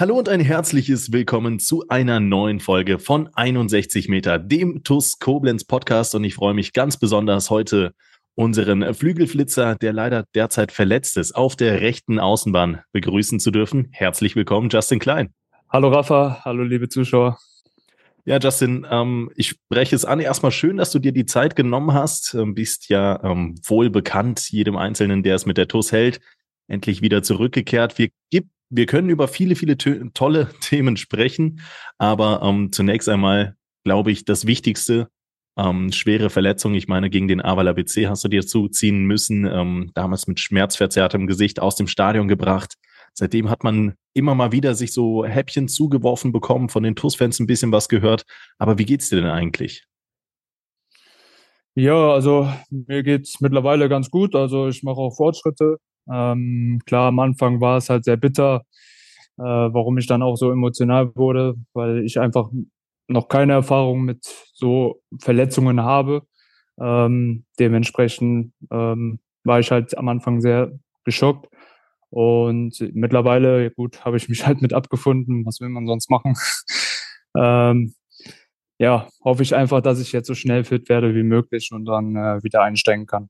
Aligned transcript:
Hallo 0.00 0.16
und 0.16 0.30
ein 0.30 0.40
herzliches 0.40 1.12
Willkommen 1.12 1.58
zu 1.58 1.84
einer 1.90 2.20
neuen 2.20 2.58
Folge 2.58 2.98
von 2.98 3.28
61 3.34 4.08
Meter, 4.08 4.38
dem 4.38 4.82
TUS 4.82 5.18
Koblenz 5.18 5.64
Podcast. 5.64 6.14
Und 6.14 6.24
ich 6.24 6.36
freue 6.36 6.54
mich 6.54 6.72
ganz 6.72 6.96
besonders 6.96 7.50
heute 7.50 7.92
unseren 8.34 8.94
Flügelflitzer, 8.94 9.74
der 9.74 9.92
leider 9.92 10.24
derzeit 10.34 10.72
verletzt 10.72 11.18
ist, 11.18 11.32
auf 11.32 11.54
der 11.54 11.82
rechten 11.82 12.18
Außenbahn 12.18 12.80
begrüßen 12.92 13.40
zu 13.40 13.50
dürfen. 13.50 13.88
Herzlich 13.90 14.36
willkommen, 14.36 14.70
Justin 14.70 15.00
Klein. 15.00 15.34
Hallo 15.68 15.88
Rafa, 15.88 16.46
hallo 16.46 16.62
liebe 16.62 16.88
Zuschauer. 16.88 17.38
Ja, 18.24 18.38
Justin, 18.38 18.86
ähm, 18.90 19.30
ich 19.36 19.48
spreche 19.50 19.94
es 19.94 20.06
an. 20.06 20.18
Erstmal 20.18 20.52
schön, 20.52 20.78
dass 20.78 20.92
du 20.92 20.98
dir 20.98 21.12
die 21.12 21.26
Zeit 21.26 21.56
genommen 21.56 21.92
hast. 21.92 22.32
Ähm, 22.32 22.54
bist 22.54 22.88
ja 22.88 23.22
ähm, 23.22 23.60
wohl 23.66 23.90
bekannt, 23.90 24.50
jedem 24.50 24.78
Einzelnen, 24.78 25.22
der 25.22 25.34
es 25.34 25.44
mit 25.44 25.58
der 25.58 25.68
TUS 25.68 25.92
hält, 25.92 26.20
endlich 26.68 27.02
wieder 27.02 27.22
zurückgekehrt. 27.22 27.98
Wir 27.98 28.08
gibt 28.30 28.48
wir 28.70 28.86
können 28.86 29.10
über 29.10 29.28
viele, 29.28 29.56
viele 29.56 29.76
tolle 29.76 30.50
Themen 30.60 30.96
sprechen, 30.96 31.60
aber 31.98 32.40
ähm, 32.42 32.72
zunächst 32.72 33.08
einmal 33.08 33.56
glaube 33.84 34.10
ich, 34.10 34.24
das 34.24 34.46
Wichtigste, 34.46 35.08
ähm, 35.56 35.92
schwere 35.92 36.30
Verletzung. 36.30 36.74
Ich 36.74 36.88
meine, 36.88 37.10
gegen 37.10 37.28
den 37.28 37.42
Avala 37.42 37.72
BC 37.72 38.08
hast 38.08 38.24
du 38.24 38.28
dir 38.28 38.46
zuziehen 38.46 39.04
müssen, 39.04 39.44
ähm, 39.46 39.90
damals 39.94 40.26
mit 40.26 40.40
schmerzverzerrtem 40.40 41.26
Gesicht 41.26 41.60
aus 41.60 41.76
dem 41.76 41.86
Stadion 41.86 42.28
gebracht. 42.28 42.74
Seitdem 43.14 43.50
hat 43.50 43.64
man 43.64 43.94
immer 44.14 44.34
mal 44.34 44.52
wieder 44.52 44.74
sich 44.74 44.92
so 44.92 45.24
Häppchen 45.24 45.68
zugeworfen 45.68 46.32
bekommen, 46.32 46.68
von 46.68 46.82
den 46.82 46.94
TUS-Fans 46.94 47.40
ein 47.40 47.46
bisschen 47.46 47.72
was 47.72 47.88
gehört. 47.88 48.24
Aber 48.58 48.78
wie 48.78 48.84
geht's 48.84 49.08
dir 49.08 49.16
denn 49.16 49.30
eigentlich? 49.30 49.84
Ja, 51.74 52.12
also 52.12 52.52
mir 52.70 53.02
geht's 53.02 53.40
mittlerweile 53.40 53.88
ganz 53.88 54.10
gut. 54.10 54.34
Also 54.34 54.68
ich 54.68 54.82
mache 54.82 54.98
auch 54.98 55.16
Fortschritte. 55.16 55.78
Ähm, 56.10 56.80
klar, 56.86 57.08
am 57.08 57.18
Anfang 57.18 57.60
war 57.60 57.78
es 57.78 57.90
halt 57.90 58.04
sehr 58.04 58.16
bitter, 58.16 58.62
äh, 59.38 59.42
warum 59.42 59.98
ich 59.98 60.06
dann 60.06 60.22
auch 60.22 60.36
so 60.36 60.50
emotional 60.50 61.14
wurde, 61.16 61.54
weil 61.72 62.04
ich 62.04 62.20
einfach 62.20 62.50
noch 63.08 63.28
keine 63.28 63.54
Erfahrung 63.54 64.02
mit 64.02 64.24
so 64.52 65.02
Verletzungen 65.20 65.80
habe. 65.82 66.22
Ähm, 66.80 67.44
dementsprechend 67.58 68.52
ähm, 68.70 69.20
war 69.44 69.60
ich 69.60 69.70
halt 69.70 69.96
am 69.98 70.08
Anfang 70.08 70.40
sehr 70.40 70.72
geschockt. 71.04 71.48
Und 72.10 72.72
mittlerweile, 72.92 73.70
gut, 73.70 74.04
habe 74.04 74.16
ich 74.16 74.28
mich 74.28 74.44
halt 74.46 74.62
mit 74.62 74.72
abgefunden. 74.72 75.44
Was 75.46 75.60
will 75.60 75.68
man 75.68 75.86
sonst 75.86 76.10
machen? 76.10 76.34
ähm, 77.36 77.94
ja, 78.78 79.08
hoffe 79.22 79.42
ich 79.42 79.54
einfach, 79.54 79.82
dass 79.82 80.00
ich 80.00 80.12
jetzt 80.12 80.26
so 80.26 80.34
schnell 80.34 80.64
fit 80.64 80.88
werde 80.88 81.14
wie 81.14 81.22
möglich 81.22 81.70
und 81.72 81.84
dann 81.84 82.16
äh, 82.16 82.42
wieder 82.42 82.62
einsteigen 82.62 83.06
kann. 83.06 83.28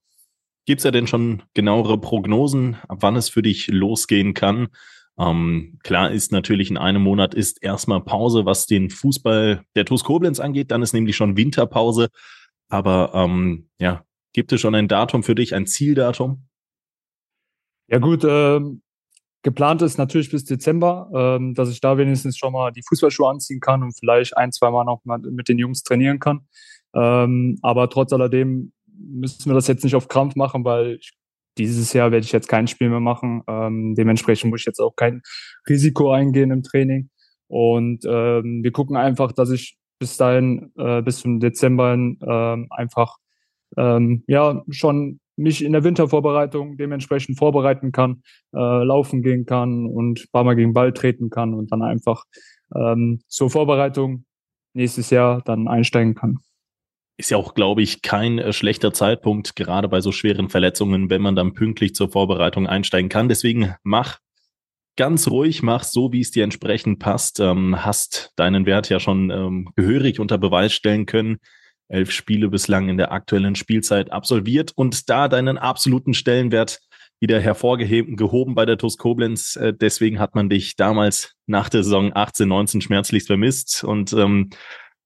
Gibt 0.67 0.81
es 0.81 0.85
ja 0.85 0.91
denn 0.91 1.07
schon 1.07 1.43
genauere 1.55 1.99
Prognosen, 1.99 2.77
ab 2.89 2.99
wann 3.01 3.17
es 3.17 3.29
für 3.29 3.43
dich 3.43 3.69
losgehen 3.69 4.35
kann? 4.35 4.69
Ähm, 5.19 5.79
klar 5.83 6.11
ist 6.11 6.33
natürlich 6.33 6.71
in 6.71 6.79
einem 6.79 7.03
Monat 7.03 7.35
ist 7.35 7.63
erstmal 7.63 8.03
Pause, 8.03 8.47
was 8.47 8.67
den 8.67 8.89
Fußball 8.89 9.65
der 9.75 9.85
TuS 9.85 10.05
Koblenz 10.05 10.41
angeht. 10.41 10.71
Dann 10.71 10.83
ist 10.83 10.95
nämlich 10.95 11.17
schon 11.17 11.37
Winterpause. 11.37 12.09
Aber 12.69 13.13
ähm, 13.15 13.69
ja, 13.79 14.05
gibt 14.33 14.53
es 14.53 14.61
schon 14.61 14.75
ein 14.75 14.89
Datum 14.89 15.23
für 15.23 15.35
dich, 15.35 15.55
ein 15.55 15.67
Zieldatum? 15.67 16.47
Ja 17.89 17.99
gut, 17.99 18.25
ähm, 18.25 18.83
geplant 19.43 19.83
ist 19.83 19.99
natürlich 19.99 20.31
bis 20.31 20.45
Dezember, 20.45 21.11
ähm, 21.13 21.55
dass 21.55 21.71
ich 21.71 21.81
da 21.81 21.99
wenigstens 21.99 22.39
schon 22.39 22.53
mal 22.53 22.71
die 22.71 22.85
Fußballschuhe 22.89 23.29
anziehen 23.29 23.61
kann 23.61 23.83
und 23.83 23.99
vielleicht 23.99 24.37
ein, 24.37 24.53
zwei 24.53 24.71
Mal 24.71 24.85
noch 24.85 25.05
mal 25.05 25.19
mit 25.19 25.49
den 25.49 25.59
Jungs 25.59 25.83
trainieren 25.83 26.21
kann. 26.21 26.47
Ähm, 26.95 27.59
aber 27.63 27.91
trotz 27.91 28.13
alledem 28.13 28.73
müssen 29.11 29.51
wir 29.51 29.55
das 29.55 29.67
jetzt 29.67 29.85
nicht 29.85 29.95
auf 29.95 30.09
Krampf 30.09 30.37
machen, 30.37 30.65
weil 30.65 30.97
ich, 31.01 31.13
dieses 31.59 31.93
Jahr 31.93 32.13
werde 32.13 32.25
ich 32.25 32.33
jetzt 32.33 32.49
kein 32.49 32.69
Spiel 32.69 32.89
mehr 32.89 33.01
machen. 33.01 33.43
Ähm, 33.49 33.95
dementsprechend 33.95 34.51
muss 34.51 34.61
ich 34.61 34.67
jetzt 34.67 34.81
auch 34.81 34.95
kein 34.97 35.23
Risiko 35.69 36.13
eingehen 36.13 36.51
im 36.51 36.63
Training. 36.63 37.11
Und 37.49 38.05
ähm, 38.07 38.63
wir 38.63 38.73
gucken 38.73 38.97
einfach, 38.97 39.33
dass 39.33 39.51
ich 39.51 39.77
bis 39.99 40.17
dahin, 40.17 40.73
äh, 40.79 41.03
bis 41.03 41.21
zum 41.21 41.41
Dezember 41.41 41.95
äh, 41.95 42.67
einfach 42.71 43.17
ähm, 43.77 44.25
ja 44.27 44.63
schon 44.71 45.21
mich 45.37 45.65
in 45.65 45.73
der 45.73 45.85
Wintervorbereitung 45.85 46.77
dementsprechend 46.77 47.39
vorbereiten 47.39 47.93
kann, 47.93 48.23
äh, 48.55 48.59
laufen 48.85 49.23
gehen 49.23 49.47
kann 49.47 49.87
und 49.87 50.21
ein 50.21 50.29
paar 50.33 50.45
Mal 50.45 50.55
gegen 50.55 50.73
Ball 50.73 50.93
treten 50.93 51.31
kann 51.31 51.55
und 51.55 51.73
dann 51.73 51.83
einfach 51.83 52.25
ähm, 52.75 53.21
zur 53.27 53.51
Vorbereitung 53.51 54.25
nächstes 54.75 55.11
Jahr 55.11 55.43
dann 55.43 55.67
einsteigen 55.67 56.15
kann 56.15 56.39
ist 57.21 57.31
ja 57.31 57.37
auch, 57.37 57.55
glaube 57.55 57.83
ich, 57.83 58.03
kein 58.03 58.39
äh, 58.39 58.53
schlechter 58.53 58.93
Zeitpunkt, 58.93 59.55
gerade 59.55 59.89
bei 59.89 60.01
so 60.01 60.11
schweren 60.11 60.49
Verletzungen, 60.49 61.11
wenn 61.11 61.23
man 61.23 61.37
dann 61.37 61.55
pünktlich 61.55 61.95
zur 61.95 62.11
Vorbereitung 62.11 62.67
einsteigen 62.67 63.09
kann. 63.09 63.29
Deswegen 63.29 63.75
mach 63.83 64.19
ganz 64.97 65.29
ruhig, 65.29 65.63
mach 65.63 65.85
so, 65.85 66.13
wie 66.13 66.21
es 66.21 66.31
dir 66.31 66.45
entsprechend 66.45 66.99
passt. 66.99 67.39
Ähm, 67.39 67.85
hast 67.85 68.33
deinen 68.37 68.67
Wert 68.67 68.89
ja 68.89 68.99
schon 68.99 69.31
ähm, 69.31 69.69
gehörig 69.77 70.19
unter 70.19 70.39
Beweis 70.39 70.73
stellen 70.73 71.07
können. 71.07 71.39
Elf 71.89 72.11
Spiele 72.11 72.49
bislang 72.49 72.89
in 72.89 72.97
der 72.97 73.13
aktuellen 73.13 73.55
Spielzeit 73.55 74.13
absolviert 74.13 74.73
und 74.75 75.09
da 75.11 75.29
deinen 75.29 75.59
absoluten 75.59 76.15
Stellenwert 76.15 76.81
wieder 77.21 77.39
hervorgehoben 77.39 78.55
bei 78.55 78.65
der 78.65 78.79
TuS 78.79 78.97
Koblenz. 78.97 79.57
Äh, 79.57 79.75
deswegen 79.75 80.19
hat 80.19 80.35
man 80.35 80.49
dich 80.49 80.77
damals 80.77 81.35
nach 81.47 81.69
der 81.69 81.85
Saison 81.85 82.13
18, 82.15 82.49
19 82.49 82.81
schmerzlichst 82.81 83.27
vermisst 83.27 83.85
und 83.85 84.13
ähm, 84.15 84.51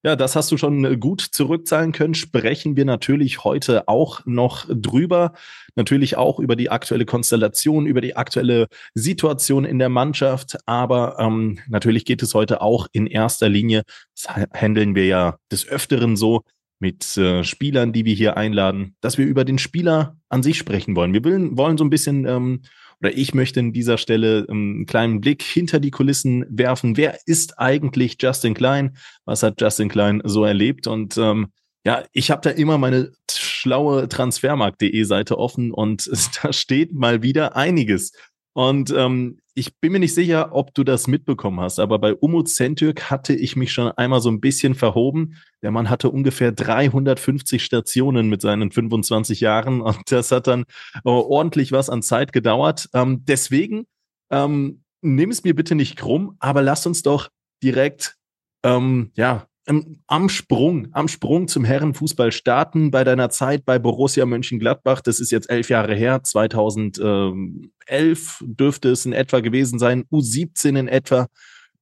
ja, 0.05 0.17
das 0.17 0.37
hast 0.37 0.53
du 0.53 0.59
schon 0.59 0.85
äh, 0.85 0.97
gut 0.99 1.23
zurückzahlen 1.23 1.93
können. 1.93 2.15
Sprechen 2.15 2.77
wir 2.77 2.85
natürlich 2.85 3.43
heute 3.43 3.89
auch 3.89 4.21
noch 4.27 4.67
drüber. 4.69 5.33
Natürlich 5.77 6.17
auch 6.17 6.39
über 6.39 6.57
die 6.57 6.71
aktuelle 6.71 7.07
Konstellation, 7.07 7.87
über 7.87 8.03
die 8.03 8.15
aktuelle 8.15 8.69
Situation 8.95 9.65
in 9.65 9.79
der 9.79 9.89
Mannschaft. 9.89 10.59
Aber 10.67 11.19
ähm, 11.19 11.59
natürlich 11.69 12.05
geht 12.05 12.23
es 12.23 12.35
heute 12.35 12.61
auch 12.61 12.87
in 12.93 13.07
erster 13.07 13.49
Linie, 13.49 13.83
das 14.15 14.37
handeln 14.53 14.95
wir 14.95 15.07
ja 15.07 15.39
des 15.51 15.67
Öfteren 15.67 16.17
so, 16.17 16.43
mit 16.81 17.17
äh, 17.17 17.45
Spielern, 17.45 17.95
die 17.95 18.05
wir 18.05 18.15
hier 18.15 18.37
einladen, 18.37 18.95
dass 19.01 19.17
wir 19.17 19.25
über 19.25 19.47
den 19.47 19.59
Spieler 19.59 20.19
an 20.29 20.43
sich 20.43 20.59
sprechen 20.59 20.97
wollen. 20.97 21.15
Wir 21.15 21.25
wollen, 21.25 21.79
so 21.79 21.85
ein 21.85 21.89
bisschen 21.89 22.27
ähm, 22.27 22.63
oder 23.05 23.15
ich 23.19 23.35
möchte 23.35 23.61
an 23.61 23.75
dieser 23.75 23.99
Stelle 23.99 24.47
ähm, 24.49 24.77
einen 24.77 24.87
kleinen 24.87 25.21
Blick 25.21 25.43
hinter 25.43 25.79
die 25.79 25.91
Kulissen 25.91 26.47
werfen. 26.49 26.97
Wer 26.97 27.19
ist 27.27 27.59
eigentlich 27.59 28.17
Justin 28.19 28.55
Klein? 28.55 28.97
Was 29.27 29.43
hat 29.43 29.61
Justin 29.61 29.91
Klein 29.91 30.23
so 30.25 30.43
erlebt? 30.47 30.87
Und 30.87 31.19
ähm, 31.19 31.49
ja, 31.85 32.03
ich 32.13 32.31
habe 32.31 32.41
da 32.41 32.49
immer 32.49 32.79
meine 32.79 33.13
schlaue 33.31 34.09
Transfermarkt.de 34.09 35.03
Seite 35.05 35.39
offen 35.39 35.71
und 35.71 36.09
da 36.43 36.55
steht 36.55 36.95
mal 36.95 37.23
wieder 37.23 37.57
einiges. 37.57 38.13
Und 38.55 38.91
ähm, 38.97 39.39
ich 39.55 39.79
bin 39.79 39.93
mir 39.93 40.01
nicht 40.01 40.15
sicher, 40.15 40.55
ob 40.55 40.75
du 40.75 40.83
das 40.83 41.07
mitbekommen 41.07 41.61
hast, 41.61 41.79
aber 41.79 41.99
bei 42.01 42.15
Umut 42.15 42.49
Sentürk 42.49 43.11
hatte 43.11 43.35
ich 43.35 43.55
mich 43.55 43.73
schon 43.73 43.91
einmal 43.93 44.21
so 44.21 44.29
ein 44.29 44.41
bisschen 44.41 44.75
verhoben. 44.75 45.37
Der 45.63 45.71
Mann 45.71 45.89
hatte 45.89 46.11
ungefähr 46.11 46.51
350 46.51 47.65
Stationen 47.65 48.29
mit 48.29 48.43
seinen 48.43 48.73
25 48.73 49.41
Jahren 49.41 49.81
und 49.81 50.11
das 50.11 50.33
hat 50.33 50.49
dann 50.49 50.63
äh, 51.05 51.09
ordentlich 51.09 51.71
was 51.71 51.89
an 51.89 52.03
Zeit 52.03 52.33
gedauert. 52.33 52.89
Ähm, 52.95 53.25
deswegen 53.25 53.87
ähm, 54.31 54.83
nimm 55.03 55.31
es 55.31 55.45
mir 55.45 55.55
bitte 55.55 55.77
nicht 55.77 55.97
krumm, 55.97 56.37
aber 56.41 56.63
lass 56.63 56.87
uns 56.87 57.03
doch 57.03 57.29
direkt 57.63 58.17
ähm, 58.65 59.13
ja 59.15 59.47
am 59.67 60.29
Sprung, 60.29 60.89
am 60.93 61.09
Sprung 61.09 61.49
zum 61.49 61.65
Herrenfußball 61.65 62.33
starten 62.33 62.91
bei 62.91 63.03
deiner 63.05 63.31
Zeit 63.31 63.65
bei 63.65 63.79
Borussia 63.79 64.27
Mönchengladbach. 64.27 65.01
Das 65.01 65.21
ist 65.21 65.31
jetzt 65.31 65.49
elf 65.49 65.71
Jahre 65.71 65.95
her, 65.95 66.23
2011 66.23 68.43
dürfte 68.43 68.91
es 68.91 69.07
in 69.07 69.15
etwa 69.15 69.41
gewesen 69.41 69.79
sein, 69.79 70.05
U17 70.13 70.79
in 70.79 70.89
etwa. 70.89 71.29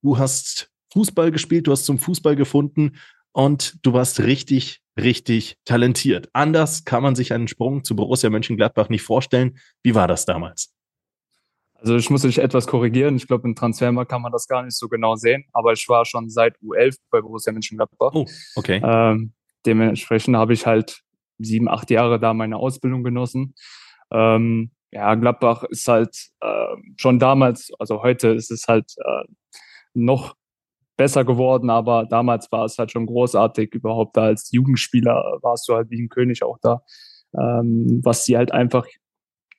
Du 0.00 0.18
hast 0.18 0.68
Fußball 0.92 1.32
gespielt, 1.32 1.66
du 1.66 1.72
hast 1.72 1.84
zum 1.84 1.98
Fußball 1.98 2.36
gefunden 2.36 2.92
und 3.32 3.78
du 3.82 3.92
warst 3.92 4.20
richtig, 4.20 4.80
richtig 5.00 5.56
talentiert. 5.64 6.28
Anders 6.32 6.84
kann 6.84 7.02
man 7.02 7.16
sich 7.16 7.32
einen 7.32 7.48
Sprung 7.48 7.82
zu 7.82 7.96
Borussia 7.96 8.30
Mönchengladbach 8.30 8.90
nicht 8.90 9.02
vorstellen. 9.02 9.58
Wie 9.82 9.94
war 9.94 10.06
das 10.06 10.26
damals? 10.26 10.72
Also 11.82 11.96
ich 11.96 12.08
muss 12.10 12.22
dich 12.22 12.38
etwas 12.38 12.68
korrigieren. 12.68 13.16
Ich 13.16 13.26
glaube, 13.26 13.48
im 13.48 13.56
Transfermarkt 13.56 14.08
kann 14.08 14.22
man 14.22 14.30
das 14.30 14.46
gar 14.46 14.62
nicht 14.62 14.76
so 14.76 14.88
genau 14.88 15.16
sehen. 15.16 15.44
Aber 15.52 15.72
ich 15.72 15.88
war 15.88 16.04
schon 16.04 16.30
seit 16.30 16.56
U11 16.60 16.96
bei 17.10 17.20
Borussia 17.20 17.52
Mönchengladbach. 17.52 18.12
Oh, 18.14 18.24
okay. 18.54 18.80
Ähm, 18.84 19.32
dementsprechend 19.66 20.36
habe 20.36 20.52
ich 20.52 20.64
halt 20.64 21.02
sieben, 21.38 21.68
acht 21.68 21.90
Jahre 21.90 22.20
da 22.20 22.34
meine 22.34 22.56
Ausbildung 22.56 23.02
genossen. 23.02 23.54
Ähm, 24.12 24.70
ja, 24.92 25.12
Gladbach 25.16 25.64
ist 25.64 25.88
halt 25.88 26.16
äh, 26.40 26.76
schon 26.96 27.18
damals, 27.18 27.72
also 27.80 28.02
heute 28.02 28.28
ist 28.28 28.52
es 28.52 28.68
halt 28.68 28.94
äh, 28.98 29.24
noch 29.94 30.36
besser 30.96 31.24
geworden, 31.24 31.68
aber 31.68 32.06
damals 32.06 32.52
war 32.52 32.64
es 32.64 32.78
halt 32.78 32.92
schon 32.92 33.06
großartig. 33.06 33.74
Überhaupt 33.74 34.16
da 34.16 34.24
als 34.24 34.52
Jugendspieler 34.52 35.38
warst 35.42 35.68
du 35.68 35.74
halt 35.74 35.90
wie 35.90 36.00
ein 36.00 36.10
König 36.10 36.44
auch 36.44 36.58
da, 36.62 36.82
ähm, 37.36 38.00
was 38.04 38.24
sie 38.24 38.36
halt 38.36 38.52
einfach 38.52 38.86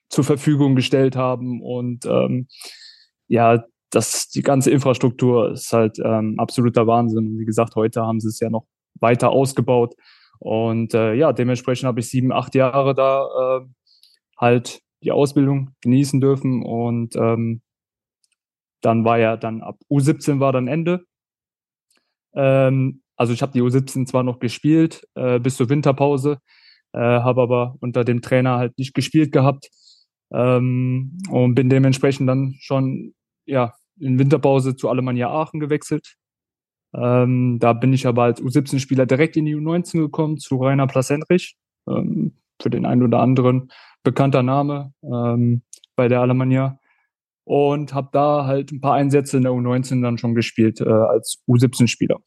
zur 0.09 0.23
Verfügung 0.23 0.75
gestellt 0.75 1.15
haben 1.15 1.61
und 1.61 2.05
ähm, 2.05 2.47
ja, 3.27 3.63
das, 3.93 4.29
die 4.29 4.41
ganze 4.41 4.71
Infrastruktur 4.71 5.51
ist 5.51 5.71
halt 5.71 5.99
ähm, 6.03 6.35
absoluter 6.39 6.87
Wahnsinn. 6.87 7.37
Wie 7.37 7.45
gesagt, 7.45 7.75
heute 7.75 8.01
haben 8.01 8.19
sie 8.19 8.27
es 8.27 8.39
ja 8.39 8.49
noch 8.49 8.65
weiter 8.99 9.29
ausgebaut. 9.29 9.95
Und 10.39 10.93
äh, 10.93 11.13
ja, 11.13 11.31
dementsprechend 11.31 11.87
habe 11.87 11.99
ich 11.99 12.09
sieben, 12.09 12.31
acht 12.31 12.55
Jahre 12.55 12.95
da 12.95 13.25
äh, 13.61 13.65
halt 14.37 14.81
die 15.03 15.11
Ausbildung 15.11 15.71
genießen 15.81 16.19
dürfen. 16.19 16.63
Und 16.63 17.15
ähm, 17.15 17.61
dann 18.81 19.05
war 19.05 19.19
ja 19.19 19.37
dann 19.37 19.61
ab 19.61 19.77
U17 19.89 20.39
war 20.39 20.51
dann 20.51 20.67
Ende. 20.67 21.05
Ähm, 22.33 23.03
also 23.15 23.31
ich 23.31 23.41
habe 23.41 23.53
die 23.53 23.61
U17 23.61 24.07
zwar 24.07 24.23
noch 24.23 24.39
gespielt 24.39 25.07
äh, 25.13 25.39
bis 25.39 25.55
zur 25.57 25.69
Winterpause, 25.69 26.39
äh, 26.93 26.99
habe 26.99 27.43
aber 27.43 27.75
unter 27.79 28.03
dem 28.03 28.21
Trainer 28.21 28.57
halt 28.57 28.77
nicht 28.77 28.95
gespielt 28.95 29.31
gehabt 29.31 29.69
ähm, 30.33 31.17
und 31.29 31.55
bin 31.55 31.69
dementsprechend 31.69 32.27
dann 32.27 32.55
schon 32.59 33.13
ja 33.45 33.73
in 33.99 34.19
Winterpause 34.19 34.75
zu 34.75 34.89
Alemannia 34.89 35.29
Aachen 35.29 35.59
gewechselt. 35.59 36.15
Ähm, 36.95 37.59
da 37.59 37.73
bin 37.73 37.93
ich 37.93 38.05
aber 38.07 38.23
als 38.23 38.41
U17-Spieler 38.41 39.05
direkt 39.05 39.37
in 39.37 39.45
die 39.45 39.55
U19 39.55 39.99
gekommen 39.99 40.37
zu 40.37 40.57
Rainer 40.57 40.87
Placentrich. 40.87 41.55
Ähm, 41.87 42.37
für 42.61 42.69
den 42.69 42.85
einen 42.85 43.03
oder 43.03 43.19
anderen 43.19 43.71
bekannter 44.03 44.43
Name 44.43 44.93
ähm, 45.03 45.63
bei 45.95 46.07
der 46.07 46.21
Alemannia 46.21 46.79
und 47.45 47.93
habe 47.93 48.09
da 48.11 48.45
halt 48.45 48.71
ein 48.71 48.81
paar 48.81 48.93
Einsätze 48.93 49.37
in 49.37 49.43
der 49.43 49.51
U19 49.51 50.01
dann 50.01 50.17
schon 50.17 50.33
gespielt 50.33 50.81
äh, 50.81 50.85
als 50.85 51.43
U17-Spieler. 51.47 52.17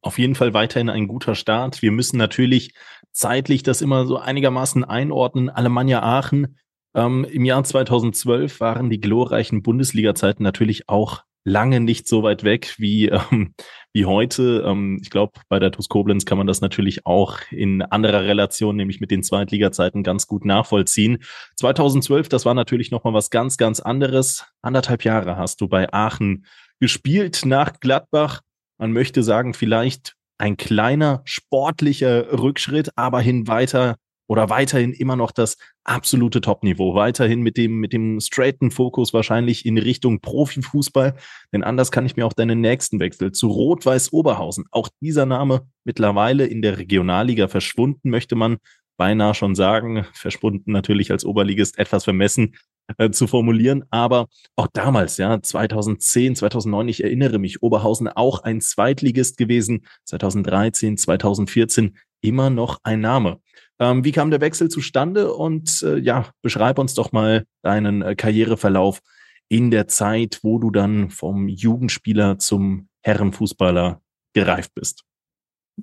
Auf 0.00 0.18
jeden 0.18 0.34
Fall 0.34 0.54
weiterhin 0.54 0.90
ein 0.90 1.08
guter 1.08 1.34
Start. 1.34 1.82
Wir 1.82 1.90
müssen 1.90 2.18
natürlich 2.18 2.74
zeitlich 3.14 3.62
das 3.62 3.80
immer 3.80 4.06
so 4.06 4.18
einigermaßen 4.18 4.84
einordnen. 4.84 5.48
Alemannia 5.48 6.02
Aachen. 6.02 6.58
Ähm, 6.94 7.24
Im 7.24 7.44
Jahr 7.44 7.64
2012 7.64 8.60
waren 8.60 8.90
die 8.90 9.00
glorreichen 9.00 9.62
Bundesliga-Zeiten 9.62 10.42
natürlich 10.42 10.88
auch 10.88 11.22
lange 11.44 11.80
nicht 11.80 12.08
so 12.08 12.22
weit 12.22 12.42
weg 12.42 12.74
wie, 12.78 13.08
ähm, 13.30 13.54
wie 13.92 14.04
heute. 14.04 14.64
Ähm, 14.66 14.98
ich 15.00 15.10
glaube, 15.10 15.32
bei 15.48 15.58
der 15.58 15.70
TuS 15.70 15.88
Koblenz 15.88 16.24
kann 16.24 16.38
man 16.38 16.46
das 16.46 16.60
natürlich 16.60 17.06
auch 17.06 17.38
in 17.50 17.82
anderer 17.82 18.24
Relation, 18.24 18.76
nämlich 18.76 19.00
mit 19.00 19.10
den 19.10 19.22
Zweitliga-Zeiten, 19.22 20.02
ganz 20.02 20.26
gut 20.26 20.44
nachvollziehen. 20.44 21.18
2012, 21.56 22.28
das 22.28 22.44
war 22.44 22.54
natürlich 22.54 22.90
nochmal 22.90 23.14
was 23.14 23.30
ganz, 23.30 23.56
ganz 23.56 23.80
anderes. 23.80 24.46
Anderthalb 24.62 25.04
Jahre 25.04 25.36
hast 25.36 25.60
du 25.60 25.68
bei 25.68 25.92
Aachen 25.92 26.46
gespielt 26.80 27.42
nach 27.44 27.78
Gladbach. 27.78 28.40
Man 28.78 28.92
möchte 28.92 29.22
sagen, 29.22 29.54
vielleicht 29.54 30.16
ein 30.38 30.56
kleiner 30.56 31.22
sportlicher 31.24 32.40
Rückschritt, 32.40 32.90
aber 32.96 33.20
hin 33.20 33.46
weiter 33.46 33.96
oder 34.26 34.48
weiterhin 34.48 34.92
immer 34.92 35.16
noch 35.16 35.32
das 35.32 35.56
absolute 35.84 36.40
Topniveau, 36.40 36.94
weiterhin 36.94 37.42
mit 37.42 37.56
dem, 37.56 37.78
mit 37.78 37.92
dem 37.92 38.20
straighten 38.20 38.70
Fokus 38.70 39.12
wahrscheinlich 39.12 39.66
in 39.66 39.76
Richtung 39.76 40.20
Profifußball, 40.20 41.14
denn 41.52 41.62
anders 41.62 41.92
kann 41.92 42.06
ich 42.06 42.16
mir 42.16 42.24
auch 42.24 42.32
deinen 42.32 42.60
nächsten 42.60 43.00
Wechsel 43.00 43.32
zu 43.32 43.48
Rot-Weiß 43.48 44.12
Oberhausen, 44.12 44.64
auch 44.70 44.88
dieser 45.00 45.26
Name 45.26 45.66
mittlerweile 45.84 46.46
in 46.46 46.62
der 46.62 46.78
Regionalliga 46.78 47.48
verschwunden, 47.48 48.08
möchte 48.08 48.34
man 48.34 48.56
beinahe 48.96 49.34
schon 49.34 49.54
sagen, 49.54 50.06
verschwunden 50.12 50.72
natürlich 50.72 51.10
als 51.10 51.24
Oberligist 51.24 51.78
etwas 51.78 52.04
vermessen, 52.04 52.54
äh, 52.98 53.10
zu 53.10 53.26
formulieren. 53.26 53.84
Aber 53.90 54.28
auch 54.56 54.68
damals, 54.72 55.16
ja, 55.16 55.40
2010, 55.40 56.36
2009, 56.36 56.88
ich 56.88 57.04
erinnere 57.04 57.38
mich, 57.38 57.62
Oberhausen 57.62 58.08
auch 58.08 58.42
ein 58.42 58.60
Zweitligist 58.60 59.36
gewesen, 59.36 59.86
2013, 60.04 60.96
2014 60.96 61.96
immer 62.20 62.50
noch 62.50 62.78
ein 62.82 63.00
Name. 63.00 63.40
Ähm, 63.78 64.04
wie 64.04 64.12
kam 64.12 64.30
der 64.30 64.40
Wechsel 64.40 64.68
zustande? 64.68 65.32
Und 65.32 65.82
äh, 65.82 65.98
ja, 65.98 66.26
beschreib 66.42 66.78
uns 66.78 66.94
doch 66.94 67.12
mal 67.12 67.44
deinen 67.62 68.02
äh, 68.02 68.14
Karriereverlauf 68.14 69.00
in 69.48 69.70
der 69.70 69.88
Zeit, 69.88 70.40
wo 70.42 70.58
du 70.58 70.70
dann 70.70 71.10
vom 71.10 71.48
Jugendspieler 71.48 72.38
zum 72.38 72.88
Herrenfußballer 73.02 74.00
gereift 74.32 74.72
bist. 74.74 75.04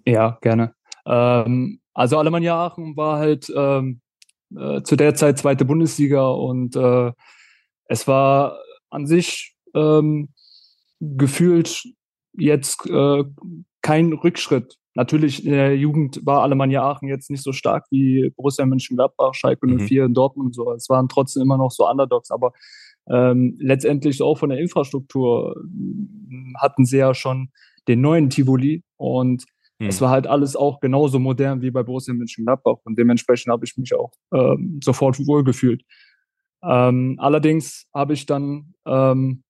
Ja, 0.05 0.37
gerne. 0.41 0.73
Ähm, 1.05 1.79
also 1.93 2.17
Alemannia 2.17 2.55
Aachen 2.55 2.95
war 2.95 3.19
halt 3.19 3.51
ähm, 3.55 4.00
äh, 4.57 4.81
zu 4.83 4.95
der 4.95 5.15
Zeit 5.15 5.37
zweite 5.39 5.65
Bundesliga 5.65 6.27
und 6.27 6.75
äh, 6.75 7.11
es 7.85 8.07
war 8.07 8.57
an 8.89 9.07
sich 9.07 9.55
ähm, 9.75 10.29
gefühlt 10.99 11.83
jetzt 12.33 12.85
äh, 12.89 13.23
kein 13.81 14.13
Rückschritt 14.13 14.77
Natürlich 14.93 15.45
in 15.45 15.53
der 15.53 15.77
Jugend 15.77 16.25
war 16.25 16.41
Alemannia 16.41 16.83
Aachen 16.83 17.07
jetzt 17.07 17.29
nicht 17.29 17.43
so 17.43 17.53
stark 17.53 17.85
wie 17.91 18.29
Borussia 18.35 18.65
Mönchengladbach, 18.65 19.33
Schalke 19.33 19.65
04 19.65 20.01
mhm. 20.01 20.07
in 20.07 20.13
Dortmund 20.13 20.47
und 20.47 20.55
so. 20.55 20.73
Es 20.73 20.89
waren 20.89 21.07
trotzdem 21.07 21.43
immer 21.43 21.57
noch 21.57 21.71
so 21.71 21.89
Underdogs, 21.89 22.29
aber 22.29 22.51
ähm, 23.09 23.55
letztendlich 23.59 24.21
auch 24.21 24.37
von 24.37 24.49
der 24.49 24.59
Infrastruktur 24.59 25.55
hatten 26.59 26.85
sie 26.85 26.97
ja 26.97 27.13
schon 27.13 27.51
den 27.87 28.01
neuen 28.01 28.29
Tivoli 28.29 28.83
und. 28.97 29.45
Es 29.87 30.01
war 30.01 30.09
halt 30.09 30.27
alles 30.27 30.55
auch 30.55 30.79
genauso 30.79 31.19
modern 31.19 31.61
wie 31.61 31.71
bei 31.71 31.83
Borussia 31.83 32.13
Mönchengladbach 32.13 32.77
und 32.83 32.97
dementsprechend 32.97 33.51
habe 33.51 33.65
ich 33.65 33.77
mich 33.77 33.93
auch 33.93 34.11
ähm, 34.33 34.79
sofort 34.83 35.17
wohlgefühlt. 35.25 35.83
Ähm, 36.63 37.15
allerdings 37.19 37.87
habe 37.93 38.13
ich 38.13 38.25
dann 38.25 38.73
ähm, 38.85 39.43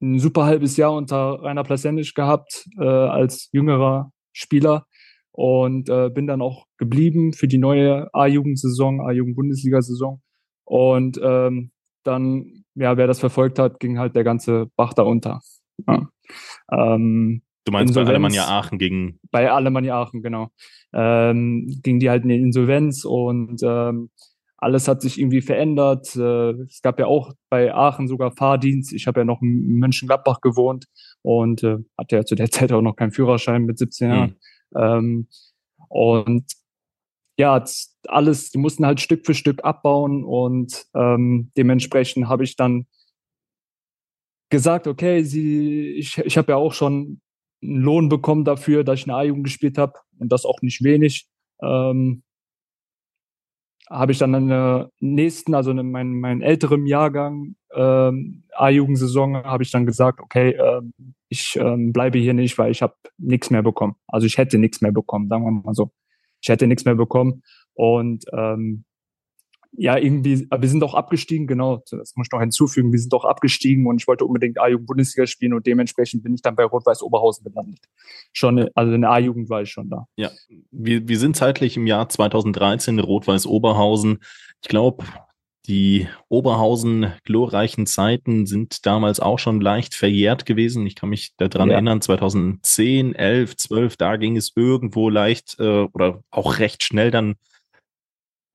ein 0.00 0.18
super 0.18 0.44
halbes 0.44 0.76
Jahr 0.76 0.92
unter 0.92 1.42
Rainer 1.42 1.64
Plasenic 1.64 2.14
gehabt 2.14 2.68
äh, 2.78 2.84
als 2.84 3.48
jüngerer 3.52 4.12
Spieler 4.32 4.86
und 5.32 5.88
äh, 5.88 6.10
bin 6.10 6.26
dann 6.26 6.42
auch 6.42 6.66
geblieben 6.78 7.32
für 7.32 7.48
die 7.48 7.58
neue 7.58 8.12
A-Jugendsaison, 8.14 9.00
A-Jugend-Bundesliga-Saison. 9.00 10.20
Und 10.64 11.20
ähm, 11.22 11.70
dann, 12.02 12.64
ja, 12.74 12.96
wer 12.96 13.06
das 13.06 13.20
verfolgt 13.20 13.58
hat, 13.58 13.80
ging 13.80 13.98
halt 13.98 14.16
der 14.16 14.24
ganze 14.24 14.70
Bach 14.76 14.94
da 14.94 15.02
unter. 15.02 15.40
Ja. 15.86 16.08
Ähm, 16.72 17.42
du 17.66 17.72
meinst 17.72 17.90
Insolvenz, 17.90 18.06
bei 18.06 18.14
Alemannia 18.14 18.46
Aachen 18.46 18.78
gegen? 18.78 19.18
Bei 19.30 19.50
Alemannia 19.50 20.00
Aachen, 20.00 20.22
genau. 20.22 20.48
Ähm, 20.94 21.66
ging 21.82 21.98
die 21.98 22.08
halt 22.08 22.22
in 22.22 22.30
die 22.30 22.36
Insolvenz 22.36 23.04
und 23.04 23.60
ähm, 23.62 24.10
alles 24.56 24.88
hat 24.88 25.02
sich 25.02 25.18
irgendwie 25.18 25.42
verändert. 25.42 26.16
Äh, 26.16 26.52
es 26.62 26.80
gab 26.80 26.98
ja 26.98 27.06
auch 27.06 27.34
bei 27.50 27.74
Aachen 27.74 28.08
sogar 28.08 28.32
Fahrdienst. 28.32 28.92
Ich 28.92 29.06
habe 29.06 29.20
ja 29.20 29.24
noch 29.24 29.42
in 29.42 29.78
Mönchengladbach 29.78 30.40
gewohnt 30.40 30.86
und 31.22 31.62
äh, 31.62 31.78
hatte 31.98 32.16
ja 32.16 32.24
zu 32.24 32.36
der 32.36 32.50
Zeit 32.50 32.72
auch 32.72 32.82
noch 32.82 32.96
keinen 32.96 33.12
Führerschein 33.12 33.64
mit 33.64 33.78
17 33.78 34.10
Jahren. 34.10 34.36
Mhm. 34.70 34.80
Ähm, 34.80 35.28
und 35.88 36.44
ja, 37.38 37.62
alles, 38.08 38.50
die 38.50 38.58
mussten 38.58 38.86
halt 38.86 39.00
Stück 39.00 39.26
für 39.26 39.34
Stück 39.34 39.62
abbauen 39.62 40.24
und 40.24 40.86
ähm, 40.94 41.50
dementsprechend 41.56 42.28
habe 42.28 42.44
ich 42.44 42.56
dann 42.56 42.86
gesagt, 44.48 44.86
okay, 44.86 45.22
sie, 45.22 45.90
ich, 45.98 46.16
ich 46.18 46.38
habe 46.38 46.52
ja 46.52 46.56
auch 46.56 46.72
schon 46.72 47.20
einen 47.66 47.82
Lohn 47.82 48.08
bekommen 48.08 48.44
dafür, 48.44 48.84
dass 48.84 49.00
ich 49.00 49.06
eine 49.06 49.16
A-Jugend 49.16 49.44
gespielt 49.44 49.78
habe 49.78 49.94
und 50.18 50.30
das 50.30 50.44
auch 50.44 50.62
nicht 50.62 50.82
wenig. 50.82 51.28
Ähm, 51.62 52.22
habe 53.88 54.12
ich 54.12 54.18
dann 54.18 54.34
in 54.34 54.48
der 54.48 54.90
nächsten, 55.00 55.54
also 55.54 55.70
in 55.70 55.90
meinem, 55.90 56.20
meinem 56.20 56.42
älteren 56.42 56.86
Jahrgang 56.86 57.54
ähm, 57.72 58.44
A-Jugendsaison, 58.52 59.44
habe 59.44 59.62
ich 59.62 59.70
dann 59.70 59.86
gesagt, 59.86 60.20
okay, 60.20 60.50
ähm, 60.50 60.92
ich 61.28 61.56
ähm, 61.56 61.92
bleibe 61.92 62.18
hier 62.18 62.34
nicht, 62.34 62.58
weil 62.58 62.70
ich 62.70 62.82
habe 62.82 62.94
nichts 63.18 63.50
mehr 63.50 63.62
bekommen. 63.62 63.94
Also 64.08 64.26
ich 64.26 64.38
hätte 64.38 64.58
nichts 64.58 64.80
mehr 64.80 64.92
bekommen, 64.92 65.28
sagen 65.28 65.44
wir 65.44 65.50
mal 65.50 65.74
so. 65.74 65.90
Ich 66.40 66.48
hätte 66.48 66.66
nichts 66.66 66.84
mehr 66.84 66.94
bekommen 66.94 67.42
und 67.74 68.24
ähm, 68.32 68.84
ja, 69.78 69.96
irgendwie, 69.96 70.46
wir 70.50 70.68
sind 70.68 70.82
auch 70.82 70.94
abgestiegen, 70.94 71.46
genau, 71.46 71.82
das 71.90 72.16
muss 72.16 72.26
ich 72.26 72.32
noch 72.32 72.40
hinzufügen, 72.40 72.92
wir 72.92 72.98
sind 72.98 73.12
auch 73.14 73.24
abgestiegen 73.24 73.86
und 73.86 74.00
ich 74.00 74.08
wollte 74.08 74.24
unbedingt 74.24 74.58
A-Jugend-Bundesliga 74.58 75.26
spielen 75.26 75.52
und 75.54 75.66
dementsprechend 75.66 76.22
bin 76.22 76.34
ich 76.34 76.42
dann 76.42 76.56
bei 76.56 76.64
Rot-Weiß 76.64 77.02
Oberhausen 77.02 77.44
gelandet. 77.44 77.80
Schon, 78.32 78.68
also 78.74 78.92
in 78.92 79.02
der 79.02 79.10
A-Jugend 79.10 79.48
war 79.48 79.62
ich 79.62 79.70
schon 79.70 79.88
da. 79.88 80.06
Ja, 80.16 80.30
wir, 80.70 81.06
wir 81.08 81.18
sind 81.18 81.36
zeitlich 81.36 81.76
im 81.76 81.86
Jahr 81.86 82.08
2013 82.08 82.98
Rot-Weiß 82.98 83.46
Oberhausen. 83.46 84.18
Ich 84.62 84.68
glaube, 84.68 85.04
die 85.66 86.06
Oberhausen 86.28 87.12
glorreichen 87.24 87.86
Zeiten 87.86 88.46
sind 88.46 88.86
damals 88.86 89.18
auch 89.18 89.38
schon 89.38 89.60
leicht 89.60 89.94
verjährt 89.94 90.46
gewesen. 90.46 90.86
Ich 90.86 90.94
kann 90.94 91.08
mich 91.08 91.34
daran 91.36 91.68
ja. 91.68 91.74
erinnern, 91.74 92.00
2010, 92.00 93.14
11, 93.14 93.56
12, 93.56 93.96
da 93.96 94.16
ging 94.16 94.36
es 94.36 94.52
irgendwo 94.54 95.10
leicht 95.10 95.56
äh, 95.58 95.86
oder 95.92 96.22
auch 96.30 96.58
recht 96.60 96.84
schnell 96.84 97.10
dann 97.10 97.34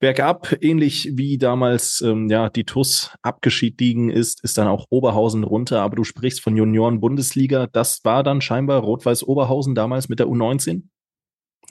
bergab, 0.01 0.57
ähnlich 0.61 1.11
wie 1.13 1.37
damals 1.37 2.01
ähm, 2.01 2.29
ja 2.29 2.49
die 2.49 2.65
TUS 2.65 3.15
abgeschieden 3.21 4.09
ist, 4.09 4.43
ist 4.43 4.57
dann 4.57 4.67
auch 4.67 4.87
Oberhausen 4.89 5.43
runter. 5.45 5.81
Aber 5.81 5.95
du 5.95 6.03
sprichst 6.03 6.41
von 6.41 6.57
Junioren-Bundesliga. 6.57 7.67
Das 7.67 8.03
war 8.03 8.23
dann 8.23 8.41
scheinbar 8.41 8.81
Rot-Weiß 8.81 9.23
Oberhausen 9.23 9.75
damals 9.75 10.09
mit 10.09 10.19
der 10.19 10.27
U19? 10.27 10.83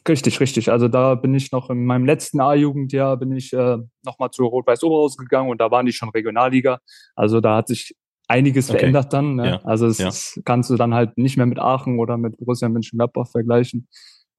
Richtig, 0.08 0.40
richtig. 0.40 0.70
Also 0.70 0.88
da 0.88 1.14
bin 1.16 1.34
ich 1.34 1.52
noch 1.52 1.68
in 1.68 1.84
meinem 1.84 2.06
letzten 2.06 2.40
A-Jugendjahr 2.40 3.18
bin 3.18 3.32
ich 3.32 3.52
äh, 3.52 3.76
nochmal 4.02 4.30
zu 4.30 4.46
Rot-Weiß 4.46 4.82
Oberhausen 4.82 5.24
gegangen 5.24 5.50
und 5.50 5.60
da 5.60 5.70
waren 5.70 5.84
die 5.84 5.92
schon 5.92 6.08
Regionalliga. 6.08 6.78
Also 7.14 7.40
da 7.40 7.56
hat 7.56 7.68
sich 7.68 7.94
einiges 8.28 8.70
okay. 8.70 8.78
verändert 8.78 9.12
dann. 9.12 9.34
Ne? 9.34 9.46
Ja. 9.48 9.60
Also 9.64 9.86
es 9.86 9.98
ja. 9.98 10.42
kannst 10.44 10.70
du 10.70 10.76
dann 10.76 10.94
halt 10.94 11.18
nicht 11.18 11.36
mehr 11.36 11.46
mit 11.46 11.58
Aachen 11.58 11.98
oder 11.98 12.16
mit 12.16 12.38
Borussia 12.38 12.68
Mönchengladbach 12.68 13.28
vergleichen. 13.28 13.88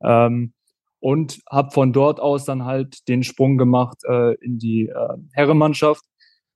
Ähm, 0.03 0.53
und 1.01 1.41
habe 1.49 1.71
von 1.71 1.91
dort 1.91 2.19
aus 2.19 2.45
dann 2.45 2.63
halt 2.63 3.07
den 3.09 3.23
Sprung 3.23 3.57
gemacht 3.57 3.97
äh, 4.07 4.35
in 4.35 4.59
die 4.59 4.87
äh, 4.87 5.17
Herrenmannschaft. 5.33 6.05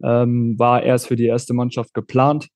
Ähm, 0.03 0.57
war 0.59 0.83
erst 0.83 1.07
für 1.07 1.15
die 1.15 1.25
erste 1.25 1.53
Mannschaft 1.53 1.93
geplant, 1.93 2.49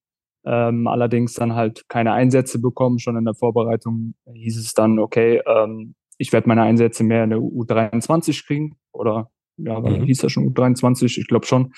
ähm, 0.45 0.87
allerdings 0.87 1.33
dann 1.33 1.55
halt 1.55 1.87
keine 1.87 2.11
Einsätze 2.11 2.59
bekommen. 2.59 2.99
Schon 2.99 3.17
in 3.17 3.25
der 3.25 3.33
Vorbereitung 3.33 4.13
hieß 4.31 4.57
es 4.57 4.73
dann, 4.73 4.99
okay, 4.99 5.41
ähm, 5.47 5.95
ich 6.17 6.31
werde 6.31 6.47
meine 6.47 6.63
Einsätze 6.63 7.03
mehr 7.03 7.23
in 7.23 7.31
der 7.31 7.39
U23 7.39 8.45
kriegen 8.45 8.77
oder 8.91 9.31
ja, 9.57 9.79
mhm. 9.79 10.03
hieß 10.03 10.21
ja 10.21 10.29
schon 10.29 10.53
U23, 10.53 11.17
ich 11.17 11.27
glaube 11.27 11.45
schon. 11.45 11.73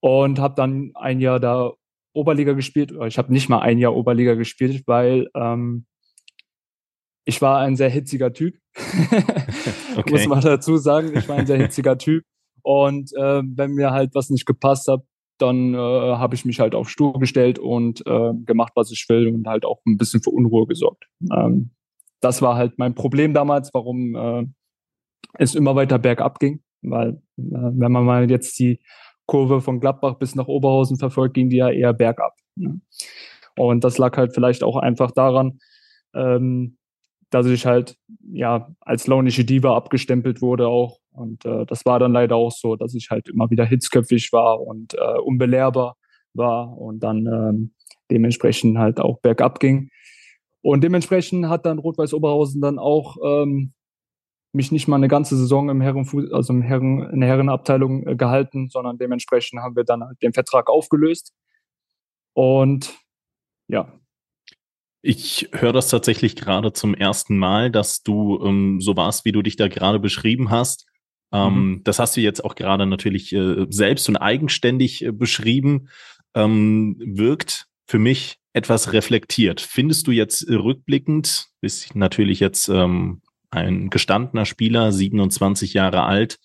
Und 0.00 0.40
habe 0.40 0.54
dann 0.56 0.90
ein 0.94 1.20
Jahr 1.20 1.40
da 1.40 1.72
Oberliga 2.12 2.52
gespielt. 2.52 2.92
Ich 3.06 3.18
habe 3.18 3.32
nicht 3.32 3.48
mal 3.48 3.60
ein 3.60 3.78
Jahr 3.78 3.94
Oberliga 3.94 4.34
gespielt, 4.34 4.82
weil 4.86 5.28
ähm, 5.34 5.86
ich 7.24 7.40
war 7.42 7.58
ein 7.58 7.76
sehr 7.76 7.88
hitziger 7.88 8.32
Typ. 8.32 8.56
okay. 9.96 10.10
Muss 10.10 10.26
man 10.26 10.40
dazu 10.40 10.76
sagen. 10.76 11.16
Ich 11.16 11.28
war 11.28 11.36
ein 11.36 11.46
sehr 11.46 11.58
hitziger 11.58 11.98
Typ. 11.98 12.24
Und 12.62 13.12
äh, 13.16 13.42
wenn 13.44 13.72
mir 13.72 13.90
halt 13.90 14.14
was 14.14 14.30
nicht 14.30 14.46
gepasst 14.46 14.88
hat, 14.88 15.02
dann 15.38 15.74
äh, 15.74 15.76
habe 15.76 16.34
ich 16.34 16.44
mich 16.44 16.60
halt 16.60 16.74
auf 16.74 16.88
Stuhl 16.88 17.14
gestellt 17.14 17.58
und 17.58 18.06
äh, 18.06 18.32
gemacht, 18.44 18.72
was 18.76 18.92
ich 18.92 19.04
will 19.08 19.26
und 19.26 19.46
halt 19.46 19.64
auch 19.64 19.80
ein 19.86 19.96
bisschen 19.96 20.22
für 20.22 20.30
Unruhe 20.30 20.66
gesorgt. 20.66 21.04
Ähm, 21.32 21.70
das 22.20 22.42
war 22.42 22.54
halt 22.54 22.78
mein 22.78 22.94
Problem 22.94 23.34
damals, 23.34 23.70
warum 23.72 24.14
äh, 24.14 24.46
es 25.38 25.54
immer 25.54 25.74
weiter 25.74 25.98
bergab 25.98 26.38
ging. 26.38 26.62
Weil, 26.82 27.10
äh, 27.10 27.20
wenn 27.38 27.92
man 27.92 28.04
mal 28.04 28.30
jetzt 28.30 28.58
die 28.58 28.80
Kurve 29.26 29.60
von 29.60 29.80
Gladbach 29.80 30.14
bis 30.14 30.34
nach 30.34 30.46
Oberhausen 30.46 30.98
verfolgt, 30.98 31.34
ging 31.34 31.48
die 31.48 31.56
ja 31.56 31.70
eher 31.70 31.92
bergab. 31.92 32.34
Ne? 32.54 32.80
Und 33.56 33.82
das 33.84 33.98
lag 33.98 34.16
halt 34.16 34.34
vielleicht 34.34 34.62
auch 34.62 34.76
einfach 34.76 35.10
daran, 35.10 35.58
ähm, 36.14 36.76
dass 37.32 37.46
ich 37.46 37.66
halt 37.66 37.96
ja 38.32 38.68
als 38.80 39.06
launische 39.06 39.44
Diva 39.44 39.74
abgestempelt 39.74 40.42
wurde 40.42 40.68
auch. 40.68 40.98
Und 41.12 41.44
äh, 41.44 41.66
das 41.66 41.84
war 41.84 41.98
dann 41.98 42.12
leider 42.12 42.36
auch 42.36 42.52
so, 42.52 42.76
dass 42.76 42.94
ich 42.94 43.10
halt 43.10 43.28
immer 43.28 43.50
wieder 43.50 43.64
hitzköpfig 43.64 44.32
war 44.32 44.60
und 44.60 44.94
äh, 44.94 45.18
unbelehrbar 45.18 45.96
war 46.34 46.76
und 46.76 47.00
dann 47.00 47.26
ähm, 47.26 47.74
dementsprechend 48.10 48.78
halt 48.78 49.00
auch 49.00 49.20
bergab 49.20 49.60
ging. 49.60 49.90
Und 50.60 50.84
dementsprechend 50.84 51.48
hat 51.48 51.66
dann 51.66 51.78
Rot-Weiß 51.78 52.14
Oberhausen 52.14 52.60
dann 52.60 52.78
auch 52.78 53.16
ähm, 53.24 53.72
mich 54.52 54.70
nicht 54.70 54.86
mal 54.86 54.96
eine 54.96 55.08
ganze 55.08 55.36
Saison 55.36 55.70
im 55.70 55.80
Herrenfuß, 55.80 56.32
also 56.32 56.52
im 56.52 56.62
Herren, 56.62 57.10
in 57.10 57.20
der 57.20 57.30
Herrenabteilung 57.30 58.06
äh, 58.06 58.16
gehalten, 58.16 58.68
sondern 58.68 58.98
dementsprechend 58.98 59.60
haben 59.60 59.74
wir 59.74 59.84
dann 59.84 60.04
halt 60.04 60.22
den 60.22 60.34
Vertrag 60.34 60.68
aufgelöst. 60.68 61.34
Und 62.34 62.94
ja, 63.68 63.92
ich 65.02 65.48
höre 65.52 65.72
das 65.72 65.88
tatsächlich 65.88 66.36
gerade 66.36 66.72
zum 66.72 66.94
ersten 66.94 67.36
Mal, 67.36 67.70
dass 67.70 68.02
du 68.02 68.40
ähm, 68.44 68.80
so 68.80 68.96
warst, 68.96 69.24
wie 69.24 69.32
du 69.32 69.42
dich 69.42 69.56
da 69.56 69.66
gerade 69.68 69.98
beschrieben 69.98 70.50
hast. 70.50 70.86
Ähm, 71.32 71.54
mhm. 71.54 71.80
Das 71.84 71.98
hast 71.98 72.16
du 72.16 72.20
jetzt 72.20 72.44
auch 72.44 72.54
gerade 72.54 72.86
natürlich 72.86 73.32
äh, 73.32 73.66
selbst 73.68 74.08
und 74.08 74.16
eigenständig 74.16 75.04
äh, 75.04 75.10
beschrieben. 75.10 75.88
Ähm, 76.34 76.96
wirkt 77.04 77.66
für 77.86 77.98
mich 77.98 78.38
etwas 78.52 78.92
reflektiert. 78.92 79.60
Findest 79.60 80.06
du 80.06 80.12
jetzt 80.12 80.48
rückblickend, 80.48 81.48
bist 81.60 81.94
natürlich 81.96 82.38
jetzt 82.38 82.68
ähm, 82.68 83.22
ein 83.50 83.90
gestandener 83.90 84.46
Spieler, 84.46 84.92
27 84.92 85.74
Jahre 85.74 86.04
alt, 86.04 86.38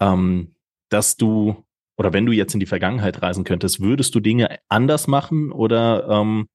ähm, 0.00 0.54
dass 0.90 1.16
du 1.16 1.64
oder 1.96 2.12
wenn 2.12 2.26
du 2.26 2.32
jetzt 2.32 2.54
in 2.54 2.60
die 2.60 2.66
Vergangenheit 2.66 3.22
reisen 3.22 3.44
könntest, 3.44 3.80
würdest 3.80 4.14
du 4.16 4.20
Dinge 4.20 4.58
anders 4.68 5.06
machen 5.06 5.52
oder 5.52 6.08
ähm, 6.08 6.48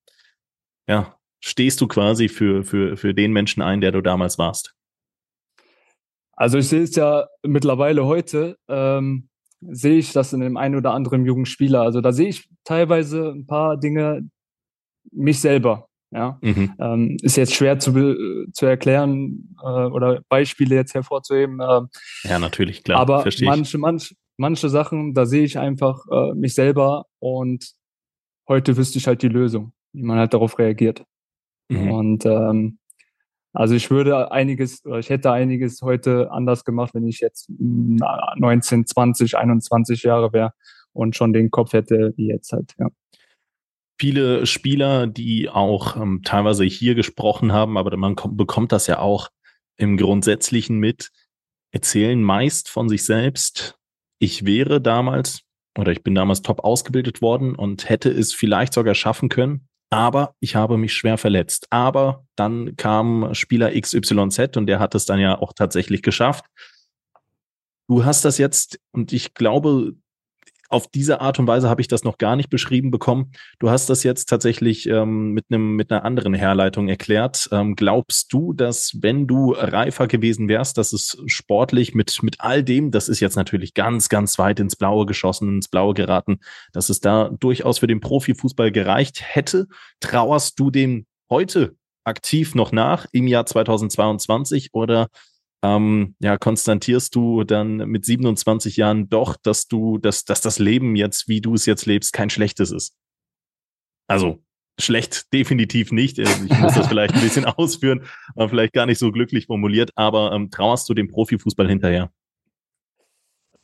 ja, 0.88 1.19
stehst 1.40 1.82
du 1.82 1.88
quasi 1.88 2.28
für, 2.28 2.64
für, 2.64 2.98
für 2.98 3.14
den 3.14 3.32
Menschen 3.32 3.62
ein, 3.62 3.82
der 3.82 3.92
du 3.92 4.02
damals 4.02 4.38
warst? 4.38 4.76
Also 6.34 6.58
ich 6.58 6.70
sehe 6.70 6.84
es 6.84 6.96
ja 6.96 7.28
mittlerweile 7.44 8.06
heute, 8.06 8.58
ähm, 8.70 9.30
sehe 9.62 9.98
ich 9.98 10.14
das 10.14 10.32
in 10.32 10.40
dem 10.40 10.56
einen 10.56 10.76
oder 10.76 10.94
anderen 10.94 11.26
jungen 11.26 11.46
Spieler. 11.46 11.82
Also 11.82 12.00
da 12.00 12.14
sehe 12.14 12.30
ich 12.30 12.50
teilweise 12.64 13.32
ein 13.32 13.46
paar 13.46 13.78
Dinge 13.78 14.30
mich 15.12 15.42
selber. 15.42 15.90
Ja, 16.12 16.40
mhm. 16.42 16.74
ähm, 16.80 17.18
ist 17.22 17.36
jetzt 17.36 17.54
schwer 17.54 17.78
zu, 17.78 17.92
zu 18.52 18.66
erklären 18.66 19.56
äh, 19.62 19.68
oder 19.68 20.22
Beispiele 20.28 20.74
jetzt 20.74 20.96
hervorzuheben. 20.96 21.60
Äh, 21.60 21.82
ja, 22.24 22.40
natürlich, 22.40 22.84
klar. 22.84 23.00
Aber 23.00 23.24
manche, 23.42 23.78
manche, 23.78 24.16
manche 24.38 24.70
Sachen, 24.70 25.14
da 25.14 25.28
sehe 25.28 25.44
ich 25.44 25.60
einfach 25.60 26.00
äh, 26.12 26.34
mich 26.34 26.56
selber 26.56 27.06
und 27.20 27.74
heute 28.48 28.76
wüsste 28.76 28.98
ich 28.98 29.06
halt 29.06 29.22
die 29.22 29.28
Lösung, 29.28 29.72
wie 29.94 30.02
man 30.02 30.18
halt 30.18 30.34
darauf 30.34 30.58
reagiert. 30.58 31.04
Mhm. 31.70 31.92
Und 31.92 32.26
ähm, 32.26 32.80
also 33.54 33.74
ich 33.74 33.90
würde 33.90 34.32
einiges, 34.32 34.84
ich 34.86 35.10
hätte 35.10 35.32
einiges 35.32 35.82
heute 35.82 36.32
anders 36.32 36.66
gemacht, 36.66 36.94
wenn 36.94 37.08
ich 37.08 37.20
jetzt 37.20 37.50
19, 37.50 38.86
20, 38.86 39.38
21 39.38 40.04
Jahre 40.04 40.34
wäre 40.34 40.54
und 40.94 41.16
schon 41.16 41.34
den 41.34 41.50
Kopf 41.50 41.74
hätte 41.74 42.14
wie 42.16 42.28
jetzt 42.28 42.52
halt, 42.52 42.76
ja. 42.80 42.90
Viele 44.02 44.46
Spieler, 44.46 45.08
die 45.08 45.50
auch 45.50 45.98
ähm, 45.98 46.22
teilweise 46.24 46.64
hier 46.64 46.96
gesprochen 46.96 47.52
haben, 47.52 47.78
aber 47.78 47.96
man 47.98 48.16
kommt, 48.16 48.38
bekommt 48.38 48.72
das 48.72 48.88
ja 48.88 49.00
auch 49.00 49.28
im 49.76 49.98
Grundsätzlichen 49.98 50.78
mit, 50.78 51.12
erzählen 51.72 52.22
meist 52.24 52.70
von 52.70 52.88
sich 52.88 53.04
selbst, 53.04 53.78
ich 54.20 54.46
wäre 54.46 54.80
damals 54.80 55.42
oder 55.78 55.92
ich 55.92 56.04
bin 56.04 56.16
damals 56.16 56.42
top 56.42 56.62
ausgebildet 56.62 57.22
worden 57.22 57.56
und 57.56 57.90
hätte 57.90 58.10
es 58.10 58.34
vielleicht 58.34 58.74
sogar 58.74 58.96
schaffen 58.96 59.28
können, 59.28 59.68
aber 59.90 60.36
ich 60.40 60.56
habe 60.56 60.78
mich 60.78 60.94
schwer 60.94 61.18
verletzt. 61.18 61.68
Aber 61.70 62.26
dann 62.36 62.76
kam 62.76 63.34
Spieler 63.34 63.72
XYZ 63.80 64.58
und 64.58 64.68
der 64.68 64.80
hat 64.80 64.96
es 64.96 65.06
dann 65.06 65.20
ja 65.20 65.40
auch 65.40 65.54
tatsächlich 65.54 66.02
geschafft. 66.02 66.46
Du 67.88 68.06
hast 68.06 68.24
das 68.24 68.38
jetzt, 68.38 68.80
und 68.92 69.14
ich 69.14 69.34
glaube, 69.34 69.96
auf 70.70 70.88
diese 70.88 71.20
Art 71.20 71.40
und 71.40 71.48
Weise 71.48 71.70
habe 71.70 71.82
ich 71.82 71.88
das 71.88 72.04
noch 72.04 72.18
gar 72.18 72.36
nicht 72.36 72.50
beschrieben 72.50 72.92
bekommen. 72.92 73.32
Du 73.60 73.70
hast 73.70 73.90
das 73.90 74.04
jetzt 74.04 74.30
tatsächlich 74.30 74.88
ähm, 74.88 75.32
mit 75.32 75.46
einem 75.50 75.76
mit 75.76 75.92
einer 75.92 76.06
anderen 76.06 76.34
Herleitung 76.34 76.88
erklärt. 76.88 77.50
Ähm, 77.52 77.76
glaubst 77.76 78.32
du, 78.32 78.54
dass 78.54 78.98
wenn 79.02 79.28
du 79.28 79.52
reifer 79.52 80.08
gewesen 80.08 80.48
wärst, 80.48 80.78
dass 80.78 80.94
es 80.94 81.22
sportlich 81.26 81.96
mit 81.96 82.22
mit 82.22 82.40
all 82.40 82.64
dem, 82.64 82.92
das 82.92 83.10
ist 83.10 83.20
jetzt 83.20 83.36
natürlich 83.36 83.74
ganz 83.74 84.10
ganz 84.10 84.38
weit 84.38 84.60
ins 84.60 84.76
Blaue 84.76 85.06
geschossen, 85.06 85.56
ins 85.56 85.68
Blaue 85.68 85.94
geraten, 85.94 86.40
dass 86.72 86.90
es 86.90 87.00
da 87.00 87.30
durchaus 87.30 87.80
für 87.80 87.88
den 87.88 88.00
Profifußball 88.00 88.72
gereicht 88.72 89.22
hätte? 89.22 89.68
Trauerst 90.00 90.60
du 90.60 90.70
dem 90.70 91.06
heute 91.30 91.76
aktiv 92.04 92.56
noch 92.56 92.72
nach 92.72 93.06
im 93.12 93.28
Jahr 93.28 93.46
2022 93.46 94.70
oder 94.74 95.08
ähm, 95.62 96.16
ja, 96.20 96.38
konstatierst 96.38 97.16
du 97.16 97.44
dann 97.44 97.78
mit 97.78 98.06
27 98.06 98.78
Jahren 98.78 99.10
doch, 99.10 99.36
dass 99.36 99.68
du, 99.68 99.98
dass, 99.98 100.26
dass 100.26 100.42
das 100.42 100.60
Leben 100.60 100.96
jetzt, 100.96 101.28
wie 101.28 101.42
du 101.42 101.54
es 101.54 101.66
jetzt 101.66 101.86
lebst, 101.86 102.14
kein 102.14 102.30
schlechtes 102.30 102.72
ist. 102.72 102.96
Also 104.08 104.44
schlecht 104.80 105.34
definitiv 105.34 105.92
nicht. 105.92 106.20
Also, 106.20 106.46
ich 106.46 106.58
muss 106.60 106.74
das 106.74 106.88
vielleicht 106.88 107.14
ein 107.14 107.22
bisschen 107.22 107.46
ausführen, 107.46 108.04
aber 108.36 108.50
vielleicht 108.50 108.74
gar 108.74 108.86
nicht 108.86 109.00
so 109.00 109.12
glücklich 109.12 109.48
formuliert, 109.48 109.92
aber 109.96 110.32
ähm, 110.32 110.50
trauerst 110.50 110.88
du 110.90 110.94
dem 110.94 111.10
Profifußball 111.10 111.68
hinterher? 111.68 112.12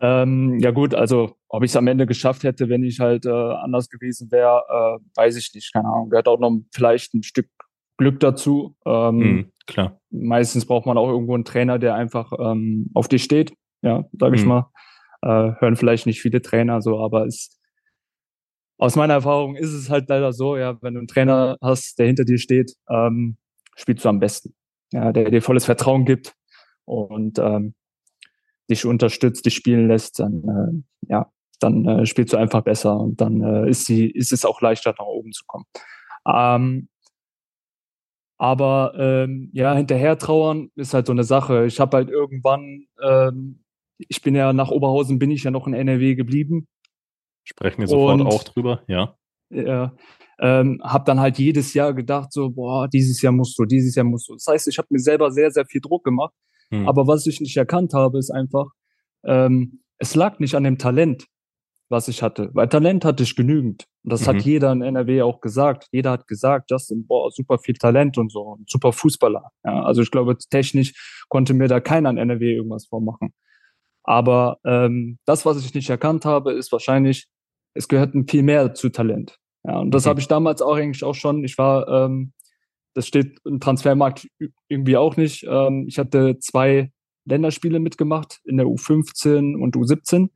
Ähm, 0.01 0.59
ja 0.59 0.71
gut, 0.71 0.93
also 0.93 1.37
ob 1.47 1.63
ich 1.63 1.71
es 1.71 1.77
am 1.77 1.87
Ende 1.87 2.05
geschafft 2.05 2.43
hätte, 2.43 2.67
wenn 2.67 2.83
ich 2.83 2.99
halt 2.99 3.25
äh, 3.25 3.29
anders 3.29 3.89
gewesen 3.89 4.29
wäre, 4.29 4.61
äh, 4.67 4.99
weiß 5.15 5.37
ich 5.37 5.53
nicht. 5.53 5.71
Keine 5.71 5.87
Ahnung. 5.87 6.09
Gehört 6.09 6.27
auch 6.27 6.39
noch 6.39 6.59
vielleicht 6.73 7.13
ein 7.13 7.23
Stück 7.23 7.47
Glück 7.97 8.19
dazu. 8.19 8.75
Ähm, 8.85 9.15
mhm, 9.15 9.51
klar. 9.67 9.99
Meistens 10.09 10.65
braucht 10.65 10.85
man 10.85 10.97
auch 10.97 11.09
irgendwo 11.09 11.35
einen 11.35 11.45
Trainer, 11.45 11.79
der 11.79 11.95
einfach 11.95 12.31
ähm, 12.39 12.89
auf 12.93 13.07
dich 13.07 13.23
steht. 13.23 13.53
Ja, 13.81 14.05
sage 14.19 14.35
ich 14.35 14.43
mhm. 14.43 14.49
mal. 14.49 14.71
Äh, 15.21 15.53
hören 15.59 15.75
vielleicht 15.75 16.05
nicht 16.05 16.21
viele 16.21 16.41
Trainer 16.41 16.81
so, 16.81 16.99
aber 16.99 17.25
ist 17.25 17.59
aus 18.77 18.95
meiner 18.95 19.13
Erfahrung 19.13 19.55
ist 19.55 19.71
es 19.71 19.89
halt 19.89 20.09
leider 20.09 20.33
so, 20.33 20.57
ja, 20.57 20.77
wenn 20.81 20.95
du 20.95 20.99
einen 20.99 21.07
Trainer 21.07 21.57
hast, 21.61 21.97
der 21.97 22.07
hinter 22.07 22.25
dir 22.25 22.37
steht, 22.37 22.73
ähm, 22.89 23.37
spielst 23.75 24.03
du 24.03 24.09
am 24.09 24.19
besten. 24.19 24.53
Ja, 24.91 25.11
der 25.11 25.31
dir 25.31 25.41
volles 25.41 25.65
Vertrauen 25.65 26.05
gibt 26.05 26.35
und 26.85 27.39
ähm, 27.39 27.73
dich 28.69 28.85
unterstützt, 28.85 29.45
dich 29.45 29.55
spielen 29.55 29.87
lässt, 29.87 30.19
dann 30.19 30.43
äh, 30.43 31.11
ja, 31.13 31.31
dann 31.59 31.85
äh, 31.85 32.05
spielst 32.05 32.33
du 32.33 32.37
einfach 32.37 32.61
besser 32.61 32.99
und 32.99 33.21
dann 33.21 33.41
äh, 33.41 33.69
ist 33.69 33.85
sie, 33.85 34.09
ist 34.09 34.31
es 34.31 34.45
auch 34.45 34.61
leichter 34.61 34.93
nach 34.97 35.05
oben 35.05 35.31
zu 35.31 35.43
kommen. 35.47 35.65
Ähm, 36.27 36.89
aber 38.37 38.93
ähm, 38.97 39.49
ja, 39.53 39.73
hinterher 39.75 40.17
trauern 40.17 40.69
ist 40.75 40.93
halt 40.93 41.07
so 41.07 41.13
eine 41.13 41.23
Sache. 41.23 41.65
Ich 41.65 41.79
habe 41.79 41.97
halt 41.97 42.09
irgendwann, 42.09 42.85
ähm, 43.01 43.63
ich 43.97 44.21
bin 44.21 44.35
ja 44.35 44.51
nach 44.53 44.71
Oberhausen, 44.71 45.19
bin 45.19 45.31
ich 45.31 45.43
ja 45.43 45.51
noch 45.51 45.67
in 45.67 45.73
NRW 45.73 46.15
geblieben. 46.15 46.67
Sprechen 47.43 47.81
wir 47.81 47.87
sofort 47.87 48.19
und, 48.19 48.27
auch 48.27 48.43
drüber, 48.43 48.83
ja. 48.87 49.15
Ja, 49.49 49.93
ähm, 50.39 50.81
habe 50.83 51.05
dann 51.05 51.19
halt 51.19 51.37
jedes 51.37 51.73
Jahr 51.73 51.93
gedacht, 51.93 52.33
so, 52.33 52.49
boah, 52.49 52.87
dieses 52.87 53.21
Jahr 53.21 53.31
musst 53.31 53.57
du, 53.57 53.65
dieses 53.65 53.95
Jahr 53.95 54.03
musst 54.03 54.27
du. 54.27 54.33
Das 54.33 54.47
heißt, 54.47 54.67
ich 54.67 54.77
habe 54.77 54.87
mir 54.89 54.99
selber 54.99 55.31
sehr, 55.31 55.51
sehr 55.51 55.65
viel 55.65 55.81
Druck 55.81 56.03
gemacht. 56.03 56.33
Hm. 56.71 56.87
Aber 56.87 57.07
was 57.07 57.25
ich 57.27 57.39
nicht 57.39 57.55
erkannt 57.55 57.93
habe, 57.93 58.17
ist 58.17 58.31
einfach, 58.31 58.65
ähm, 59.23 59.81
es 59.97 60.15
lag 60.15 60.39
nicht 60.39 60.55
an 60.55 60.63
dem 60.63 60.77
Talent. 60.77 61.25
Was 61.89 62.07
ich 62.07 62.21
hatte. 62.23 62.49
Weil 62.53 62.67
Talent 62.67 63.05
hatte 63.05 63.23
ich 63.23 63.35
genügend. 63.35 63.85
Und 64.03 64.13
das 64.13 64.21
mhm. 64.21 64.27
hat 64.27 64.41
jeder 64.41 64.71
in 64.71 64.81
NRW 64.81 65.21
auch 65.21 65.41
gesagt. 65.41 65.87
Jeder 65.91 66.11
hat 66.11 66.27
gesagt, 66.27 66.71
Justin, 66.71 67.05
boah, 67.05 67.31
super 67.31 67.57
viel 67.59 67.75
Talent 67.75 68.17
und 68.17 68.31
so, 68.31 68.57
super 68.67 68.91
Fußballer. 68.91 69.51
Ja, 69.63 69.83
also 69.83 70.01
ich 70.01 70.11
glaube, 70.11 70.37
technisch 70.37 71.25
konnte 71.29 71.53
mir 71.53 71.67
da 71.67 71.79
keiner 71.79 72.09
in 72.09 72.17
NRW 72.17 72.55
irgendwas 72.55 72.87
vormachen. 72.87 73.33
Aber 74.03 74.59
ähm, 74.65 75.17
das, 75.25 75.45
was 75.45 75.63
ich 75.63 75.73
nicht 75.73 75.89
erkannt 75.89 76.25
habe, 76.25 76.53
ist 76.53 76.71
wahrscheinlich, 76.71 77.27
es 77.73 77.87
gehört 77.87 78.13
viel 78.29 78.43
mehr 78.43 78.73
zu 78.73 78.89
Talent. 78.89 79.37
Ja, 79.63 79.79
und 79.79 79.91
das 79.91 80.03
okay. 80.03 80.09
habe 80.09 80.19
ich 80.19 80.27
damals 80.27 80.61
auch 80.61 80.75
eigentlich 80.75 81.03
auch 81.03 81.15
schon. 81.15 81.43
Ich 81.43 81.57
war, 81.57 81.87
ähm, 81.87 82.33
das 82.93 83.07
steht 83.07 83.39
im 83.45 83.59
Transfermarkt 83.59 84.27
irgendwie 84.67 84.97
auch 84.97 85.17
nicht. 85.17 85.45
Ähm, 85.49 85.85
ich 85.87 85.97
hatte 85.97 86.37
zwei 86.39 86.91
Länderspiele 87.25 87.79
mitgemacht 87.79 88.39
in 88.45 88.57
der 88.57 88.67
U15 88.67 89.55
und 89.55 89.75
U17. 89.75 90.29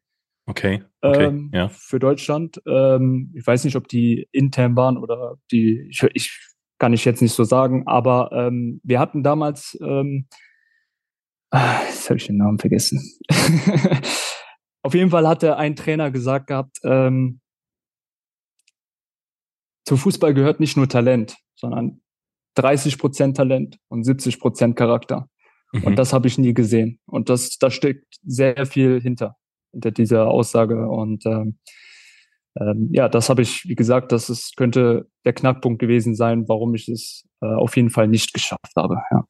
Okay. 0.48 0.84
Okay 1.02 1.26
ähm, 1.26 1.52
ja. 1.54 1.70
Für 1.70 2.00
Deutschland. 2.00 2.62
Ähm, 2.68 3.34
ich 3.36 3.46
weiß 3.46 3.64
nicht, 3.64 3.76
ob 3.76 3.88
die 3.88 4.28
intern 4.32 4.76
waren 4.76 4.98
oder 4.98 5.36
die, 5.52 5.88
ich, 5.90 6.04
ich 6.14 6.40
kann 6.80 6.94
ich 6.94 7.06
jetzt 7.06 7.22
nicht 7.22 7.34
so 7.34 7.44
sagen, 7.44 7.88
aber 7.88 8.32
ähm, 8.32 8.80
wir 8.84 9.00
hatten 9.00 9.22
damals, 9.24 9.78
ähm, 9.82 10.28
ah, 11.52 11.82
jetzt 11.88 12.10
habe 12.10 12.18
ich 12.18 12.28
den 12.28 12.38
Namen 12.38 12.60
vergessen. 12.60 13.02
Auf 14.82 14.94
jeden 14.94 15.12
Fall 15.12 15.28
hatte 15.28 15.58
ein 15.58 15.76
Trainer 15.76 16.10
gesagt 16.10 16.48
gehabt, 16.48 16.78
ähm, 16.84 17.42
zum 19.86 19.98
Fußball 19.98 20.34
gehört 20.34 20.60
nicht 20.60 20.78
nur 20.78 20.88
Talent, 20.88 21.36
sondern 21.56 22.02
30 22.56 22.98
Prozent 22.98 23.38
Talent 23.38 23.78
und 23.88 24.04
70 24.04 24.40
Prozent 24.40 24.76
Charakter. 24.76 25.28
Mhm. 25.72 25.84
Und 25.84 25.96
das 25.96 26.14
habe 26.14 26.28
ich 26.28 26.38
nie 26.38 26.54
gesehen. 26.54 27.00
Und 27.06 27.30
das, 27.30 27.58
da 27.58 27.72
steckt 27.72 28.06
sehr 28.24 28.66
viel 28.66 29.02
hinter, 29.02 29.36
hinter 29.72 29.92
dieser 29.92 30.28
Aussage. 30.28 30.88
Und 30.88 31.26
ähm, 31.26 31.58
ähm, 32.60 32.90
ja, 32.92 33.10
das 33.10 33.30
habe 33.30 33.42
ich, 33.42 33.66
wie 33.66 33.76
gesagt, 33.76 34.12
das 34.12 34.30
ist, 34.30 34.58
könnte 34.58 35.08
der 35.26 35.34
Knackpunkt 35.34 35.80
gewesen 35.80 36.16
sein, 36.16 36.48
warum 36.48 36.76
ich 36.76 36.90
es 36.90 37.28
äh, 37.42 37.48
auf 37.48 37.76
jeden 37.76 37.90
Fall 37.90 38.08
nicht 38.08 38.34
geschafft 38.34 38.74
habe. 38.76 38.98
Ja. 39.12 39.26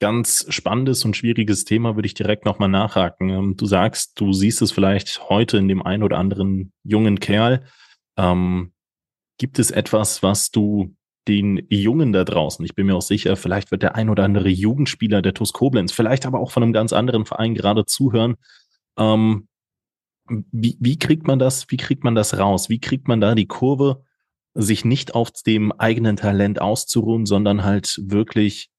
Ganz 0.00 0.46
spannendes 0.50 1.04
und 1.04 1.16
schwieriges 1.16 1.64
Thema 1.64 1.96
würde 1.96 2.06
ich 2.06 2.14
direkt 2.14 2.44
nochmal 2.44 2.68
nachhaken. 2.68 3.30
Ähm, 3.30 3.56
du 3.56 3.66
sagst, 3.66 4.20
du 4.20 4.32
siehst 4.32 4.60
es 4.62 4.72
vielleicht 4.72 5.28
heute 5.28 5.56
in 5.56 5.68
dem 5.68 5.82
einen 5.82 6.02
oder 6.02 6.18
anderen 6.18 6.72
jungen 6.82 7.20
Kerl. 7.20 7.64
Ähm, 8.16 8.72
gibt 9.38 9.58
es 9.58 9.70
etwas, 9.70 10.22
was 10.22 10.50
du 10.50 10.94
den 11.28 11.66
Jungen 11.68 12.12
da 12.12 12.24
draußen. 12.24 12.64
Ich 12.64 12.74
bin 12.74 12.86
mir 12.86 12.94
auch 12.94 13.02
sicher, 13.02 13.36
vielleicht 13.36 13.70
wird 13.70 13.82
der 13.82 13.94
ein 13.94 14.10
oder 14.10 14.24
andere 14.24 14.48
Jugendspieler 14.48 15.22
der 15.22 15.34
TuS 15.34 15.52
Koblenz, 15.52 15.92
vielleicht 15.92 16.26
aber 16.26 16.40
auch 16.40 16.50
von 16.50 16.62
einem 16.62 16.72
ganz 16.72 16.92
anderen 16.92 17.24
Verein 17.24 17.54
gerade 17.54 17.86
zuhören. 17.86 18.36
Ähm, 18.98 19.48
wie, 20.28 20.76
wie 20.80 20.98
kriegt 20.98 21.26
man 21.26 21.38
das, 21.38 21.70
wie 21.70 21.76
kriegt 21.76 22.04
man 22.04 22.14
das 22.14 22.38
raus? 22.38 22.68
Wie 22.68 22.80
kriegt 22.80 23.08
man 23.08 23.20
da 23.20 23.34
die 23.34 23.46
Kurve, 23.46 24.02
sich 24.54 24.84
nicht 24.84 25.14
auf 25.14 25.32
dem 25.32 25.72
eigenen 25.72 26.16
Talent 26.16 26.60
auszuruhen, 26.60 27.26
sondern 27.26 27.64
halt 27.64 28.00
wirklich, 28.02 28.70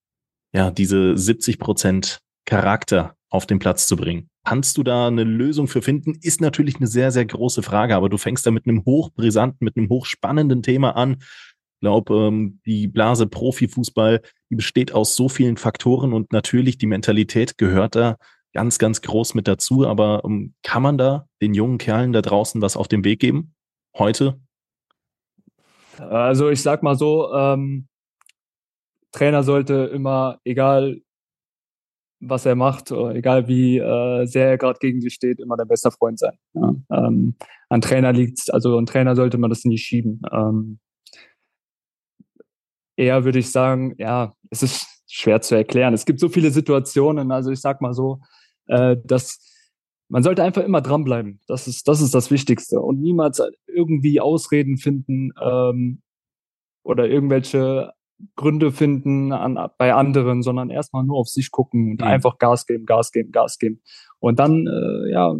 ja, 0.53 0.71
diese 0.71 1.17
70 1.17 1.59
Prozent 1.59 2.19
Charakter 2.45 3.15
auf 3.29 3.45
den 3.45 3.59
Platz 3.59 3.87
zu 3.87 3.95
bringen? 3.95 4.29
Kannst 4.45 4.77
du 4.77 4.83
da 4.83 5.07
eine 5.07 5.23
Lösung 5.23 5.67
für 5.67 5.81
finden? 5.81 6.13
Ist 6.21 6.39
natürlich 6.39 6.77
eine 6.77 6.87
sehr, 6.87 7.11
sehr 7.11 7.25
große 7.25 7.63
Frage, 7.63 7.95
aber 7.95 8.09
du 8.09 8.17
fängst 8.17 8.45
da 8.45 8.51
mit 8.51 8.67
einem 8.67 8.85
hochbrisanten, 8.85 9.65
mit 9.65 9.75
einem 9.75 9.89
hochspannenden 9.89 10.61
Thema 10.61 10.95
an 10.95 11.17
glaube, 11.85 12.15
ähm, 12.15 12.59
die 12.65 12.87
Blase 12.87 13.27
Profifußball, 13.27 14.21
die 14.49 14.55
besteht 14.55 14.91
aus 14.91 15.15
so 15.15 15.29
vielen 15.29 15.55
Faktoren 15.55 16.13
und 16.13 16.33
natürlich 16.33 16.79
die 16.79 16.87
Mentalität 16.87 17.59
gehört 17.59 17.93
da 17.95 18.17
ganz, 18.53 18.79
ganz 18.79 19.03
groß 19.03 19.35
mit 19.35 19.47
dazu. 19.47 19.85
Aber 19.85 20.23
ähm, 20.25 20.55
kann 20.63 20.81
man 20.81 20.97
da 20.97 21.27
den 21.43 21.53
jungen 21.53 21.77
Kerlen 21.77 22.11
da 22.11 22.23
draußen 22.23 22.59
was 22.59 22.75
auf 22.75 22.87
den 22.87 23.03
Weg 23.03 23.19
geben? 23.19 23.53
Heute? 23.95 24.39
Also 25.99 26.49
ich 26.49 26.63
sag 26.63 26.81
mal 26.81 26.95
so, 26.95 27.31
ähm, 27.31 27.87
Trainer 29.11 29.43
sollte 29.43 29.91
immer, 29.93 30.39
egal 30.43 31.01
was 32.19 32.47
er 32.47 32.55
macht, 32.55 32.89
egal 32.89 33.47
wie 33.47 33.77
äh, 33.77 34.25
sehr 34.25 34.49
er 34.49 34.57
gerade 34.57 34.79
gegen 34.79 35.01
sich 35.01 35.13
steht, 35.13 35.39
immer 35.39 35.55
der 35.55 35.65
beste 35.65 35.91
Freund 35.91 36.17
sein. 36.17 36.37
Ja. 36.53 36.73
Ähm, 36.91 37.35
an 37.69 37.81
Trainer 37.81 38.11
liegt 38.11 38.51
also 38.51 38.75
an 38.79 38.87
Trainer 38.87 39.15
sollte 39.15 39.37
man 39.37 39.51
das 39.51 39.65
nie 39.65 39.77
schieben. 39.77 40.23
Ähm, 40.31 40.79
eher 42.95 43.25
würde 43.25 43.39
ich 43.39 43.51
sagen, 43.51 43.95
ja, 43.97 44.33
es 44.49 44.63
ist 44.63 44.87
schwer 45.07 45.41
zu 45.41 45.55
erklären. 45.55 45.93
Es 45.93 46.05
gibt 46.05 46.19
so 46.19 46.29
viele 46.29 46.51
Situationen, 46.51 47.31
also 47.31 47.51
ich 47.51 47.61
sag 47.61 47.81
mal 47.81 47.93
so, 47.93 48.21
äh, 48.67 48.97
dass 49.03 49.39
man 50.07 50.23
sollte 50.23 50.43
einfach 50.43 50.63
immer 50.63 50.81
dranbleiben. 50.81 51.39
Das 51.47 51.67
ist, 51.67 51.87
das 51.87 52.01
ist 52.01 52.13
das 52.13 52.29
Wichtigste. 52.29 52.79
Und 52.79 53.01
niemals 53.01 53.41
irgendwie 53.67 54.19
Ausreden 54.19 54.77
finden 54.77 55.31
ähm, 55.41 56.01
oder 56.83 57.07
irgendwelche 57.07 57.93
Gründe 58.35 58.71
finden 58.71 59.31
an, 59.33 59.57
bei 59.77 59.93
anderen, 59.93 60.41
sondern 60.41 60.69
erstmal 60.69 61.03
nur 61.03 61.17
auf 61.17 61.27
sich 61.27 61.51
gucken 61.51 61.91
und 61.91 62.01
mhm. 62.01 62.07
einfach 62.07 62.37
Gas 62.37 62.65
geben, 62.65 62.85
Gas 62.85 63.11
geben, 63.11 63.31
Gas 63.31 63.57
geben. 63.57 63.81
Und 64.19 64.39
dann, 64.39 64.67
äh, 64.67 65.11
ja, 65.11 65.35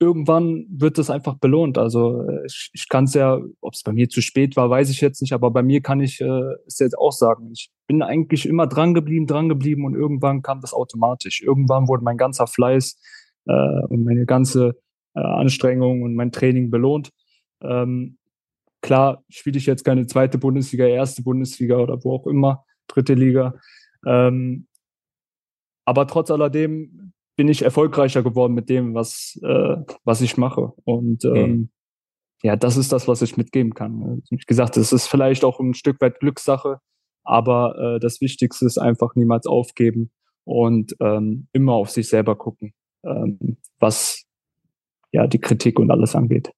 irgendwann 0.00 0.66
wird 0.70 0.96
das 0.96 1.10
einfach 1.10 1.34
belohnt. 1.34 1.76
Also 1.76 2.22
äh, 2.26 2.46
ich, 2.46 2.70
ich 2.72 2.88
kann 2.88 3.04
es 3.04 3.14
ja, 3.14 3.38
ob 3.60 3.74
es 3.74 3.82
bei 3.82 3.92
mir 3.92 4.08
zu 4.08 4.22
spät 4.22 4.56
war, 4.56 4.70
weiß 4.70 4.88
ich 4.90 5.00
jetzt 5.02 5.20
nicht, 5.20 5.34
aber 5.34 5.50
bei 5.50 5.62
mir 5.62 5.82
kann 5.82 6.00
ich 6.00 6.20
äh, 6.20 6.54
es 6.66 6.78
jetzt 6.78 6.98
auch 6.98 7.12
sagen. 7.12 7.50
Ich 7.52 7.70
bin 7.86 8.02
eigentlich 8.02 8.46
immer 8.46 8.66
dran 8.66 8.94
geblieben, 8.94 9.26
dran 9.26 9.50
geblieben 9.50 9.84
und 9.84 9.94
irgendwann 9.94 10.42
kam 10.42 10.62
das 10.62 10.72
automatisch. 10.72 11.42
Irgendwann 11.42 11.86
wurde 11.86 12.02
mein 12.02 12.16
ganzer 12.16 12.46
Fleiß 12.46 12.98
äh, 13.46 13.80
und 13.88 14.04
meine 14.04 14.24
ganze 14.24 14.80
äh, 15.14 15.20
Anstrengung 15.20 16.02
und 16.02 16.14
mein 16.14 16.32
Training 16.32 16.70
belohnt. 16.70 17.10
Ähm, 17.62 18.16
klar 18.80 19.22
spiele 19.28 19.58
ich 19.58 19.66
jetzt 19.66 19.84
keine 19.84 20.06
zweite 20.06 20.38
Bundesliga, 20.38 20.86
erste 20.86 21.22
Bundesliga 21.22 21.76
oder 21.76 22.02
wo 22.02 22.14
auch 22.14 22.26
immer, 22.26 22.64
dritte 22.88 23.12
Liga. 23.12 23.54
Ähm, 24.06 24.66
aber 25.84 26.06
trotz 26.06 26.30
alledem 26.30 26.99
bin 27.40 27.48
ich 27.48 27.62
erfolgreicher 27.62 28.22
geworden 28.22 28.52
mit 28.52 28.68
dem, 28.68 28.92
was, 28.92 29.40
äh, 29.42 29.76
was 30.04 30.20
ich 30.20 30.36
mache. 30.36 30.74
Und 30.84 31.24
ähm, 31.24 31.50
mhm. 31.50 31.70
ja, 32.42 32.54
das 32.54 32.76
ist 32.76 32.92
das, 32.92 33.08
was 33.08 33.22
ich 33.22 33.38
mitgeben 33.38 33.72
kann. 33.72 34.22
Wie 34.28 34.36
gesagt, 34.36 34.76
es 34.76 34.92
ist 34.92 35.06
vielleicht 35.06 35.42
auch 35.42 35.58
ein 35.58 35.72
Stück 35.72 36.02
weit 36.02 36.20
Glückssache, 36.20 36.80
aber 37.24 37.94
äh, 37.96 37.98
das 37.98 38.20
Wichtigste 38.20 38.66
ist 38.66 38.76
einfach 38.76 39.14
niemals 39.14 39.46
aufgeben 39.46 40.10
und 40.44 40.94
ähm, 41.00 41.48
immer 41.54 41.72
auf 41.72 41.88
sich 41.88 42.10
selber 42.10 42.36
gucken, 42.36 42.74
ähm, 43.06 43.56
was 43.78 44.26
ja 45.10 45.26
die 45.26 45.40
Kritik 45.40 45.78
und 45.78 45.90
alles 45.90 46.14
angeht. 46.14 46.52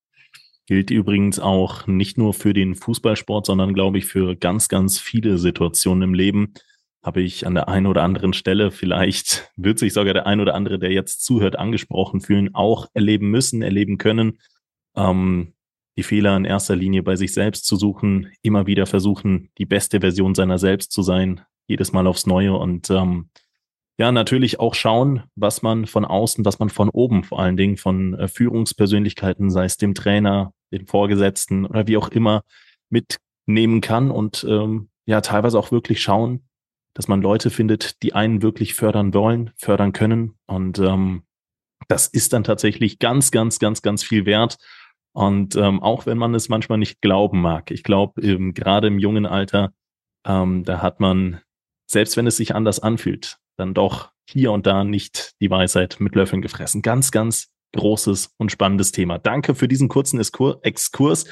Gilt 0.67 0.91
übrigens 0.91 1.39
auch 1.39 1.87
nicht 1.87 2.19
nur 2.19 2.35
für 2.35 2.55
den 2.55 2.75
Fußballsport, 2.75 3.47
sondern 3.47 3.73
glaube 3.73 3.99
ich 3.99 4.07
für 4.07 4.35
ganz, 4.35 4.69
ganz 4.69 4.99
viele 4.99 5.39
Situationen 5.39 6.03
im 6.03 6.15
Leben 6.15 6.55
habe 7.03 7.21
ich 7.21 7.47
an 7.47 7.55
der 7.55 7.69
einen 7.69 7.87
oder 7.87 8.03
anderen 8.03 8.33
Stelle, 8.33 8.71
vielleicht 8.71 9.51
wird 9.57 9.79
sich 9.79 9.93
sogar 9.93 10.15
der 10.15 10.27
ein 10.27 10.41
oder 10.41 10.55
andere, 10.55 10.79
der 10.79 10.93
jetzt 10.93 11.25
zuhört, 11.25 11.59
angesprochen 11.59 12.21
fühlen, 12.21 12.55
auch 12.55 12.87
erleben 12.95 13.31
müssen, 13.31 13.63
erleben 13.63 13.99
können. 13.99 14.39
Ähm, 14.97 15.55
die 15.97 16.03
Fehler 16.03 16.37
in 16.37 16.45
erster 16.45 16.75
Linie 16.75 17.03
bei 17.03 17.17
sich 17.17 17.35
selbst 17.35 17.67
zu 17.67 17.77
suchen, 17.77 18.33
immer 18.41 18.67
wieder 18.67 18.87
versuchen, 18.87 19.51
die 19.59 19.67
beste 19.67 20.01
Version 20.01 20.35
seiner 20.35 20.59
selbst 20.59 20.91
zu 20.93 21.03
sein, 21.03 21.43
jedes 21.67 21.93
Mal 21.93 22.07
aufs 22.07 22.27
Neue 22.27 22.55
und 22.55 22.89
ähm, 22.91 23.29
ja, 23.99 24.11
natürlich 24.11 24.59
auch 24.59 24.75
schauen, 24.75 25.23
was 25.37 25.63
man 25.63 25.87
von 25.87 26.07
außen, 26.07 26.45
was 26.47 26.59
man 26.59 26.71
von 26.71 26.89
oben, 26.89 27.25
vor 27.25 27.41
allen 27.41 27.59
Dingen 27.59 27.77
von 27.77 28.15
äh, 28.15 28.27
Führungspersönlichkeiten, 28.27 29.51
sei 29.51 29.67
es 29.67 29.77
dem 29.77 29.95
Trainer, 29.95 30.55
dem 30.73 30.87
Vorgesetzten 30.87 31.67
oder 31.67 31.87
wie 31.87 31.99
auch 31.99 32.09
immer, 32.09 32.43
mitnehmen 32.89 33.83
kann 33.83 34.11
und 34.11 34.45
ähm, 34.49 34.89
ja, 35.05 35.21
teilweise 35.21 35.59
auch 35.59 35.73
wirklich 35.73 36.01
schauen, 36.01 36.43
dass 36.95 37.09
man 37.09 37.23
Leute 37.23 37.51
findet, 37.51 38.03
die 38.03 38.15
einen 38.15 38.43
wirklich 38.43 38.75
fördern 38.75 39.15
wollen, 39.15 39.51
fördern 39.57 39.93
können. 39.93 40.35
Und 40.47 40.79
ähm, 40.79 41.23
das 41.89 42.07
ist 42.07 42.33
dann 42.33 42.45
tatsächlich 42.45 42.99
ganz, 42.99 43.31
ganz, 43.31 43.59
ganz, 43.59 43.83
ganz 43.83 44.03
viel 44.03 44.27
wert. 44.27 44.59
Und 45.13 45.57
ähm, 45.57 45.83
auch 45.83 46.07
wenn 46.07 46.19
man 46.19 46.35
es 46.35 46.49
manchmal 46.49 46.79
nicht 46.79 47.01
glauben 47.01 47.41
mag, 47.41 47.71
ich 47.71 47.83
glaube, 47.83 48.21
ähm, 48.23 48.55
gerade 48.55 48.89
im 48.89 48.99
jungen 48.99 49.27
Alter, 49.27 49.73
ähm, 50.27 50.65
da 50.65 50.81
hat 50.81 51.01
man, 51.01 51.41
selbst 51.87 52.17
wenn 52.17 52.27
es 52.27 52.37
sich 52.37 52.55
anders 52.55 52.81
anfühlt, 52.81 53.39
dann 53.57 53.75
doch 53.75 54.11
hier 54.29 54.53
und 54.53 54.67
da 54.67 54.85
nicht 54.85 55.35
die 55.41 55.51
Weisheit 55.51 55.97
mit 55.99 56.15
Löffeln 56.15 56.41
gefressen. 56.41 56.81
Ganz, 56.81 57.11
ganz 57.11 57.49
großes 57.75 58.35
und 58.39 58.53
spannendes 58.53 58.93
Thema. 58.93 59.19
Danke 59.19 59.55
für 59.55 59.69
diesen 59.69 59.89
kurzen 59.89 60.21
Exkurs. 60.21 61.25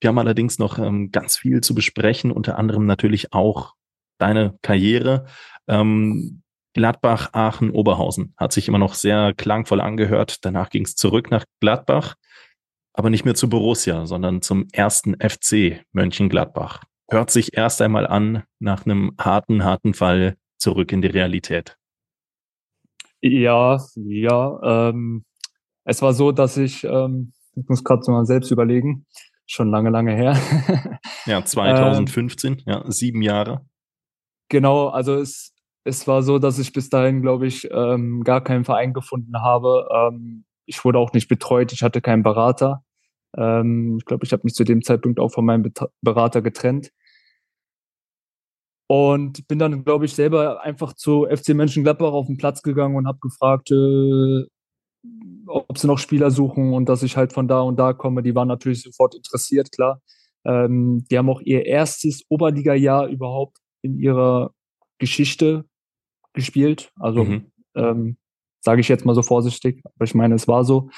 Wir 0.00 0.08
haben 0.08 0.18
allerdings 0.18 0.58
noch 0.58 0.78
ähm, 0.78 1.10
ganz 1.10 1.36
viel 1.36 1.60
zu 1.60 1.74
besprechen, 1.74 2.32
unter 2.32 2.58
anderem 2.58 2.86
natürlich 2.86 3.32
auch 3.32 3.74
deine 4.22 4.58
Karriere. 4.62 5.26
Ähm, 5.68 6.42
Gladbach, 6.74 7.30
Aachen, 7.32 7.70
Oberhausen 7.70 8.34
hat 8.38 8.52
sich 8.52 8.68
immer 8.68 8.78
noch 8.78 8.94
sehr 8.94 9.34
klangvoll 9.34 9.80
angehört. 9.80 10.44
Danach 10.44 10.70
ging 10.70 10.84
es 10.84 10.94
zurück 10.94 11.30
nach 11.30 11.44
Gladbach, 11.60 12.14
aber 12.94 13.10
nicht 13.10 13.24
mehr 13.24 13.34
zu 13.34 13.50
Borussia, 13.50 14.06
sondern 14.06 14.40
zum 14.40 14.68
ersten 14.72 15.14
FC 15.20 15.84
Mönchengladbach. 15.92 16.82
Hört 17.10 17.30
sich 17.30 17.56
erst 17.56 17.82
einmal 17.82 18.06
an 18.06 18.44
nach 18.58 18.86
einem 18.86 19.12
harten, 19.20 19.64
harten 19.64 19.92
Fall 19.92 20.36
zurück 20.56 20.92
in 20.92 21.02
die 21.02 21.08
Realität. 21.08 21.76
Ja, 23.20 23.78
ja. 23.96 24.88
Ähm, 24.88 25.24
es 25.84 26.00
war 26.00 26.14
so, 26.14 26.32
dass 26.32 26.56
ich, 26.56 26.84
ähm, 26.84 27.32
ich 27.54 27.68
muss 27.68 27.84
gerade 27.84 28.10
mal 28.10 28.24
selbst 28.24 28.50
überlegen, 28.50 29.06
schon 29.46 29.70
lange, 29.70 29.90
lange 29.90 30.14
her. 30.14 30.38
ja, 31.26 31.44
2015, 31.44 32.52
ähm, 32.58 32.62
ja, 32.66 32.84
sieben 32.90 33.20
Jahre. 33.20 33.66
Genau, 34.52 34.88
also 34.88 35.14
es, 35.14 35.54
es 35.84 36.06
war 36.06 36.22
so, 36.22 36.38
dass 36.38 36.58
ich 36.58 36.74
bis 36.74 36.90
dahin, 36.90 37.22
glaube 37.22 37.46
ich, 37.46 37.66
ähm, 37.72 38.22
gar 38.22 38.44
keinen 38.44 38.64
Verein 38.66 38.92
gefunden 38.92 39.40
habe. 39.40 39.88
Ähm, 39.90 40.44
ich 40.66 40.84
wurde 40.84 40.98
auch 40.98 41.14
nicht 41.14 41.26
betreut, 41.28 41.72
ich 41.72 41.82
hatte 41.82 42.02
keinen 42.02 42.22
Berater. 42.22 42.84
Ähm, 43.34 43.96
ich 43.98 44.04
glaube, 44.04 44.26
ich 44.26 44.32
habe 44.34 44.42
mich 44.44 44.52
zu 44.54 44.64
dem 44.64 44.82
Zeitpunkt 44.82 45.20
auch 45.20 45.30
von 45.30 45.46
meinem 45.46 45.72
Berater 46.02 46.42
getrennt. 46.42 46.90
Und 48.88 49.48
bin 49.48 49.58
dann, 49.58 49.84
glaube 49.84 50.04
ich, 50.04 50.14
selber 50.14 50.60
einfach 50.62 50.92
zu 50.92 51.26
FC 51.30 51.54
Mönchengladbach 51.54 52.12
auf 52.12 52.26
den 52.26 52.36
Platz 52.36 52.62
gegangen 52.62 52.96
und 52.96 53.06
habe 53.06 53.20
gefragt, 53.20 53.70
äh, 53.70 54.44
ob 55.46 55.78
sie 55.78 55.86
noch 55.86 55.98
Spieler 55.98 56.30
suchen 56.30 56.74
und 56.74 56.90
dass 56.90 57.02
ich 57.02 57.16
halt 57.16 57.32
von 57.32 57.48
da 57.48 57.62
und 57.62 57.78
da 57.78 57.94
komme. 57.94 58.22
Die 58.22 58.34
waren 58.34 58.48
natürlich 58.48 58.82
sofort 58.82 59.14
interessiert, 59.14 59.72
klar. 59.72 60.02
Ähm, 60.44 61.06
die 61.10 61.16
haben 61.16 61.30
auch 61.30 61.40
ihr 61.40 61.64
erstes 61.64 62.22
Oberliga-Jahr 62.28 63.06
überhaupt 63.08 63.61
in 63.82 63.98
ihrer 63.98 64.52
Geschichte 64.98 65.64
gespielt. 66.32 66.92
Also 66.98 67.24
mhm. 67.24 67.52
ähm, 67.74 68.16
sage 68.60 68.80
ich 68.80 68.88
jetzt 68.88 69.04
mal 69.04 69.14
so 69.14 69.22
vorsichtig, 69.22 69.82
aber 69.84 70.04
ich 70.04 70.14
meine, 70.14 70.34
es 70.34 70.48
war 70.48 70.64
so. 70.64 70.88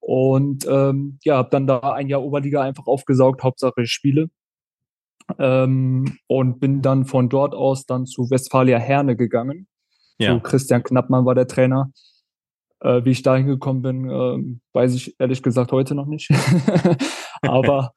Und 0.00 0.66
ähm, 0.68 1.18
ja, 1.24 1.36
habe 1.36 1.50
dann 1.50 1.66
da 1.66 1.78
ein 1.80 2.08
Jahr 2.08 2.22
Oberliga 2.22 2.60
einfach 2.60 2.86
aufgesaugt, 2.86 3.42
Hauptsache 3.42 3.86
Spiele. 3.86 4.30
Ähm, 5.38 6.18
und 6.26 6.58
bin 6.58 6.82
dann 6.82 7.04
von 7.04 7.28
dort 7.28 7.54
aus 7.54 7.86
dann 7.86 8.06
zu 8.06 8.28
Westfalia 8.30 8.78
Herne 8.78 9.16
gegangen. 9.16 9.68
Ja. 10.18 10.34
Zu 10.34 10.40
Christian 10.40 10.82
Knappmann 10.82 11.24
war 11.24 11.34
der 11.34 11.46
Trainer. 11.46 11.92
Äh, 12.80 13.04
wie 13.04 13.10
ich 13.10 13.22
da 13.22 13.36
hingekommen 13.36 13.82
bin, 13.82 14.10
äh, 14.10 14.58
weiß 14.72 14.94
ich 14.94 15.14
ehrlich 15.20 15.42
gesagt 15.42 15.70
heute 15.70 15.94
noch 15.94 16.06
nicht. 16.06 16.28
Aber 17.42 17.92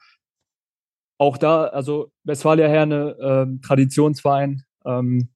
auch 1.17 1.37
da, 1.37 1.65
also 1.65 2.11
Westfalia 2.23 2.67
Herne, 2.67 3.15
äh, 3.19 3.65
Traditionsverein, 3.65 4.63
ähm, 4.85 5.29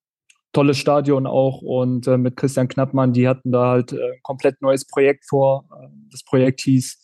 tolles 0.52 0.78
Stadion 0.78 1.28
auch 1.28 1.62
und 1.62 2.08
äh, 2.08 2.18
mit 2.18 2.36
Christian 2.36 2.68
Knappmann, 2.68 3.14
die 3.14 3.28
hatten 3.28 3.52
da 3.52 3.70
halt 3.70 3.94
äh, 3.94 4.14
ein 4.14 4.20
komplett 4.24 4.62
neues 4.62 4.86
Projekt 4.86 5.26
vor. 5.28 5.66
Das 6.12 6.24
Projekt 6.24 6.62
hieß 6.62 7.02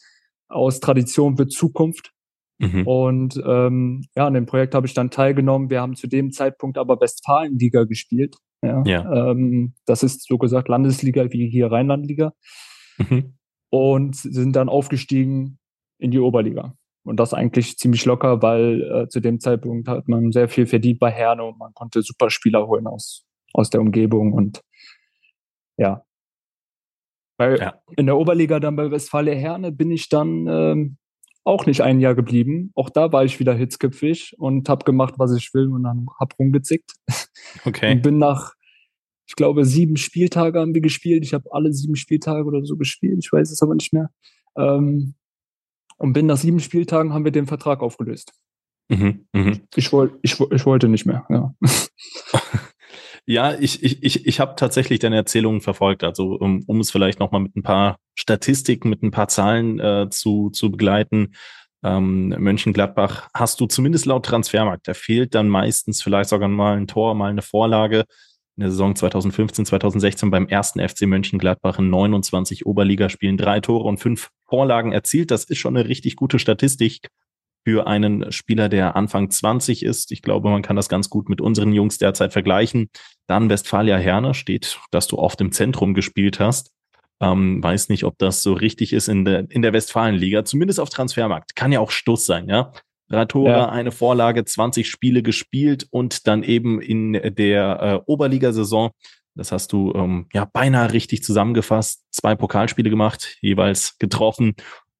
Aus 0.47 0.79
Tradition 0.79 1.38
für 1.38 1.47
Zukunft. 1.47 2.11
Mhm. 2.57 2.88
Und 2.88 3.43
ähm, 3.45 4.05
ja, 4.15 4.27
an 4.27 4.33
dem 4.33 4.45
Projekt 4.45 4.75
habe 4.75 4.88
ich 4.88 4.93
dann 4.93 5.11
teilgenommen. 5.11 5.69
Wir 5.69 5.81
haben 5.81 5.95
zu 5.95 6.07
dem 6.07 6.31
Zeitpunkt 6.31 6.77
aber 6.77 6.99
Westfalenliga 6.99 7.83
gespielt. 7.83 8.35
Ja. 8.61 8.81
ja. 8.85 9.31
Ähm, 9.31 9.73
das 9.85 10.03
ist 10.03 10.25
so 10.27 10.38
gesagt 10.38 10.69
Landesliga 10.69 11.31
wie 11.31 11.49
hier 11.49 11.71
Rheinlandliga. 11.71 12.33
Mhm. 12.97 13.35
Und 13.69 14.15
sind 14.15 14.55
dann 14.55 14.69
aufgestiegen 14.69 15.59
in 15.97 16.11
die 16.11 16.19
Oberliga. 16.19 16.75
Und 17.06 17.18
das 17.18 17.36
eigentlich 17.36 17.78
ziemlich 17.78 18.04
locker, 18.06 18.41
weil 18.41 18.82
äh, 18.82 19.10
zu 19.10 19.20
dem 19.20 19.39
Zeitpunkt 19.39 19.88
hat 19.88 20.08
man 20.08 20.32
sehr 20.32 20.50
viel 20.50 20.65
verdient 20.65 21.00
bei 21.00 21.12
Herne 21.12 21.44
und 21.44 21.60
man 21.60 21.74
konnte 21.74 22.02
super 22.02 22.32
Spieler 22.32 22.65
holen 22.68 22.88
aus, 22.88 23.26
aus 23.54 23.70
der 23.70 23.80
Umgebung. 23.80 24.34
Und 24.34 24.62
ja. 25.78 26.04
Weil 27.38 27.60
ja. 27.60 27.80
in 27.96 28.08
der 28.08 28.18
Oberliga 28.18 28.60
dann 28.60 28.76
bei 28.76 28.89
Westfalia 28.89 29.36
Herne 29.36 29.72
bin 29.72 29.91
ich 29.91 30.10
dann 30.10 30.48
ähm, 30.48 30.98
auch 31.44 31.68
nicht 31.68 31.82
ein 31.82 32.00
Jahr 32.00 32.15
geblieben. 32.15 32.72
Auch 32.74 32.89
da 32.89 33.12
war 33.12 33.24
ich 33.24 33.39
wieder 33.39 33.54
hitzköpfig 33.54 34.36
und 34.39 34.68
habe 34.68 34.84
gemacht, 34.84 35.13
was 35.18 35.36
ich 35.36 35.54
will 35.54 35.68
und 35.68 35.84
dann 35.84 36.08
hab 36.20 36.38
rumgezickt. 36.39 36.94
Okay. 37.63 37.91
Und 37.91 38.02
bin 38.02 38.18
nach, 38.18 38.54
ich 39.28 39.36
glaube, 39.36 39.63
sieben 39.63 39.96
Spieltage 39.96 40.60
haben 40.60 40.74
wir 40.74 40.82
gespielt. 40.82 41.24
Ich 41.24 41.34
habe 41.34 41.46
alle 41.52 41.72
sieben 41.72 41.96
Spieltage 41.96 42.46
oder 42.46 42.65
so 42.65 42.76
gespielt. 42.78 43.20
Ich 43.24 43.32
weiß 43.32 43.52
es 43.52 43.62
aber 43.62 43.76
nicht 43.76 43.94
mehr. 43.94 44.10
Ähm, 44.58 45.13
und 45.97 46.13
bin 46.13 46.25
nach 46.25 46.38
sieben 46.38 46.60
Spieltagen 46.60 47.13
haben 47.13 47.25
wir 47.25 47.31
den 47.31 47.47
Vertrag 47.47 47.81
aufgelöst. 47.81 48.34
Mhm, 48.89 49.25
mh. 49.34 49.53
ich, 49.75 49.91
wollt, 49.91 50.13
ich, 50.21 50.39
ich 50.39 50.65
wollte 50.65 50.88
nicht 50.88 51.05
mehr, 51.05 51.25
ja. 51.29 51.53
Ja, 53.27 53.55
ich, 53.60 53.84
ich, 53.84 54.03
ich, 54.03 54.27
ich 54.27 54.39
habe 54.39 54.55
tatsächlich 54.55 54.99
deine 54.99 55.15
Erzählungen 55.15 55.62
verfolgt. 55.62 56.03
Also 56.03 56.36
um, 56.36 56.63
um 56.67 56.79
es 56.79 56.91
vielleicht 56.91 57.19
nochmal 57.19 57.41
mit 57.41 57.55
ein 57.55 57.63
paar 57.63 57.97
Statistiken, 58.13 58.89
mit 58.89 59.01
ein 59.01 59.12
paar 59.12 59.27
Zahlen 59.27 59.79
äh, 59.79 60.08
zu, 60.12 60.51
zu 60.51 60.69
begleiten. 60.69 61.34
Ähm, 61.84 62.29
Mönchengladbach 62.29 63.29
hast 63.34 63.60
du 63.60 63.65
zumindest 63.65 64.05
laut 64.05 64.25
Transfermarkt, 64.25 64.88
da 64.88 64.93
fehlt 64.93 65.36
dann 65.36 65.49
meistens 65.49 66.01
vielleicht 66.01 66.29
sogar 66.29 66.49
mal 66.49 66.77
ein 66.77 66.88
Tor, 66.88 67.13
mal 67.13 67.29
eine 67.29 67.41
Vorlage. 67.41 68.05
In 68.58 68.62
der 68.62 68.72
Saison 68.72 68.96
2015, 68.96 69.65
2016 69.65 70.32
beim 70.32 70.48
ersten 70.48 70.80
FC 70.88 71.02
Mönchengladbach 71.02 71.78
in 71.78 71.89
29 71.89 72.65
Oberligaspielen 72.65 73.38
drei 73.38 73.60
Tore 73.60 73.84
und 73.84 73.98
fünf 73.98 74.30
Vorlagen 74.46 74.94
erzielt. 74.94 75.30
Das 75.30 75.44
ist 75.44 75.58
schon 75.58 75.76
eine 75.76 75.89
richtig 75.89 76.15
gute 76.15 76.39
Statistik 76.39 77.10
für 77.68 77.88
einen 77.88 78.32
Spieler, 78.32 78.70
der 78.70 78.96
Anfang 78.96 79.30
20 79.30 79.84
ist. 79.84 80.12
Ich 80.12 80.22
glaube, 80.22 80.50
man 80.50 80.62
kann 80.62 80.76
das 80.76 80.88
ganz 80.88 81.10
gut 81.10 81.28
mit 81.30 81.41
unseren 81.41 81.74
Jungs 81.74 81.98
derzeit 81.98 82.32
vergleichen. 82.32 82.89
Dann 83.28 83.50
Westfalia 83.50 83.98
Herne 83.98 84.34
steht, 84.34 84.80
dass 84.91 85.08
du 85.08 85.18
oft 85.18 85.41
im 85.41 85.52
Zentrum 85.52 85.94
gespielt 85.94 86.39
hast. 86.39 86.72
Ähm, 87.20 87.63
weiß 87.63 87.89
nicht, 87.89 88.04
ob 88.04 88.18
das 88.20 88.44
so 88.44 88.54
richtig 88.54 88.94
ist 88.94 89.08
in 89.08 89.26
der, 89.26 89.50
in 89.50 89.63
der 89.63 89.74
Westfalenliga, 89.74 90.46
zumindest 90.46 90.80
auf 90.80 90.89
Transfermarkt. 90.89 91.56
Kann 91.56 91.72
ja 91.72 91.80
auch 91.80 91.91
Stuss 91.91 92.26
sein, 92.26 92.48
ja. 92.48 92.72
Drei 93.08 93.26
Tore, 93.26 93.52
ja. 93.52 93.70
eine 93.70 93.91
Vorlage, 93.91 94.44
20 94.46 94.89
Spiele 94.89 95.22
gespielt 95.22 95.88
und 95.91 96.28
dann 96.28 96.44
eben 96.44 96.82
in 96.82 97.13
der 97.13 97.80
äh, 97.82 98.12
Oberligasaison, 98.12 98.91
das 99.36 99.52
hast 99.52 99.74
du 99.74 99.94
ähm, 99.94 100.28
ja 100.34 100.46
beinahe 100.46 100.91
richtig 100.94 101.24
zusammengefasst, 101.24 102.04
zwei 102.12 102.36
Pokalspiele 102.36 102.89
gemacht, 102.89 103.38
jeweils 103.41 103.98
getroffen 104.00 104.56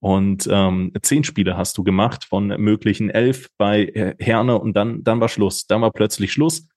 und 0.06 0.48
ähm, 0.52 0.92
zehn 1.02 1.24
Spiele 1.24 1.58
hast 1.58 1.80
du 1.80 1.84
gemacht 1.84 2.26
von 2.26 2.48
möglichen 2.48 3.10
elf 3.10 3.50
bei 3.58 4.14
Herne 4.20 4.60
und 4.60 4.76
dann, 4.76 5.04
dann 5.04 5.20
war 5.20 5.30
Schluss. 5.30 5.66
Dann 5.66 5.82
war 5.82 5.92
plötzlich 5.92 6.32
Schluss. 6.32 6.68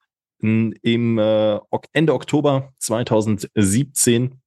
Im 0.40 0.72
äh, 1.18 1.58
Ende 1.92 2.14
Oktober 2.14 2.72
2017, 2.78 4.40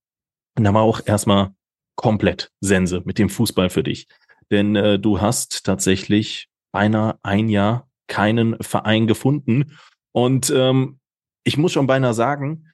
und 0.58 0.64
da 0.64 0.74
war 0.74 0.82
auch 0.82 1.02
erstmal 1.06 1.52
komplett 1.96 2.52
Sense 2.60 3.04
mit 3.06 3.20
dem 3.20 3.30
Fußball 3.30 3.70
für 3.70 3.84
dich. 3.84 4.08
Denn 4.50 4.76
äh, 4.76 4.98
du 4.98 5.22
hast 5.22 5.64
tatsächlich 5.64 6.48
beinahe 6.72 7.20
ein 7.24 7.50
Jahr 7.50 7.90
keinen 8.08 8.62
Verein 8.62 9.08
gefunden. 9.08 9.78
Und 10.12 10.52
ähm, 10.56 11.00
ich 11.44 11.58
muss 11.58 11.72
schon 11.72 11.88
beinahe 11.88 12.14
sagen, 12.14 12.68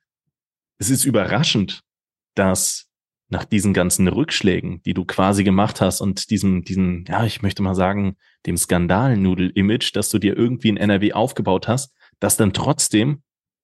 es 0.80 0.90
ist 0.90 1.06
überraschend, 1.06 1.84
dass 2.36 2.88
nach 3.30 3.46
diesen 3.46 3.74
ganzen 3.74 4.08
Rückschlägen, 4.08 4.82
die 4.84 4.94
du 4.94 5.06
quasi 5.06 5.44
gemacht 5.44 5.82
hast 5.82 6.02
und 6.02 6.30
diesem, 6.30 6.64
diesem, 6.64 7.04
ja, 7.08 7.26
ich 7.26 7.42
möchte 7.42 7.62
mal 7.62 7.76
sagen, 7.76 8.16
dem 8.46 8.58
Skandalnudel-Image, 8.58 9.96
das 9.96 10.10
du 10.10 10.18
dir 10.18 10.38
irgendwie 10.38 10.70
in 10.70 10.78
NRW 10.78 11.14
aufgebaut 11.14 11.68
hast, 11.68 11.94
dass 12.20 12.38
dann 12.38 12.54
trotzdem 12.54 13.22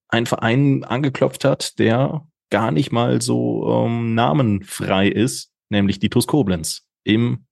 ein 0.10 0.26
Verein 0.26 0.84
angeklopft 0.84 1.46
hat, 1.46 1.80
der 1.80 2.28
gar 2.50 2.72
nicht 2.72 2.91
mal 2.91 3.22
so 3.22 3.86
ähm, 3.86 4.13
namenfrei 4.13 5.08
ist, 5.08 5.52
nämlich 5.69 6.00
die 6.00 6.10
TuS 6.10 6.28
Koblenz 6.28 6.86
im 7.04 7.46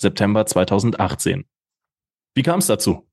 September 0.00 0.46
2018. 0.46 1.46
Wie 2.34 2.42
kam 2.42 2.60
es 2.60 2.66
dazu? 2.66 3.06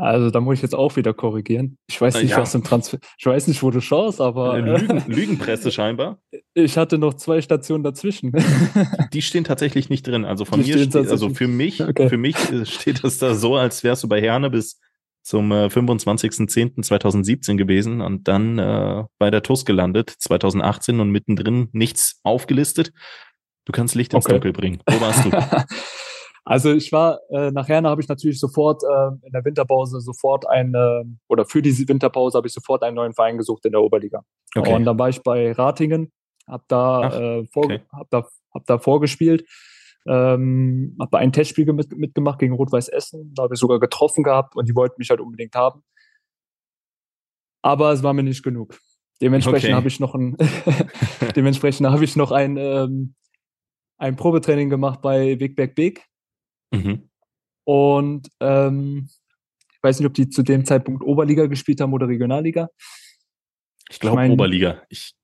Also 0.00 0.30
da 0.30 0.40
muss 0.40 0.54
ich 0.54 0.62
jetzt 0.62 0.76
auch 0.76 0.94
wieder 0.94 1.12
korrigieren. 1.12 1.76
Ich 1.88 2.00
weiß 2.00 2.22
nicht, 2.22 2.30
ja. 2.30 2.38
was 2.38 2.54
im 2.54 2.62
Transfer. 2.62 2.98
Ich 3.18 3.26
weiß 3.26 3.48
nicht, 3.48 3.64
wo 3.64 3.72
du 3.72 3.80
schaust, 3.80 4.20
aber. 4.20 4.56
Lügen, 4.60 5.02
Lügenpresse 5.06 5.72
scheinbar. 5.72 6.20
Ich 6.54 6.76
hatte 6.76 6.98
noch 6.98 7.14
zwei 7.14 7.40
Stationen 7.40 7.84
dazwischen. 7.84 8.32
Die 9.12 9.22
stehen 9.22 9.44
tatsächlich 9.44 9.90
nicht 9.90 10.04
drin. 10.04 10.24
Also 10.24 10.44
von 10.44 10.60
Die 10.60 10.72
mir 10.72 10.78
steht, 10.78 10.96
also 10.96 11.30
für 11.30 11.46
mich, 11.46 11.80
okay. 11.80 12.08
für 12.08 12.16
mich 12.16 12.34
äh, 12.50 12.66
steht 12.66 13.04
das 13.04 13.18
da 13.18 13.36
so, 13.36 13.54
als 13.54 13.84
wärst 13.84 14.02
du 14.02 14.08
bei 14.08 14.20
Herne 14.20 14.50
bis 14.50 14.80
zum 15.22 15.52
äh, 15.52 15.66
25.10.2017 15.66 17.56
gewesen 17.56 18.00
und 18.00 18.26
dann 18.26 18.58
äh, 18.58 19.04
bei 19.18 19.30
der 19.30 19.44
TUS 19.44 19.64
gelandet, 19.64 20.10
2018 20.18 20.98
und 20.98 21.10
mittendrin 21.10 21.68
nichts 21.70 22.18
aufgelistet. 22.24 22.92
Du 23.66 23.72
kannst 23.72 23.94
Licht 23.94 24.14
ins 24.14 24.26
okay. 24.26 24.34
Dunkel 24.34 24.52
bringen. 24.52 24.82
Wo 24.84 25.00
warst 25.00 25.26
du? 25.26 25.30
Also 26.48 26.72
ich 26.72 26.92
war, 26.92 27.20
äh, 27.28 27.50
nachher 27.50 27.82
habe 27.82 28.00
ich 28.00 28.08
natürlich 28.08 28.40
sofort 28.40 28.82
äh, 28.82 29.26
in 29.26 29.32
der 29.32 29.44
Winterpause 29.44 30.00
sofort 30.00 30.48
eine, 30.48 31.04
oder 31.28 31.44
für 31.44 31.60
diese 31.60 31.86
Winterpause 31.86 32.38
habe 32.38 32.46
ich 32.46 32.54
sofort 32.54 32.82
einen 32.82 32.96
neuen 32.96 33.12
Verein 33.12 33.36
gesucht 33.36 33.66
in 33.66 33.72
der 33.72 33.82
Oberliga. 33.82 34.24
Okay. 34.56 34.72
Und 34.72 34.86
dann 34.86 34.98
war 34.98 35.10
ich 35.10 35.22
bei 35.22 35.52
Ratingen, 35.52 36.10
habe 36.46 36.64
da, 36.66 37.00
Ach, 37.02 37.20
äh, 37.20 37.46
vor, 37.52 37.64
okay. 37.64 37.82
hab 37.92 38.08
da, 38.08 38.26
hab 38.54 38.64
da 38.64 38.78
vorgespielt, 38.78 39.46
ähm, 40.06 40.96
habe 40.98 41.18
ein 41.18 41.34
Testspiel 41.34 41.70
mit, 41.74 41.94
mitgemacht 41.94 42.38
gegen 42.38 42.54
Rot-Weiß 42.54 42.88
Essen, 42.88 43.34
da 43.34 43.42
habe 43.42 43.52
ich 43.52 43.60
sogar 43.60 43.78
getroffen 43.78 44.24
gehabt 44.24 44.56
und 44.56 44.66
die 44.66 44.74
wollten 44.74 44.94
mich 44.96 45.10
halt 45.10 45.20
unbedingt 45.20 45.54
haben. 45.54 45.82
Aber 47.60 47.92
es 47.92 48.02
war 48.02 48.14
mir 48.14 48.22
nicht 48.22 48.42
genug. 48.42 48.78
Dementsprechend 49.20 49.68
okay. 49.68 49.74
habe 49.74 49.88
ich 49.88 50.00
noch 50.00 50.14
ein, 50.14 50.38
dementsprechend 51.36 51.86
habe 51.88 52.04
ich 52.04 52.16
noch 52.16 52.32
ein, 52.32 52.56
ähm, 52.56 53.16
ein 53.98 54.16
Probetraining 54.16 54.70
gemacht 54.70 55.02
bei 55.02 55.38
Wegberg 55.38 55.74
Beek 55.74 56.08
Mhm. 56.70 57.08
Und 57.64 58.28
ähm, 58.40 59.08
ich 59.72 59.82
weiß 59.82 60.00
nicht, 60.00 60.06
ob 60.06 60.14
die 60.14 60.28
zu 60.28 60.42
dem 60.42 60.64
Zeitpunkt 60.64 61.04
Oberliga 61.04 61.46
gespielt 61.46 61.80
haben 61.80 61.92
oder 61.92 62.08
Regionalliga. 62.08 62.68
Ich 63.90 64.00
glaube 64.00 64.28
Oberliga. 64.30 64.82
Ich, 64.88 65.14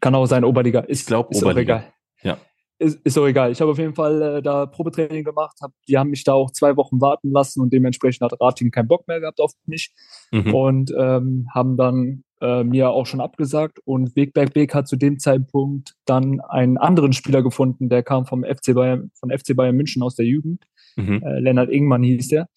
kann 0.00 0.14
auch 0.14 0.26
sein 0.26 0.44
Oberliga. 0.44 0.80
Ist, 0.80 1.00
ich 1.00 1.06
glaube 1.06 1.34
Oberliga. 1.36 1.84
Ja. 2.22 2.38
ist, 2.78 3.00
ist 3.04 3.18
auch 3.18 3.26
egal. 3.26 3.52
Ich 3.52 3.60
habe 3.60 3.70
auf 3.70 3.78
jeden 3.78 3.94
Fall 3.94 4.22
äh, 4.22 4.42
da 4.42 4.66
Probetraining 4.66 5.24
gemacht. 5.24 5.58
Hab, 5.60 5.72
die 5.88 5.98
haben 5.98 6.10
mich 6.10 6.24
da 6.24 6.32
auch 6.32 6.50
zwei 6.50 6.76
Wochen 6.76 7.00
warten 7.00 7.30
lassen 7.32 7.60
und 7.60 7.72
dementsprechend 7.72 8.22
hat 8.22 8.40
Rating 8.40 8.70
keinen 8.70 8.88
Bock 8.88 9.06
mehr 9.08 9.20
gehabt 9.20 9.40
auf 9.40 9.52
mich 9.66 9.92
mhm. 10.30 10.54
und 10.54 10.94
ähm, 10.96 11.48
haben 11.54 11.76
dann 11.76 12.24
äh, 12.42 12.64
mir 12.64 12.90
auch 12.90 13.06
schon 13.06 13.20
abgesagt. 13.20 13.78
Und 13.84 14.16
Wegberg 14.16 14.52
Beek 14.52 14.74
hat 14.74 14.88
zu 14.88 14.96
dem 14.96 15.18
Zeitpunkt 15.18 15.94
dann 16.04 16.40
einen 16.40 16.76
anderen 16.76 17.12
Spieler 17.12 17.42
gefunden, 17.42 17.88
der 17.88 18.02
kam 18.02 18.26
vom 18.26 18.44
FC 18.44 18.74
Bayern, 18.74 19.10
von 19.14 19.30
FC 19.30 19.56
Bayern 19.56 19.76
München 19.76 20.02
aus 20.02 20.16
der 20.16 20.26
Jugend. 20.26 20.64
Mhm. 20.96 21.22
Äh, 21.22 21.38
Lennart 21.40 21.70
Ingmann 21.70 22.02
hieß 22.02 22.28
der. 22.28 22.48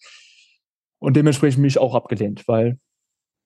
Und 0.98 1.16
dementsprechend 1.16 1.62
mich 1.62 1.78
auch 1.78 1.94
abgelehnt, 1.94 2.46
weil 2.48 2.78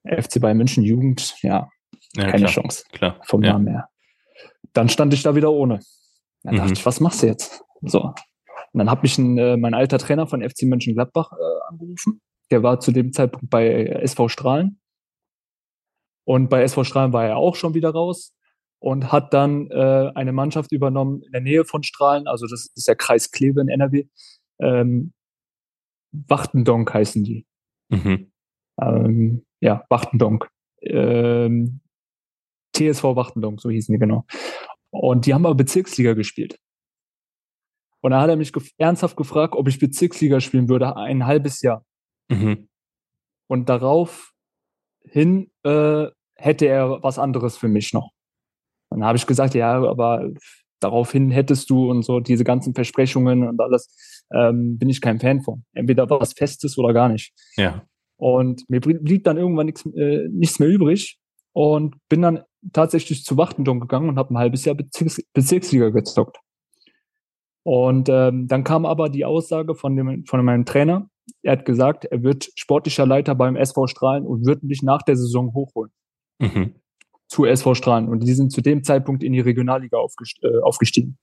FC 0.04 0.40
Bayern 0.40 0.56
München 0.56 0.82
Jugend, 0.82 1.36
ja, 1.42 1.68
ja 2.16 2.24
keine 2.24 2.44
klar, 2.44 2.50
Chance. 2.50 2.84
Klar. 2.92 3.20
Vom 3.24 3.42
ja. 3.42 3.52
Namen 3.52 3.68
her. 3.68 3.88
Dann 4.72 4.88
stand 4.88 5.12
ich 5.12 5.22
da 5.22 5.34
wieder 5.34 5.52
ohne. 5.52 5.80
Dann 6.42 6.54
mhm. 6.54 6.58
dachte 6.58 6.72
ich, 6.72 6.86
was 6.86 7.00
machst 7.00 7.22
du 7.22 7.26
jetzt? 7.26 7.62
So. 7.82 8.00
Und 8.72 8.78
dann 8.78 8.90
hat 8.90 9.02
mich 9.02 9.18
ein, 9.18 9.36
äh, 9.36 9.56
mein 9.56 9.74
alter 9.74 9.98
Trainer 9.98 10.26
von 10.26 10.42
FC 10.42 10.62
Mönchengladbach 10.62 11.32
äh, 11.32 11.72
angerufen. 11.72 12.20
Der 12.50 12.62
war 12.62 12.80
zu 12.80 12.92
dem 12.92 13.12
Zeitpunkt 13.12 13.50
bei 13.50 13.84
SV 13.84 14.28
Strahlen. 14.28 14.79
Und 16.30 16.48
bei 16.48 16.62
SV 16.62 16.84
Strahlen 16.84 17.12
war 17.12 17.26
er 17.26 17.38
auch 17.38 17.56
schon 17.56 17.74
wieder 17.74 17.90
raus 17.90 18.36
und 18.78 19.10
hat 19.10 19.34
dann 19.34 19.68
äh, 19.72 20.12
eine 20.14 20.30
Mannschaft 20.30 20.70
übernommen 20.70 21.22
in 21.24 21.32
der 21.32 21.40
Nähe 21.40 21.64
von 21.64 21.82
Strahlen, 21.82 22.28
also 22.28 22.46
das 22.46 22.70
ist 22.72 22.86
der 22.86 22.94
Kreis 22.94 23.32
Kleve 23.32 23.60
in 23.60 23.68
NRW. 23.68 24.06
Ähm, 24.60 25.12
Wachtendonk 26.12 26.94
heißen 26.94 27.24
die. 27.24 27.48
Mhm. 27.88 28.30
Ähm, 28.80 29.44
ja, 29.58 29.84
Wachtendonk. 29.88 30.48
Ähm, 30.82 31.80
TSV 32.76 33.02
Wachtendonk, 33.02 33.60
so 33.60 33.68
hießen 33.68 33.92
die 33.92 33.98
genau. 33.98 34.24
Und 34.90 35.26
die 35.26 35.34
haben 35.34 35.46
aber 35.46 35.56
Bezirksliga 35.56 36.12
gespielt. 36.12 36.60
Und 38.02 38.12
da 38.12 38.20
hat 38.20 38.30
er 38.30 38.36
mich 38.36 38.52
gef 38.52 38.70
ernsthaft 38.78 39.16
gefragt, 39.16 39.56
ob 39.56 39.66
ich 39.66 39.80
Bezirksliga 39.80 40.38
spielen 40.38 40.68
würde, 40.68 40.94
ein 40.94 41.26
halbes 41.26 41.60
Jahr. 41.60 41.84
Mhm. 42.28 42.68
Und 43.48 43.68
darauf 43.68 44.32
hin 45.02 45.50
äh, 45.64 46.06
hätte 46.40 46.66
er 46.66 47.02
was 47.02 47.18
anderes 47.18 47.56
für 47.56 47.68
mich 47.68 47.92
noch. 47.92 48.10
Dann 48.90 49.04
habe 49.04 49.16
ich 49.16 49.26
gesagt, 49.26 49.54
ja, 49.54 49.80
aber 49.82 50.30
daraufhin 50.80 51.30
hättest 51.30 51.70
du 51.70 51.90
und 51.90 52.02
so 52.02 52.20
diese 52.20 52.44
ganzen 52.44 52.74
Versprechungen 52.74 53.46
und 53.46 53.60
alles, 53.60 54.24
ähm, 54.32 54.78
bin 54.78 54.88
ich 54.88 55.00
kein 55.00 55.20
Fan 55.20 55.42
von. 55.42 55.64
Entweder 55.74 56.08
was 56.08 56.32
Festes 56.32 56.78
oder 56.78 56.92
gar 56.92 57.08
nicht. 57.08 57.32
Ja. 57.56 57.82
Und 58.16 58.68
mir 58.68 58.80
blieb 58.80 59.24
dann 59.24 59.36
irgendwann 59.36 59.66
nichts, 59.66 59.86
äh, 59.94 60.28
nichts 60.30 60.58
mehr 60.58 60.68
übrig 60.68 61.18
und 61.52 61.96
bin 62.08 62.22
dann 62.22 62.42
tatsächlich 62.72 63.24
zu 63.24 63.36
Wachtendon 63.36 63.80
gegangen 63.80 64.08
und 64.08 64.18
habe 64.18 64.34
ein 64.34 64.38
halbes 64.38 64.64
Jahr 64.64 64.74
Bezirks 64.74 65.22
Bezirksliga 65.32 65.90
gezockt. 65.90 66.38
Und 67.62 68.08
ähm, 68.08 68.48
dann 68.48 68.64
kam 68.64 68.86
aber 68.86 69.08
die 69.08 69.24
Aussage 69.24 69.74
von, 69.74 69.96
dem, 69.96 70.24
von 70.26 70.44
meinem 70.44 70.64
Trainer. 70.64 71.08
Er 71.42 71.52
hat 71.52 71.64
gesagt, 71.64 72.06
er 72.06 72.22
wird 72.22 72.50
sportlicher 72.54 73.06
Leiter 73.06 73.34
beim 73.34 73.56
SV 73.56 73.86
Strahlen 73.86 74.26
und 74.26 74.46
wird 74.46 74.62
mich 74.62 74.82
nach 74.82 75.02
der 75.02 75.16
Saison 75.16 75.52
hochholen. 75.54 75.92
Mhm. 76.40 76.74
Zu 77.28 77.44
SV 77.44 77.74
Strahlen. 77.74 78.08
Und 78.08 78.24
die 78.24 78.34
sind 78.34 78.50
zu 78.50 78.60
dem 78.60 78.82
Zeitpunkt 78.82 79.22
in 79.22 79.32
die 79.32 79.40
Regionalliga 79.40 79.98
aufgest 79.98 80.38
äh, 80.42 80.58
aufgestiegen. 80.62 81.18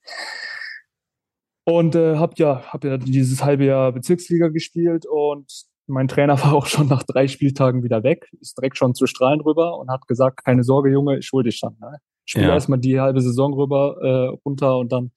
Und 1.65 1.95
äh, 1.95 2.15
habe 2.15 2.33
ja, 2.37 2.63
hab 2.71 2.85
ja 2.85 2.97
dieses 2.97 3.43
halbe 3.43 3.65
Jahr 3.65 3.91
Bezirksliga 3.91 4.47
gespielt 4.47 5.05
und 5.05 5.51
mein 5.85 6.07
Trainer 6.07 6.37
war 6.43 6.53
auch 6.53 6.65
schon 6.67 6.87
nach 6.87 7.03
drei 7.03 7.27
Spieltagen 7.27 7.83
wieder 7.83 8.03
weg, 8.03 8.29
ist 8.39 8.57
direkt 8.57 8.77
schon 8.77 8.95
zu 8.95 9.05
Strahlen 9.05 9.41
rüber 9.41 9.77
und 9.77 9.89
hat 9.89 10.07
gesagt, 10.07 10.45
keine 10.45 10.63
Sorge, 10.63 10.91
Junge, 10.91 11.17
ich 11.17 11.29
hol 11.33 11.43
dich 11.43 11.59
dann. 11.59 11.75
Ne? 11.81 11.97
Spiel 12.25 12.43
ja. 12.43 12.53
erstmal 12.53 12.79
die 12.79 12.99
halbe 12.99 13.21
Saison 13.21 13.53
rüber, 13.53 13.97
äh, 14.01 14.37
runter 14.45 14.77
und 14.77 14.91
dann 14.91 15.11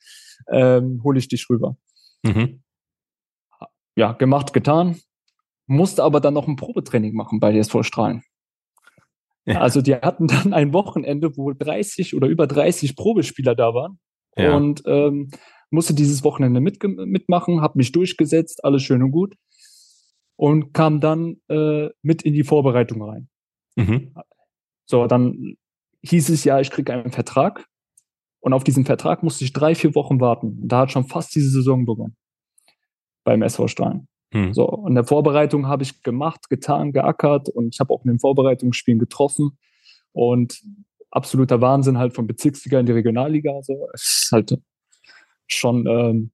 ähm, 0.50 1.00
hole 1.04 1.18
ich 1.18 1.28
dich 1.28 1.48
rüber. 1.50 1.76
Mhm. 2.22 2.62
Ja, 3.96 4.12
gemacht, 4.12 4.52
getan. 4.52 4.96
Musste 5.66 6.02
aber 6.02 6.20
dann 6.20 6.34
noch 6.34 6.48
ein 6.48 6.56
Probetraining 6.56 7.14
machen 7.14 7.38
bei 7.38 7.52
DSV 7.52 7.82
Strahlen. 7.82 8.22
Also 9.58 9.82
die 9.82 9.94
hatten 9.94 10.26
dann 10.26 10.52
ein 10.52 10.72
Wochenende, 10.72 11.36
wo 11.36 11.52
30 11.52 12.14
oder 12.14 12.28
über 12.28 12.46
30 12.46 12.96
Probespieler 12.96 13.54
da 13.54 13.74
waren. 13.74 13.98
Ja. 14.36 14.56
Und 14.56 14.82
ähm, 14.86 15.30
musste 15.70 15.94
dieses 15.94 16.24
Wochenende 16.24 16.60
mit, 16.60 16.82
mitmachen, 16.82 17.60
habe 17.60 17.78
mich 17.78 17.92
durchgesetzt, 17.92 18.64
alles 18.64 18.82
schön 18.82 19.02
und 19.02 19.12
gut 19.12 19.34
und 20.36 20.72
kam 20.72 21.00
dann 21.00 21.36
äh, 21.48 21.88
mit 22.02 22.22
in 22.22 22.32
die 22.32 22.44
Vorbereitung 22.44 23.02
rein. 23.02 23.28
Mhm. 23.76 24.14
So, 24.86 25.06
dann 25.06 25.56
hieß 26.02 26.30
es 26.30 26.44
ja, 26.44 26.60
ich 26.60 26.70
kriege 26.70 26.92
einen 26.92 27.12
Vertrag 27.12 27.66
und 28.40 28.52
auf 28.52 28.64
diesen 28.64 28.86
Vertrag 28.86 29.22
musste 29.22 29.44
ich 29.44 29.52
drei, 29.52 29.74
vier 29.74 29.94
Wochen 29.94 30.20
warten. 30.20 30.66
Da 30.66 30.78
hat 30.78 30.92
schon 30.92 31.06
fast 31.06 31.34
diese 31.34 31.50
Saison 31.50 31.84
begonnen 31.84 32.16
beim 33.22 33.42
SV 33.42 33.68
Strahlen. 33.68 34.08
Mhm. 34.32 34.54
So, 34.54 34.84
in 34.86 34.94
der 34.94 35.04
Vorbereitung 35.04 35.66
habe 35.66 35.82
ich 35.82 36.02
gemacht, 36.02 36.48
getan, 36.48 36.92
geackert 36.92 37.48
und 37.48 37.74
ich 37.74 37.80
habe 37.80 37.92
auch 37.92 38.04
in 38.04 38.12
den 38.12 38.20
Vorbereitungsspielen 38.20 38.98
getroffen 38.98 39.58
und 40.12 40.62
absoluter 41.10 41.60
Wahnsinn 41.60 41.98
halt 41.98 42.14
von 42.14 42.26
Bezirksliga 42.26 42.78
in 42.78 42.86
die 42.86 42.92
Regionalliga. 42.92 43.62
So, 43.62 43.88
es 43.92 44.24
ist 44.24 44.32
halt 44.32 44.58
schon 45.46 45.86
ähm, 45.86 46.30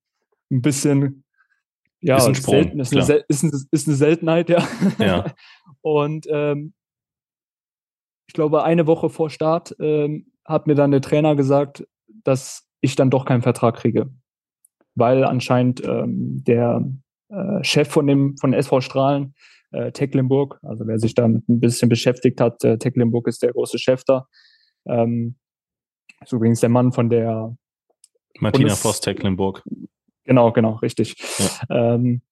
ein 0.51 0.63
bisschen 0.63 1.25
ja, 2.01 2.19
ist 2.19 2.27
ein 2.27 2.35
Sprung, 2.35 2.55
selten, 2.55 2.81
ist, 2.81 2.93
eine, 2.93 3.03
ist, 3.29 3.43
eine, 3.43 3.53
ist, 3.71 3.89
eine, 3.89 3.97
Seltenheit, 3.97 4.49
ja. 4.49 4.63
ja. 4.99 5.25
Und 5.81 6.27
ähm, 6.31 6.75
ich 8.29 8.35
glaube, 8.35 8.65
eine 8.65 8.87
Woche 8.87 9.09
vor 9.09 9.31
Start 9.31 9.75
ähm, 9.81 10.31
hat 10.45 10.67
mir 10.67 10.75
dann 10.75 10.91
der 10.91 11.01
Trainer 11.01 11.35
gesagt, 11.37 11.87
dass 12.23 12.69
ich 12.81 12.97
dann 12.97 13.11
doch 13.11 13.25
keinen 13.25 13.43
Vertrag 13.43 13.77
kriege. 13.77 14.11
Weil 14.95 15.25
anscheinend 15.25 15.83
ähm, 15.85 16.45
der 16.45 16.85
äh, 17.29 17.63
Chef 17.63 17.89
von 17.89 18.07
dem 18.07 18.37
von 18.37 18.53
SV 18.53 18.81
Strahlen, 18.81 19.35
äh, 19.73 19.93
Tecklenburg, 19.93 20.59
also 20.63 20.87
wer 20.87 20.99
sich 20.99 21.15
damit 21.15 21.49
ein 21.49 21.61
bisschen 21.61 21.89
beschäftigt 21.89 22.41
hat, 22.41 22.63
äh, 22.65 22.79
Tecklenburg 22.79 23.29
ist 23.29 23.43
der 23.43 23.53
große 23.53 23.79
Chef 23.79 24.05
da. 24.05 24.27
Ähm, 24.87 25.37
ist 26.23 26.33
übrigens 26.33 26.61
der 26.61 26.71
Mann 26.71 26.93
von 26.93 27.11
der 27.11 27.57
Martina 28.39 28.69
Bundes 28.69 28.81
Voss 28.81 29.01
Tecklenburg. 29.01 29.63
Genau, 30.25 30.53
genau, 30.53 30.75
richtig. 30.77 31.15
Ja. 31.69 31.95
Ähm, 31.95 32.23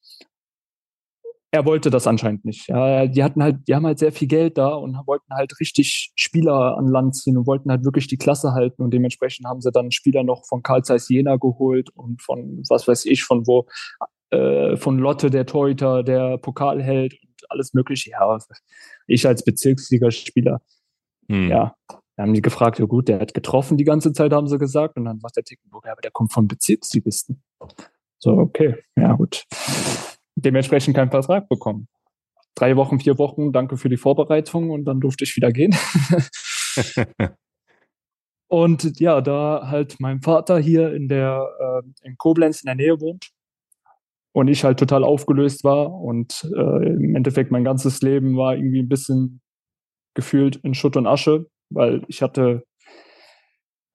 er 1.55 1.65
wollte 1.65 1.89
das 1.89 2.09
anscheinend 2.09 2.45
nicht. 2.45 2.67
Ja, 2.67 3.07
die 3.07 3.23
hatten 3.23 3.41
halt, 3.41 3.69
die 3.69 3.77
haben 3.77 3.87
halt 3.87 4.01
sehr 4.01 4.11
viel 4.11 4.27
Geld 4.27 4.59
da 4.59 4.71
und 4.71 4.97
wollten 5.07 5.33
halt 5.35 5.53
richtig 5.61 6.13
Spieler 6.17 6.77
an 6.77 6.89
Land 6.89 7.15
ziehen 7.15 7.37
und 7.39 7.47
wollten 7.47 7.71
halt 7.71 7.85
wirklich 7.85 8.09
die 8.09 8.17
Klasse 8.17 8.55
halten 8.55 8.83
und 8.83 8.93
dementsprechend 8.93 9.47
haben 9.47 9.61
sie 9.61 9.71
dann 9.71 9.93
Spieler 9.93 10.25
noch 10.25 10.45
von 10.47 10.65
Karl 10.65 10.83
Zeiss 10.83 11.09
Jena 11.09 11.37
geholt 11.37 11.91
und 11.91 12.21
von 12.23 12.65
was 12.69 12.89
weiß 12.89 13.05
ich 13.05 13.23
von 13.23 13.47
wo, 13.47 13.69
äh, 14.31 14.77
von 14.77 14.99
Lotte 14.99 15.31
der 15.31 15.47
Torhüter, 15.47 16.03
der 16.03 16.39
Pokalheld 16.39 17.15
und 17.23 17.51
alles 17.51 17.75
mögliche. 17.75 18.11
Ja, 18.11 18.39
ich 19.07 19.27
als 19.27 19.45
Bezirksligaspieler, 19.45 20.61
hm. 21.29 21.49
ja, 21.49 21.75
da 22.17 22.23
haben 22.23 22.35
die 22.35 22.43
gefragt, 22.43 22.79
ja 22.79 22.85
gut, 22.85 23.09
der 23.09 23.21
hat 23.21 23.35
getroffen 23.35 23.77
die 23.77 23.85
ganze 23.85 24.13
Zeit, 24.13 24.33
haben 24.33 24.47
sie 24.47 24.59
gesagt. 24.59 24.97
Und 24.97 25.05
dann 25.05 25.19
sagt 25.21 25.37
der 25.37 25.45
Tickenburg, 25.45 25.85
ja, 25.87 25.93
aber 25.93 26.01
der 26.01 26.13
kommt 26.13 26.33
von 26.33 26.47
Bezirksligisten. 26.47 27.43
So, 28.19 28.33
okay, 28.33 28.77
ja 28.97 29.13
gut. 29.15 29.45
Dementsprechend 30.37 30.95
keinen 30.97 31.11
Vertrag 31.11 31.49
bekommen. 31.49 31.89
Drei 32.55 32.77
Wochen, 32.77 33.01
vier 33.01 33.19
Wochen, 33.19 33.53
danke 33.53 33.77
für 33.77 33.89
die 33.89 33.97
Vorbereitung 33.97 34.71
und 34.71 34.85
dann 34.85 35.01
durfte 35.01 35.25
ich 35.25 35.35
wieder 35.35 35.51
gehen. 35.51 35.75
und 38.49 39.01
ja, 39.01 39.21
da 39.21 39.69
halt 39.69 39.97
mein 39.99 40.23
Vater 40.23 40.59
hier 40.59 40.95
in 40.95 41.09
der 41.09 41.49
äh, 41.59 42.07
in 42.07 42.17
Koblenz 42.17 42.63
in 42.63 42.67
der 42.67 42.77
Nähe 42.77 43.01
wohnt 43.01 43.35
und 44.35 44.49
ich 44.49 44.64
halt 44.64 44.81
total 44.81 45.05
aufgelöst 45.05 45.62
war 45.62 45.92
und 45.94 46.51
äh, 46.57 46.87
im 46.88 47.14
Endeffekt 47.14 47.53
mein 47.53 47.62
ganzes 47.62 48.03
Leben 48.03 48.37
war 48.37 48.57
irgendwie 48.57 48.81
ein 48.81 48.88
bisschen 48.88 49.40
gefühlt 50.14 50.57
in 50.57 50.75
Schutt 50.75 50.97
und 50.97 51.07
Asche, 51.07 51.47
weil 51.70 52.03
ich 52.09 52.20
hatte 52.20 52.64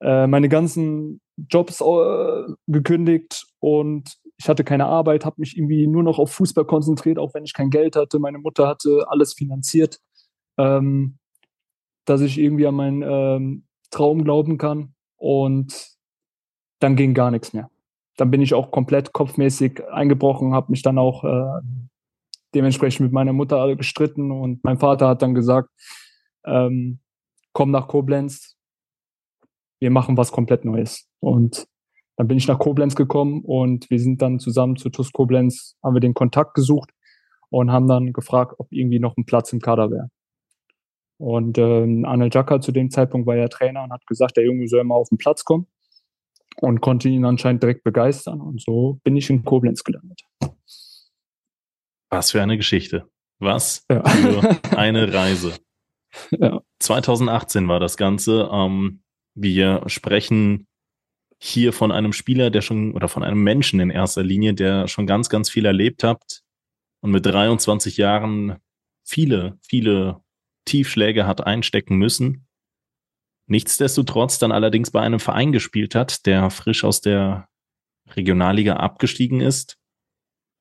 äh, 0.00 0.26
meine 0.26 0.48
ganzen 0.48 1.20
Jobs 1.36 1.82
äh, 1.82 2.54
gekündigt 2.66 3.46
und 3.60 4.16
ich 4.38 4.48
hatte 4.48 4.64
keine 4.64 4.86
Arbeit, 4.86 5.26
habe 5.26 5.36
mich 5.40 5.58
irgendwie 5.58 5.86
nur 5.86 6.02
noch 6.02 6.18
auf 6.18 6.32
Fußball 6.32 6.64
konzentriert, 6.64 7.18
auch 7.18 7.34
wenn 7.34 7.44
ich 7.44 7.52
kein 7.52 7.68
Geld 7.68 7.94
hatte. 7.94 8.18
Meine 8.18 8.38
Mutter 8.38 8.66
hatte 8.66 9.04
alles 9.08 9.34
finanziert, 9.34 9.98
ähm, 10.56 11.18
dass 12.06 12.22
ich 12.22 12.38
irgendwie 12.38 12.66
an 12.66 12.74
meinen 12.74 13.02
ähm, 13.02 13.66
Traum 13.90 14.24
glauben 14.24 14.56
kann. 14.56 14.94
Und 15.16 15.98
dann 16.78 16.96
ging 16.96 17.12
gar 17.12 17.30
nichts 17.30 17.52
mehr. 17.52 17.68
Dann 18.20 18.30
bin 18.30 18.42
ich 18.42 18.52
auch 18.52 18.70
komplett 18.70 19.14
kopfmäßig 19.14 19.82
eingebrochen, 19.90 20.52
habe 20.52 20.70
mich 20.70 20.82
dann 20.82 20.98
auch 20.98 21.24
äh, 21.24 21.62
dementsprechend 22.54 23.00
mit 23.00 23.12
meiner 23.12 23.32
Mutter 23.32 23.74
gestritten 23.76 24.30
und 24.30 24.62
mein 24.62 24.78
Vater 24.78 25.08
hat 25.08 25.22
dann 25.22 25.34
gesagt, 25.34 25.70
ähm, 26.44 27.00
komm 27.52 27.70
nach 27.70 27.88
Koblenz, 27.88 28.56
wir 29.78 29.90
machen 29.90 30.18
was 30.18 30.32
komplett 30.32 30.66
Neues. 30.66 31.08
Und 31.20 31.66
dann 32.16 32.28
bin 32.28 32.36
ich 32.36 32.46
nach 32.46 32.58
Koblenz 32.58 32.94
gekommen 32.94 33.42
und 33.42 33.88
wir 33.88 33.98
sind 33.98 34.20
dann 34.20 34.38
zusammen 34.38 34.76
zu 34.76 34.90
TUS 34.90 35.12
Koblenz, 35.12 35.78
haben 35.82 35.94
wir 35.94 36.00
den 36.00 36.12
Kontakt 36.12 36.52
gesucht 36.52 36.90
und 37.48 37.72
haben 37.72 37.88
dann 37.88 38.12
gefragt, 38.12 38.56
ob 38.58 38.68
irgendwie 38.70 38.98
noch 38.98 39.16
ein 39.16 39.24
Platz 39.24 39.52
im 39.54 39.60
Kader 39.60 39.90
wäre. 39.90 40.10
Und 41.16 41.56
ähm, 41.56 42.04
Arne 42.04 42.28
Jacker 42.30 42.60
zu 42.60 42.72
dem 42.72 42.90
Zeitpunkt 42.90 43.26
war 43.26 43.36
ja 43.36 43.48
Trainer 43.48 43.84
und 43.84 43.92
hat 43.92 44.06
gesagt, 44.06 44.36
der 44.36 44.44
Junge 44.44 44.68
soll 44.68 44.84
mal 44.84 44.94
auf 44.94 45.08
den 45.08 45.16
Platz 45.16 45.44
kommen. 45.44 45.66
Und 46.60 46.80
konnte 46.80 47.08
ihn 47.08 47.24
anscheinend 47.24 47.62
direkt 47.62 47.84
begeistern. 47.84 48.40
Und 48.40 48.60
so 48.60 49.00
bin 49.04 49.16
ich 49.16 49.30
in 49.30 49.44
Koblenz 49.44 49.84
gelandet. 49.84 50.22
Was 52.10 52.32
für 52.32 52.42
eine 52.42 52.56
Geschichte. 52.56 53.08
Was 53.38 53.84
ja. 53.90 54.06
für 54.06 54.60
eine 54.76 55.12
Reise. 55.12 55.54
Ja. 56.30 56.60
2018 56.80 57.68
war 57.68 57.80
das 57.80 57.96
Ganze. 57.96 58.48
Ähm, 58.52 59.02
wir 59.34 59.82
sprechen 59.86 60.66
hier 61.42 61.72
von 61.72 61.90
einem 61.90 62.12
Spieler, 62.12 62.50
der 62.50 62.60
schon, 62.60 62.92
oder 62.92 63.08
von 63.08 63.22
einem 63.22 63.42
Menschen 63.42 63.80
in 63.80 63.90
erster 63.90 64.22
Linie, 64.22 64.54
der 64.54 64.88
schon 64.88 65.06
ganz, 65.06 65.30
ganz 65.30 65.48
viel 65.48 65.64
erlebt 65.64 66.04
hat 66.04 66.42
und 67.00 67.12
mit 67.12 67.24
23 67.24 67.96
Jahren 67.96 68.58
viele, 69.06 69.58
viele 69.62 70.22
Tiefschläge 70.66 71.26
hat 71.26 71.46
einstecken 71.46 71.96
müssen. 71.96 72.46
Nichtsdestotrotz 73.50 74.38
dann 74.38 74.52
allerdings 74.52 74.92
bei 74.92 75.00
einem 75.00 75.18
Verein 75.18 75.50
gespielt 75.50 75.96
hat, 75.96 76.24
der 76.24 76.50
frisch 76.50 76.84
aus 76.84 77.00
der 77.00 77.48
Regionalliga 78.14 78.76
abgestiegen 78.76 79.40
ist 79.40 79.76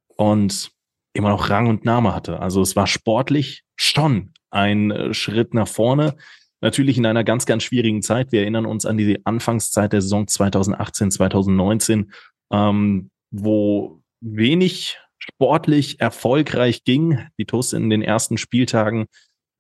und 0.08 0.72
immer 1.14 1.30
noch 1.30 1.52
Rang 1.52 1.68
und 1.68 1.86
Name 1.86 2.16
hatte. 2.16 2.40
Also 2.40 2.64
es 2.64 2.76
war 2.76 2.88
sportlich 2.88 3.64
schon 3.76 4.34
ein 4.50 4.90
äh, 4.90 5.14
Schritt 5.14 5.54
nach 5.54 5.68
vorne. 5.68 6.16
Natürlich 6.62 6.98
in 6.98 7.06
einer 7.06 7.24
ganz, 7.24 7.46
ganz 7.46 7.62
schwierigen 7.62 8.02
Zeit. 8.02 8.32
Wir 8.32 8.42
erinnern 8.42 8.66
uns 8.66 8.88
an 8.88 8.98
die 8.98 9.24
Anfangszeit 9.24 9.94
der 9.94 10.02
Saison 10.02 10.28
2018, 10.28 11.12
2019, 11.12 12.12
ähm, 12.52 13.12
wo 13.30 14.02
wenig 14.20 14.98
sportlich 15.20 16.00
erfolgreich 16.00 16.84
ging. 16.86 17.20
Die 17.38 17.46
TUS 17.46 17.74
in 17.74 17.92
den 17.92 18.02
ersten 18.02 18.40
Spieltagen 18.40 19.06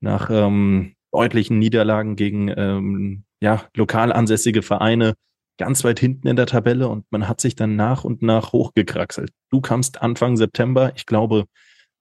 nach 0.01 0.31
ähm, 0.31 0.95
deutlichen 1.11 1.59
Niederlagen 1.59 2.15
gegen 2.15 2.49
ähm, 2.55 3.23
ja, 3.41 3.63
lokal 3.75 4.11
ansässige 4.11 4.61
Vereine 4.61 5.13
ganz 5.57 5.83
weit 5.83 5.99
hinten 5.99 6.27
in 6.27 6.35
der 6.35 6.45
Tabelle 6.45 6.87
und 6.87 7.05
man 7.11 7.27
hat 7.27 7.41
sich 7.41 7.55
dann 7.55 7.75
nach 7.75 8.03
und 8.03 8.21
nach 8.21 8.53
hochgekraxelt. 8.53 9.31
Du 9.49 9.59
kamst 9.61 10.01
Anfang 10.01 10.37
September, 10.37 10.93
ich 10.95 11.05
glaube, 11.05 11.45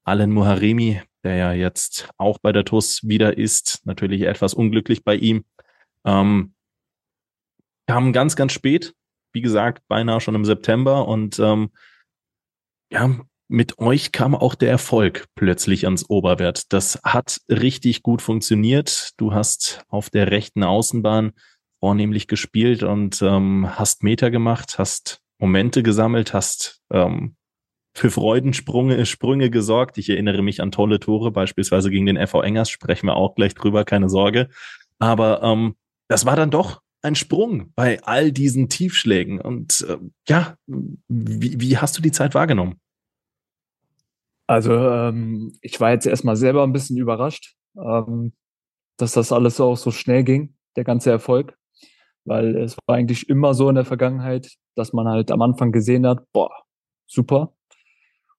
Alan 0.05 0.31
Muharemi, 0.31 1.01
der 1.23 1.35
ja 1.35 1.53
jetzt 1.53 2.09
auch 2.17 2.39
bei 2.39 2.53
der 2.53 2.63
TUS 2.63 3.01
wieder 3.03 3.37
ist, 3.37 3.85
natürlich 3.85 4.21
etwas 4.21 4.53
unglücklich 4.53 5.03
bei 5.03 5.15
ihm, 5.15 5.43
ähm, 6.05 6.53
kam 7.85 8.13
ganz, 8.13 8.35
ganz 8.35 8.53
spät, 8.53 8.93
wie 9.33 9.41
gesagt, 9.41 9.83
beinahe 9.87 10.21
schon 10.21 10.35
im 10.35 10.45
September 10.45 11.07
und 11.07 11.37
ähm, 11.39 11.71
ja, 12.91 13.19
mit 13.49 13.79
euch 13.79 14.11
kam 14.11 14.35
auch 14.35 14.55
der 14.55 14.69
Erfolg 14.69 15.25
plötzlich 15.35 15.85
ans 15.85 16.07
Oberwert. 16.07 16.71
Das 16.71 16.99
hat 17.03 17.41
richtig 17.49 18.03
gut 18.03 18.21
funktioniert. 18.21 19.11
Du 19.17 19.33
hast 19.33 19.83
auf 19.89 20.11
der 20.11 20.31
rechten 20.31 20.63
Außenbahn 20.63 21.33
vornehmlich 21.79 22.27
gespielt 22.27 22.83
und 22.83 23.21
ähm, 23.23 23.67
hast 23.71 24.03
Meter 24.03 24.29
gemacht, 24.29 24.77
hast 24.77 25.21
Momente 25.39 25.81
gesammelt, 25.81 26.33
hast 26.33 26.81
ähm, 26.91 27.35
für 27.95 28.11
Freudensprünge 28.11 29.05
Sprünge 29.07 29.49
gesorgt. 29.49 29.97
Ich 29.97 30.09
erinnere 30.09 30.43
mich 30.43 30.61
an 30.61 30.71
tolle 30.71 30.99
Tore, 30.99 31.31
beispielsweise 31.31 31.89
gegen 31.89 32.05
den 32.05 32.27
FV 32.27 32.41
Engers, 32.43 32.69
sprechen 32.69 33.07
wir 33.07 33.15
auch 33.15 33.33
gleich 33.33 33.55
drüber, 33.55 33.83
keine 33.83 34.09
Sorge. 34.09 34.49
Aber 34.99 35.41
ähm, 35.41 35.75
das 36.07 36.25
war 36.25 36.35
dann 36.35 36.51
doch 36.51 36.81
ein 37.01 37.15
Sprung 37.15 37.71
bei 37.75 37.99
all 38.03 38.31
diesen 38.31 38.69
Tiefschlägen. 38.69 39.41
Und 39.41 39.85
äh, 39.89 39.97
ja, 40.27 40.55
wie, 40.67 41.59
wie 41.59 41.77
hast 41.77 41.97
du 41.97 42.01
die 42.03 42.11
Zeit 42.11 42.35
wahrgenommen? 42.35 42.79
Also 44.49 44.73
ähm, 44.73 45.53
ich 45.61 45.79
war 45.79 45.91
jetzt 45.91 46.07
erstmal 46.07 46.35
selber 46.35 46.63
ein 46.63 46.73
bisschen 46.73 46.97
überrascht, 46.97 47.53
ähm, 47.77 48.33
dass 48.97 49.11
das 49.11 49.31
alles 49.31 49.61
auch 49.61 49.77
so 49.77 49.91
schnell 49.91 50.23
ging, 50.23 50.55
der 50.75 50.83
ganze 50.83 51.11
Erfolg. 51.11 51.55
Weil 52.25 52.57
es 52.57 52.75
war 52.87 52.95
eigentlich 52.95 53.29
immer 53.29 53.53
so 53.53 53.69
in 53.69 53.75
der 53.75 53.85
Vergangenheit, 53.85 54.49
dass 54.75 54.91
man 54.91 55.07
halt 55.07 55.29
am 55.29 55.43
Anfang 55.43 55.71
gesehen 55.71 56.07
hat, 56.07 56.25
boah, 56.31 56.49
super. 57.05 57.53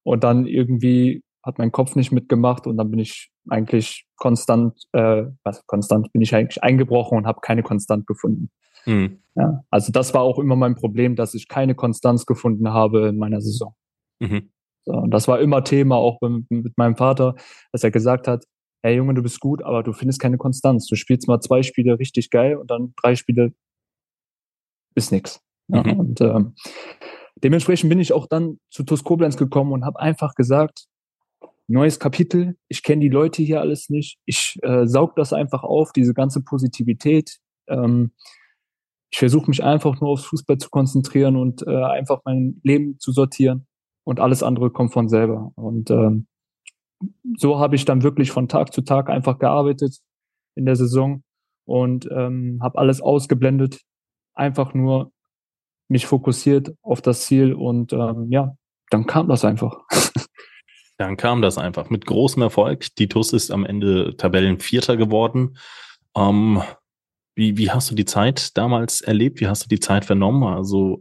Und 0.03 0.25
dann 0.25 0.47
irgendwie 0.47 1.23
hat 1.45 1.59
mein 1.59 1.71
Kopf 1.71 1.95
nicht 1.95 2.11
mitgemacht 2.11 2.67
und 2.67 2.77
dann 2.77 2.91
bin 2.91 2.99
ich 2.99 3.31
eigentlich 3.49 4.05
konstant, 4.17 4.83
äh, 4.91 5.27
was 5.45 5.65
konstant, 5.67 6.13
bin 6.13 6.23
ich 6.23 6.35
eigentlich 6.35 6.61
eingebrochen 6.61 7.19
und 7.19 7.27
habe 7.29 7.39
keine 7.41 7.63
Konstant 7.63 8.09
gefunden. 8.09 8.51
Mhm. 8.85 9.21
Ja, 9.37 9.63
also 9.71 9.93
das 9.93 10.13
war 10.13 10.23
auch 10.23 10.41
immer 10.41 10.57
mein 10.57 10.75
Problem, 10.75 11.15
dass 11.15 11.35
ich 11.35 11.47
keine 11.47 11.77
Konstanz 11.77 12.27
gefunden 12.27 12.71
habe 12.71 13.07
in 13.07 13.17
meiner 13.17 13.41
Saison. 13.41 13.77
Mhm. 14.19 14.51
So, 14.85 14.93
und 14.93 15.11
das 15.11 15.29
war 15.29 15.41
immer 15.41 15.65
Thema, 15.65 15.97
auch 15.97 16.21
mit, 16.21 16.51
mit 16.51 16.79
meinem 16.79 16.97
Vater, 16.97 17.35
dass 17.73 17.85
er 17.85 17.91
gesagt 17.91 18.29
hat, 18.29 18.45
hey 18.83 18.97
Junge, 18.97 19.15
du 19.15 19.23
bist 19.23 19.41
gut, 19.41 19.63
aber 19.63 19.83
du 19.83 19.93
findest 19.93 20.21
keine 20.21 20.39
Konstanz. 20.39 20.87
Du 20.87 20.97
spielst 20.97 21.29
mal 21.29 21.41
zwei 21.41 21.63
Spiele 21.63 21.99
richtig 21.99 22.31
geil 22.31 22.57
und 22.57 22.71
dann 22.71 22.95
drei 23.01 23.15
Spiele 23.15 23.53
ist 24.95 25.13
nix. 25.13 25.41
Ja, 25.69 25.83
mhm. 25.83 26.01
Und 26.01 26.21
ähm, 26.21 26.55
dementsprechend 27.37 27.91
bin 27.91 28.01
ich 28.01 28.13
auch 28.13 28.27
dann 28.27 28.59
zu 28.71 28.83
TuS 28.83 29.05
Koblenz 29.05 29.37
gekommen 29.37 29.73
und 29.73 29.85
habe 29.85 30.01
einfach 30.01 30.35
gesagt, 30.35 30.87
neues 31.69 32.01
Kapitel, 32.01 32.57
ich 32.69 32.83
kenne 32.83 33.03
die 33.03 33.09
Leute 33.09 33.43
hier 33.43 33.61
alles 33.61 33.91
nicht, 33.91 34.19
ich 34.25 34.59
äh, 34.63 34.87
saug 34.87 35.15
das 35.15 35.33
einfach 35.33 35.63
auf, 35.63 35.93
diese 35.93 36.15
ganze 36.15 36.43
Positivität. 36.43 37.39
Ähm, 37.69 38.13
ich 39.13 39.19
versuche 39.19 39.49
mich 39.49 39.63
einfach 39.63 40.01
nur 40.01 40.11
aufs 40.11 40.25
Fußball 40.25 40.59
zu 40.59 40.71
konzentrieren 40.71 41.37
und 41.37 41.67
äh, 41.67 41.85
einfach 41.85 42.21
mein 42.25 42.61
Leben 42.63 42.99
zu 42.99 43.13
sortieren 43.13 43.67
und 44.05 44.21
alles 44.21 44.43
andere 44.43 44.71
kommt 44.71 44.93
von 44.93 45.09
selber. 45.09 45.53
Und 45.57 45.91
ähm, 45.91 46.27
so 47.37 47.59
habe 47.59 47.77
ich 47.77 47.85
dann 47.85 48.03
wirklich 48.03 48.31
von 48.31 48.49
Tag 48.49 48.73
zu 48.73 48.83
Tag 48.83 49.09
einfach 49.09 49.39
gearbeitet 49.39 49.99
in 50.55 50.67
der 50.67 50.77
Saison 50.77 51.23
und 51.65 52.09
ähm, 52.11 52.59
habe 52.63 52.79
alles 52.79 53.01
ausgeblendet, 53.01 53.81
einfach 54.35 54.75
nur 54.75 55.13
mich 55.89 56.07
fokussiert 56.07 56.75
auf 56.83 57.01
das 57.03 57.27
Ziel 57.27 57.53
und 57.53 57.93
ähm, 57.93 58.29
ja, 58.31 58.55
dann 58.91 59.07
kam 59.07 59.29
das 59.29 59.45
einfach. 59.45 59.81
Dann 60.99 61.17
kam 61.17 61.41
das 61.41 61.57
einfach 61.57 61.89
mit 61.89 62.05
großem 62.05 62.43
Erfolg. 62.43 62.95
Die 62.97 63.09
TUS 63.09 63.33
ist 63.33 63.51
am 63.51 63.65
Ende 63.65 64.19
Tabellenvierter 64.19 64.99
geworden. 64.99 65.57
Ähm, 66.15 66.63
wie, 67.35 67.57
wie 67.57 67.71
hast 67.71 67.91
du 67.91 67.95
die 67.95 68.05
Zeit 68.05 68.55
damals 68.59 69.01
erlebt? 69.01 69.41
Wie 69.41 69.47
hast 69.47 69.65
du 69.65 69.69
die 69.69 69.81
Zeit 69.81 70.05
vernommen? 70.05 70.43
Also 70.43 71.01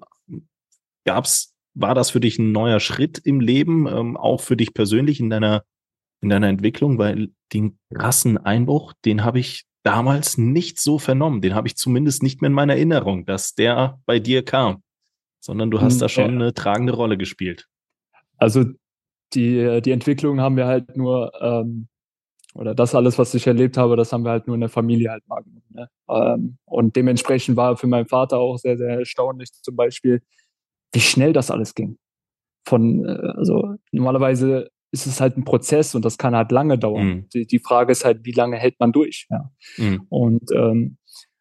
gab 1.03 1.25
es 1.25 1.53
war 1.79 1.95
das 1.95 2.11
für 2.11 2.19
dich 2.19 2.39
ein 2.39 2.51
neuer 2.51 2.79
Schritt 2.79 3.19
im 3.19 3.39
Leben, 3.39 3.87
ähm, 3.87 4.17
auch 4.17 4.41
für 4.41 4.57
dich 4.57 4.73
persönlich 4.73 5.19
in 5.19 5.29
deiner, 5.29 5.63
in 6.21 6.29
deiner 6.29 6.47
Entwicklung? 6.47 6.97
Weil 6.97 7.29
den 7.53 7.79
krassen 7.93 8.37
Einbruch, 8.37 8.93
den 9.05 9.23
habe 9.23 9.39
ich 9.39 9.65
damals 9.83 10.37
nicht 10.37 10.79
so 10.79 10.99
vernommen. 10.99 11.41
Den 11.41 11.55
habe 11.55 11.67
ich 11.67 11.75
zumindest 11.75 12.23
nicht 12.23 12.41
mehr 12.41 12.49
in 12.49 12.53
meiner 12.53 12.73
Erinnerung, 12.73 13.25
dass 13.25 13.55
der 13.55 13.99
bei 14.05 14.19
dir 14.19 14.43
kam, 14.43 14.83
sondern 15.39 15.71
du 15.71 15.81
hast 15.81 15.93
hm, 15.93 15.99
da 15.99 16.09
schon 16.09 16.35
eine 16.35 16.53
tragende 16.53 16.93
Rolle 16.93 17.17
gespielt. 17.17 17.67
Also 18.37 18.65
die, 19.33 19.81
die 19.81 19.91
Entwicklung 19.91 20.41
haben 20.41 20.57
wir 20.57 20.65
halt 20.65 20.97
nur, 20.97 21.31
ähm, 21.41 21.87
oder 22.55 22.73
das 22.73 22.95
alles, 22.95 23.17
was 23.17 23.33
ich 23.35 23.45
erlebt 23.47 23.77
habe, 23.77 23.95
das 23.95 24.11
haben 24.11 24.23
wir 24.23 24.31
halt 24.31 24.47
nur 24.47 24.55
in 24.55 24.61
der 24.61 24.69
Familie 24.69 25.11
halt 25.11 25.27
mal 25.27 25.43
gemacht. 25.43 25.71
Ne? 25.71 25.89
Ähm, 26.09 26.57
und 26.65 26.95
dementsprechend 26.95 27.55
war 27.55 27.77
für 27.77 27.87
meinen 27.87 28.07
Vater 28.07 28.37
auch 28.37 28.57
sehr, 28.57 28.77
sehr 28.77 28.99
erstaunlich 28.99 29.51
zum 29.51 29.75
Beispiel, 29.75 30.21
wie 30.91 30.99
schnell 30.99 31.34
das 31.34 31.52
alles 31.52 31.75
ging. 31.75 31.97
Von, 32.65 33.06
äh, 33.06 33.34
also 33.36 33.75
normalerweise 33.91 34.69
ist 34.91 35.06
es 35.06 35.21
halt 35.21 35.38
ein 35.38 35.43
Prozess 35.43 35.95
und 35.95 36.04
das 36.04 36.17
kann 36.17 36.36
halt 36.36 36.52
lange 36.52 36.78
dauern. 36.78 37.08
Mhm. 37.08 37.30
Die, 37.34 37.45
die, 37.45 37.60
Frage 37.60 37.91
ist 37.91 38.06
halt, 38.06 38.25
wie 38.25 38.32
lange 38.32 38.58
hält 38.58 38.80
man 38.80 38.91
durch? 38.91 39.28
Ja. 39.30 39.52
Mhm. 39.78 40.06
Und 40.10 40.52
ähm, 40.52 40.97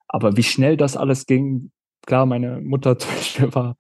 aber 0.07 0.37
wie 0.37 0.43
schnell 0.43 0.77
das 0.77 0.97
alles 0.97 1.27
ging, 1.27 1.71
klar, 2.07 2.27
meine 2.27 2.61
Mutter 2.61 2.97
war 3.53 3.77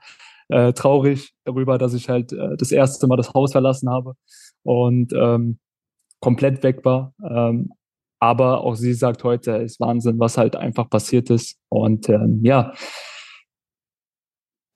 äh, 0.48 0.72
traurig 0.72 1.32
darüber, 1.44 1.78
dass 1.78 1.94
ich 1.94 2.08
halt 2.08 2.32
äh, 2.32 2.56
das 2.56 2.72
erste 2.72 3.06
Mal 3.06 3.16
das 3.16 3.34
Haus 3.34 3.52
verlassen 3.52 3.90
habe 3.90 4.14
und 4.62 5.12
ähm, 5.12 5.58
komplett 6.20 6.62
weg 6.62 6.84
war. 6.84 7.14
Ähm, 7.22 7.72
aber 8.20 8.62
auch 8.62 8.74
sie 8.74 8.94
sagt 8.94 9.22
heute, 9.22 9.56
es 9.58 9.72
ist 9.72 9.80
Wahnsinn, 9.80 10.18
was 10.18 10.38
halt 10.38 10.56
einfach 10.56 10.90
passiert 10.90 11.30
ist. 11.30 11.56
Und 11.68 12.08
ähm, 12.08 12.40
ja, 12.42 12.72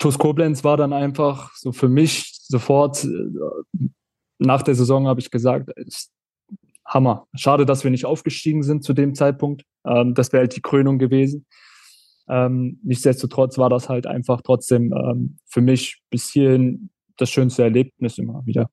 TuS 0.02 0.18
Koblenz 0.18 0.64
war 0.64 0.76
dann 0.76 0.92
einfach 0.92 1.54
so 1.54 1.70
für 1.70 1.88
mich 1.88 2.32
sofort 2.42 3.04
äh, 3.04 3.88
nach 4.38 4.62
der 4.62 4.74
Saison 4.74 5.06
habe 5.06 5.20
ich 5.20 5.30
gesagt, 5.30 5.70
Hammer. 6.84 7.28
Schade, 7.34 7.64
dass 7.64 7.84
wir 7.84 7.92
nicht 7.92 8.04
aufgestiegen 8.04 8.64
sind 8.64 8.82
zu 8.82 8.94
dem 8.94 9.14
Zeitpunkt. 9.14 9.64
Ähm, 9.86 10.14
das 10.14 10.32
wäre 10.32 10.40
halt 10.40 10.56
die 10.56 10.60
Krönung 10.60 10.98
gewesen. 10.98 11.46
Ähm, 12.28 12.80
nichtsdestotrotz 12.82 13.58
war 13.58 13.70
das 13.70 13.88
halt 13.88 14.08
einfach 14.08 14.40
trotzdem 14.42 14.92
ähm, 14.92 15.38
für 15.46 15.60
mich 15.60 16.02
bis 16.10 16.30
hierhin 16.30 16.90
das 17.16 17.30
schönste 17.30 17.62
Erlebnis 17.62 18.18
immer 18.18 18.44
wieder. 18.44 18.68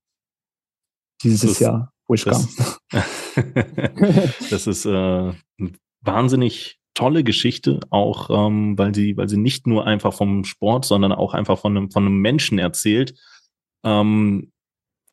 Dieses 1.21 1.51
das, 1.51 1.59
Jahr, 1.59 1.93
wo 2.07 2.15
ich 2.15 2.23
das, 2.23 2.55
kam. 2.89 3.03
das 4.49 4.65
ist 4.65 4.85
äh, 4.85 5.33
wahnsinnig 6.01 6.78
tolle 6.99 7.23
Geschichte, 7.23 7.79
auch 7.91 8.29
ähm, 8.29 8.77
weil 8.77 8.93
sie, 8.93 9.15
weil 9.15 9.29
sie 9.29 9.37
nicht 9.37 9.67
nur 9.67 9.87
einfach 9.87 10.13
vom 10.13 10.43
Sport, 10.43 10.83
sondern 10.83 11.13
auch 11.13 11.33
einfach 11.33 11.57
von 11.57 11.77
einem, 11.77 11.91
von 11.91 12.05
einem 12.05 12.17
Menschen 12.17 12.59
erzählt. 12.59 13.17
Ähm, 13.85 14.51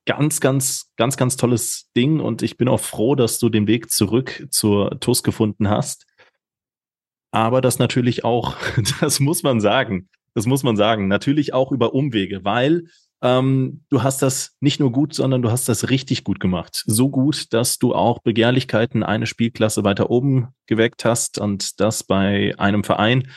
ganz, 0.04 0.40
ganz, 0.40 0.90
ganz, 0.96 1.16
ganz 1.16 1.36
tolles 1.36 1.88
Ding 1.96 2.18
und 2.18 2.42
ich 2.42 2.56
bin 2.56 2.66
auch 2.66 2.80
froh, 2.80 3.14
dass 3.14 3.38
du 3.38 3.50
den 3.50 3.68
Weg 3.68 3.92
zurück 3.92 4.48
zur 4.50 4.98
TUS 4.98 5.22
gefunden 5.22 5.70
hast. 5.70 6.06
Aber 7.30 7.60
das 7.60 7.78
natürlich 7.78 8.24
auch, 8.24 8.56
das 9.00 9.20
muss 9.20 9.44
man 9.44 9.60
sagen, 9.60 10.08
das 10.34 10.46
muss 10.46 10.64
man 10.64 10.76
sagen. 10.76 11.06
Natürlich 11.06 11.54
auch 11.54 11.70
über 11.70 11.94
Umwege, 11.94 12.44
weil 12.44 12.88
ähm, 13.22 13.84
du 13.88 14.02
hast 14.02 14.22
das 14.22 14.56
nicht 14.60 14.80
nur 14.80 14.92
gut, 14.92 15.14
sondern 15.14 15.42
du 15.42 15.50
hast 15.50 15.68
das 15.68 15.90
richtig 15.90 16.24
gut 16.24 16.40
gemacht. 16.40 16.82
So 16.86 17.08
gut, 17.08 17.52
dass 17.52 17.78
du 17.78 17.94
auch 17.94 18.20
Begehrlichkeiten 18.20 19.02
eine 19.02 19.26
Spielklasse 19.26 19.84
weiter 19.84 20.10
oben 20.10 20.48
geweckt 20.66 21.04
hast 21.04 21.38
und 21.38 21.80
das 21.80 22.04
bei 22.04 22.54
einem 22.58 22.84
Verein, 22.84 23.28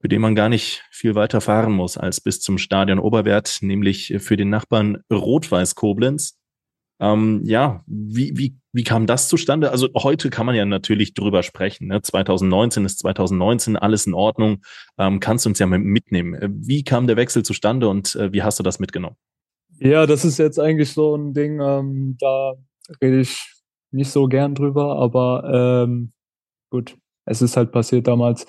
für 0.00 0.08
den 0.08 0.20
man 0.20 0.34
gar 0.34 0.50
nicht 0.50 0.84
viel 0.90 1.14
weiter 1.14 1.40
fahren 1.40 1.72
muss 1.72 1.96
als 1.96 2.20
bis 2.20 2.40
zum 2.40 2.58
Stadion 2.58 2.98
Oberwert, 2.98 3.58
nämlich 3.62 4.14
für 4.18 4.36
den 4.36 4.50
Nachbarn 4.50 4.98
Rot-Weiß 5.10 5.74
Koblenz. 5.74 6.38
Ähm, 7.00 7.42
ja, 7.44 7.82
wie, 7.86 8.32
wie, 8.36 8.56
wie 8.72 8.84
kam 8.84 9.06
das 9.06 9.28
zustande? 9.28 9.70
Also 9.70 9.88
heute 9.96 10.30
kann 10.30 10.46
man 10.46 10.54
ja 10.54 10.64
natürlich 10.64 11.14
drüber 11.14 11.42
sprechen. 11.42 11.88
Ne? 11.88 12.02
2019 12.02 12.84
ist 12.84 13.00
2019, 13.00 13.76
alles 13.76 14.06
in 14.06 14.14
Ordnung. 14.14 14.62
Ähm, 14.98 15.20
kannst 15.20 15.44
du 15.44 15.50
uns 15.50 15.58
ja 15.58 15.66
mitnehmen. 15.66 16.34
Äh, 16.34 16.48
wie 16.52 16.84
kam 16.84 17.06
der 17.06 17.16
Wechsel 17.16 17.42
zustande 17.42 17.88
und 17.88 18.14
äh, 18.14 18.32
wie 18.32 18.42
hast 18.42 18.58
du 18.58 18.62
das 18.62 18.78
mitgenommen? 18.78 19.16
Ja, 19.78 20.06
das 20.06 20.24
ist 20.24 20.38
jetzt 20.38 20.60
eigentlich 20.60 20.92
so 20.92 21.16
ein 21.16 21.34
Ding, 21.34 21.60
ähm, 21.60 22.16
da 22.20 22.54
rede 23.02 23.20
ich 23.20 23.54
nicht 23.90 24.10
so 24.10 24.26
gern 24.26 24.54
drüber, 24.54 24.96
aber 24.96 25.84
ähm, 25.84 26.12
gut, 26.70 26.96
es 27.26 27.42
ist 27.42 27.56
halt 27.56 27.72
passiert 27.72 28.06
damals. 28.06 28.46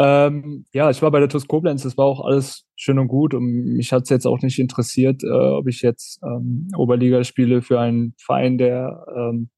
Ähm, 0.00 0.64
ja, 0.72 0.90
ich 0.90 1.02
war 1.02 1.10
bei 1.10 1.18
der 1.18 1.28
TuS 1.28 1.48
Koblenz, 1.48 1.82
das 1.82 1.98
war 1.98 2.04
auch 2.04 2.24
alles 2.24 2.64
schön 2.76 3.00
und 3.00 3.08
gut 3.08 3.34
und 3.34 3.44
mich 3.44 3.92
hat 3.92 4.04
es 4.04 4.10
jetzt 4.10 4.28
auch 4.28 4.40
nicht 4.42 4.60
interessiert, 4.60 5.24
äh, 5.24 5.26
ob 5.26 5.66
ich 5.66 5.82
jetzt 5.82 6.20
ähm, 6.22 6.68
Oberliga 6.76 7.24
spiele 7.24 7.62
für 7.62 7.80
einen 7.80 8.14
Verein, 8.16 8.58
der 8.58 9.04
ähm, 9.16 9.50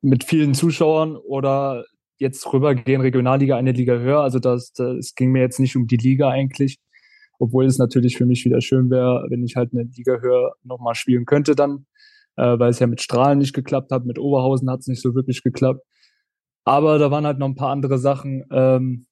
mit 0.00 0.22
vielen 0.22 0.54
Zuschauern 0.54 1.16
oder 1.16 1.84
jetzt 2.18 2.52
rübergehen, 2.52 3.00
Regionalliga, 3.00 3.56
eine 3.56 3.72
Liga 3.72 3.94
höher. 3.94 4.20
Also 4.20 4.38
das, 4.38 4.72
das 4.72 5.16
ging 5.16 5.32
mir 5.32 5.40
jetzt 5.40 5.58
nicht 5.58 5.74
um 5.74 5.88
die 5.88 5.96
Liga 5.96 6.28
eigentlich, 6.28 6.78
obwohl 7.40 7.64
es 7.64 7.78
natürlich 7.78 8.16
für 8.16 8.26
mich 8.26 8.44
wieder 8.44 8.60
schön 8.60 8.90
wäre, 8.90 9.26
wenn 9.28 9.42
ich 9.42 9.56
halt 9.56 9.72
eine 9.72 9.88
Liga 9.96 10.20
höher 10.20 10.54
nochmal 10.62 10.94
spielen 10.94 11.24
könnte 11.24 11.56
dann, 11.56 11.86
äh, 12.36 12.58
weil 12.58 12.70
es 12.70 12.78
ja 12.78 12.86
mit 12.86 13.00
Strahlen 13.00 13.38
nicht 13.38 13.54
geklappt 13.54 13.90
hat, 13.90 14.04
mit 14.04 14.20
Oberhausen 14.20 14.70
hat 14.70 14.80
es 14.80 14.86
nicht 14.86 15.02
so 15.02 15.16
wirklich 15.16 15.42
geklappt. 15.42 15.84
Aber 16.64 16.98
da 16.98 17.10
waren 17.10 17.26
halt 17.26 17.38
noch 17.38 17.48
ein 17.48 17.56
paar 17.56 17.70
andere 17.70 17.98
Sachen, 17.98 18.44
ähm, 18.50 19.06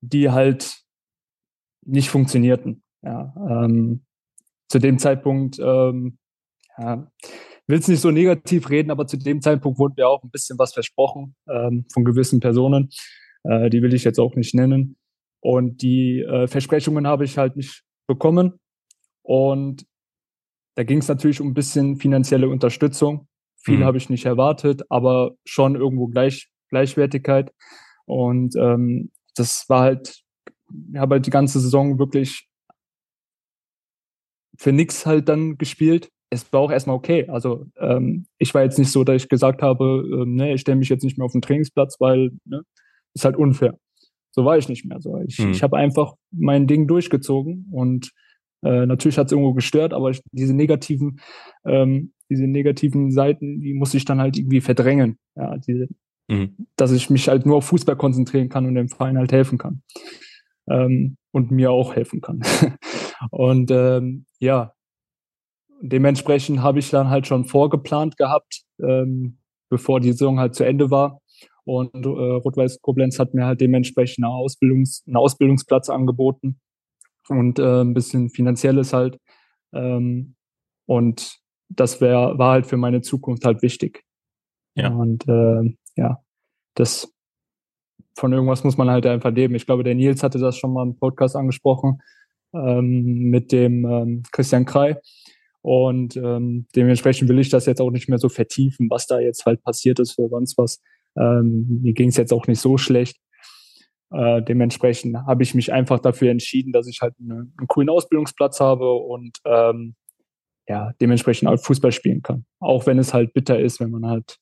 die 0.00 0.30
halt 0.30 0.78
nicht 1.84 2.08
funktionierten. 2.08 2.82
Ja, 3.02 3.34
ähm, 3.48 4.04
zu 4.68 4.78
dem 4.78 4.98
Zeitpunkt, 4.98 5.58
ähm, 5.58 6.18
ja, 6.78 7.10
will 7.66 7.78
es 7.78 7.88
nicht 7.88 8.00
so 8.00 8.10
negativ 8.10 8.70
reden, 8.70 8.90
aber 8.90 9.06
zu 9.06 9.16
dem 9.16 9.40
Zeitpunkt 9.40 9.78
wurde 9.78 9.94
mir 9.96 10.08
auch 10.08 10.22
ein 10.22 10.30
bisschen 10.30 10.58
was 10.58 10.72
versprochen 10.72 11.36
ähm, 11.48 11.86
von 11.92 12.04
gewissen 12.04 12.40
Personen. 12.40 12.90
Äh, 13.44 13.70
die 13.70 13.82
will 13.82 13.94
ich 13.94 14.04
jetzt 14.04 14.18
auch 14.18 14.34
nicht 14.34 14.54
nennen. 14.54 14.96
Und 15.40 15.82
die 15.82 16.20
äh, 16.20 16.48
Versprechungen 16.48 17.06
habe 17.06 17.24
ich 17.24 17.38
halt 17.38 17.56
nicht 17.56 17.84
bekommen. 18.08 18.58
Und 19.22 19.86
da 20.74 20.84
ging 20.84 20.98
es 20.98 21.08
natürlich 21.08 21.40
um 21.40 21.48
ein 21.48 21.54
bisschen 21.54 21.96
finanzielle 21.96 22.48
Unterstützung. 22.48 23.28
Viel 23.66 23.78
mhm. 23.78 23.84
habe 23.84 23.98
ich 23.98 24.08
nicht 24.08 24.24
erwartet, 24.24 24.82
aber 24.90 25.32
schon 25.44 25.74
irgendwo 25.74 26.06
gleich, 26.06 26.48
Gleichwertigkeit. 26.70 27.52
Und 28.04 28.54
ähm, 28.54 29.10
das 29.34 29.68
war 29.68 29.80
halt, 29.80 30.22
ich 30.92 30.96
habe 30.96 31.16
halt 31.16 31.26
die 31.26 31.30
ganze 31.30 31.58
Saison 31.58 31.98
wirklich 31.98 32.46
für 34.56 34.70
nix 34.70 35.04
halt 35.04 35.28
dann 35.28 35.58
gespielt. 35.58 36.10
Es 36.30 36.52
war 36.52 36.60
auch 36.60 36.70
erstmal 36.70 36.94
okay. 36.94 37.28
Also 37.28 37.66
ähm, 37.76 38.26
ich 38.38 38.54
war 38.54 38.62
jetzt 38.62 38.78
nicht 38.78 38.92
so, 38.92 39.02
dass 39.02 39.24
ich 39.24 39.28
gesagt 39.28 39.62
habe, 39.62 40.04
äh, 40.12 40.26
ne, 40.26 40.54
ich 40.54 40.60
stelle 40.60 40.78
mich 40.78 40.88
jetzt 40.88 41.02
nicht 41.02 41.18
mehr 41.18 41.24
auf 41.24 41.32
den 41.32 41.42
Trainingsplatz, 41.42 41.96
weil 41.98 42.30
ne, 42.44 42.62
ist 43.14 43.24
halt 43.24 43.36
unfair. 43.36 43.76
So 44.30 44.44
war 44.44 44.56
ich 44.58 44.68
nicht 44.68 44.84
mehr. 44.84 45.00
So, 45.00 45.20
ich, 45.26 45.40
mhm. 45.40 45.50
ich 45.50 45.64
habe 45.64 45.76
einfach 45.76 46.14
mein 46.30 46.68
Ding 46.68 46.86
durchgezogen 46.86 47.66
und 47.72 48.12
äh, 48.62 48.86
natürlich 48.86 49.18
hat 49.18 49.26
es 49.26 49.32
irgendwo 49.32 49.54
gestört, 49.54 49.92
aber 49.92 50.10
ich, 50.10 50.20
diese 50.30 50.54
negativen, 50.54 51.18
ähm, 51.64 52.12
diese 52.28 52.46
negativen 52.46 53.10
Seiten, 53.10 53.60
die 53.60 53.74
muss 53.74 53.94
ich 53.94 54.04
dann 54.04 54.20
halt 54.20 54.36
irgendwie 54.36 54.60
verdrängen. 54.60 55.18
Ja, 55.34 55.56
diese, 55.58 55.88
mhm. 56.28 56.66
dass 56.76 56.92
ich 56.92 57.10
mich 57.10 57.28
halt 57.28 57.46
nur 57.46 57.56
auf 57.56 57.66
Fußball 57.66 57.96
konzentrieren 57.96 58.48
kann 58.48 58.66
und 58.66 58.74
dem 58.74 58.88
Verein 58.88 59.18
halt 59.18 59.32
helfen 59.32 59.58
kann. 59.58 59.82
Ähm, 60.68 61.16
und 61.30 61.50
mir 61.50 61.70
auch 61.70 61.94
helfen 61.94 62.20
kann. 62.20 62.40
und 63.30 63.70
ähm, 63.70 64.26
ja, 64.40 64.72
dementsprechend 65.80 66.62
habe 66.62 66.78
ich 66.78 66.90
dann 66.90 67.10
halt 67.10 67.26
schon 67.26 67.44
vorgeplant 67.44 68.16
gehabt, 68.16 68.62
ähm, 68.80 69.38
bevor 69.68 70.00
die 70.00 70.12
Saison 70.12 70.40
halt 70.40 70.54
zu 70.54 70.64
Ende 70.64 70.90
war. 70.90 71.20
Und 71.64 71.94
äh, 71.94 72.08
Rot-Weiß 72.08 72.80
Koblenz 72.80 73.18
hat 73.18 73.34
mir 73.34 73.44
halt 73.44 73.60
dementsprechend 73.60 74.24
eine 74.24 74.32
Ausbildungs-, 74.32 75.02
einen 75.06 75.16
Ausbildungsplatz 75.16 75.90
angeboten 75.90 76.60
und 77.28 77.58
äh, 77.58 77.82
ein 77.82 77.92
bisschen 77.92 78.30
finanzielles 78.30 78.92
halt. 78.92 79.18
Ähm, 79.74 80.36
und 80.86 81.40
das 81.68 82.00
wär, 82.00 82.38
war 82.38 82.52
halt 82.52 82.66
für 82.66 82.76
meine 82.76 83.00
Zukunft 83.02 83.44
halt 83.44 83.62
wichtig. 83.62 84.04
Ja. 84.74 84.90
Und 84.90 85.26
äh, 85.28 85.76
ja, 85.96 86.22
das 86.74 87.12
von 88.14 88.32
irgendwas 88.32 88.64
muss 88.64 88.78
man 88.78 88.90
halt 88.90 89.06
einfach 89.06 89.32
leben. 89.32 89.54
Ich 89.54 89.66
glaube, 89.66 89.84
der 89.84 89.94
Nils 89.94 90.22
hatte 90.22 90.38
das 90.38 90.56
schon 90.56 90.72
mal 90.72 90.82
im 90.82 90.96
Podcast 90.96 91.36
angesprochen 91.36 92.00
ähm, 92.54 93.30
mit 93.30 93.52
dem 93.52 93.84
ähm, 93.84 94.22
Christian 94.32 94.64
Krei. 94.64 94.98
Und 95.60 96.16
ähm, 96.16 96.66
dementsprechend 96.74 97.28
will 97.28 97.40
ich 97.40 97.50
das 97.50 97.66
jetzt 97.66 97.80
auch 97.80 97.90
nicht 97.90 98.08
mehr 98.08 98.18
so 98.18 98.28
vertiefen, 98.28 98.88
was 98.88 99.06
da 99.06 99.18
jetzt 99.18 99.44
halt 99.44 99.62
passiert 99.62 99.98
ist 99.98 100.18
oder 100.18 100.28
sonst 100.28 100.56
was. 100.56 100.80
Ähm, 101.18 101.80
mir 101.82 101.92
ging 101.92 102.08
es 102.08 102.16
jetzt 102.16 102.32
auch 102.32 102.46
nicht 102.46 102.60
so 102.60 102.78
schlecht. 102.78 103.18
Äh, 104.10 104.42
dementsprechend 104.42 105.16
habe 105.26 105.42
ich 105.42 105.54
mich 105.54 105.72
einfach 105.72 105.98
dafür 105.98 106.30
entschieden, 106.30 106.72
dass 106.72 106.86
ich 106.86 107.00
halt 107.02 107.14
eine, 107.20 107.50
einen 107.58 107.66
coolen 107.66 107.88
Ausbildungsplatz 107.88 108.60
habe 108.60 108.92
und 108.92 109.38
ähm, 109.44 109.96
ja, 110.68 110.92
dementsprechend 111.00 111.48
auch 111.48 111.58
Fußball 111.58 111.92
spielen 111.92 112.22
kann. 112.22 112.44
Auch 112.60 112.86
wenn 112.86 112.98
es 112.98 113.14
halt 113.14 113.32
bitter 113.32 113.58
ist, 113.58 113.80
wenn 113.80 113.90
man 113.90 114.06
halt 114.06 114.38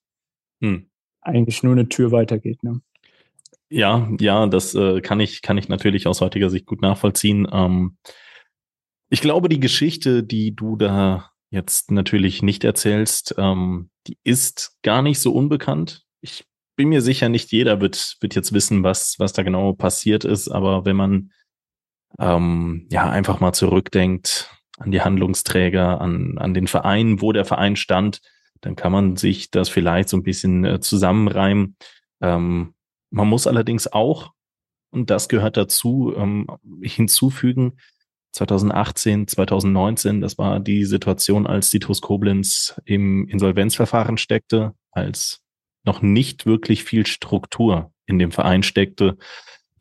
hm. 0.62 0.90
eigentlich 1.20 1.62
nur 1.62 1.72
eine 1.72 1.88
Tür 1.88 2.12
weitergeht. 2.12 2.62
Ne? 2.62 2.80
Ja, 3.70 4.08
ja, 4.20 4.46
das 4.46 4.74
äh, 4.74 5.00
kann 5.00 5.20
ich, 5.20 5.42
kann 5.42 5.58
ich 5.58 5.68
natürlich 5.68 6.06
aus 6.06 6.20
heutiger 6.20 6.50
Sicht 6.50 6.66
gut 6.66 6.82
nachvollziehen. 6.82 7.48
Ähm, 7.52 7.96
ich 9.10 9.20
glaube, 9.20 9.48
die 9.48 9.60
Geschichte, 9.60 10.22
die 10.22 10.54
du 10.54 10.76
da 10.76 11.30
jetzt 11.50 11.90
natürlich 11.90 12.42
nicht 12.42 12.64
erzählst, 12.64 13.34
ähm, 13.38 13.90
die 14.06 14.18
ist 14.24 14.76
gar 14.82 15.02
nicht 15.02 15.20
so 15.20 15.32
unbekannt. 15.32 16.04
Ich 16.20 16.44
bin 16.76 16.88
mir 16.88 17.00
sicher, 17.00 17.28
nicht 17.28 17.52
jeder 17.52 17.80
wird, 17.80 18.16
wird 18.20 18.34
jetzt 18.34 18.52
wissen, 18.52 18.82
was, 18.82 19.16
was 19.18 19.32
da 19.32 19.42
genau 19.42 19.72
passiert 19.72 20.24
ist, 20.24 20.48
aber 20.48 20.84
wenn 20.84 20.96
man 20.96 21.32
ähm, 22.18 22.88
ja 22.90 23.08
einfach 23.08 23.40
mal 23.40 23.52
zurückdenkt 23.52 24.50
an 24.78 24.90
die 24.90 25.00
Handlungsträger, 25.00 26.00
an, 26.00 26.38
an 26.38 26.54
den 26.54 26.66
Verein, 26.66 27.20
wo 27.20 27.32
der 27.32 27.44
Verein 27.44 27.76
stand, 27.76 28.20
dann 28.60 28.76
kann 28.76 28.92
man 28.92 29.16
sich 29.16 29.50
das 29.50 29.68
vielleicht 29.68 30.08
so 30.08 30.16
ein 30.16 30.22
bisschen 30.22 30.64
äh, 30.64 30.80
zusammenreimen. 30.80 31.76
Ähm, 32.20 32.74
man 33.10 33.28
muss 33.28 33.46
allerdings 33.46 33.92
auch, 33.92 34.32
und 34.90 35.10
das 35.10 35.28
gehört 35.28 35.56
dazu, 35.56 36.14
ähm, 36.16 36.46
hinzufügen, 36.82 37.78
2018, 38.32 39.28
2019, 39.28 40.20
das 40.20 40.38
war 40.38 40.58
die 40.58 40.84
Situation, 40.84 41.46
als 41.46 41.70
die 41.70 41.78
TuS 41.78 42.00
Koblenz 42.00 42.80
im 42.84 43.28
Insolvenzverfahren 43.28 44.18
steckte, 44.18 44.74
als 44.90 45.42
noch 45.84 46.02
nicht 46.02 46.46
wirklich 46.46 46.82
viel 46.82 47.06
Struktur 47.06 47.92
in 48.06 48.18
dem 48.18 48.32
Verein 48.32 48.62
steckte. 48.62 49.18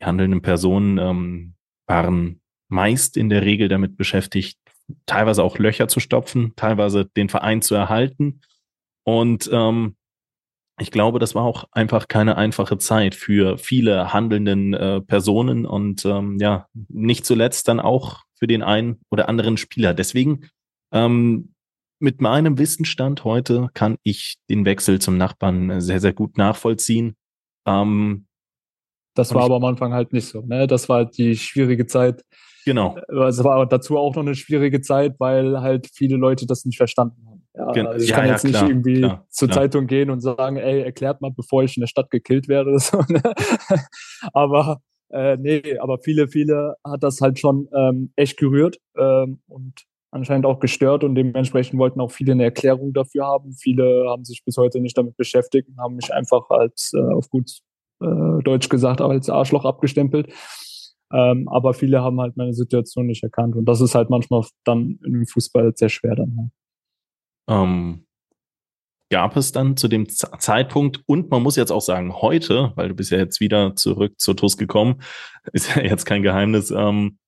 Die 0.00 0.04
handelnden 0.04 0.42
Personen 0.42 0.98
ähm, 0.98 1.54
waren 1.86 2.40
meist 2.68 3.16
in 3.16 3.28
der 3.28 3.42
Regel 3.42 3.68
damit 3.68 3.96
beschäftigt, 3.96 4.58
teilweise 5.06 5.42
auch 5.42 5.58
Löcher 5.58 5.88
zu 5.88 6.00
stopfen, 6.00 6.52
teilweise 6.56 7.06
den 7.06 7.28
Verein 7.28 7.62
zu 7.62 7.74
erhalten. 7.74 8.40
Und 9.04 9.48
ähm, 9.52 9.96
ich 10.80 10.90
glaube, 10.90 11.18
das 11.18 11.34
war 11.34 11.44
auch 11.44 11.64
einfach 11.72 12.08
keine 12.08 12.36
einfache 12.36 12.78
Zeit 12.78 13.14
für 13.14 13.58
viele 13.58 14.12
handelnden 14.12 14.74
äh, 14.74 15.00
Personen 15.00 15.66
und 15.66 16.04
ähm, 16.04 16.38
ja, 16.40 16.66
nicht 16.88 17.24
zuletzt 17.24 17.68
dann 17.68 17.80
auch 17.80 18.22
für 18.34 18.46
den 18.46 18.62
einen 18.62 19.00
oder 19.10 19.28
anderen 19.28 19.56
Spieler. 19.56 19.94
Deswegen 19.94 20.48
ähm, 20.92 21.54
mit 22.00 22.20
meinem 22.20 22.58
Wissensstand 22.58 23.24
heute 23.24 23.68
kann 23.72 23.96
ich 24.02 24.36
den 24.50 24.64
Wechsel 24.64 25.00
zum 25.00 25.16
Nachbarn 25.16 25.80
sehr, 25.80 26.00
sehr 26.00 26.12
gut 26.12 26.38
nachvollziehen. 26.38 27.16
Ähm, 27.66 28.26
das 29.14 29.32
war 29.32 29.44
aber 29.44 29.56
am 29.56 29.64
Anfang 29.64 29.92
halt 29.92 30.12
nicht 30.12 30.26
so. 30.26 30.42
Ne? 30.42 30.66
Das 30.66 30.88
war 30.88 30.98
halt 30.98 31.16
die 31.16 31.36
schwierige 31.36 31.86
Zeit. 31.86 32.24
Genau. 32.64 32.96
Es 33.28 33.42
war 33.44 33.66
dazu 33.66 33.98
auch 33.98 34.14
noch 34.14 34.22
eine 34.22 34.34
schwierige 34.34 34.80
Zeit, 34.80 35.16
weil 35.18 35.60
halt 35.60 35.88
viele 35.92 36.16
Leute 36.16 36.46
das 36.46 36.64
nicht 36.64 36.78
verstanden 36.78 37.26
haben. 37.26 37.34
Ja, 37.56 37.86
also 37.86 38.02
ich 38.02 38.10
ja, 38.10 38.16
kann 38.16 38.26
jetzt 38.26 38.44
ja, 38.44 38.50
nicht 38.50 38.62
irgendwie 38.62 38.98
klar, 38.98 39.26
zur 39.30 39.48
klar. 39.48 39.62
Zeitung 39.62 39.86
gehen 39.86 40.10
und 40.10 40.20
sagen, 40.20 40.56
ey, 40.56 40.82
erklärt 40.82 41.20
mal, 41.20 41.30
bevor 41.30 41.62
ich 41.62 41.76
in 41.76 41.82
der 41.82 41.86
Stadt 41.86 42.10
gekillt 42.10 42.48
werde. 42.48 42.76
So, 42.78 42.98
ne? 43.08 43.22
aber 44.32 44.80
äh, 45.10 45.36
nee, 45.36 45.78
aber 45.78 45.98
viele, 45.98 46.26
viele 46.26 46.74
hat 46.84 47.02
das 47.02 47.20
halt 47.20 47.38
schon 47.38 47.68
ähm, 47.72 48.12
echt 48.16 48.36
gerührt 48.38 48.78
ähm, 48.98 49.40
und 49.46 49.84
anscheinend 50.10 50.46
auch 50.46 50.58
gestört 50.58 51.04
und 51.04 51.14
dementsprechend 51.14 51.78
wollten 51.78 52.00
auch 52.00 52.10
viele 52.10 52.32
eine 52.32 52.44
Erklärung 52.44 52.92
dafür 52.92 53.26
haben. 53.26 53.52
Viele 53.52 54.06
haben 54.08 54.24
sich 54.24 54.44
bis 54.44 54.56
heute 54.56 54.80
nicht 54.80 54.96
damit 54.98 55.16
beschäftigt 55.16 55.68
und 55.68 55.78
haben 55.78 55.96
mich 55.96 56.12
einfach 56.12 56.50
als 56.50 56.92
äh, 56.94 57.12
auf 57.12 57.28
gut 57.30 57.50
äh, 58.00 58.42
Deutsch 58.42 58.68
gesagt 58.68 59.00
als 59.00 59.30
Arschloch 59.30 59.64
abgestempelt. 59.64 60.32
Ähm, 61.12 61.48
aber 61.48 61.74
viele 61.74 62.02
haben 62.02 62.20
halt 62.20 62.36
meine 62.36 62.54
Situation 62.54 63.06
nicht 63.06 63.22
erkannt. 63.22 63.56
Und 63.56 63.66
das 63.66 63.80
ist 63.80 63.94
halt 63.94 64.10
manchmal 64.10 64.44
dann 64.64 64.98
im 65.04 65.26
Fußball 65.26 65.72
sehr 65.76 65.88
schwer 65.88 66.16
dann. 66.16 66.50
Ähm, 67.48 68.06
gab 69.10 69.36
es 69.36 69.52
dann 69.52 69.76
zu 69.76 69.88
dem 69.88 70.08
Zeitpunkt 70.08 71.00
und 71.06 71.30
man 71.30 71.42
muss 71.42 71.56
jetzt 71.56 71.70
auch 71.70 71.82
sagen, 71.82 72.14
heute, 72.14 72.72
weil 72.74 72.88
du 72.88 72.94
bist 72.94 73.10
ja 73.10 73.18
jetzt 73.18 73.40
wieder 73.40 73.76
zurück 73.76 74.14
zur 74.18 74.36
TUS 74.36 74.56
gekommen, 74.56 75.00
ist 75.52 75.76
ja 75.76 75.82
jetzt 75.82 76.04
kein 76.04 76.22
Geheimnis, 76.22 76.70
ähm, 76.70 77.18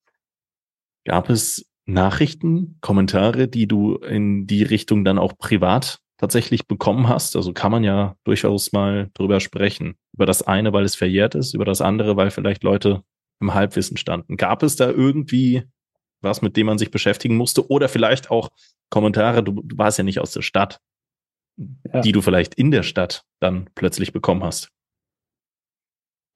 gab 1.05 1.31
es 1.31 1.71
Nachrichten, 1.87 2.79
Kommentare, 2.81 3.47
die 3.47 3.69
du 3.69 3.97
in 3.97 4.47
die 4.47 4.65
Richtung 4.65 5.05
dann 5.05 5.19
auch 5.19 5.39
privat 5.39 6.01
tatsächlich 6.19 6.67
bekommen 6.67 7.09
hast? 7.09 7.37
Also 7.37 7.53
kann 7.53 7.71
man 7.71 7.85
ja 7.85 8.17
durchaus 8.25 8.73
mal 8.73 9.11
drüber 9.15 9.39
sprechen. 9.39 9.95
Über 10.13 10.27
das 10.27 10.43
eine, 10.43 10.73
weil 10.73 10.85
es 10.85 10.97
verjährt 10.97 11.37
ist, 11.37 11.55
über 11.55 11.65
das 11.65 11.81
andere, 11.81 12.17
weil 12.17 12.31
vielleicht 12.31 12.65
Leute 12.65 13.03
im 13.41 13.55
Halbwissen 13.55 13.97
standen. 13.97 14.37
Gab 14.37 14.63
es 14.63 14.77
da 14.77 14.91
irgendwie 14.91 15.65
was, 16.23 16.43
mit 16.43 16.57
dem 16.57 16.67
man 16.67 16.79
sich 16.79 16.91
beschäftigen 16.91 17.37
musste? 17.37 17.71
Oder 17.71 17.89
vielleicht 17.89 18.31
auch 18.31 18.51
Kommentare, 18.91 19.43
du, 19.43 19.63
du 19.63 19.79
warst 19.79 19.99
ja 19.99 20.05
nicht 20.05 20.21
aus 20.21 20.33
der 20.33 20.43
Stadt, 20.43 20.81
ja. 21.57 22.01
die 22.01 22.13
du 22.13 22.23
vielleicht 22.23 22.55
in 22.55 22.71
der 22.71 22.83
Stadt 22.83 23.25
dann 23.41 23.69
plötzlich 23.75 24.13
bekommen 24.13 24.45
hast? 24.45 24.71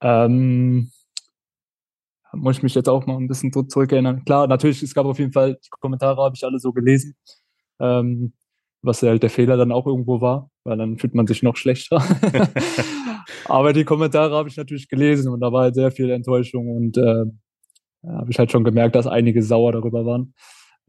Ähm, 0.01 0.91
muss 2.33 2.57
ich 2.57 2.63
mich 2.63 2.75
jetzt 2.75 2.89
auch 2.89 3.05
mal 3.05 3.17
ein 3.17 3.27
bisschen 3.27 3.51
zurückerinnern. 3.51 4.23
Klar, 4.25 4.47
natürlich, 4.47 4.81
es 4.81 4.93
gab 4.93 5.05
auf 5.05 5.19
jeden 5.19 5.33
Fall, 5.33 5.59
die 5.63 5.69
Kommentare 5.69 6.21
habe 6.21 6.35
ich 6.35 6.43
alle 6.43 6.59
so 6.59 6.71
gelesen, 6.73 7.15
ähm, 7.79 8.33
was 8.81 9.01
halt 9.03 9.21
der 9.21 9.29
Fehler 9.29 9.57
dann 9.57 9.71
auch 9.71 9.85
irgendwo 9.85 10.21
war, 10.21 10.49
weil 10.63 10.77
dann 10.77 10.97
fühlt 10.97 11.13
man 11.13 11.27
sich 11.27 11.43
noch 11.43 11.55
schlechter. 11.55 11.97
Aber 13.45 13.73
die 13.73 13.83
Kommentare 13.83 14.35
habe 14.35 14.49
ich 14.49 14.57
natürlich 14.57 14.87
gelesen 14.89 15.31
und 15.31 15.39
da 15.39 15.51
war 15.51 15.63
halt 15.63 15.75
sehr 15.75 15.91
viel 15.91 16.09
Enttäuschung 16.09 16.69
und 16.69 16.97
äh, 16.97 17.25
habe 18.07 18.31
ich 18.31 18.39
halt 18.39 18.51
schon 18.51 18.63
gemerkt, 18.63 18.95
dass 18.95 19.07
einige 19.07 19.43
sauer 19.43 19.71
darüber 19.71 20.05
waren. 20.05 20.33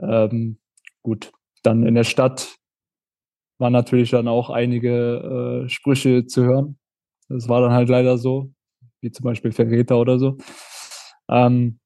Ähm, 0.01 0.59
gut, 1.03 1.33
dann 1.63 1.87
in 1.87 1.95
der 1.95 2.05
Stadt 2.05 2.57
waren 3.59 3.73
natürlich 3.73 4.11
dann 4.11 4.29
auch 4.29 4.51
einige 4.51 5.65
äh, 5.65 5.69
Sprüche 5.69 6.27
zu 6.27 6.45
hören. 6.45 6.79
Das 7.29 7.49
war 7.49 7.61
dann 7.61 7.73
halt 7.73 7.89
leider 7.89 8.19
so, 8.19 8.53
wie 9.01 9.11
zum 9.11 9.25
Beispiel 9.25 9.53
Verräter 9.53 9.99
oder 9.99 10.19
so. 10.19 10.37
Ähm, 11.29 11.79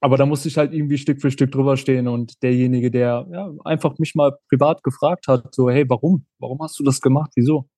aber 0.00 0.16
da 0.16 0.24
musste 0.24 0.48
ich 0.48 0.56
halt 0.56 0.72
irgendwie 0.72 0.96
Stück 0.96 1.20
für 1.20 1.30
Stück 1.30 1.52
drüber 1.52 1.76
stehen 1.76 2.08
und 2.08 2.42
derjenige, 2.42 2.90
der 2.90 3.26
ja, 3.30 3.52
einfach 3.64 3.98
mich 3.98 4.14
mal 4.14 4.32
privat 4.48 4.82
gefragt 4.82 5.28
hat, 5.28 5.54
so, 5.54 5.68
hey, 5.68 5.84
warum? 5.88 6.24
Warum 6.38 6.58
hast 6.62 6.78
du 6.78 6.84
das 6.84 7.00
gemacht? 7.00 7.32
Wieso? 7.34 7.68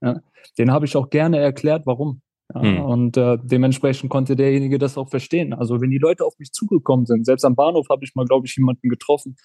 Ja, 0.00 0.20
den 0.58 0.70
habe 0.70 0.86
ich 0.86 0.96
auch 0.96 1.10
gerne 1.10 1.38
erklärt, 1.38 1.86
warum. 1.86 2.20
Ja, 2.54 2.62
hm. 2.62 2.80
Und 2.80 3.16
äh, 3.16 3.38
dementsprechend 3.42 4.10
konnte 4.10 4.36
derjenige 4.36 4.78
das 4.78 4.96
auch 4.96 5.08
verstehen. 5.08 5.52
Also 5.52 5.80
wenn 5.80 5.90
die 5.90 5.98
Leute 5.98 6.24
auf 6.24 6.38
mich 6.38 6.52
zugekommen 6.52 7.06
sind, 7.06 7.26
selbst 7.26 7.44
am 7.44 7.56
Bahnhof 7.56 7.88
habe 7.90 8.04
ich 8.04 8.14
mal, 8.14 8.24
glaube 8.24 8.46
ich, 8.46 8.56
jemanden 8.56 8.88
getroffen, 8.88 9.36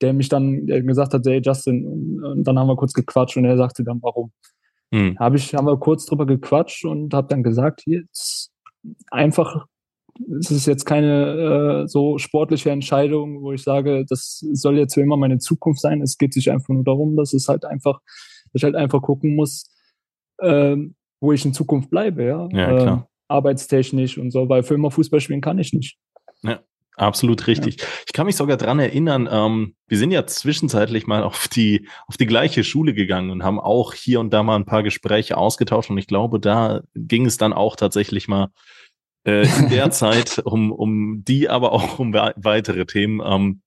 der 0.00 0.12
mich 0.12 0.28
dann 0.28 0.66
gesagt 0.66 1.14
hat, 1.14 1.24
hey 1.24 1.40
Justin, 1.42 2.20
und 2.22 2.44
dann 2.44 2.58
haben 2.58 2.66
wir 2.66 2.76
kurz 2.76 2.92
gequatscht 2.92 3.36
und 3.36 3.44
er 3.44 3.56
sagte 3.56 3.84
dann, 3.84 4.00
warum. 4.02 4.32
Hm. 4.92 5.18
Hab 5.18 5.34
ich, 5.34 5.54
haben 5.54 5.66
wir 5.66 5.78
kurz 5.78 6.04
drüber 6.04 6.26
gequatscht 6.26 6.84
und 6.84 7.14
habe 7.14 7.28
dann 7.28 7.42
gesagt, 7.42 7.82
jetzt 7.86 8.52
einfach 9.10 9.66
es 10.38 10.50
ist 10.50 10.66
jetzt 10.66 10.84
keine 10.84 11.82
äh, 11.84 11.88
so 11.88 12.18
sportliche 12.18 12.70
Entscheidung, 12.70 13.42
wo 13.42 13.52
ich 13.52 13.62
sage, 13.62 14.04
das 14.08 14.44
soll 14.52 14.78
jetzt 14.78 14.94
für 14.94 15.00
immer 15.00 15.16
meine 15.16 15.38
Zukunft 15.38 15.80
sein. 15.80 16.02
Es 16.02 16.18
geht 16.18 16.32
sich 16.32 16.50
einfach 16.50 16.68
nur 16.68 16.84
darum, 16.84 17.16
dass 17.16 17.32
es 17.32 17.48
halt 17.48 17.64
einfach, 17.64 18.00
dass 18.52 18.60
ich 18.60 18.64
halt 18.64 18.76
einfach 18.76 19.02
gucken 19.02 19.34
muss, 19.34 19.73
äh, 20.38 20.76
wo 21.20 21.32
ich 21.32 21.44
in 21.44 21.54
Zukunft 21.54 21.90
bleibe, 21.90 22.24
ja. 22.24 22.48
ja 22.52 22.76
klar. 22.76 23.08
Äh, 23.08 23.14
arbeitstechnisch 23.28 24.18
und 24.18 24.30
so, 24.30 24.48
weil 24.48 24.62
für 24.62 24.74
immer 24.74 24.90
Fußball 24.90 25.20
spielen 25.20 25.40
kann 25.40 25.58
ich 25.58 25.72
nicht. 25.72 25.96
Ja, 26.42 26.60
absolut 26.96 27.46
richtig. 27.46 27.80
Ja. 27.80 27.86
Ich 28.06 28.12
kann 28.12 28.26
mich 28.26 28.36
sogar 28.36 28.56
dran 28.56 28.78
erinnern, 28.78 29.28
ähm, 29.30 29.74
wir 29.86 29.98
sind 29.98 30.10
ja 30.10 30.26
zwischenzeitlich 30.26 31.06
mal 31.06 31.22
auf 31.22 31.48
die, 31.48 31.88
auf 32.06 32.16
die 32.16 32.26
gleiche 32.26 32.64
Schule 32.64 32.94
gegangen 32.94 33.30
und 33.30 33.42
haben 33.42 33.58
auch 33.58 33.94
hier 33.94 34.20
und 34.20 34.32
da 34.32 34.42
mal 34.42 34.56
ein 34.56 34.66
paar 34.66 34.82
Gespräche 34.82 35.36
ausgetauscht 35.36 35.90
und 35.90 35.98
ich 35.98 36.06
glaube, 36.06 36.38
da 36.38 36.82
ging 36.94 37.26
es 37.26 37.38
dann 37.38 37.52
auch 37.52 37.76
tatsächlich 37.76 38.28
mal 38.28 38.48
äh, 39.24 39.46
in 39.58 39.70
der 39.70 39.90
Zeit 39.90 40.40
um, 40.44 40.70
um 40.70 41.24
die, 41.24 41.48
aber 41.48 41.72
auch 41.72 41.98
um 41.98 42.12
weitere 42.12 42.84
Themen. 42.84 43.22
Ähm, 43.24 43.60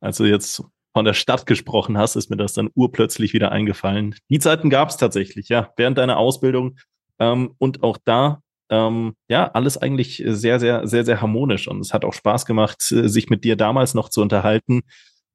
als 0.00 0.18
du 0.18 0.24
jetzt 0.24 0.62
von 0.94 1.04
der 1.04 1.12
Stadt 1.12 1.44
gesprochen 1.44 1.98
hast, 1.98 2.14
ist 2.16 2.30
mir 2.30 2.36
das 2.36 2.54
dann 2.54 2.70
urplötzlich 2.74 3.34
wieder 3.34 3.50
eingefallen. 3.50 4.14
Die 4.30 4.38
Zeiten 4.38 4.70
gab 4.70 4.88
es 4.88 4.96
tatsächlich, 4.96 5.48
ja, 5.48 5.70
während 5.76 5.98
deiner 5.98 6.16
Ausbildung. 6.16 6.78
Ähm, 7.18 7.54
und 7.58 7.82
auch 7.82 7.98
da, 8.04 8.40
ähm, 8.70 9.14
ja, 9.28 9.50
alles 9.50 9.76
eigentlich 9.76 10.22
sehr, 10.24 10.60
sehr, 10.60 10.86
sehr, 10.86 11.04
sehr 11.04 11.20
harmonisch. 11.20 11.68
Und 11.68 11.80
es 11.80 11.92
hat 11.92 12.04
auch 12.04 12.14
Spaß 12.14 12.46
gemacht, 12.46 12.80
sich 12.80 13.28
mit 13.28 13.44
dir 13.44 13.56
damals 13.56 13.94
noch 13.94 14.08
zu 14.08 14.22
unterhalten. 14.22 14.82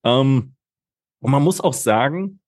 Ähm, 0.05 0.55
und 1.21 1.31
man 1.31 1.43
muss 1.43 1.59
auch 1.59 1.73
sagen, 1.73 2.39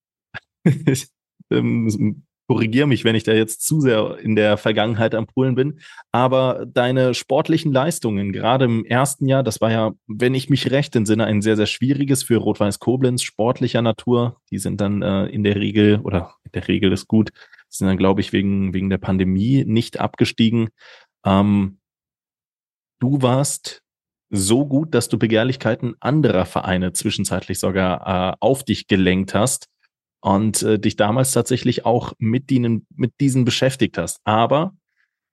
ähm, 1.52 2.26
korrigiere 2.52 2.86
mich, 2.86 3.06
wenn 3.06 3.16
ich 3.16 3.24
da 3.24 3.32
jetzt 3.32 3.66
zu 3.66 3.80
sehr 3.80 4.18
in 4.20 4.36
der 4.36 4.58
Vergangenheit 4.58 5.16
am 5.16 5.26
Polen 5.26 5.56
bin. 5.56 5.80
Aber 6.12 6.66
deine 6.66 7.14
sportlichen 7.14 7.72
Leistungen, 7.72 8.34
gerade 8.34 8.66
im 8.66 8.84
ersten 8.84 9.26
Jahr, 9.26 9.42
das 9.42 9.62
war 9.62 9.72
ja, 9.72 9.94
wenn 10.06 10.34
ich 10.34 10.50
mich 10.50 10.70
recht 10.70 10.94
entsinne, 10.98 11.24
ein 11.24 11.42
sehr, 11.42 11.56
sehr 11.56 11.66
schwieriges 11.66 12.24
für 12.24 12.36
Rot-Weiß 12.36 12.80
Koblenz 12.80 13.24
sportlicher 13.24 13.82
Natur. 13.82 14.36
Die 14.52 14.58
sind 14.58 14.82
dann 14.82 15.02
äh, 15.02 15.28
in 15.28 15.46
der 15.46 15.56
Regel, 15.56 16.02
oder 16.02 16.36
in 16.44 16.52
der 16.52 16.68
Regel 16.68 16.92
ist 16.92 17.08
gut, 17.08 17.30
sind 17.70 17.88
dann, 17.88 17.96
glaube 17.96 18.20
ich, 18.20 18.34
wegen, 18.34 18.74
wegen 18.74 18.90
der 18.90 18.98
Pandemie 18.98 19.64
nicht 19.66 20.02
abgestiegen. 20.02 20.72
Ähm, 21.26 21.80
du 23.00 23.22
warst 23.22 23.82
so 24.30 24.66
gut, 24.66 24.94
dass 24.94 25.08
du 25.08 25.18
Begehrlichkeiten 25.18 25.96
anderer 26.02 26.44
Vereine 26.46 26.92
zwischenzeitlich 26.92 27.60
sogar 27.60 28.34
äh, 28.34 28.36
auf 28.42 28.66
dich 28.66 28.88
gelenkt 28.88 29.34
hast 29.34 29.70
und 30.22 30.64
äh, 30.64 30.80
dich 30.80 30.96
damals 30.96 31.32
tatsächlich 31.32 31.86
auch 31.86 32.14
mit, 32.20 32.50
denen, 32.50 32.86
mit 32.96 33.20
diesen 33.20 33.44
beschäftigt 33.44 33.98
hast. 33.98 34.20
Aber 34.24 34.74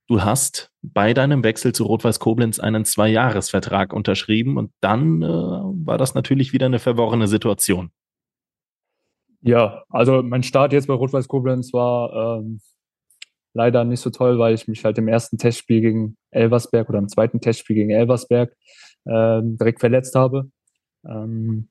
du 0.08 0.22
hast 0.22 0.72
bei 0.82 1.14
deinem 1.14 1.44
Wechsel 1.44 1.72
zu 1.74 1.84
Rot-Weiß 1.84 2.18
Koblenz 2.18 2.58
einen 2.58 2.84
Zwei-Jahres-Vertrag 2.84 3.92
unterschrieben 3.92 4.56
und 4.56 4.72
dann 4.80 5.22
äh, 5.22 5.26
war 5.26 5.98
das 5.98 6.14
natürlich 6.14 6.52
wieder 6.52 6.66
eine 6.66 6.78
verworrene 6.78 7.28
Situation. 7.28 7.90
Ja, 9.40 9.84
also 9.90 10.22
mein 10.22 10.42
Start 10.42 10.72
jetzt 10.72 10.88
bei 10.88 10.94
Rot-Weiß 10.94 11.28
Koblenz 11.28 11.72
war 11.72 12.40
ähm, 12.40 12.60
leider 13.54 13.84
nicht 13.84 14.00
so 14.00 14.10
toll, 14.10 14.38
weil 14.38 14.54
ich 14.54 14.66
mich 14.66 14.84
halt 14.84 14.98
im 14.98 15.06
ersten 15.06 15.38
Testspiel 15.38 15.80
gegen 15.80 16.16
Elversberg 16.30 16.88
oder 16.88 16.98
im 16.98 17.08
zweiten 17.08 17.40
Testspiel 17.40 17.76
gegen 17.76 17.90
Elversberg 17.90 18.56
ähm, 19.06 19.56
direkt 19.58 19.80
verletzt 19.80 20.14
habe 20.14 20.50
ähm, 21.06 21.68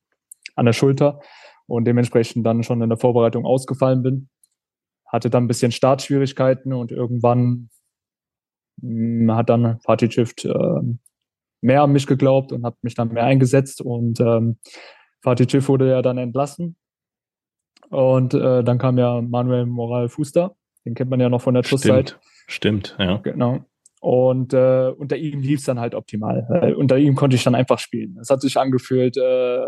an 0.55 0.65
der 0.65 0.73
Schulter 0.73 1.19
und 1.67 1.85
dementsprechend 1.85 2.45
dann 2.45 2.63
schon 2.63 2.81
in 2.81 2.89
der 2.89 2.97
Vorbereitung 2.97 3.45
ausgefallen 3.45 4.01
bin. 4.01 4.29
Hatte 5.05 5.29
dann 5.29 5.45
ein 5.45 5.47
bisschen 5.47 5.71
Startschwierigkeiten 5.71 6.73
und 6.73 6.91
irgendwann 6.91 7.69
mh, 8.81 9.31
hm, 9.31 9.35
hat 9.35 9.49
dann 9.49 9.79
Fatih 9.81 10.11
Shift 10.11 10.45
äh, 10.45 10.81
mehr 11.61 11.83
an 11.83 11.91
mich 11.91 12.07
geglaubt 12.07 12.51
und 12.51 12.65
hat 12.65 12.75
mich 12.81 12.95
dann 12.95 13.09
mehr 13.09 13.23
eingesetzt 13.23 13.81
und 13.81 14.19
ähm, 14.19 14.57
Fatih 15.21 15.49
Schiff 15.49 15.67
wurde 15.67 15.89
ja 15.89 16.01
dann 16.01 16.17
entlassen. 16.17 16.75
Und 17.89 18.33
äh, 18.33 18.63
dann 18.63 18.77
kam 18.77 18.97
ja 18.97 19.21
Manuel 19.21 19.65
Moral 19.65 20.09
Fuster, 20.09 20.55
den 20.85 20.93
kennt 20.93 21.09
man 21.09 21.19
ja 21.19 21.29
noch 21.29 21.41
von 21.41 21.53
der 21.53 21.63
Schlusszeit. 21.63 22.19
Stimmt, 22.47 22.95
ja. 22.99 23.17
Genau. 23.17 23.65
Und 23.99 24.53
äh, 24.53 24.89
unter 24.95 25.17
ihm 25.17 25.41
lief 25.41 25.59
es 25.59 25.65
dann 25.65 25.79
halt 25.79 25.95
optimal. 25.95 26.47
Äh, 26.61 26.73
unter 26.73 26.97
ihm 26.97 27.15
konnte 27.15 27.35
ich 27.35 27.43
dann 27.43 27.55
einfach 27.55 27.79
spielen. 27.79 28.17
Es 28.21 28.29
hat 28.29 28.41
sich 28.41 28.57
angefühlt, 28.57 29.17
äh, 29.17 29.65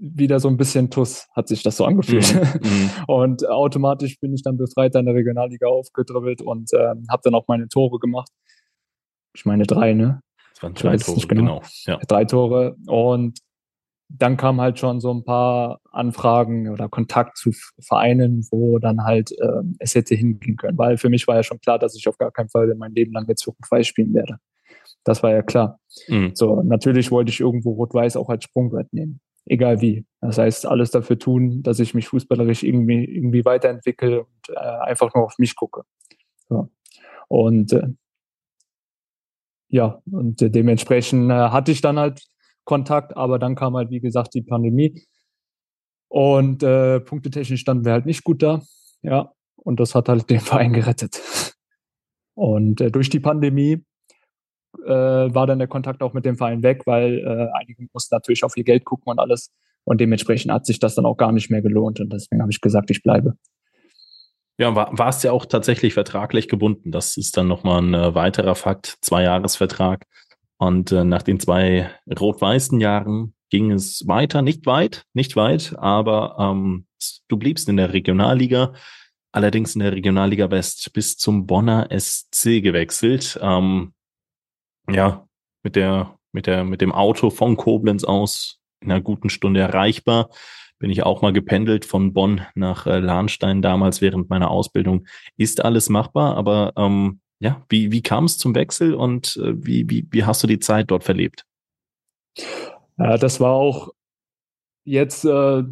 wieder 0.00 0.40
so 0.40 0.48
ein 0.48 0.56
bisschen 0.56 0.90
Tuss, 0.90 1.26
hat 1.34 1.48
sich 1.48 1.62
das 1.62 1.76
so 1.76 1.84
angefühlt. 1.84 2.34
Mhm. 2.34 2.60
mhm. 2.68 2.90
Und 3.06 3.48
automatisch 3.48 4.18
bin 4.20 4.32
ich 4.32 4.42
dann 4.42 4.56
befreit 4.56 4.94
in 4.94 5.06
der 5.06 5.14
Regionalliga 5.14 5.66
aufgedribbelt 5.66 6.42
und 6.42 6.72
äh, 6.72 6.94
habe 7.08 7.22
dann 7.24 7.34
auch 7.34 7.46
meine 7.48 7.68
Tore 7.68 7.98
gemacht. 7.98 8.30
Ich 9.34 9.44
meine 9.44 9.64
drei, 9.64 9.94
ne? 9.94 10.20
Das 10.54 10.62
waren 10.62 10.74
drei 10.74 10.96
Tore, 10.96 11.26
genau. 11.26 11.60
genau. 11.60 11.62
Ja. 11.86 11.98
Drei 12.06 12.24
Tore. 12.24 12.76
Und 12.86 13.38
dann 14.08 14.36
kamen 14.36 14.60
halt 14.60 14.78
schon 14.78 15.00
so 15.00 15.12
ein 15.12 15.24
paar 15.24 15.80
Anfragen 15.92 16.70
oder 16.70 16.88
Kontakt 16.88 17.36
zu 17.36 17.50
Vereinen, 17.78 18.46
wo 18.50 18.78
dann 18.78 19.04
halt 19.04 19.32
äh, 19.32 19.62
es 19.78 19.94
hätte 19.94 20.14
hingehen 20.14 20.56
können. 20.56 20.78
Weil 20.78 20.96
für 20.96 21.10
mich 21.10 21.26
war 21.28 21.36
ja 21.36 21.42
schon 21.42 21.60
klar, 21.60 21.78
dass 21.78 21.94
ich 21.94 22.08
auf 22.08 22.16
gar 22.16 22.30
keinen 22.30 22.48
Fall 22.48 22.74
mein 22.74 22.94
Leben 22.94 23.12
lang 23.12 23.26
jetzt 23.28 23.46
Rot-Weiß 23.46 23.86
spielen 23.86 24.14
werde. 24.14 24.38
Das 25.04 25.22
war 25.22 25.32
ja 25.32 25.42
klar. 25.42 25.78
Mhm. 26.08 26.32
So, 26.34 26.62
natürlich 26.62 27.10
wollte 27.10 27.30
ich 27.30 27.40
irgendwo 27.40 27.72
Rot-Weiß 27.72 28.16
auch 28.16 28.30
als 28.30 28.44
Sprungbrett 28.44 28.92
nehmen 28.92 29.20
egal 29.48 29.80
wie. 29.80 30.06
Das 30.20 30.38
heißt, 30.38 30.66
alles 30.66 30.90
dafür 30.90 31.18
tun, 31.18 31.62
dass 31.62 31.80
ich 31.80 31.94
mich 31.94 32.08
fußballerisch 32.08 32.62
irgendwie, 32.62 33.04
irgendwie 33.04 33.44
weiterentwickle 33.44 34.20
und 34.20 34.48
äh, 34.48 34.58
einfach 34.58 35.14
nur 35.14 35.24
auf 35.24 35.38
mich 35.38 35.56
gucke. 35.56 35.82
So. 36.48 36.68
Und 37.28 37.72
äh, 37.72 37.88
ja, 39.68 40.00
und 40.10 40.40
äh, 40.40 40.50
dementsprechend 40.50 41.30
äh, 41.30 41.34
hatte 41.34 41.72
ich 41.72 41.80
dann 41.80 41.98
halt 41.98 42.22
Kontakt, 42.64 43.16
aber 43.16 43.38
dann 43.38 43.54
kam 43.54 43.76
halt, 43.76 43.90
wie 43.90 44.00
gesagt, 44.00 44.34
die 44.34 44.42
Pandemie. 44.42 45.02
Und 46.08 46.62
äh, 46.62 47.00
punktetechnisch 47.00 47.60
standen 47.60 47.84
wir 47.84 47.92
halt 47.92 48.06
nicht 48.06 48.24
gut 48.24 48.42
da. 48.42 48.62
Ja, 49.02 49.32
und 49.56 49.80
das 49.80 49.94
hat 49.94 50.08
halt 50.08 50.30
den 50.30 50.40
Verein 50.40 50.72
gerettet. 50.72 51.54
Und 52.34 52.80
äh, 52.80 52.90
durch 52.90 53.10
die 53.10 53.20
Pandemie 53.20 53.84
äh, 54.84 54.90
war 54.90 55.46
dann 55.46 55.58
der 55.58 55.68
Kontakt 55.68 56.02
auch 56.02 56.12
mit 56.12 56.24
dem 56.24 56.36
Verein 56.36 56.62
weg, 56.62 56.82
weil 56.86 57.18
äh, 57.18 57.58
einige 57.58 57.86
mussten 57.92 58.14
natürlich 58.14 58.44
auf 58.44 58.56
ihr 58.56 58.64
Geld 58.64 58.84
gucken 58.84 59.10
und 59.10 59.18
alles. 59.18 59.52
Und 59.84 60.00
dementsprechend 60.00 60.52
hat 60.52 60.66
sich 60.66 60.78
das 60.78 60.94
dann 60.94 61.06
auch 61.06 61.16
gar 61.16 61.32
nicht 61.32 61.50
mehr 61.50 61.62
gelohnt. 61.62 62.00
Und 62.00 62.12
deswegen 62.12 62.42
habe 62.42 62.52
ich 62.52 62.60
gesagt, 62.60 62.90
ich 62.90 63.02
bleibe. 63.02 63.34
Ja, 64.58 64.74
war, 64.74 64.90
warst 64.98 65.24
ja 65.24 65.32
auch 65.32 65.46
tatsächlich 65.46 65.94
vertraglich 65.94 66.48
gebunden. 66.48 66.90
Das 66.90 67.16
ist 67.16 67.36
dann 67.36 67.48
nochmal 67.48 67.82
ein 67.82 67.94
äh, 67.94 68.14
weiterer 68.14 68.54
Fakt. 68.54 68.98
Zwei-Jahres-Vertrag. 69.00 70.04
Und 70.58 70.92
äh, 70.92 71.04
nach 71.04 71.22
den 71.22 71.38
zwei 71.38 71.90
rot-weißen 72.18 72.80
Jahren 72.80 73.34
ging 73.50 73.70
es 73.70 74.06
weiter, 74.06 74.42
nicht 74.42 74.66
weit, 74.66 75.04
nicht 75.14 75.36
weit, 75.36 75.74
aber 75.78 76.36
ähm, 76.38 76.86
du 77.28 77.36
bliebst 77.36 77.68
in 77.68 77.76
der 77.76 77.92
Regionalliga, 77.92 78.74
allerdings 79.32 79.74
in 79.74 79.80
der 79.80 79.92
Regionalliga 79.92 80.50
West 80.50 80.92
bis 80.92 81.16
zum 81.16 81.46
Bonner 81.46 81.88
SC 81.96 82.60
gewechselt. 82.60 83.38
Ähm, 83.40 83.92
ja, 84.90 85.26
mit 85.62 85.76
der, 85.76 86.18
mit 86.32 86.46
der, 86.46 86.64
mit 86.64 86.80
dem 86.80 86.92
Auto 86.92 87.30
von 87.30 87.56
Koblenz 87.56 88.04
aus 88.04 88.60
in 88.80 88.90
einer 88.90 89.00
guten 89.00 89.30
Stunde 89.30 89.60
erreichbar. 89.60 90.30
Bin 90.78 90.90
ich 90.90 91.02
auch 91.02 91.22
mal 91.22 91.32
gependelt 91.32 91.84
von 91.84 92.12
Bonn 92.12 92.42
nach 92.54 92.86
äh, 92.86 93.00
Lahnstein 93.00 93.62
damals 93.62 94.00
während 94.00 94.30
meiner 94.30 94.50
Ausbildung. 94.50 95.06
Ist 95.36 95.64
alles 95.64 95.88
machbar, 95.88 96.36
aber 96.36 96.72
ähm, 96.76 97.20
ja, 97.40 97.64
wie, 97.68 97.90
wie 97.92 98.02
kam 98.02 98.24
es 98.24 98.38
zum 98.38 98.54
Wechsel 98.54 98.94
und 98.94 99.36
äh, 99.36 99.54
wie, 99.56 99.88
wie, 99.90 100.06
wie 100.10 100.24
hast 100.24 100.42
du 100.42 100.46
die 100.46 100.60
Zeit 100.60 100.90
dort 100.90 101.04
verlebt? 101.04 101.44
Ja, 102.96 103.16
das 103.16 103.40
war 103.40 103.52
auch 103.52 103.90
jetzt, 104.84 105.24
äh, 105.24 105.64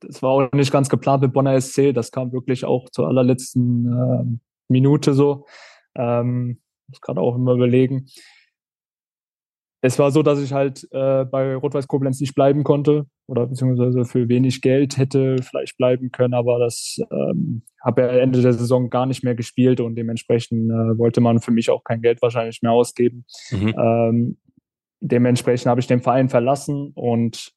das 0.00 0.22
war 0.22 0.30
auch 0.30 0.52
nicht 0.52 0.72
ganz 0.72 0.88
geplant 0.88 1.22
mit 1.22 1.32
Bonner 1.32 1.60
SC. 1.60 1.92
Das 1.92 2.10
kam 2.10 2.32
wirklich 2.32 2.64
auch 2.64 2.88
zur 2.90 3.08
allerletzten 3.08 3.86
äh, 3.86 4.38
Minute 4.68 5.14
so. 5.14 5.46
Ähm, 5.94 6.60
muss 6.88 7.00
gerade 7.00 7.20
auch 7.20 7.36
immer 7.36 7.54
überlegen. 7.54 8.08
Es 9.84 9.98
war 9.98 10.12
so, 10.12 10.22
dass 10.22 10.40
ich 10.40 10.52
halt 10.52 10.86
äh, 10.92 11.24
bei 11.24 11.56
Rot-Weiß 11.56 11.88
Koblenz 11.88 12.20
nicht 12.20 12.36
bleiben 12.36 12.62
konnte 12.62 13.06
oder 13.26 13.46
beziehungsweise 13.48 14.04
für 14.04 14.28
wenig 14.28 14.62
Geld 14.62 14.96
hätte 14.96 15.36
vielleicht 15.42 15.76
bleiben 15.76 16.12
können, 16.12 16.34
aber 16.34 16.60
das 16.60 16.98
ähm, 17.10 17.62
habe 17.84 18.02
ja 18.02 18.08
Ende 18.08 18.40
der 18.42 18.52
Saison 18.52 18.90
gar 18.90 19.06
nicht 19.06 19.24
mehr 19.24 19.34
gespielt 19.34 19.80
und 19.80 19.96
dementsprechend 19.96 20.70
äh, 20.70 20.98
wollte 20.98 21.20
man 21.20 21.40
für 21.40 21.50
mich 21.50 21.68
auch 21.68 21.82
kein 21.82 22.00
Geld 22.00 22.22
wahrscheinlich 22.22 22.62
mehr 22.62 22.70
ausgeben. 22.70 23.24
Mhm. 23.50 23.74
Ähm, 23.76 24.38
dementsprechend 25.00 25.66
habe 25.66 25.80
ich 25.80 25.88
den 25.88 26.00
Verein 26.00 26.28
verlassen 26.28 26.92
und 26.94 27.52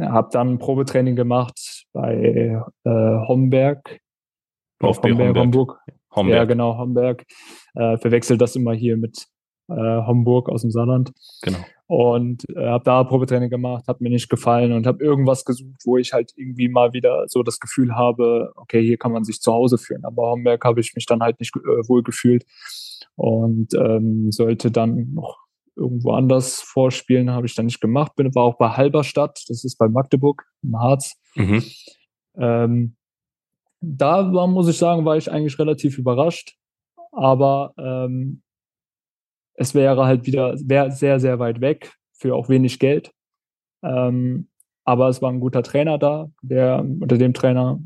habe 0.00 0.28
dann 0.30 0.58
Probetraining 0.58 1.16
gemacht 1.16 1.86
bei 1.92 2.60
äh, 2.84 2.90
Homberg. 3.26 4.00
VfB 4.80 5.10
Homberg, 5.10 5.28
Homberg. 5.28 5.36
Homburg. 5.36 5.80
Homberg. 6.14 6.36
Ja, 6.36 6.44
genau, 6.44 6.78
Homberg. 6.78 7.24
Äh, 7.74 7.98
verwechselt 7.98 8.40
das 8.40 8.54
immer 8.54 8.74
hier 8.74 8.96
mit 8.96 9.26
äh, 9.68 9.74
Homburg 9.74 10.48
aus 10.48 10.62
dem 10.62 10.70
Saarland. 10.70 11.12
Genau. 11.42 11.58
Und 11.86 12.44
äh, 12.50 12.66
habe 12.66 12.84
da 12.84 13.02
Probetraining 13.04 13.48
gemacht, 13.48 13.88
hat 13.88 14.00
mir 14.00 14.10
nicht 14.10 14.28
gefallen 14.28 14.72
und 14.72 14.86
habe 14.86 15.02
irgendwas 15.02 15.44
gesucht, 15.44 15.80
wo 15.84 15.96
ich 15.96 16.12
halt 16.12 16.32
irgendwie 16.36 16.68
mal 16.68 16.92
wieder 16.92 17.24
so 17.28 17.42
das 17.42 17.60
Gefühl 17.60 17.94
habe, 17.94 18.52
okay, 18.56 18.82
hier 18.82 18.98
kann 18.98 19.12
man 19.12 19.24
sich 19.24 19.40
zu 19.40 19.52
Hause 19.52 19.78
fühlen. 19.78 20.04
Aber 20.04 20.30
Homberg 20.30 20.64
habe 20.64 20.80
ich 20.80 20.94
mich 20.94 21.06
dann 21.06 21.22
halt 21.22 21.40
nicht 21.40 21.56
äh, 21.56 21.88
wohl 21.88 22.02
gefühlt 22.02 22.44
und 23.16 23.72
ähm, 23.74 24.30
sollte 24.30 24.70
dann 24.70 25.14
noch 25.14 25.38
irgendwo 25.76 26.12
anders 26.12 26.60
vorspielen, 26.60 27.30
habe 27.30 27.46
ich 27.46 27.54
dann 27.54 27.66
nicht 27.66 27.80
gemacht. 27.80 28.16
Bin 28.16 28.34
war 28.34 28.44
auch 28.44 28.58
bei 28.58 28.70
Halberstadt, 28.70 29.44
das 29.48 29.64
ist 29.64 29.76
bei 29.76 29.88
Magdeburg 29.88 30.44
im 30.62 30.78
Harz. 30.78 31.16
Mhm. 31.36 31.62
Ähm, 32.36 32.96
da 33.80 34.32
war, 34.32 34.46
muss 34.46 34.68
ich 34.68 34.76
sagen, 34.76 35.04
war 35.04 35.16
ich 35.16 35.30
eigentlich 35.30 35.58
relativ 35.58 35.98
überrascht. 35.98 36.56
Aber 37.12 37.72
ähm, 37.78 38.42
es 39.58 39.74
wäre 39.74 40.06
halt 40.06 40.24
wieder 40.24 40.56
sehr, 40.56 41.18
sehr 41.18 41.38
weit 41.38 41.60
weg 41.60 41.92
für 42.12 42.34
auch 42.34 42.48
wenig 42.48 42.78
Geld. 42.78 43.12
Ähm, 43.82 44.48
aber 44.84 45.08
es 45.08 45.20
war 45.20 45.30
ein 45.30 45.40
guter 45.40 45.62
Trainer 45.62 45.98
da, 45.98 46.30
der 46.42 46.80
unter 46.80 47.18
dem 47.18 47.34
Trainer 47.34 47.80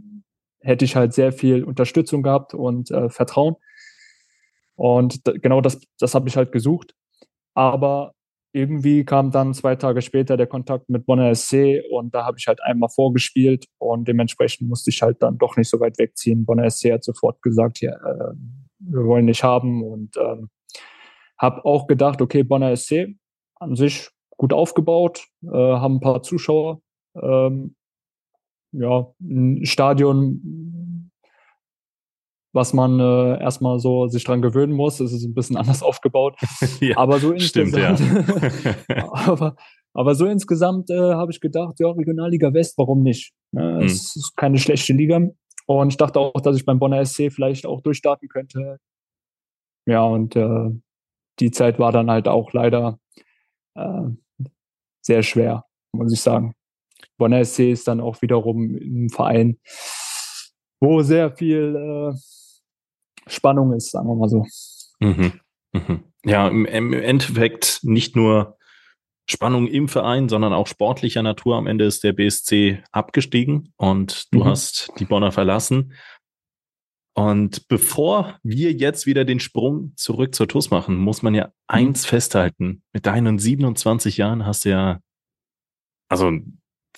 hätte 0.61 0.85
ich 0.85 0.95
halt 0.97 1.14
sehr 1.14 1.33
viel 1.33 1.64
Unterstützung 1.64 2.23
gehabt 2.23 2.55
und 2.55 2.91
äh, 2.91 3.09
Vertrauen. 3.09 3.57
Und 4.77 5.23
genau 5.25 5.61
das, 5.61 5.81
das 5.99 6.14
habe 6.14 6.29
ich 6.29 6.37
halt 6.37 6.53
gesucht. 6.53 6.95
Aber 7.55 8.12
irgendwie 8.53 9.05
kam 9.05 9.31
dann 9.31 9.55
zwei 9.55 9.75
Tage 9.75 10.03
später 10.03 10.37
der 10.37 10.47
Kontakt 10.47 10.91
mit 10.91 11.07
Bonner 11.07 11.35
SC 11.35 11.83
und 11.91 12.14
da 12.14 12.27
habe 12.27 12.37
ich 12.39 12.47
halt 12.47 12.62
einmal 12.62 12.91
vorgespielt 12.91 13.66
und 13.79 14.07
dementsprechend 14.07 14.68
musste 14.68 14.91
ich 14.91 15.01
halt 15.01 15.23
dann 15.23 15.39
doch 15.39 15.57
nicht 15.57 15.70
so 15.70 15.81
weit 15.81 15.99
wegziehen. 15.99 16.45
Bonner 16.45 16.70
SC 16.70 16.93
hat 16.93 17.03
sofort 17.03 17.41
gesagt, 17.41 17.81
ja, 17.81 17.93
äh, 17.93 18.35
wir 18.79 19.05
wollen 19.05 19.25
nicht 19.25 19.43
haben 19.43 19.83
und 19.83 20.16
ähm, 20.18 20.51
habe 21.43 21.64
auch 21.64 21.86
gedacht, 21.86 22.22
okay, 22.22 22.43
Bonner 22.43 22.74
SC 22.74 23.16
an 23.57 23.76
sich 23.76 24.09
gut 24.38 24.53
aufgebaut, 24.53 25.26
äh, 25.43 25.49
haben 25.49 25.97
ein 25.97 26.01
paar 26.01 26.22
Zuschauer, 26.22 26.80
ähm, 27.20 27.76
ja, 28.72 29.12
ein 29.20 29.66
Stadion 29.66 31.11
was 32.53 32.74
man 32.74 33.01
äh, 33.01 33.40
erstmal 33.40 33.78
so 33.78 34.07
sich 34.09 34.24
dran 34.24 34.43
gewöhnen 34.43 34.72
muss. 34.72 35.01
Es 35.01 35.12
ist 35.12 35.24
ein 35.24 35.34
bisschen 35.34 35.57
anders 35.59 35.82
aufgebaut. 35.82 36.36
ja, 36.80 36.97
aber 36.97 37.18
so 37.18 37.32
insgesamt, 37.32 37.99
stimmt, 37.99 38.86
ja. 38.88 39.12
aber, 39.12 39.57
aber 39.95 40.14
so 40.14 40.26
insgesamt 40.26 40.90
äh, 40.90 41.14
habe 41.14 41.32
ich 41.32 41.40
gedacht, 41.40 41.80
ja, 41.80 41.90
Regionalliga 41.90 42.53
West, 42.53 42.76
warum 42.78 43.03
nicht? 43.03 43.32
Ne? 43.53 43.78
Mhm. 43.80 43.86
Es 43.86 44.16
ist 44.16 44.36
keine 44.36 44.59
schlechte 44.59 44.93
Liga. 44.93 45.20
Und 45.66 45.88
ich 45.88 45.97
dachte 45.97 46.20
auch, 46.20 46.40
dass 46.40 46.57
ich 46.57 46.66
beim 46.66 46.78
Bonner 46.78 47.05
SC 47.05 47.32
vielleicht 47.32 47.66
auch 47.66 47.80
durchstarten 47.80 48.28
könnte. 48.28 48.78
Ja, 49.86 50.05
und 50.05 50.36
äh, 50.36 50.70
die 51.43 51.51
Zeit 51.51 51.80
war 51.80 51.90
dann 51.90 52.09
halt 52.09 52.28
auch 52.28 52.53
leider 52.53 53.01
äh, 53.74 54.09
sehr 55.01 55.24
schwer, 55.24 55.64
muss 55.90 56.12
ich 56.12 56.20
sagen. 56.20 56.55
Bonner 57.18 57.45
SC 57.45 57.72
ist 57.72 57.88
dann 57.88 58.01
auch 58.01 58.22
wiederum 58.22 58.76
ein 58.76 59.11
Verein, 59.11 59.59
wo 60.80 61.03
sehr 61.03 61.32
viel 61.32 61.74
äh, 61.76 62.16
Spannung 63.26 63.72
ist, 63.72 63.90
sagen 63.90 64.09
wir 64.09 64.14
mal 64.14 64.28
so. 64.28 64.47
Mhm. 65.01 65.32
Mhm. 65.72 66.05
Ja, 66.24 66.47
im, 66.47 66.64
im, 66.64 66.93
Endeffekt 66.93 67.80
nicht 67.82 68.14
nur 68.14 68.57
Spannung 69.28 69.66
im 69.66 69.88
Verein, 69.88 70.28
sondern 70.28 70.53
auch 70.53 70.68
sportlicher 70.68 71.24
Natur. 71.24 71.57
Am 71.57 71.66
Ende 71.66 71.86
ist 71.86 72.05
der 72.05 72.12
BSC 72.12 72.84
abgestiegen 72.93 73.72
und 73.76 74.32
du 74.32 74.40
mhm. 74.40 74.45
hast 74.45 74.93
die 74.99 75.07
Bonner 75.07 75.32
verlassen. 75.32 75.95
Und 77.15 77.69
bevor 77.69 78.39
wir 78.43 78.73
jetzt 78.73 79.07
wieder 79.07 79.25
den 79.25 79.39
Sprung 79.39 79.93
zurück 79.97 80.35
zur 80.35 80.49
TUS 80.49 80.71
machen, 80.71 80.97
muss 80.97 81.23
man 81.23 81.35
ja 81.35 81.47
mhm. 81.47 81.53
eins 81.67 82.07
festhalten. 82.07 82.83
Mit 82.93 83.07
deinen 83.07 83.39
27 83.39 84.17
Jahren 84.17 84.47
hast 84.47 84.65
du 84.65 84.71
ja, 84.71 85.01
also 86.09 86.33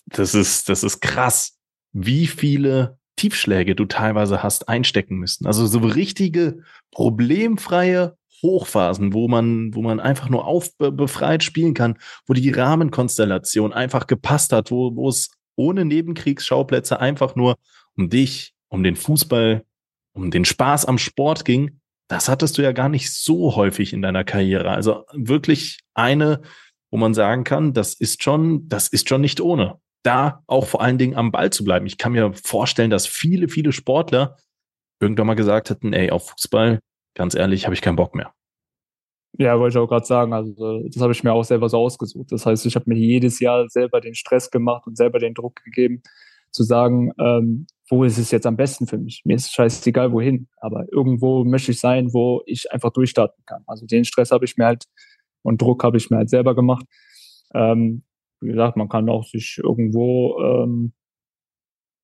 das 0.07 0.35
ist, 0.35 0.69
das 0.69 0.85
ist 0.85 1.01
krass, 1.01 1.59
wie 1.93 2.27
viele 2.27 2.99
Tiefschläge 3.17 3.75
du 3.75 3.85
teilweise 3.87 4.43
hast 4.43 4.69
einstecken 4.69 5.17
müssen. 5.17 5.47
Also 5.47 5.67
so 5.67 5.79
richtige 5.79 6.63
problemfreie 6.91 8.17
Hochphasen, 8.43 9.15
wo 9.15 9.29
man, 9.29 9.75
wo 9.75 9.83
man 9.83 10.01
einfach 10.01 10.29
nur 10.29 10.47
aufbefreit 10.47 11.43
spielen 11.43 11.75
kann, 11.75 11.99
wo 12.27 12.35
die 12.35 12.51
Rahmenkonstellation 12.51 13.73
einfach 13.73 14.07
gepasst 14.07 14.53
hat, 14.53 14.71
wo, 14.71 14.95
wo 14.95 15.09
es 15.09 15.31
ohne 15.57 15.85
Nebenkriegsschauplätze 15.85 17.01
einfach 17.01 17.37
nur 17.37 17.57
um 17.97 18.11
dich, 18.11 18.55
um 18.69 18.83
den 18.83 18.97
Fußball, 18.97 19.65
um 20.15 20.31
den 20.31 20.45
Spaß 20.45 20.87
am 20.87 20.99
Sport 20.99 21.45
ging. 21.45 21.81
Das 22.09 22.29
hattest 22.29 22.59
du 22.59 22.63
ja 22.63 22.73
gar 22.73 22.89
nicht 22.89 23.13
so 23.13 23.57
häufig 23.57 23.93
in 23.93 24.03
deiner 24.03 24.25
Karriere. 24.25 24.71
Also 24.71 25.05
wirklich 25.13 25.81
eine, 25.95 26.43
wo 26.91 26.99
man 26.99 27.15
sagen 27.15 27.45
kann, 27.45 27.73
das 27.73 27.95
ist 27.95 28.23
schon, 28.23 28.69
das 28.69 28.89
ist 28.89 29.09
schon 29.09 29.21
nicht 29.21 29.41
ohne 29.41 29.79
da 30.05 30.43
auch 30.47 30.67
vor 30.67 30.83
allen 30.83 30.99
Dingen 30.99 31.17
am 31.17 31.33
Ball 31.33 31.51
zu 31.51 31.65
bleiben. 31.65 31.87
Ich 31.87 31.99
kann 31.99 32.13
mir 32.13 32.33
vorstellen, 32.35 32.91
dass 32.91 33.07
viele, 33.07 33.49
viele 33.49 33.73
Sportler 33.73 34.37
irgendwann 35.01 35.27
mal 35.27 35.35
gesagt 35.35 35.71
hätten, 35.71 35.93
ey, 35.93 36.11
auf 36.11 36.31
Fußball, 36.31 36.79
ganz 37.15 37.35
ehrlich, 37.35 37.65
habe 37.65 37.75
ich 37.75 37.81
keinen 37.81 37.97
Bock 37.97 38.15
mehr. 38.15 38.33
Ja, 39.37 39.59
wollte 39.59 39.79
ich 39.79 39.83
auch 39.83 39.89
gerade 39.89 40.07
sagen. 40.07 40.33
Also 40.33 40.83
das 40.87 41.03
habe 41.03 41.13
ich 41.13 41.25
mir 41.25 41.33
auch 41.33 41.43
selber 41.43 41.69
so 41.69 41.79
ausgesucht. 41.79 42.31
Das 42.31 42.47
heißt, 42.47 42.67
ich 42.67 42.77
habe 42.77 42.89
mir 42.89 42.99
jedes 42.99 43.41
Jahr 43.41 43.69
selber 43.69 44.01
den 44.01 44.15
Stress 44.15 44.51
gemacht 44.51 44.87
und 44.87 44.97
selber 44.97 45.19
den 45.19 45.35
Druck 45.35 45.57
gegeben, 45.65 46.03
zu 46.53 46.63
sagen, 46.63 47.11
ähm, 47.19 47.67
wo 47.89 48.05
ist 48.05 48.19
es 48.19 48.31
jetzt 48.31 48.47
am 48.47 48.57
besten 48.57 48.87
für 48.87 48.99
mich? 48.99 49.23
Mir 49.25 49.37
ist 49.37 49.53
scheißegal, 49.53 50.13
wohin. 50.13 50.49
Aber 50.57 50.87
irgendwo 50.91 51.45
möchte 51.45 51.73
ich 51.73 51.81
sein, 51.81 52.13
wo 52.13 52.43
ich 52.47 52.73
einfach 52.73 52.91
durchstarten 52.91 53.45
kann. 53.47 53.63
Also 53.67 53.87
den 53.87 54.05
Stress 54.05 54.31
habe 54.31 54.45
ich 54.45 54.57
mir 54.57 54.67
halt 54.67 54.85
und 55.43 55.61
Druck 55.61 55.85
habe 55.85 55.97
ich 55.97 56.11
mir 56.11 56.17
halt 56.17 56.31
selber 56.31 56.55
gemacht. 56.55 56.87
Ähm, 57.55 58.03
wie 58.41 58.49
gesagt, 58.49 58.77
man 58.77 58.89
kann 58.89 59.09
auch 59.09 59.25
sich 59.25 59.59
irgendwo 59.63 60.39
ähm, 60.41 60.93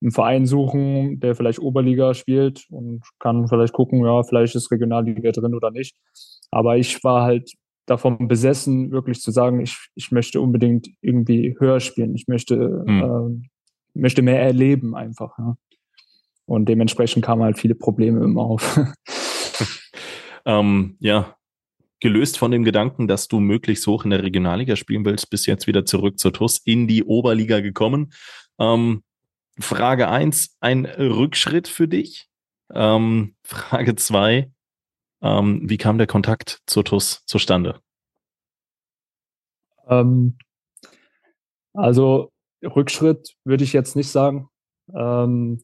einen 0.03 0.13
Verein 0.13 0.47
suchen, 0.47 1.21
der 1.21 1.35
vielleicht 1.35 1.59
Oberliga 1.59 2.15
spielt 2.15 2.67
und 2.71 3.03
kann 3.19 3.49
vielleicht 3.49 3.73
gucken, 3.73 4.05
ja, 4.05 4.23
vielleicht 4.23 4.55
ist 4.55 4.71
Regionalliga 4.71 5.33
drin 5.33 5.55
oder 5.55 5.71
nicht. 5.71 5.97
Aber 6.51 6.77
ich 6.77 7.03
war 7.05 7.25
halt 7.25 7.53
davon 7.87 8.29
besessen, 8.29 8.93
wirklich 8.93 9.21
zu 9.21 9.31
sagen, 9.31 9.61
ich, 9.61 9.77
ich 9.95 10.11
möchte 10.13 10.41
unbedingt 10.41 10.89
irgendwie 11.03 11.57
höher 11.59 11.81
spielen. 11.81 12.15
Ich 12.15 12.29
möchte, 12.29 12.57
mhm. 12.87 13.43
äh, 13.43 13.49
möchte 13.95 14.23
mehr 14.23 14.41
erleben 14.41 14.95
einfach. 14.95 15.39
Ja. 15.39 15.57
Und 16.47 16.69
dementsprechend 16.69 17.25
kamen 17.25 17.43
halt 17.43 17.59
viele 17.59 17.75
Probleme 17.75 18.25
immer 18.25 18.43
auf. 18.43 18.81
ähm, 20.45 20.97
ja, 20.99 21.37
gelöst 22.01 22.39
von 22.39 22.51
dem 22.51 22.65
Gedanken, 22.65 23.07
dass 23.07 23.29
du 23.29 23.41
möglichst 23.41 23.87
hoch 23.87 24.05
in 24.05 24.11
der 24.11 24.23
Regionalliga 24.23 24.75
spielen 24.75 25.05
willst, 25.05 25.31
bis 25.31 25.47
jetzt 25.47 25.67
wieder 25.67 25.85
zurück 25.85 26.19
zur 26.19 26.33
TUS 26.33 26.59
in 26.59 26.89
die 26.89 27.05
Oberliga 27.05 27.61
gekommen. 27.61 28.13
Ähm, 28.59 29.05
Frage 29.59 30.09
eins: 30.09 30.57
ein 30.61 30.87
Rückschritt 30.87 31.69
für 31.69 31.87
dich? 31.87 32.29
Ähm, 32.73 33.37
Frage 33.45 33.95
zwei: 33.97 34.51
ähm, 35.23 35.69
wie 35.69 35.79
kam 35.79 35.99
der 35.99 36.07
Kontakt 36.07 36.63
zur 36.67 36.85
TUS 36.85 37.25
zustande? 37.27 37.81
Ähm, 39.89 40.39
also 41.75 42.30
Rückschritt 42.63 43.35
würde 43.45 43.65
ich 43.65 43.73
jetzt 43.73 43.97
nicht 43.97 44.11
sagen. 44.11 44.49
Ähm, 44.95 45.63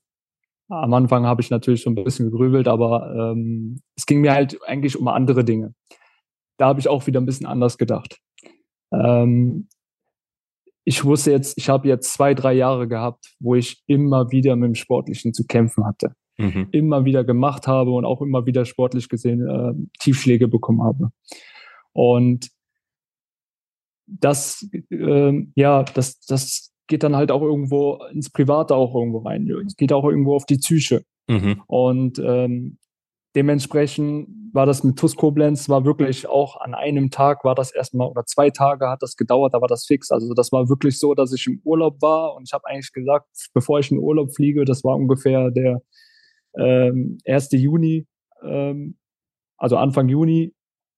am 0.68 0.94
Anfang 0.94 1.26
habe 1.26 1.42
ich 1.42 1.50
natürlich 1.50 1.82
so 1.82 1.90
ein 1.90 1.94
bisschen 1.94 2.30
gegrübelt, 2.30 2.66
aber 2.66 3.32
ähm, 3.32 3.80
es 3.96 4.06
ging 4.06 4.20
mir 4.20 4.32
halt 4.32 4.58
eigentlich 4.66 4.98
um 4.98 5.06
andere 5.08 5.44
Dinge. 5.44 5.74
Da 6.58 6.66
habe 6.66 6.80
ich 6.80 6.88
auch 6.88 7.06
wieder 7.06 7.20
ein 7.20 7.26
bisschen 7.26 7.46
anders 7.46 7.78
gedacht. 7.78 8.18
Ähm, 8.92 9.68
ich 10.84 11.04
wusste 11.04 11.32
jetzt, 11.32 11.58
ich 11.58 11.68
habe 11.68 11.88
jetzt 11.88 12.12
zwei, 12.12 12.34
drei 12.34 12.52
Jahre 12.52 12.88
gehabt, 12.88 13.34
wo 13.40 13.54
ich 13.54 13.82
immer 13.86 14.30
wieder 14.30 14.56
mit 14.56 14.68
dem 14.68 14.74
Sportlichen 14.74 15.34
zu 15.34 15.44
kämpfen 15.44 15.84
hatte. 15.84 16.12
Mhm. 16.38 16.68
Immer 16.70 17.04
wieder 17.04 17.24
gemacht 17.24 17.66
habe 17.66 17.92
und 17.92 18.04
auch 18.04 18.20
immer 18.22 18.46
wieder 18.46 18.64
sportlich 18.64 19.08
gesehen 19.08 19.46
äh, 19.46 19.72
Tiefschläge 19.98 20.48
bekommen 20.48 20.82
habe. 20.82 21.10
Und 21.92 22.50
das, 24.06 24.68
äh, 24.90 25.46
ja, 25.54 25.82
das, 25.82 26.20
das 26.20 26.72
geht 26.86 27.02
dann 27.02 27.16
halt 27.16 27.30
auch 27.30 27.42
irgendwo 27.42 28.00
ins 28.12 28.30
Private 28.30 28.74
auch 28.74 28.94
irgendwo 28.94 29.18
rein. 29.18 29.48
Es 29.66 29.76
geht 29.76 29.92
auch 29.92 30.04
irgendwo 30.04 30.34
auf 30.34 30.46
die 30.46 30.56
Psyche. 30.56 31.02
Mhm. 31.28 31.62
Und 31.66 32.18
ähm, 32.18 32.78
dementsprechend 33.34 34.28
war 34.52 34.66
das 34.66 34.82
mit 34.82 34.96
TUS 34.98 35.16
Koblenz, 35.16 35.68
war 35.68 35.84
wirklich 35.84 36.26
auch 36.26 36.60
an 36.60 36.74
einem 36.74 37.10
Tag 37.10 37.44
war 37.44 37.54
das 37.54 37.72
erstmal, 37.72 38.08
oder 38.08 38.24
zwei 38.24 38.50
Tage 38.50 38.88
hat 38.88 39.02
das 39.02 39.16
gedauert, 39.16 39.52
da 39.54 39.60
war 39.60 39.68
das 39.68 39.84
fix. 39.84 40.10
Also 40.10 40.32
das 40.32 40.50
war 40.52 40.68
wirklich 40.68 40.98
so, 40.98 41.14
dass 41.14 41.32
ich 41.32 41.46
im 41.46 41.60
Urlaub 41.64 42.00
war 42.00 42.34
und 42.34 42.44
ich 42.48 42.52
habe 42.52 42.66
eigentlich 42.66 42.92
gesagt, 42.92 43.28
bevor 43.52 43.78
ich 43.78 43.90
in 43.90 43.98
Urlaub 43.98 44.34
fliege, 44.34 44.64
das 44.64 44.82
war 44.82 44.96
ungefähr 44.96 45.50
der 45.50 45.82
ähm, 46.58 47.18
1. 47.26 47.50
Juni, 47.52 48.06
ähm, 48.42 48.96
also 49.58 49.76
Anfang 49.76 50.08
Juni, 50.08 50.54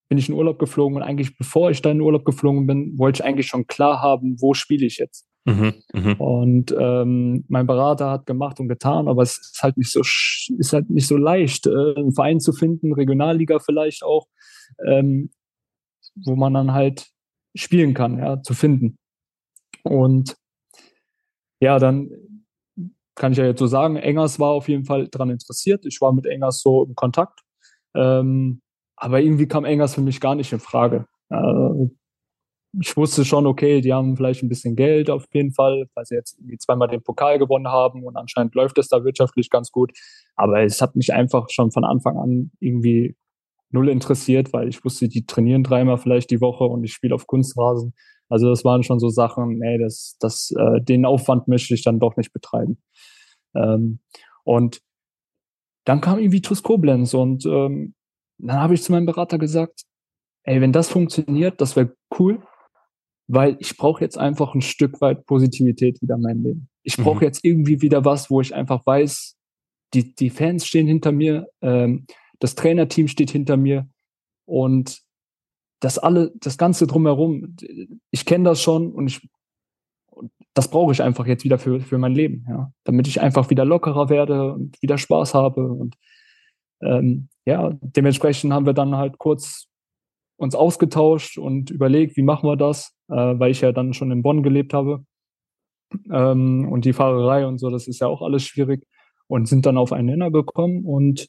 bin 0.09 0.19
ich 0.19 0.29
in 0.29 0.35
Urlaub 0.35 0.59
geflogen 0.59 0.97
und 0.97 1.03
eigentlich 1.03 1.37
bevor 1.37 1.71
ich 1.71 1.83
dann 1.83 1.97
in 1.97 2.01
Urlaub 2.01 2.25
geflogen 2.25 2.67
bin, 2.67 2.97
wollte 2.99 3.23
ich 3.23 3.25
eigentlich 3.27 3.49
schon 3.49 3.67
klar 3.67 4.01
haben, 4.01 4.41
wo 4.41 4.55
spiele 4.55 4.87
ich 4.87 4.99
jetzt. 4.99 5.28
Mhm, 5.49 5.75
mh. 5.95 6.13
Und 6.19 6.77
ähm, 6.79 7.45
mein 7.49 7.67
Berater 7.67 8.11
hat 8.11 8.27
gemacht 8.27 8.61
und 8.61 8.69
getan, 8.69 9.09
aber 9.09 9.23
es 9.23 9.39
ist 9.39 9.63
halt 9.63 9.79
nicht 9.79 9.91
so 9.91 10.01
ist 10.01 10.73
halt 10.73 10.91
nicht 10.91 11.07
so 11.07 11.17
leicht, 11.17 11.67
äh, 11.67 11.95
einen 11.97 12.13
Verein 12.13 12.41
zu 12.41 12.53
finden, 12.53 12.93
Regionalliga 12.93 13.59
vielleicht 13.59 14.03
auch, 14.03 14.27
ähm, 14.87 15.31
wo 16.17 16.37
man 16.37 16.53
dann 16.55 16.73
halt 16.73 17.09
spielen 17.57 17.95
kann, 17.95 18.19
ja, 18.19 18.43
zu 18.43 18.53
finden. 18.55 18.99
Und 19.85 20.37
ja, 21.61 21.79
dann 21.79 22.11
kann 23.15 23.33
ich 23.33 23.39
ja 23.39 23.47
jetzt 23.47 23.59
so 23.59 23.67
sagen, 23.67 23.97
Engers 23.97 24.39
war 24.39 24.51
auf 24.51 24.69
jeden 24.69 24.85
Fall 24.85 25.09
daran 25.09 25.31
interessiert. 25.31 25.85
Ich 25.87 26.01
war 26.01 26.13
mit 26.13 26.27
Engers 26.27 26.61
so 26.63 26.85
im 26.85 26.95
Kontakt. 26.95 27.41
Ähm, 27.95 28.61
aber 28.97 29.21
irgendwie 29.21 29.49
kam 29.49 29.65
Engers 29.65 29.95
für 29.95 30.03
mich 30.03 30.21
gar 30.21 30.35
nicht 30.35 30.53
in 30.53 30.61
Frage. 30.61 31.07
Äh, 31.31 31.89
ich 32.81 32.97
wusste 32.97 33.25
schon, 33.25 33.47
okay, 33.47 33.81
die 33.81 33.93
haben 33.93 34.17
vielleicht 34.17 34.43
ein 34.43 34.49
bisschen 34.49 34.77
Geld 34.77 35.09
auf 35.11 35.25
jeden 35.33 35.53
Fall, 35.53 35.89
weil 35.95 36.05
sie 36.05 36.15
jetzt 36.15 36.39
irgendwie 36.39 36.59
zweimal 36.59 36.89
den 36.89 37.03
Pokal 37.03 37.39
gewonnen 37.39 37.69
haben 37.69 38.05
und 38.05 38.17
anscheinend 38.17 38.55
läuft 38.55 38.79
es 38.79 38.89
da 38.89 39.05
wirtschaftlich 39.05 39.51
ganz 39.51 39.71
gut. 39.71 39.93
Aber 40.37 40.63
es 40.63 40.83
hat 40.83 40.95
mich 40.95 41.13
einfach 41.13 41.49
schon 41.51 41.71
von 41.71 41.85
Anfang 41.85 42.19
an 42.19 42.51
irgendwie 42.61 43.17
null 43.71 43.89
interessiert, 43.89 44.53
weil 44.53 44.69
ich 44.69 44.85
wusste, 44.85 45.09
die 45.09 45.27
trainieren 45.27 45.63
dreimal 45.63 45.99
vielleicht 45.99 46.31
die 46.31 46.41
Woche 46.41 46.65
und 46.65 46.85
ich 46.85 46.93
spiele 46.93 47.15
auf 47.15 47.27
Kunstrasen. 47.27 47.95
Also 48.29 48.49
das 48.51 48.65
waren 48.65 48.83
schon 48.83 49.01
so 49.01 49.09
Sachen, 49.09 49.59
nee, 49.59 49.79
das, 49.79 50.17
das, 50.21 50.51
äh, 50.53 50.81
den 50.83 51.07
Aufwand 51.07 51.49
möchte 51.49 51.75
ich 51.75 51.83
dann 51.83 51.99
doch 51.99 52.17
nicht 52.17 52.33
betreiben. 52.33 52.79
Ähm, 53.55 54.01
und 54.45 54.81
dann 55.85 56.01
kam 56.03 56.19
irgendwie 56.19 56.43
TuS 56.43 56.63
Koblenz 56.63 57.15
und 57.15 57.47
ähm, 57.47 57.95
dann 58.39 58.61
habe 58.61 58.75
ich 58.75 58.83
zu 58.83 58.93
meinem 58.93 59.07
Berater 59.07 59.39
gesagt, 59.39 59.85
ey, 60.45 60.61
wenn 60.61 60.73
das 60.73 60.89
funktioniert, 60.89 61.61
das 61.61 61.77
wäre 61.77 61.95
cool, 62.19 62.43
weil 63.29 63.57
ich 63.61 63.77
brauche 63.77 64.03
jetzt 64.03 64.19
einfach 64.19 64.55
ein 64.55 64.63
Stück 64.63 65.01
weit 65.01 65.27
Positivität 65.27 66.01
wieder 66.03 66.17
in 66.17 66.23
meinem 66.23 66.43
Leben. 66.43 66.69
Ich 66.83 66.97
brauche 66.97 67.19
mhm. 67.19 67.25
jetzt 67.25 67.45
irgendwie 67.45 67.83
wieder 67.83 68.05
was, 68.05 68.31
wo 68.31 68.41
ich 68.41 68.55
einfach 68.55 68.85
weiß, 68.85 69.37
die, 69.95 70.15
die 70.15 70.31
Fans 70.31 70.67
stehen 70.67 70.87
hinter 70.87 71.13
mir, 71.13 71.49
ähm, 71.61 72.07
das 72.41 72.55
Trainerteam 72.55 73.09
steht 73.09 73.31
hinter 73.31 73.57
mir 73.57 73.89
und 74.47 75.03
das 75.81 75.99
alle, 75.99 76.33
das 76.37 76.59
Ganze 76.59 76.87
drumherum, 76.87 77.57
ich 78.11 78.25
kenne 78.25 78.45
das 78.45 78.61
schon 78.61 78.93
und 78.93 79.07
ich 79.07 79.29
das 80.55 80.69
brauche 80.69 80.91
ich 80.91 81.03
einfach 81.03 81.25
jetzt 81.27 81.45
wieder 81.45 81.57
für, 81.57 81.81
für 81.81 81.99
mein 81.99 82.15
Leben, 82.15 82.45
ja. 82.49 82.73
Damit 82.83 83.07
ich 83.07 83.21
einfach 83.21 83.49
wieder 83.49 83.65
lockerer 83.65 84.09
werde 84.09 84.55
und 84.55 84.83
wieder 84.83 84.99
Spaß 84.99 85.35
habe. 85.35 85.63
Und 85.63 85.95
ähm, 86.83 87.29
ja, 87.45 87.79
dementsprechend 87.81 88.53
haben 88.53 88.67
wir 88.67 88.73
dann 88.73 88.97
halt 88.97 89.19
kurz 89.19 89.68
uns 90.39 90.55
ausgetauscht 90.55 91.37
und 91.37 91.71
überlegt, 91.71 92.17
wie 92.17 92.23
machen 92.23 92.49
wir 92.49 92.57
das, 92.57 92.95
äh, 93.09 93.15
weil 93.15 93.51
ich 93.51 93.61
ja 93.61 93.73
dann 93.73 93.93
schon 93.93 94.11
in 94.11 94.23
Bonn 94.23 94.43
gelebt 94.43 94.73
habe. 94.73 95.05
Ähm, 96.11 96.69
und 96.71 96.85
die 96.85 96.93
Fahrerei 96.93 97.47
und 97.47 97.59
so, 97.59 97.71
das 97.71 97.89
ist 97.89 98.01
ja 98.01 98.07
auch 98.07 98.23
alles 98.23 98.45
schwierig. 98.45 98.87
Und 99.27 99.47
sind 99.47 99.67
dann 99.67 99.77
auf 99.77 99.93
einen 99.93 100.07
Nenner 100.07 100.31
gekommen 100.31 100.87
und 100.87 101.29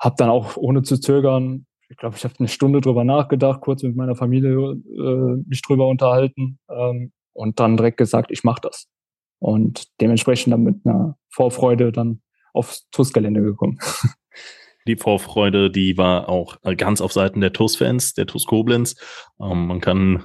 habe 0.00 0.14
dann 0.16 0.30
auch 0.30 0.56
ohne 0.56 0.82
zu 0.82 0.98
zögern, 0.98 1.66
ich 1.88 1.96
glaube, 1.96 2.16
ich 2.16 2.24
habe 2.24 2.34
eine 2.38 2.48
Stunde 2.48 2.80
drüber 2.80 3.04
nachgedacht, 3.04 3.60
kurz 3.60 3.82
mit 3.82 3.96
meiner 3.96 4.16
Familie 4.16 4.72
äh, 4.72 5.42
mich 5.46 5.62
drüber 5.62 5.88
unterhalten 5.88 6.58
ähm, 6.68 7.12
und 7.32 7.60
dann 7.60 7.76
direkt 7.76 7.98
gesagt, 7.98 8.30
ich 8.30 8.44
mache 8.44 8.62
das. 8.62 8.88
Und 9.38 9.88
dementsprechend 10.00 10.52
dann 10.52 10.62
mit 10.62 10.86
einer 10.86 11.16
Vorfreude 11.28 11.92
dann 11.92 12.22
aufs 12.54 12.88
TUS-Gelände 12.90 13.42
gekommen. 13.42 13.78
Die 14.86 14.96
Vorfreude, 14.96 15.70
die 15.70 15.96
war 15.96 16.28
auch 16.28 16.58
ganz 16.76 17.00
auf 17.00 17.12
Seiten 17.12 17.40
der 17.40 17.52
TUS-Fans, 17.52 18.14
der 18.14 18.26
TUS 18.26 18.46
Koblenz. 18.46 18.96
Ähm, 19.40 19.66
man 19.66 19.80
kann, 19.80 20.24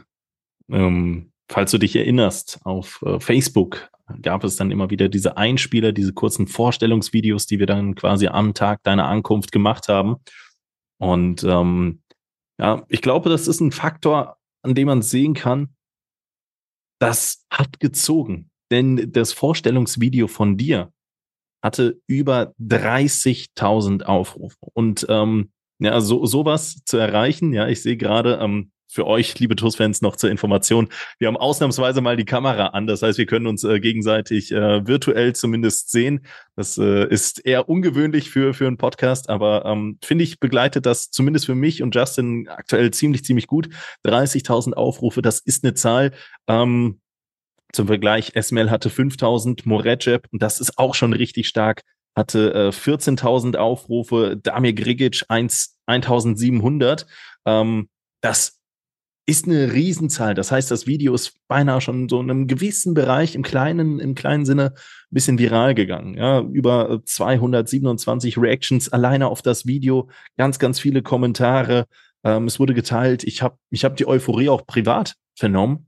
ähm, 0.69 1.31
falls 1.49 1.71
du 1.71 1.77
dich 1.77 1.95
erinnerst, 1.95 2.59
auf 2.63 3.01
äh, 3.05 3.19
Facebook 3.19 3.89
gab 4.21 4.43
es 4.43 4.55
dann 4.55 4.71
immer 4.71 4.89
wieder 4.89 5.09
diese 5.09 5.37
Einspieler, 5.37 5.91
diese 5.91 6.13
kurzen 6.13 6.47
Vorstellungsvideos, 6.47 7.45
die 7.45 7.59
wir 7.59 7.65
dann 7.65 7.95
quasi 7.95 8.27
am 8.27 8.53
Tag 8.53 8.83
deiner 8.83 9.07
Ankunft 9.07 9.51
gemacht 9.51 9.87
haben. 9.87 10.17
Und 10.97 11.43
ähm, 11.43 12.01
ja, 12.59 12.83
ich 12.89 13.01
glaube, 13.01 13.29
das 13.29 13.47
ist 13.47 13.59
ein 13.61 13.71
Faktor, 13.71 14.37
an 14.61 14.75
dem 14.75 14.87
man 14.87 15.01
sehen 15.01 15.33
kann, 15.33 15.75
das 16.99 17.45
hat 17.49 17.79
gezogen. 17.79 18.49
Denn 18.69 19.11
das 19.11 19.33
Vorstellungsvideo 19.33 20.27
von 20.27 20.57
dir 20.57 20.91
hatte 21.61 21.99
über 22.07 22.53
30.000 22.59 24.03
Aufrufe. 24.03 24.57
Und 24.73 25.05
ähm, 25.09 25.51
ja, 25.79 25.99
so 26.01 26.25
sowas 26.25 26.83
zu 26.85 26.97
erreichen, 26.97 27.53
ja, 27.53 27.67
ich 27.67 27.81
sehe 27.81 27.97
gerade, 27.97 28.39
ähm, 28.41 28.71
für 28.91 29.07
euch, 29.07 29.39
liebe 29.39 29.55
TUS-Fans, 29.55 30.01
noch 30.01 30.17
zur 30.17 30.29
Information. 30.29 30.89
Wir 31.17 31.29
haben 31.29 31.37
ausnahmsweise 31.37 32.01
mal 32.01 32.17
die 32.17 32.25
Kamera 32.25 32.67
an. 32.67 32.87
Das 32.87 33.01
heißt, 33.01 33.17
wir 33.17 33.25
können 33.25 33.47
uns 33.47 33.63
äh, 33.63 33.79
gegenseitig 33.79 34.51
äh, 34.51 34.85
virtuell 34.85 35.33
zumindest 35.33 35.91
sehen. 35.91 36.25
Das 36.57 36.77
äh, 36.77 37.07
ist 37.07 37.45
eher 37.45 37.69
ungewöhnlich 37.69 38.29
für, 38.29 38.53
für 38.53 38.67
einen 38.67 38.77
Podcast, 38.77 39.29
aber 39.29 39.63
ähm, 39.65 39.97
finde 40.03 40.25
ich, 40.25 40.39
begleitet 40.39 40.85
das 40.85 41.09
zumindest 41.09 41.45
für 41.45 41.55
mich 41.55 41.81
und 41.81 41.95
Justin 41.95 42.49
aktuell 42.49 42.91
ziemlich, 42.91 43.23
ziemlich 43.23 43.47
gut. 43.47 43.69
30.000 44.05 44.73
Aufrufe, 44.73 45.21
das 45.21 45.39
ist 45.39 45.63
eine 45.63 45.73
Zahl. 45.73 46.11
Ähm, 46.47 46.99
zum 47.73 47.87
Vergleich, 47.87 48.35
Esmel 48.35 48.69
hatte 48.69 48.89
5000, 48.89 49.65
Morecep, 49.65 50.27
und 50.31 50.41
das 50.41 50.59
ist 50.59 50.77
auch 50.77 50.95
schon 50.95 51.13
richtig 51.13 51.47
stark, 51.47 51.81
hatte 52.15 52.53
äh, 52.53 52.69
14.000 52.69 53.55
Aufrufe, 53.55 54.37
Damir 54.41 54.73
Grigic 54.73 55.23
1, 55.29 55.77
1700. 55.85 57.05
Ähm, 57.45 57.89
das 58.21 58.61
ist 59.25 59.47
eine 59.47 59.71
Riesenzahl. 59.71 60.33
Das 60.33 60.51
heißt, 60.51 60.69
das 60.71 60.87
Video 60.87 61.13
ist 61.13 61.37
beinahe 61.47 61.79
schon 61.79 62.09
so 62.09 62.19
in 62.19 62.29
einem 62.29 62.47
gewissen 62.47 62.93
Bereich 62.93 63.35
im 63.35 63.43
kleinen, 63.43 63.99
im 63.99 64.15
kleinen 64.15 64.45
Sinne 64.45 64.73
ein 64.75 65.11
bisschen 65.11 65.37
viral 65.37 65.75
gegangen. 65.75 66.15
Ja, 66.15 66.41
über 66.41 67.01
227 67.05 68.37
Reactions 68.37 68.89
alleine 68.89 69.27
auf 69.27 69.41
das 69.41 69.65
Video, 69.65 70.09
ganz, 70.37 70.59
ganz 70.59 70.79
viele 70.79 71.01
Kommentare. 71.01 71.85
Ähm, 72.23 72.45
es 72.45 72.59
wurde 72.59 72.73
geteilt. 72.73 73.23
Ich 73.23 73.41
habe 73.41 73.57
ich 73.69 73.85
hab 73.85 73.95
die 73.95 74.07
Euphorie 74.07 74.49
auch 74.49 74.65
privat 74.65 75.15
vernommen. 75.37 75.87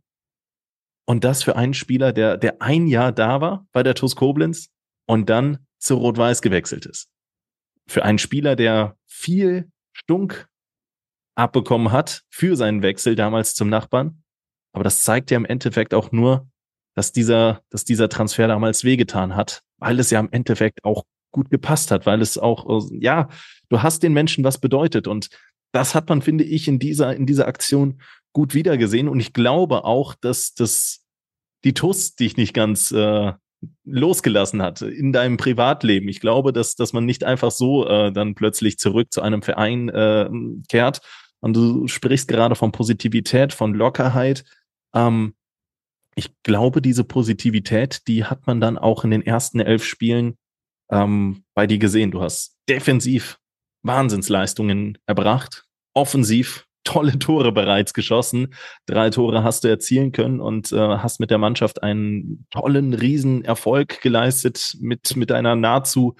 Und 1.05 1.23
das 1.23 1.43
für 1.43 1.55
einen 1.55 1.73
Spieler, 1.73 2.13
der, 2.13 2.37
der 2.37 2.61
ein 2.61 2.87
Jahr 2.87 3.11
da 3.11 3.41
war 3.41 3.67
bei 3.71 3.83
der 3.83 3.95
TuS 3.95 4.15
Koblenz 4.15 4.69
und 5.05 5.29
dann 5.29 5.65
zu 5.79 5.95
Rot-Weiß 5.95 6.41
gewechselt 6.41 6.85
ist. 6.85 7.09
Für 7.87 8.05
einen 8.05 8.19
Spieler, 8.19 8.55
der 8.55 8.95
viel 9.05 9.69
Stunk 9.91 10.47
abbekommen 11.35 11.91
hat 11.91 12.23
für 12.29 12.55
seinen 12.55 12.81
Wechsel 12.81 13.15
damals 13.15 13.53
zum 13.55 13.69
Nachbarn. 13.69 14.23
Aber 14.71 14.83
das 14.83 15.03
zeigt 15.03 15.31
ja 15.31 15.37
im 15.37 15.45
Endeffekt 15.45 15.93
auch 15.93 16.11
nur, 16.11 16.47
dass 16.95 17.11
dieser, 17.11 17.61
dass 17.69 17.85
dieser 17.85 18.07
Transfer 18.07 18.47
damals 18.47 18.83
wehgetan 18.83 19.35
hat, 19.35 19.61
weil 19.77 19.99
es 19.99 20.09
ja 20.09 20.19
im 20.19 20.31
Endeffekt 20.31 20.83
auch 20.83 21.03
gut 21.31 21.49
gepasst 21.49 21.91
hat, 21.91 22.05
weil 22.05 22.21
es 22.21 22.37
auch, 22.37 22.81
ja, 22.91 23.27
du 23.69 23.81
hast 23.81 24.03
den 24.03 24.13
Menschen 24.13 24.43
was 24.43 24.59
bedeutet 24.59 25.07
und 25.07 25.29
das 25.73 25.95
hat 25.95 26.07
man, 26.07 26.21
finde 26.21 26.43
ich, 26.43 26.67
in 26.67 26.77
dieser, 26.77 27.15
in 27.15 27.25
dieser 27.25 27.47
Aktion 27.47 27.99
gut 28.33 28.53
wiedergesehen. 28.53 29.07
Und 29.07 29.19
ich 29.19 29.33
glaube 29.33 29.85
auch, 29.85 30.15
dass 30.15 30.53
das 30.53 31.05
die 31.63 31.73
TUS 31.73 32.15
dich 32.15 32.35
nicht 32.35 32.53
ganz 32.53 32.91
äh, 32.91 33.33
losgelassen 33.85 34.61
hat 34.61 34.81
in 34.81 35.13
deinem 35.13 35.37
Privatleben. 35.37 36.09
Ich 36.09 36.19
glaube, 36.19 36.51
dass, 36.51 36.75
dass 36.75 36.93
man 36.93 37.05
nicht 37.05 37.23
einfach 37.23 37.51
so 37.51 37.87
äh, 37.87 38.11
dann 38.11 38.35
plötzlich 38.35 38.77
zurück 38.77 39.11
zu 39.11 39.21
einem 39.21 39.41
Verein 39.41 39.89
äh, 39.89 40.29
kehrt. 40.67 41.01
Und 41.39 41.55
du 41.55 41.87
sprichst 41.87 42.27
gerade 42.27 42.55
von 42.55 42.71
Positivität, 42.71 43.53
von 43.53 43.73
Lockerheit. 43.73 44.43
Ähm, 44.93 45.35
ich 46.15 46.31
glaube, 46.43 46.81
diese 46.81 47.03
Positivität, 47.03 48.07
die 48.07 48.25
hat 48.25 48.45
man 48.47 48.61
dann 48.61 48.77
auch 48.77 49.03
in 49.03 49.11
den 49.11 49.21
ersten 49.21 49.59
elf 49.59 49.83
Spielen 49.83 50.37
ähm, 50.91 51.43
bei 51.53 51.67
dir 51.67 51.79
gesehen. 51.79 52.11
Du 52.11 52.21
hast 52.21 52.57
defensiv 52.69 53.39
Wahnsinnsleistungen 53.83 54.97
erbracht, 55.05 55.65
offensiv 55.93 56.67
tolle 56.83 57.17
Tore 57.19 57.51
bereits 57.51 57.93
geschossen. 57.93 58.53
Drei 58.85 59.09
Tore 59.09 59.43
hast 59.43 59.63
du 59.63 59.67
erzielen 59.67 60.11
können 60.11 60.39
und 60.39 60.71
äh, 60.71 60.77
hast 60.77 61.19
mit 61.19 61.31
der 61.31 61.37
Mannschaft 61.37 61.83
einen 61.83 62.45
tollen 62.51 62.93
Riesenerfolg 62.93 64.01
geleistet 64.01 64.75
mit, 64.79 65.15
mit 65.15 65.31
einer 65.31 65.55
nahezu, 65.55 66.15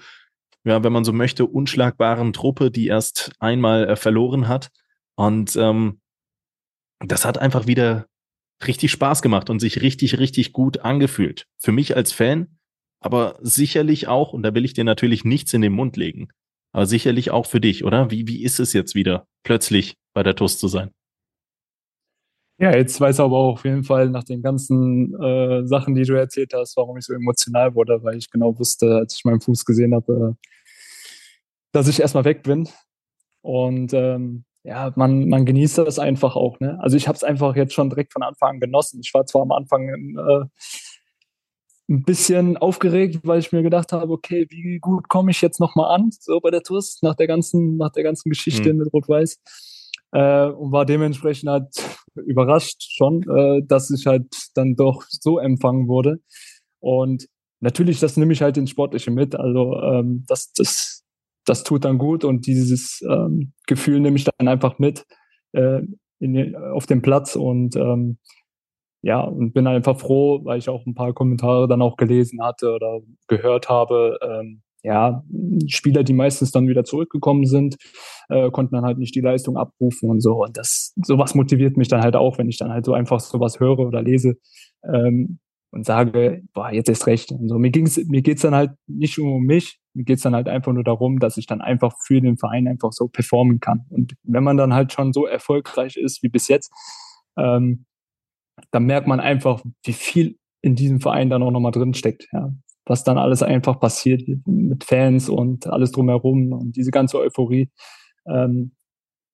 ja, 0.64 0.82
wenn 0.82 0.92
man 0.92 1.04
so 1.04 1.12
möchte, 1.12 1.46
unschlagbaren 1.46 2.32
Truppe, 2.32 2.70
die 2.70 2.86
erst 2.86 3.32
einmal 3.38 3.88
äh, 3.88 3.96
verloren 3.96 4.48
hat. 4.48 4.70
Und 5.16 5.56
ähm, 5.56 6.00
das 7.00 7.24
hat 7.24 7.38
einfach 7.38 7.66
wieder 7.66 8.06
richtig 8.66 8.90
Spaß 8.92 9.22
gemacht 9.22 9.50
und 9.50 9.60
sich 9.60 9.82
richtig, 9.82 10.18
richtig 10.18 10.52
gut 10.52 10.78
angefühlt. 10.78 11.46
Für 11.58 11.72
mich 11.72 11.96
als 11.96 12.12
Fan, 12.12 12.58
aber 13.00 13.38
sicherlich 13.42 14.08
auch, 14.08 14.32
und 14.32 14.42
da 14.42 14.54
will 14.54 14.64
ich 14.64 14.72
dir 14.72 14.84
natürlich 14.84 15.24
nichts 15.24 15.52
in 15.52 15.60
den 15.60 15.72
Mund 15.72 15.96
legen, 15.96 16.28
aber 16.74 16.86
sicherlich 16.86 17.30
auch 17.30 17.46
für 17.46 17.60
dich, 17.60 17.84
oder? 17.84 18.10
Wie, 18.10 18.26
wie 18.26 18.42
ist 18.42 18.58
es 18.58 18.72
jetzt 18.72 18.96
wieder, 18.96 19.28
plötzlich 19.44 19.94
bei 20.12 20.24
der 20.24 20.34
TUS 20.34 20.58
zu 20.58 20.66
sein? 20.66 20.90
Ja, 22.58 22.76
jetzt 22.76 23.00
weiß 23.00 23.20
aber 23.20 23.36
auch 23.36 23.52
auf 23.54 23.64
jeden 23.64 23.84
Fall 23.84 24.10
nach 24.10 24.24
den 24.24 24.42
ganzen 24.42 25.14
äh, 25.20 25.66
Sachen, 25.66 25.94
die 25.94 26.02
du 26.02 26.14
erzählt 26.14 26.52
hast, 26.52 26.76
warum 26.76 26.98
ich 26.98 27.04
so 27.04 27.14
emotional 27.14 27.74
wurde, 27.76 28.02
weil 28.02 28.16
ich 28.16 28.28
genau 28.28 28.58
wusste, 28.58 28.96
als 28.96 29.14
ich 29.14 29.24
meinen 29.24 29.40
Fuß 29.40 29.64
gesehen 29.64 29.94
habe, 29.94 30.36
äh, 30.36 30.48
dass 31.72 31.86
ich 31.86 32.00
erstmal 32.00 32.24
weg 32.24 32.42
bin. 32.42 32.68
Und 33.40 33.92
ähm, 33.92 34.44
ja, 34.64 34.92
man, 34.96 35.28
man 35.28 35.46
genießt 35.46 35.78
das 35.78 36.00
einfach 36.00 36.34
auch. 36.34 36.58
Ne? 36.58 36.78
Also 36.80 36.96
ich 36.96 37.06
habe 37.06 37.16
es 37.16 37.22
einfach 37.22 37.54
jetzt 37.54 37.74
schon 37.74 37.90
direkt 37.90 38.12
von 38.12 38.22
Anfang 38.22 38.54
an 38.54 38.60
genossen. 38.60 39.00
Ich 39.00 39.14
war 39.14 39.26
zwar 39.26 39.42
am 39.42 39.52
Anfang 39.52 39.88
äh, 39.88 40.44
ein 41.88 42.02
bisschen 42.02 42.56
aufgeregt, 42.56 43.20
weil 43.24 43.40
ich 43.40 43.52
mir 43.52 43.62
gedacht 43.62 43.92
habe, 43.92 44.12
okay, 44.12 44.46
wie 44.50 44.78
gut 44.78 45.08
komme 45.08 45.30
ich 45.30 45.42
jetzt 45.42 45.60
nochmal 45.60 45.94
an, 45.94 46.10
so 46.18 46.40
bei 46.40 46.50
der 46.50 46.62
TUS, 46.62 47.00
nach 47.02 47.14
der 47.14 47.26
ganzen, 47.26 47.76
nach 47.76 47.90
der 47.90 48.02
ganzen 48.02 48.30
Geschichte 48.30 48.72
mhm. 48.72 48.80
mit 48.80 48.92
Rot-Weiß. 48.92 49.38
Äh, 50.12 50.46
und 50.46 50.72
war 50.72 50.86
dementsprechend 50.86 51.50
halt 51.50 51.68
überrascht 52.14 52.82
schon, 52.96 53.22
äh, 53.28 53.62
dass 53.66 53.90
ich 53.90 54.06
halt 54.06 54.26
dann 54.54 54.76
doch 54.76 55.02
so 55.08 55.38
empfangen 55.38 55.88
wurde. 55.88 56.20
Und 56.80 57.26
natürlich, 57.60 58.00
das 58.00 58.16
nehme 58.16 58.32
ich 58.32 58.40
halt 58.40 58.56
ins 58.56 58.70
Sportliche 58.70 59.10
mit. 59.10 59.34
Also 59.34 59.80
ähm, 59.82 60.24
das, 60.28 60.52
das, 60.52 61.02
das 61.44 61.64
tut 61.64 61.84
dann 61.84 61.98
gut 61.98 62.24
und 62.24 62.46
dieses 62.46 63.02
ähm, 63.02 63.52
Gefühl 63.66 64.00
nehme 64.00 64.16
ich 64.16 64.24
dann 64.24 64.48
einfach 64.48 64.78
mit 64.78 65.04
äh, 65.52 65.80
in, 66.20 66.56
auf 66.56 66.86
dem 66.86 67.02
Platz 67.02 67.36
und 67.36 67.76
ähm, 67.76 68.18
ja, 69.04 69.20
und 69.20 69.52
bin 69.52 69.66
einfach 69.66 69.98
froh, 69.98 70.40
weil 70.44 70.58
ich 70.58 70.70
auch 70.70 70.86
ein 70.86 70.94
paar 70.94 71.12
Kommentare 71.12 71.68
dann 71.68 71.82
auch 71.82 71.98
gelesen 71.98 72.42
hatte 72.42 72.72
oder 72.72 73.00
gehört 73.28 73.68
habe. 73.68 74.18
Ähm, 74.22 74.62
ja, 74.82 75.22
Spieler, 75.66 76.04
die 76.04 76.14
meistens 76.14 76.52
dann 76.52 76.68
wieder 76.68 76.84
zurückgekommen 76.84 77.44
sind, 77.44 77.76
äh, 78.30 78.50
konnten 78.50 78.74
dann 78.74 78.84
halt 78.84 78.96
nicht 78.96 79.14
die 79.14 79.20
Leistung 79.20 79.58
abrufen 79.58 80.08
und 80.08 80.22
so. 80.22 80.42
Und 80.42 80.56
das, 80.56 80.94
sowas 80.96 81.34
motiviert 81.34 81.76
mich 81.76 81.88
dann 81.88 82.00
halt 82.00 82.16
auch, 82.16 82.38
wenn 82.38 82.48
ich 82.48 82.56
dann 82.56 82.70
halt 82.70 82.86
so 82.86 82.94
einfach 82.94 83.20
sowas 83.20 83.60
höre 83.60 83.78
oder 83.80 84.00
lese 84.00 84.36
ähm, 84.90 85.38
und 85.70 85.84
sage, 85.84 86.42
boah, 86.54 86.70
jetzt 86.70 86.88
ist 86.88 87.06
recht. 87.06 87.30
Und 87.30 87.48
so. 87.48 87.58
Mir 87.58 87.70
ging's, 87.70 88.02
mir 88.08 88.22
geht's 88.22 88.40
dann 88.40 88.54
halt 88.54 88.70
nicht 88.86 89.18
nur 89.18 89.34
um 89.34 89.44
mich, 89.44 89.80
mir 89.92 90.04
geht's 90.04 90.22
dann 90.22 90.34
halt 90.34 90.48
einfach 90.48 90.72
nur 90.72 90.84
darum, 90.84 91.18
dass 91.18 91.36
ich 91.36 91.46
dann 91.46 91.60
einfach 91.60 91.94
für 92.06 92.22
den 92.22 92.38
Verein 92.38 92.68
einfach 92.68 92.92
so 92.92 93.08
performen 93.08 93.60
kann. 93.60 93.84
Und 93.90 94.14
wenn 94.22 94.44
man 94.44 94.56
dann 94.56 94.72
halt 94.72 94.94
schon 94.94 95.12
so 95.12 95.26
erfolgreich 95.26 95.96
ist 95.96 96.22
wie 96.22 96.30
bis 96.30 96.48
jetzt, 96.48 96.72
ähm, 97.36 97.84
dann 98.70 98.84
merkt 98.84 99.06
man 99.06 99.20
einfach, 99.20 99.62
wie 99.84 99.92
viel 99.92 100.38
in 100.62 100.74
diesem 100.74 101.00
Verein 101.00 101.30
dann 101.30 101.42
auch 101.42 101.50
nochmal 101.50 101.72
drin 101.72 101.94
steckt. 101.94 102.26
Ja. 102.32 102.52
Was 102.86 103.04
dann 103.04 103.18
alles 103.18 103.42
einfach 103.42 103.80
passiert 103.80 104.22
mit 104.46 104.84
Fans 104.84 105.28
und 105.28 105.66
alles 105.66 105.92
drumherum 105.92 106.52
und 106.52 106.76
diese 106.76 106.90
ganze 106.90 107.18
Euphorie. 107.18 107.70
Ähm, 108.26 108.72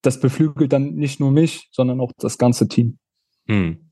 das 0.02 0.20
beflügelt 0.20 0.72
dann 0.72 0.94
nicht 0.94 1.20
nur 1.20 1.30
mich, 1.30 1.68
sondern 1.72 2.00
auch 2.00 2.12
das 2.16 2.38
ganze 2.38 2.68
Team. 2.68 2.98
Hm. 3.46 3.89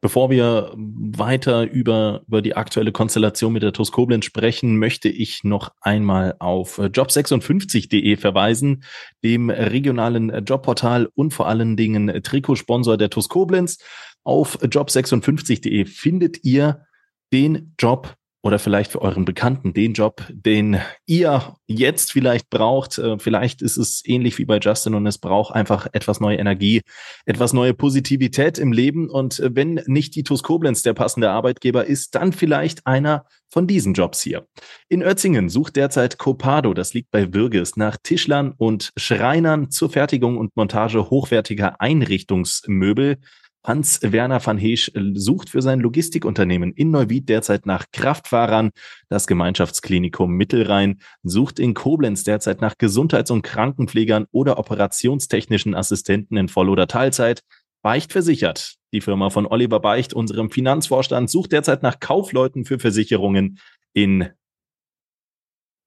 Bevor 0.00 0.30
wir 0.30 0.72
weiter 0.76 1.64
über, 1.64 2.22
über 2.28 2.40
die 2.40 2.54
aktuelle 2.56 2.92
Konstellation 2.92 3.52
mit 3.52 3.64
der 3.64 3.72
TuS 3.72 3.90
Koblenz 3.90 4.26
sprechen, 4.26 4.78
möchte 4.78 5.08
ich 5.08 5.42
noch 5.42 5.72
einmal 5.80 6.36
auf 6.38 6.78
job56.de 6.78 8.16
verweisen, 8.16 8.84
dem 9.24 9.50
regionalen 9.50 10.44
Jobportal 10.44 11.08
und 11.14 11.34
vor 11.34 11.48
allen 11.48 11.76
Dingen 11.76 12.22
Trikotsponsor 12.22 12.96
der 12.96 13.10
TuS 13.10 13.28
Koblenz. 13.28 13.78
Auf 14.22 14.62
job56.de 14.62 15.84
findet 15.84 16.44
ihr 16.44 16.84
den 17.32 17.74
Job 17.76 18.14
oder 18.48 18.58
vielleicht 18.58 18.92
für 18.92 19.02
euren 19.02 19.26
Bekannten 19.26 19.74
den 19.74 19.92
Job, 19.92 20.24
den 20.30 20.80
ihr 21.04 21.54
jetzt 21.66 22.12
vielleicht 22.12 22.48
braucht. 22.48 22.96
Äh, 22.96 23.18
vielleicht 23.18 23.60
ist 23.60 23.76
es 23.76 24.02
ähnlich 24.06 24.38
wie 24.38 24.46
bei 24.46 24.58
Justin 24.58 24.94
und 24.94 25.06
es 25.06 25.18
braucht 25.18 25.54
einfach 25.54 25.86
etwas 25.92 26.18
neue 26.18 26.38
Energie, 26.38 26.80
etwas 27.26 27.52
neue 27.52 27.74
Positivität 27.74 28.56
im 28.56 28.72
Leben. 28.72 29.10
Und 29.10 29.38
äh, 29.38 29.54
wenn 29.54 29.82
nicht 29.84 30.14
die 30.14 30.22
TuS 30.22 30.42
Koblenz 30.42 30.80
der 30.80 30.94
passende 30.94 31.30
Arbeitgeber 31.30 31.84
ist, 31.84 32.14
dann 32.14 32.32
vielleicht 32.32 32.86
einer 32.86 33.26
von 33.50 33.66
diesen 33.66 33.92
Jobs 33.92 34.22
hier. 34.22 34.46
In 34.88 35.02
Ötzingen 35.02 35.50
sucht 35.50 35.76
derzeit 35.76 36.16
Copado, 36.16 36.72
das 36.72 36.94
liegt 36.94 37.10
bei 37.10 37.34
Würges, 37.34 37.76
nach 37.76 37.98
Tischlern 38.02 38.54
und 38.56 38.92
Schreinern 38.96 39.70
zur 39.70 39.90
Fertigung 39.90 40.38
und 40.38 40.56
Montage 40.56 41.10
hochwertiger 41.10 41.82
Einrichtungsmöbel. 41.82 43.18
Hans-Werner 43.64 44.44
van 44.44 44.58
Heesch 44.58 44.90
äh, 44.94 45.12
sucht 45.14 45.50
für 45.50 45.62
sein 45.62 45.80
Logistikunternehmen 45.80 46.72
in 46.72 46.90
Neuwied 46.90 47.28
derzeit 47.28 47.66
nach 47.66 47.86
Kraftfahrern. 47.92 48.70
Das 49.08 49.26
Gemeinschaftsklinikum 49.26 50.32
Mittelrhein 50.32 51.00
sucht 51.22 51.58
in 51.58 51.74
Koblenz 51.74 52.24
derzeit 52.24 52.60
nach 52.60 52.78
Gesundheits- 52.78 53.30
und 53.30 53.42
Krankenpflegern 53.42 54.26
oder 54.30 54.58
operationstechnischen 54.58 55.74
Assistenten 55.74 56.36
in 56.36 56.48
Voll- 56.48 56.70
oder 56.70 56.86
Teilzeit. 56.86 57.42
Beicht 57.82 58.12
versichert. 58.12 58.74
Die 58.92 59.00
Firma 59.00 59.30
von 59.30 59.46
Oliver 59.46 59.80
Beicht, 59.80 60.14
unserem 60.14 60.50
Finanzvorstand, 60.50 61.30
sucht 61.30 61.52
derzeit 61.52 61.82
nach 61.82 62.00
Kaufleuten 62.00 62.64
für 62.64 62.78
Versicherungen 62.78 63.58
in 63.92 64.30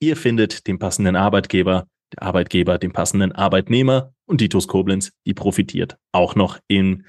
Ihr 0.00 0.16
findet 0.16 0.66
den 0.66 0.78
passenden 0.78 1.16
Arbeitgeber, 1.16 1.86
der 2.12 2.22
Arbeitgeber 2.22 2.78
den 2.78 2.92
passenden 2.92 3.32
Arbeitnehmer 3.32 4.12
und 4.26 4.40
die 4.40 4.48
TUS 4.48 4.68
Koblenz, 4.68 5.10
die 5.26 5.34
profitiert 5.34 5.96
auch 6.12 6.34
noch 6.34 6.58
im 6.68 7.04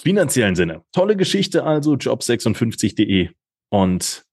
finanziellen 0.00 0.54
Sinne. 0.54 0.84
Tolle 0.92 1.16
Geschichte 1.16 1.64
also, 1.64 1.94
job56.de 1.94 3.30
und 3.70 4.24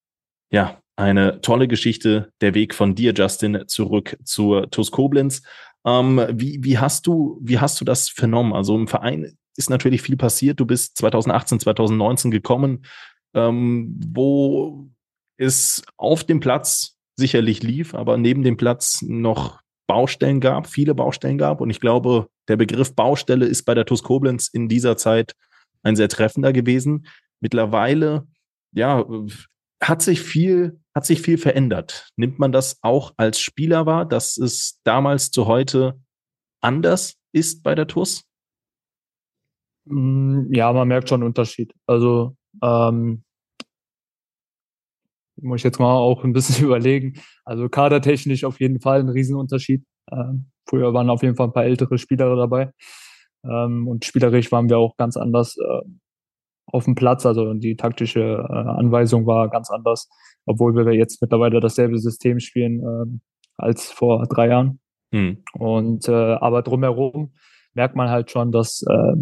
ja, 0.52 0.80
eine 0.96 1.42
tolle 1.42 1.68
Geschichte, 1.68 2.32
der 2.40 2.54
Weg 2.54 2.74
von 2.74 2.96
dir, 2.96 3.14
Justin, 3.14 3.64
zurück 3.68 4.18
zur 4.24 4.70
TUS 4.70 4.92
Koblenz. 4.92 5.42
Ähm, 5.86 6.26
wie, 6.32 6.64
wie, 6.64 6.78
hast 6.78 7.08
du, 7.08 7.40
wie 7.42 7.60
hast 7.60 7.82
du 7.82 7.86
das 7.86 8.10
vernommen? 8.10 8.54
Also 8.54 8.76
im 8.76 8.88
Verein 8.88 9.38
ist 9.58 9.70
natürlich 9.70 10.02
viel 10.02 10.18
passiert. 10.18 10.60
Du 10.60 10.66
bist 10.66 10.98
2018, 10.98 11.60
2019 11.60 12.32
gekommen, 12.32 12.86
ähm, 13.34 14.00
wo 14.08 14.90
es 15.38 15.84
auf 15.98 16.24
dem 16.24 16.40
Platz 16.40 16.95
sicherlich 17.16 17.64
lief, 17.64 17.96
aber 17.96 18.18
neben 18.18 18.44
dem 18.44 18.58
Platz 18.58 19.02
noch 19.02 19.62
Baustellen 19.88 20.40
gab, 20.40 20.68
viele 20.68 20.96
Baustellen 20.96 21.38
gab. 21.38 21.62
Und 21.62 21.70
ich 21.70 21.80
glaube, 21.80 22.28
der 22.48 22.58
Begriff 22.58 22.96
Baustelle 22.96 23.46
ist 23.46 23.64
bei 23.64 23.74
der 23.74 23.86
TuS 23.86 24.04
Koblenz 24.04 24.48
in 24.48 24.68
dieser 24.68 24.98
Zeit 24.98 25.34
ein 25.84 25.96
sehr 25.96 26.10
treffender 26.10 26.54
gewesen. 26.54 27.08
Mittlerweile, 27.40 28.28
ja, 28.72 29.06
hat 29.82 30.02
sich 30.02 30.22
viel, 30.22 30.80
hat 30.96 31.06
sich 31.06 31.22
viel 31.22 31.38
verändert. 31.38 32.10
Nimmt 32.16 32.40
man 32.40 32.52
das 32.52 32.80
auch 32.82 33.14
als 33.18 33.40
Spieler 33.40 33.86
wahr, 33.86 34.06
dass 34.06 34.38
es 34.38 34.80
damals 34.84 35.32
zu 35.32 35.46
heute 35.46 36.00
anders 36.62 37.16
ist 37.32 37.62
bei 37.62 37.76
der 37.76 37.88
TuS? 37.88 38.24
Mm, 39.86 40.52
ja, 40.52 40.74
man 40.74 40.88
merkt 40.88 41.10
schon 41.10 41.22
einen 41.22 41.28
Unterschied. 41.28 41.74
Also 41.86 42.36
ähm, 42.64 43.25
muss 45.42 45.60
ich 45.60 45.64
jetzt 45.64 45.80
mal 45.80 45.96
auch 45.96 46.24
ein 46.24 46.34
bisschen 46.34 46.66
überlegen. 46.66 47.14
Also 47.44 47.70
kadertechnisch 47.70 48.44
auf 48.44 48.60
jeden 48.60 48.80
Fall 48.80 49.00
ein 49.00 49.10
Riesenunterschied. 49.10 49.84
Ähm, 50.12 50.52
früher 50.68 50.94
waren 50.94 51.10
auf 51.10 51.24
jeden 51.24 51.36
Fall 51.36 51.48
ein 51.48 51.54
paar 51.54 51.66
ältere 51.66 51.98
Spieler 51.98 52.36
dabei. 52.36 52.72
Ähm, 53.44 53.88
und 53.88 54.06
spielerisch 54.06 54.52
waren 54.52 54.70
wir 54.70 54.78
auch 54.78 54.98
ganz 54.98 55.18
anders 55.18 55.58
äh, 55.58 55.88
auf 56.66 56.86
dem 56.86 56.96
Platz. 56.96 57.26
Also 57.26 57.54
die 57.54 57.76
taktische 57.76 58.22
äh, 58.22 58.54
Anweisung 58.54 59.26
war 59.26 59.50
ganz 59.50 59.70
anders, 59.70 60.10
obwohl 60.46 60.76
wir 60.76 60.94
jetzt 60.94 61.22
mittlerweile 61.22 61.60
dasselbe 61.60 62.00
System 62.00 62.40
spielen 62.40 62.80
äh, 62.80 63.20
als 63.58 63.92
vor 63.92 64.26
drei 64.28 64.50
Jahren. 64.50 64.80
Hm. 65.12 65.44
Und 65.54 66.08
äh, 66.08 66.12
aber 66.12 66.62
drumherum 66.62 67.34
merkt 67.74 67.96
man 67.96 68.10
halt 68.10 68.32
schon, 68.32 68.52
dass 68.52 68.84
äh, 68.84 69.16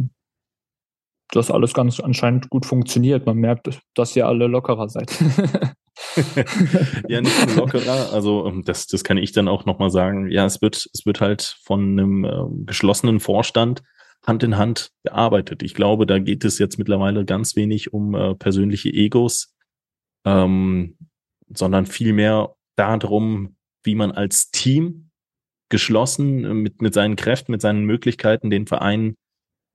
das 1.35 1.51
alles 1.51 1.73
ganz 1.73 1.99
anscheinend 1.99 2.49
gut 2.49 2.65
funktioniert. 2.65 3.25
Man 3.25 3.37
merkt, 3.37 3.69
dass 3.95 4.15
ihr 4.15 4.27
alle 4.27 4.47
lockerer 4.47 4.89
seid. 4.89 5.11
ja, 7.07 7.21
nicht 7.21 7.47
nur 7.47 7.55
lockerer. 7.65 8.13
Also 8.13 8.47
ähm, 8.47 8.63
das, 8.65 8.87
das 8.87 9.03
kann 9.03 9.17
ich 9.17 9.31
dann 9.31 9.47
auch 9.47 9.65
nochmal 9.65 9.89
sagen. 9.89 10.29
Ja, 10.29 10.45
es 10.45 10.61
wird, 10.61 10.89
es 10.93 11.05
wird 11.05 11.21
halt 11.21 11.57
von 11.63 11.81
einem 11.81 12.25
äh, 12.25 12.65
geschlossenen 12.65 13.19
Vorstand 13.19 13.83
Hand 14.25 14.43
in 14.43 14.57
Hand 14.57 14.91
gearbeitet. 15.03 15.63
Ich 15.63 15.73
glaube, 15.73 16.05
da 16.05 16.17
geht 16.17 16.45
es 16.45 16.57
jetzt 16.57 16.77
mittlerweile 16.77 17.25
ganz 17.25 17.55
wenig 17.55 17.93
um 17.93 18.15
äh, 18.15 18.35
persönliche 18.35 18.89
Egos, 18.89 19.53
ähm, 20.25 20.97
sondern 21.53 21.85
vielmehr 21.85 22.55
darum, 22.77 23.57
wie 23.83 23.95
man 23.95 24.11
als 24.11 24.49
Team 24.51 25.09
geschlossen 25.69 26.45
äh, 26.45 26.53
mit, 26.53 26.81
mit 26.81 26.93
seinen 26.93 27.15
Kräften, 27.15 27.51
mit 27.51 27.61
seinen 27.61 27.83
Möglichkeiten 27.83 28.49
den 28.49 28.65
Verein 28.65 29.15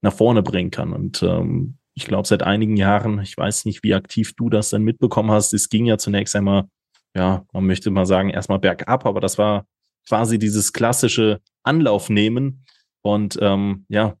nach 0.01 0.13
vorne 0.13 0.43
bringen 0.43 0.71
kann. 0.71 0.93
Und 0.93 1.23
ähm, 1.23 1.77
ich 1.93 2.05
glaube, 2.05 2.27
seit 2.27 2.43
einigen 2.43 2.77
Jahren, 2.77 3.19
ich 3.19 3.37
weiß 3.37 3.65
nicht, 3.65 3.83
wie 3.83 3.93
aktiv 3.93 4.33
du 4.35 4.49
das 4.49 4.69
dann 4.69 4.83
mitbekommen 4.83 5.31
hast, 5.31 5.53
es 5.53 5.69
ging 5.69 5.85
ja 5.85 5.97
zunächst 5.97 6.35
einmal, 6.35 6.69
ja, 7.15 7.45
man 7.51 7.65
möchte 7.65 7.91
mal 7.91 8.05
sagen, 8.05 8.29
erstmal 8.29 8.59
bergab, 8.59 9.05
aber 9.05 9.19
das 9.19 9.37
war 9.37 9.65
quasi 10.07 10.39
dieses 10.39 10.73
klassische 10.73 11.41
Anlaufnehmen 11.63 12.65
und 13.01 13.37
ähm, 13.41 13.85
ja, 13.89 14.15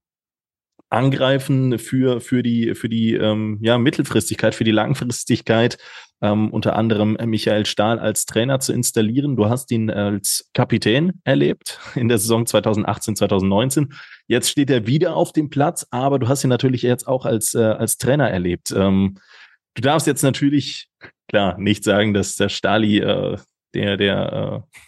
angreifen 0.89 1.77
für, 1.77 2.19
für 2.19 2.43
die, 2.43 2.73
für 2.75 2.89
die 2.89 3.13
ähm, 3.13 3.59
ja, 3.61 3.77
Mittelfristigkeit, 3.77 4.55
für 4.55 4.63
die 4.63 4.71
Langfristigkeit, 4.71 5.77
ähm, 6.21 6.51
unter 6.51 6.75
anderem 6.75 7.17
Michael 7.25 7.65
Stahl 7.65 7.99
als 7.99 8.25
Trainer 8.25 8.59
zu 8.59 8.73
installieren. 8.73 9.35
Du 9.35 9.49
hast 9.49 9.71
ihn 9.71 9.89
als 9.89 10.49
Kapitän 10.53 11.21
erlebt 11.23 11.79
in 11.95 12.07
der 12.07 12.17
Saison 12.17 12.45
2018, 12.45 13.15
2019. 13.15 13.93
Jetzt 14.27 14.49
steht 14.49 14.69
er 14.69 14.87
wieder 14.87 15.15
auf 15.15 15.31
dem 15.31 15.49
Platz, 15.49 15.87
aber 15.91 16.19
du 16.19 16.27
hast 16.27 16.43
ihn 16.43 16.49
natürlich 16.49 16.81
jetzt 16.81 17.07
auch 17.07 17.25
als, 17.25 17.55
äh, 17.55 17.63
als 17.63 17.97
Trainer 17.97 18.29
erlebt. 18.29 18.71
Ähm, 18.71 19.17
du 19.75 19.81
darfst 19.81 20.07
jetzt 20.07 20.23
natürlich, 20.23 20.89
klar, 21.27 21.57
nicht 21.57 21.83
sagen, 21.83 22.13
dass 22.13 22.35
der 22.35 22.49
Stali 22.49 22.99
äh, 22.99 23.37
der, 23.73 23.97
der 23.97 24.63
äh, 24.65 24.79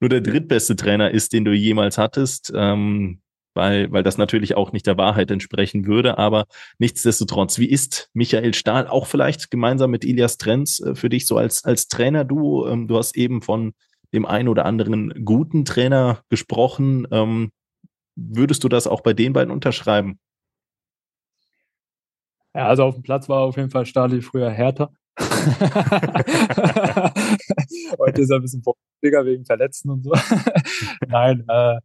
nur 0.00 0.10
der 0.10 0.20
drittbeste 0.20 0.76
Trainer 0.76 1.10
ist, 1.10 1.32
den 1.32 1.44
du 1.44 1.52
jemals 1.52 1.98
hattest. 1.98 2.52
Ähm, 2.54 3.20
weil, 3.56 3.90
weil 3.90 4.02
das 4.02 4.18
natürlich 4.18 4.56
auch 4.56 4.72
nicht 4.72 4.86
der 4.86 4.96
Wahrheit 4.96 5.30
entsprechen 5.30 5.86
würde. 5.86 6.18
Aber 6.18 6.46
nichtsdestotrotz, 6.78 7.58
wie 7.58 7.68
ist 7.68 8.10
Michael 8.12 8.54
Stahl 8.54 8.86
auch 8.86 9.06
vielleicht 9.06 9.50
gemeinsam 9.50 9.90
mit 9.90 10.04
Ilias 10.04 10.36
Trenz 10.36 10.80
äh, 10.80 10.94
für 10.94 11.08
dich 11.08 11.26
so 11.26 11.36
als, 11.36 11.64
als 11.64 11.88
Trainer-Duo? 11.88 12.68
Ähm, 12.68 12.88
du 12.88 12.96
hast 12.96 13.16
eben 13.16 13.42
von 13.42 13.72
dem 14.12 14.26
einen 14.26 14.48
oder 14.48 14.66
anderen 14.66 15.24
guten 15.24 15.64
Trainer 15.64 16.22
gesprochen. 16.28 17.06
Ähm, 17.10 17.50
würdest 18.14 18.62
du 18.62 18.68
das 18.68 18.86
auch 18.86 19.00
bei 19.00 19.12
den 19.12 19.32
beiden 19.32 19.52
unterschreiben? 19.52 20.18
Ja, 22.54 22.68
also 22.68 22.84
auf 22.84 22.94
dem 22.94 23.02
Platz 23.02 23.28
war 23.28 23.40
auf 23.40 23.56
jeden 23.56 23.70
Fall 23.70 23.86
Stali 23.86 24.22
früher 24.22 24.50
härter. 24.50 24.90
Heute 27.98 28.22
ist 28.22 28.30
er 28.30 28.36
ein 28.36 28.42
bisschen 28.42 28.62
vorsichtiger 28.62 29.24
wegen 29.24 29.44
Verletzten 29.44 29.90
und 29.90 30.04
so. 30.04 30.12
Nein, 31.08 31.44
äh, 31.48 31.78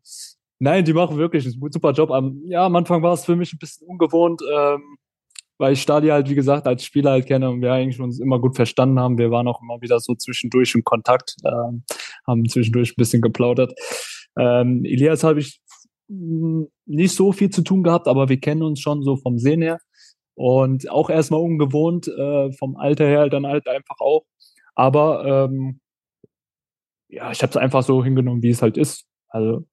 Nein, 0.64 0.86
die 0.86 0.93
machen 0.93 1.18
wirklich 1.18 1.43
einen 1.43 1.72
super 1.72 1.91
Job. 1.91 2.12
ja, 2.45 2.68
am 2.68 2.76
Anfang 2.76 3.01
war 3.01 3.14
es 3.14 3.26
für 3.26 3.36
mich 3.36 3.51
ein 3.51 3.57
bisschen 3.57 3.88
ungewohnt, 3.88 4.43
ähm, 4.53 4.95
weil 5.57 5.74
ich 5.74 5.82
Stadi 5.82 6.09
halt, 6.09 6.30
wie 6.30 6.36
gesagt, 6.36 6.68
als 6.68 6.86
Spieler 6.86 7.12
halt 7.12 7.26
kenne 7.26 7.49
und 7.49 7.64
wir 7.64 7.74
eigentlich 7.74 7.99
uns 7.99 8.20
immer 8.20 8.39
gut 8.39 8.55
verstanden 8.55 8.99
haben. 8.99 9.18
Wir 9.18 9.32
waren 9.32 9.47
auch 9.47 9.59
immer 9.59 9.82
wieder 9.82 9.99
so 9.99 10.14
zwischendurch 10.14 10.76
in 10.76 10.84
Kontakt, 10.84 11.36
ähm, 11.43 11.84
haben 12.28 12.47
zwischendurch 12.47 12.91
ein 12.91 12.95
bisschen 12.95 13.24
geplaudert. 13.24 13.74
Ähm, 14.38 14.86
Elias 14.86 15.24
habe 15.24 15.39
ich 15.39 15.62
hm, 16.07 16.68
nicht 16.86 17.16
so 17.16 17.32
viel 17.32 17.49
zu 17.49 17.64
tun 17.64 17.82
gehabt, 17.82 18.07
aber 18.07 18.30
wir 18.30 18.39
kennen 18.39 18.62
uns 18.62 18.82
schon 18.82 19.01
so 19.01 19.18
vom 19.18 19.39
Sehen 19.39 19.64
her. 19.64 19.80
Und 20.36 20.91
auch 20.91 21.09
erstmal 21.09 21.41
ungewohnt, 21.41 22.07
äh, 22.07 22.51
vom 22.53 22.78
Alter 22.78 23.07
her 23.07 23.30
dann 23.30 23.47
halt 23.47 23.68
einfach 23.68 23.99
auch. 23.99 24.26
Aber 24.76 25.26
ähm, 25.26 25.80
ja, 27.09 27.32
ich 27.32 27.41
habe 27.41 27.49
es 27.49 27.57
einfach 27.57 27.82
so 27.82 28.03
hingenommen, 28.03 28.43
wie 28.43 28.51
es 28.51 28.62
halt 28.62 28.78
ist. 28.78 29.07
Also 29.28 29.66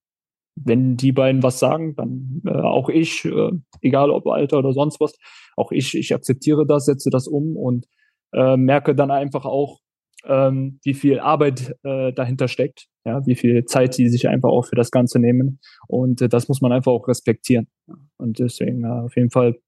wenn 0.64 0.96
die 0.96 1.12
beiden 1.12 1.42
was 1.42 1.58
sagen, 1.58 1.94
dann 1.96 2.42
äh, 2.46 2.50
auch 2.50 2.88
ich, 2.88 3.24
äh, 3.24 3.50
egal 3.80 4.10
ob 4.10 4.26
Alter 4.26 4.58
oder 4.58 4.72
sonst 4.72 5.00
was, 5.00 5.14
auch 5.56 5.72
ich, 5.72 5.94
ich 5.94 6.14
akzeptiere 6.14 6.66
das, 6.66 6.86
setze 6.86 7.10
das 7.10 7.26
um 7.26 7.56
und 7.56 7.86
äh, 8.32 8.56
merke 8.56 8.94
dann 8.94 9.10
einfach 9.10 9.44
auch, 9.44 9.80
ähm, 10.24 10.80
wie 10.84 10.94
viel 10.94 11.20
Arbeit 11.20 11.74
äh, 11.84 12.12
dahinter 12.12 12.48
steckt, 12.48 12.86
ja, 13.04 13.24
wie 13.26 13.36
viel 13.36 13.64
Zeit 13.64 13.96
die 13.96 14.08
sich 14.08 14.28
einfach 14.28 14.50
auch 14.50 14.66
für 14.66 14.76
das 14.76 14.90
Ganze 14.90 15.18
nehmen. 15.18 15.60
Und 15.86 16.20
äh, 16.20 16.28
das 16.28 16.48
muss 16.48 16.60
man 16.60 16.72
einfach 16.72 16.92
auch 16.92 17.08
respektieren. 17.08 17.68
Und 18.16 18.38
deswegen 18.38 18.84
äh, 18.84 19.04
auf 19.04 19.16
jeden 19.16 19.30
Fall 19.30 19.58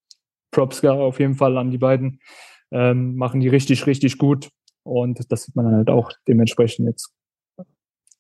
Props 0.50 0.84
auf 0.84 1.20
jeden 1.20 1.34
Fall 1.34 1.56
an 1.56 1.70
die 1.70 1.78
beiden. 1.78 2.20
Ähm, 2.72 3.16
machen 3.16 3.40
die 3.40 3.48
richtig, 3.48 3.86
richtig 3.86 4.18
gut. 4.18 4.50
Und 4.84 5.30
das 5.30 5.44
sieht 5.44 5.56
man 5.56 5.66
dann 5.66 5.74
halt 5.76 5.90
auch 5.90 6.10
dementsprechend 6.26 6.86
jetzt, 6.86 7.14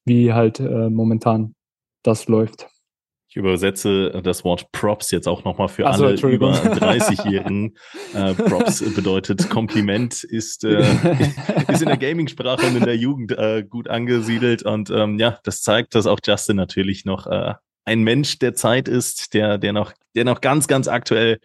wie 0.04 0.32
halt 0.32 0.60
äh, 0.60 0.90
momentan 0.90 1.54
das 2.02 2.28
läuft. 2.28 2.68
Ich 3.30 3.36
übersetze 3.36 4.20
das 4.24 4.44
Wort 4.44 4.72
Props 4.72 5.12
jetzt 5.12 5.28
auch 5.28 5.44
nochmal 5.44 5.68
für 5.68 5.82
so, 5.82 6.04
alle 6.06 6.14
über 6.32 6.52
30-Jährigen. 6.52 7.76
äh, 8.14 8.34
Props 8.34 8.82
bedeutet 8.92 9.48
Kompliment, 9.48 10.24
ist, 10.24 10.64
äh, 10.64 10.80
ist 11.68 11.80
in 11.80 11.86
der 11.86 11.96
Gaming-Sprache 11.96 12.66
und 12.66 12.76
in 12.76 12.82
der 12.82 12.96
Jugend 12.96 13.30
äh, 13.30 13.62
gut 13.62 13.86
angesiedelt. 13.86 14.64
Und 14.64 14.90
ähm, 14.90 15.20
ja, 15.20 15.38
das 15.44 15.62
zeigt, 15.62 15.94
dass 15.94 16.08
auch 16.08 16.18
Justin 16.26 16.56
natürlich 16.56 17.04
noch 17.04 17.28
äh, 17.28 17.54
ein 17.84 18.02
Mensch 18.02 18.40
der 18.40 18.54
Zeit 18.54 18.88
ist, 18.88 19.32
der, 19.32 19.58
der, 19.58 19.72
noch, 19.74 19.92
der 20.16 20.24
noch 20.24 20.40
ganz, 20.40 20.66
ganz 20.66 20.88
aktuell 20.88 21.38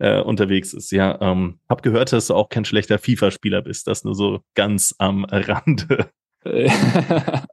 äh, 0.00 0.20
unterwegs 0.20 0.74
ist. 0.74 0.92
Ja, 0.92 1.18
ähm, 1.22 1.60
hab 1.66 1.82
gehört, 1.82 2.12
dass 2.12 2.26
du 2.26 2.34
auch 2.34 2.50
kein 2.50 2.66
schlechter 2.66 2.98
FIFA-Spieler 2.98 3.62
bist. 3.62 3.86
Das 3.86 4.04
nur 4.04 4.14
so 4.14 4.40
ganz 4.54 4.94
am 4.98 5.24
Rande. 5.24 6.10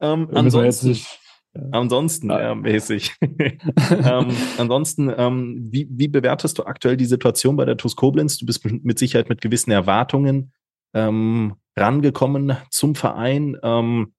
Ähm, 0.00 0.28
ansonsten, 0.32 0.88
nicht, 0.88 1.20
ja. 1.54 1.62
ansonsten 1.72 2.30
ja. 2.30 2.52
äh, 2.52 2.54
mäßig. 2.54 3.16
ähm, 3.20 4.36
ansonsten, 4.58 5.12
ähm, 5.16 5.68
wie, 5.70 5.88
wie 5.90 6.08
bewertest 6.08 6.58
du 6.58 6.64
aktuell 6.64 6.96
die 6.96 7.04
Situation 7.04 7.56
bei 7.56 7.64
der 7.64 7.76
TuS 7.76 7.96
Koblenz? 7.96 8.38
Du 8.38 8.46
bist 8.46 8.64
mit 8.64 8.98
Sicherheit 8.98 9.28
mit 9.28 9.40
gewissen 9.40 9.70
Erwartungen 9.70 10.52
ähm, 10.94 11.56
rangekommen 11.76 12.56
zum 12.70 12.94
Verein. 12.94 13.56
Ähm, 13.62 14.14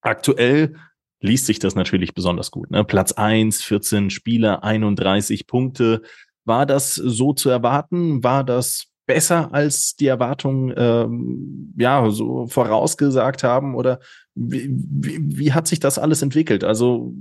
aktuell 0.00 0.76
liest 1.20 1.46
sich 1.46 1.58
das 1.58 1.74
natürlich 1.74 2.14
besonders 2.14 2.50
gut. 2.50 2.70
Ne? 2.70 2.84
Platz 2.84 3.12
eins, 3.12 3.62
14 3.62 4.10
Spieler, 4.10 4.64
31 4.64 5.46
Punkte. 5.46 6.02
War 6.44 6.66
das 6.66 6.94
so 6.94 7.32
zu 7.32 7.50
erwarten? 7.50 8.24
War 8.24 8.44
das 8.44 8.91
besser 9.06 9.52
als 9.52 9.96
die 9.96 10.06
Erwartungen 10.06 10.72
ähm, 10.76 11.74
ja 11.76 12.08
so 12.10 12.46
vorausgesagt 12.46 13.42
haben 13.42 13.74
oder 13.74 14.00
wie, 14.34 14.68
wie, 14.70 15.18
wie 15.20 15.52
hat 15.52 15.66
sich 15.66 15.80
das 15.80 15.98
alles 15.98 16.22
entwickelt? 16.22 16.64
Also 16.64 17.12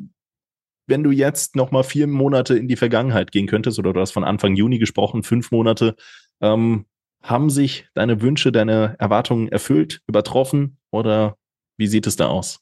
wenn 0.88 1.04
du 1.04 1.12
jetzt 1.12 1.56
noch 1.56 1.72
mal 1.72 1.84
vier 1.84 2.08
Monate 2.08 2.58
in 2.58 2.68
die 2.68 2.76
Vergangenheit 2.76 3.32
gehen 3.32 3.48
könntest 3.48 3.80
oder 3.80 3.94
du 3.94 4.00
hast 4.00 4.12
von 4.12 4.24
Anfang 4.24 4.56
Juni 4.56 4.78
gesprochen, 4.78 5.24
fünf 5.24 5.52
Monate, 5.52 5.96
ähm, 6.42 6.86
haben 7.24 7.50
sich 7.50 7.88
deine 7.94 8.22
Wünsche, 8.22 8.52
deine 8.52 8.96
Erwartungen 9.00 9.48
erfüllt, 9.48 10.02
übertroffen 10.08 10.78
oder 10.92 11.38
wie 11.78 11.88
sieht 11.88 12.08
es 12.08 12.16
da 12.16 12.28
aus? 12.28 12.60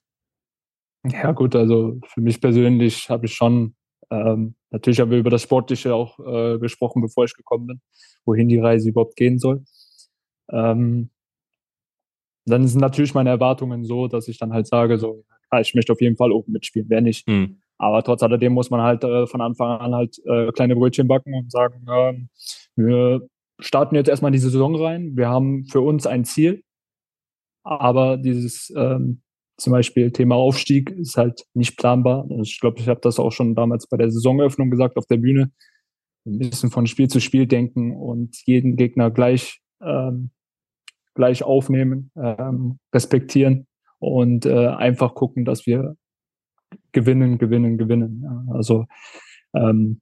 Ja 1.05 1.31
gut, 1.31 1.55
also 1.55 1.99
für 2.05 2.21
mich 2.21 2.41
persönlich 2.41 3.09
habe 3.09 3.25
ich 3.25 3.33
schon 3.33 3.75
Ähm, 4.11 4.55
natürlich 4.71 4.99
haben 4.99 5.11
wir 5.11 5.19
über 5.19 5.29
das 5.29 5.43
Sportliche 5.43 5.93
auch 5.93 6.19
äh, 6.19 6.57
gesprochen, 6.59 7.01
bevor 7.01 7.25
ich 7.25 7.35
gekommen 7.35 7.67
bin, 7.67 7.81
wohin 8.25 8.49
die 8.49 8.59
Reise 8.59 8.89
überhaupt 8.89 9.15
gehen 9.15 9.39
soll. 9.39 9.63
Ähm, 10.51 11.09
dann 12.45 12.67
sind 12.67 12.81
natürlich 12.81 13.13
meine 13.13 13.29
Erwartungen 13.29 13.83
so, 13.83 14.07
dass 14.07 14.27
ich 14.27 14.37
dann 14.37 14.53
halt 14.53 14.67
sage, 14.67 14.97
so, 14.97 15.25
ja, 15.51 15.59
ich 15.59 15.75
möchte 15.75 15.93
auf 15.93 16.01
jeden 16.01 16.17
Fall 16.17 16.31
oben 16.31 16.51
mitspielen, 16.51 16.89
wer 16.89 17.01
nicht. 17.01 17.27
Mhm. 17.27 17.61
Aber 17.77 18.03
trotz 18.03 18.23
alledem 18.23 18.53
muss 18.53 18.69
man 18.69 18.81
halt 18.81 19.03
äh, 19.03 19.25
von 19.27 19.41
Anfang 19.41 19.79
an 19.79 19.95
halt 19.95 20.19
äh, 20.25 20.51
kleine 20.51 20.75
Brötchen 20.75 21.07
backen 21.07 21.33
und 21.33 21.51
sagen, 21.51 21.85
äh, 21.87 22.13
wir 22.75 23.27
starten 23.59 23.95
jetzt 23.95 24.09
erstmal 24.09 24.29
in 24.29 24.33
die 24.33 24.39
Saison 24.39 24.75
rein. 24.75 25.15
Wir 25.15 25.29
haben 25.29 25.65
für 25.65 25.81
uns 25.81 26.05
ein 26.05 26.25
Ziel, 26.25 26.63
aber 27.63 28.17
dieses 28.17 28.73
ähm, 28.75 29.21
zum 29.59 29.71
Beispiel 29.71 30.11
Thema 30.11 30.35
Aufstieg 30.35 30.91
ist 30.91 31.17
halt 31.17 31.45
nicht 31.53 31.77
planbar. 31.77 32.27
Ich 32.41 32.59
glaube, 32.59 32.79
ich 32.79 32.87
habe 32.87 33.01
das 33.01 33.19
auch 33.19 33.31
schon 33.31 33.55
damals 33.55 33.87
bei 33.87 33.97
der 33.97 34.09
Saisoneröffnung 34.09 34.69
gesagt 34.69 34.97
auf 34.97 35.05
der 35.05 35.17
Bühne. 35.17 35.51
Ein 36.25 36.39
bisschen 36.39 36.71
von 36.71 36.87
Spiel 36.87 37.07
zu 37.07 37.19
Spiel 37.19 37.47
denken 37.47 37.95
und 37.95 38.35
jeden 38.45 38.75
Gegner 38.75 39.11
gleich 39.11 39.61
ähm, 39.81 40.31
gleich 41.19 41.43
aufnehmen, 41.43 42.11
ähm, 42.15 42.79
respektieren 42.93 43.67
und 43.99 44.45
äh, 44.45 44.67
einfach 44.67 45.15
gucken, 45.15 45.43
dass 45.43 45.65
wir 45.65 45.95
gewinnen, 46.93 47.37
gewinnen, 47.37 47.77
gewinnen. 47.77 48.21
Ja, 48.23 48.55
also, 48.55 48.85
ähm, 49.53 49.99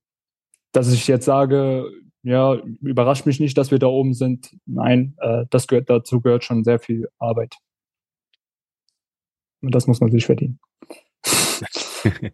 dass 0.73 0.93
ich 0.93 1.07
jetzt 1.07 1.25
sage, 1.25 1.89
ja, 2.21 2.53
überrascht 2.81 3.25
mich 3.25 3.39
nicht, 3.39 3.57
dass 3.57 3.71
wir 3.71 3.79
da 3.79 3.87
oben 3.87 4.13
sind. 4.13 4.55
Nein, 4.67 5.15
äh, 5.19 5.45
das 5.49 5.67
gehört 5.67 5.89
dazu 5.89 6.21
gehört 6.21 6.43
schon 6.43 6.63
sehr 6.63 6.79
viel 6.79 7.07
Arbeit. 7.17 7.55
Und 9.61 9.73
das 9.73 9.87
muss 9.87 9.99
man 9.99 10.11
sich 10.11 10.25
verdienen. 10.25 10.59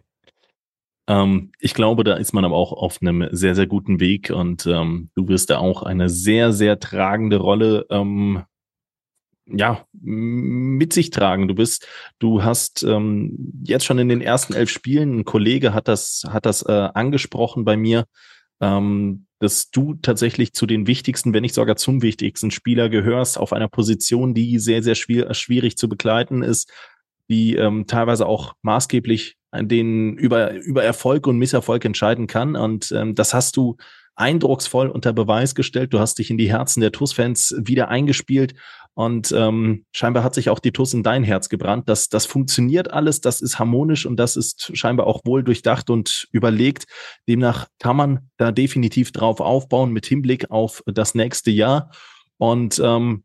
ähm, 1.08 1.52
ich 1.60 1.74
glaube, 1.74 2.04
da 2.04 2.16
ist 2.16 2.34
man 2.34 2.46
aber 2.46 2.56
auch 2.56 2.74
auf 2.74 3.02
einem 3.02 3.28
sehr, 3.32 3.56
sehr 3.56 3.68
guten 3.68 4.00
Weg 4.00 4.30
und 4.30 4.66
ähm, 4.66 5.10
du 5.16 5.28
wirst 5.28 5.50
da 5.50 5.58
auch 5.58 5.84
eine 5.84 6.10
sehr, 6.10 6.54
sehr 6.54 6.80
tragende 6.80 7.38
Rolle 7.38 7.86
ähm, 7.90 8.44
ja, 9.46 9.86
mit 9.92 10.94
sich 10.94 11.10
tragen. 11.10 11.48
Du 11.48 11.56
bist, 11.56 11.88
du 12.20 12.44
hast 12.44 12.84
ähm, 12.84 13.52
jetzt 13.64 13.86
schon 13.86 14.00
in 14.00 14.10
den 14.10 14.22
ersten 14.22 14.54
elf 14.54 14.70
Spielen, 14.70 15.20
ein 15.20 15.26
Kollege 15.26 15.74
hat 15.74 15.88
das, 15.88 16.24
hat 16.30 16.46
das 16.46 16.64
äh, 16.64 16.90
angesprochen 16.94 17.66
bei 17.66 17.76
mir, 17.76 18.06
ähm, 18.62 19.26
dass 19.40 19.70
du 19.70 19.96
tatsächlich 19.96 20.54
zu 20.54 20.66
den 20.66 20.88
wichtigsten, 20.88 21.34
wenn 21.34 21.42
nicht 21.42 21.56
sogar 21.56 21.76
zum 21.76 22.02
wichtigsten 22.02 22.52
Spieler 22.52 22.88
gehörst, 22.88 23.38
auf 23.38 23.52
einer 23.52 23.68
Position, 23.68 24.34
die 24.34 24.60
sehr, 24.60 24.82
sehr 24.82 24.96
schwierig, 24.96 25.36
schwierig 25.36 25.78
zu 25.78 25.90
begleiten 25.90 26.44
ist, 26.44 26.72
die 27.30 27.56
ähm, 27.56 27.88
teilweise 27.88 28.26
auch 28.26 28.54
maßgeblich 28.62 29.38
den 29.56 30.18
über, 30.18 30.54
über 30.54 30.84
Erfolg 30.84 31.28
und 31.28 31.38
Misserfolg 31.38 31.86
entscheiden 31.86 32.28
kann. 32.28 32.56
Und 32.56 32.92
ähm, 32.92 33.14
das 33.16 33.34
hast 33.34 33.56
du 33.56 33.78
eindrucksvoll 34.16 34.90
unter 34.90 35.14
Beweis 35.14 35.56
gestellt. 35.56 35.94
Du 35.94 36.00
hast 36.00 36.20
dich 36.20 36.30
in 36.30 36.38
die 36.38 36.52
Herzen 36.52 36.82
der 36.82 36.92
TUS-Fans 36.92 37.56
wieder 37.58 37.88
eingespielt 37.90 38.54
und 38.96 39.32
ähm, 39.32 39.86
scheinbar 39.92 40.24
hat 40.24 40.36
sich 40.36 40.50
auch 40.50 40.60
die 40.60 40.72
TUS 40.72 40.94
in 40.94 41.02
dein 41.02 41.24
Herz 41.24 41.50
gebrannt. 41.50 41.90
Das, 41.90 42.10
das 42.10 42.28
funktioniert 42.28 42.92
alles, 42.92 43.22
das 43.22 43.42
ist 43.42 43.58
harmonisch 43.58 44.06
und 44.06 44.18
das 44.18 44.36
ist 44.36 44.78
scheinbar 44.78 45.08
auch 45.08 45.22
wohl 45.26 45.44
durchdacht 45.44 45.90
und 45.90 46.28
überlegt. 46.32 46.86
Demnach 47.28 47.68
kann 47.80 47.96
man 47.96 48.30
da 48.38 48.52
definitiv 48.52 49.12
drauf 49.12 49.40
aufbauen 49.40 49.92
mit 49.92 50.06
Hinblick 50.06 50.52
auf 50.52 50.84
das 50.86 51.16
nächste 51.16 51.50
Jahr. 51.50 51.90
Und 52.38 52.80
ähm, 52.84 53.24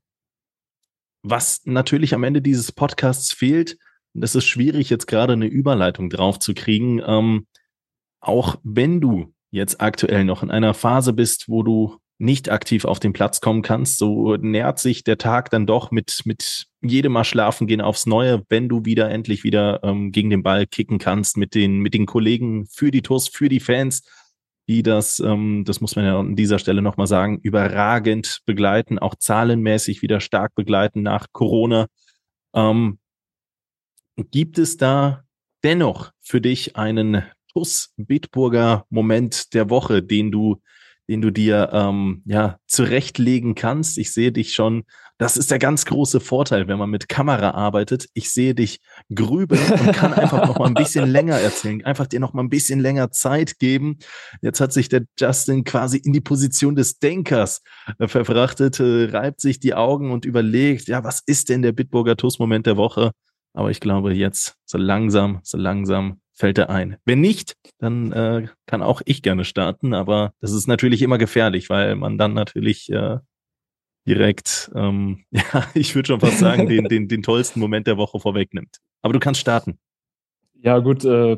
was 1.23 1.61
natürlich 1.65 2.15
am 2.15 2.25
Ende 2.25 2.41
dieses 2.41 2.73
Podcasts 2.73 3.33
fehlt, 3.33 3.77
es 4.23 4.35
ist 4.35 4.47
schwierig, 4.47 4.91
jetzt 4.91 5.07
gerade 5.07 5.33
eine 5.33 5.47
Überleitung 5.47 6.11
drauf 6.11 6.39
zu 6.39 6.55
kriegen, 6.55 7.01
ähm, 7.05 7.47
auch 8.21 8.57
wenn 8.63 9.01
du 9.01 9.33
jetzt 9.51 9.81
aktuell 9.81 10.25
noch 10.25 10.43
in 10.43 10.51
einer 10.51 10.75
Phase 10.75 11.13
bist, 11.13 11.49
wo 11.49 11.63
du 11.63 11.99
nicht 12.19 12.51
aktiv 12.51 12.85
auf 12.85 12.99
den 12.99 13.13
Platz 13.13 13.41
kommen 13.41 13.63
kannst, 13.63 13.99
so 13.99 14.35
nährt 14.37 14.81
sich 14.81 15.05
der 15.05 15.19
Tag 15.19 15.51
dann 15.51 15.67
doch 15.67 15.93
mit, 15.93 16.23
mit 16.25 16.67
jedem 16.83 17.13
Mal 17.13 17.25
schlafen 17.25 17.69
gehen 17.69 17.81
aufs 17.81 18.07
Neue, 18.07 18.45
wenn 18.49 18.69
du 18.69 18.85
wieder 18.85 19.09
endlich 19.09 19.45
wieder 19.45 19.81
ähm, 19.85 20.11
gegen 20.11 20.31
den 20.31 20.43
Ball 20.43 20.67
kicken 20.67 20.99
kannst 20.99 21.37
mit 21.37 21.55
den, 21.55 21.79
mit 21.79 21.95
den 21.95 22.07
Kollegen 22.07 22.67
für 22.67 22.91
die 22.91 23.03
TUS, 23.03 23.29
für 23.29 23.49
die 23.49 23.61
Fans, 23.61 24.03
die 24.69 24.83
das, 24.83 25.21
ähm, 25.21 25.63
das 25.65 25.81
muss 25.81 25.95
man 25.95 26.05
ja 26.05 26.19
an 26.19 26.35
dieser 26.35 26.59
Stelle 26.59 26.83
nochmal 26.83 27.07
sagen, 27.07 27.39
überragend 27.41 28.41
begleiten, 28.45 28.99
auch 28.99 29.15
zahlenmäßig 29.15 30.03
wieder 30.03 30.21
stark 30.21 30.57
begleiten 30.57 31.03
nach 31.03 31.29
Corona. 31.33 31.87
Ähm, 32.53 32.99
gibt 34.31 34.59
es 34.59 34.77
da 34.77 35.25
dennoch 35.65 36.13
für 36.21 36.41
dich 36.41 36.77
einen 36.77 37.23
TUS 37.53 37.93
Bitburger 37.97 38.87
Moment 38.91 39.55
der 39.55 39.71
Woche, 39.71 40.03
den 40.03 40.31
du 40.31 40.61
den 41.09 41.23
du 41.23 41.31
dir 41.31 41.71
ähm, 41.73 42.23
ja 42.27 42.59
zurechtlegen 42.67 43.55
kannst. 43.55 43.99
Ich 43.99 44.13
sehe 44.13 44.31
dich 44.31 44.53
schon. 44.53 44.85
Das 45.17 45.37
ist 45.37 45.51
der 45.51 45.59
ganz 45.59 45.85
große 45.87 46.21
Vorteil, 46.21 46.69
wenn 46.69 46.79
man 46.79 46.91
mit 46.91 47.09
Kamera 47.09 47.51
arbeitet. 47.51 48.09
Ich 48.13 48.31
sehe 48.31 48.55
dich 48.55 48.79
grübeln 49.13 49.61
und 49.73 49.93
kann 49.93 50.13
einfach 50.13 50.47
noch 50.47 50.59
mal 50.59 50.67
ein 50.67 50.75
bisschen 50.75 51.09
länger 51.11 51.37
erzählen, 51.37 51.85
einfach 51.85 52.07
dir 52.07 52.21
noch 52.21 52.35
mal 52.35 52.43
ein 52.43 52.51
bisschen 52.51 52.79
länger 52.79 53.11
Zeit 53.11 53.59
geben. 53.59 53.99
Jetzt 54.43 54.61
hat 54.61 54.73
sich 54.73 54.89
der 54.89 55.07
Justin 55.19 55.65
quasi 55.65 55.97
in 55.97 56.13
die 56.13 56.21
Position 56.21 56.77
des 56.77 56.99
Denkers 56.99 57.63
äh, 57.99 58.07
verfrachtet, 58.07 58.79
äh, 58.79 59.09
reibt 59.11 59.41
sich 59.41 59.59
die 59.59 59.75
Augen 59.75 60.13
und 60.13 60.25
überlegt, 60.25 60.87
ja, 60.87 61.03
was 61.03 61.23
ist 61.27 61.49
denn 61.49 61.63
der 61.63 61.73
Bitburger 61.73 62.17
Toast-Moment 62.17 62.67
der 62.67 62.77
Woche? 62.77 63.13
Aber 63.55 63.71
ich 63.71 63.81
glaube, 63.81 64.15
jetzt 64.15 64.57
so 64.65 64.79
langsam, 64.79 65.41
so 65.43 65.59
langsam 65.59 66.21
fällt 66.35 66.59
er 66.59 66.71
ein. 66.71 66.97
Wenn 67.05 67.21
nicht, 67.21 67.57
dann 67.79 68.13
äh, 68.13 68.49
kann 68.67 68.83
auch 68.83 69.03
ich 69.05 69.23
gerne 69.23 69.45
starten, 69.45 69.95
aber 69.95 70.33
das 70.41 70.53
ist 70.53 70.69
natürlich 70.69 71.03
immer 71.03 71.19
gefährlich, 71.19 71.69
weil 71.69 71.97
man 71.97 72.19
dann 72.19 72.35
natürlich 72.35 72.91
äh, 72.91 73.19
direkt, 74.07 74.71
ähm, 74.75 75.25
ja, 75.31 75.67
ich 75.75 75.95
würde 75.95 76.07
schon 76.09 76.21
fast 76.21 76.39
sagen, 76.39 76.69
den, 76.69 76.85
den, 76.85 77.09
den 77.09 77.23
tollsten 77.23 77.61
Moment 77.61 77.87
der 77.87 77.97
Woche 77.97 78.21
vorwegnimmt. 78.21 78.79
Aber 79.03 79.13
du 79.13 79.19
kannst 79.19 79.41
starten. 79.41 79.79
Ja, 80.61 80.79
gut, 80.79 81.05
äh, 81.05 81.37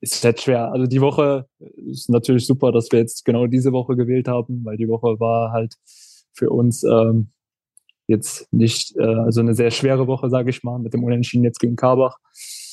ist 0.00 0.24
halt 0.24 0.40
schwer. 0.40 0.70
Also 0.72 0.86
die 0.86 1.00
Woche 1.00 1.46
ist 1.76 2.10
natürlich 2.10 2.46
super, 2.46 2.72
dass 2.72 2.92
wir 2.92 2.98
jetzt 2.98 3.24
genau 3.24 3.46
diese 3.46 3.72
Woche 3.72 3.96
gewählt 3.96 4.28
haben, 4.28 4.64
weil 4.64 4.76
die 4.76 4.88
Woche 4.88 5.18
war 5.18 5.52
halt 5.52 5.74
für 6.32 6.50
uns 6.50 6.84
ähm, 6.84 7.30
jetzt 8.06 8.52
nicht, 8.52 8.96
äh, 8.96 9.02
also 9.02 9.40
eine 9.40 9.54
sehr 9.54 9.70
schwere 9.70 10.06
Woche, 10.06 10.28
sage 10.30 10.50
ich 10.50 10.62
mal, 10.62 10.78
mit 10.78 10.94
dem 10.94 11.04
Unentschieden 11.04 11.44
jetzt 11.44 11.60
gegen 11.60 11.76
Karbach. 11.76 12.18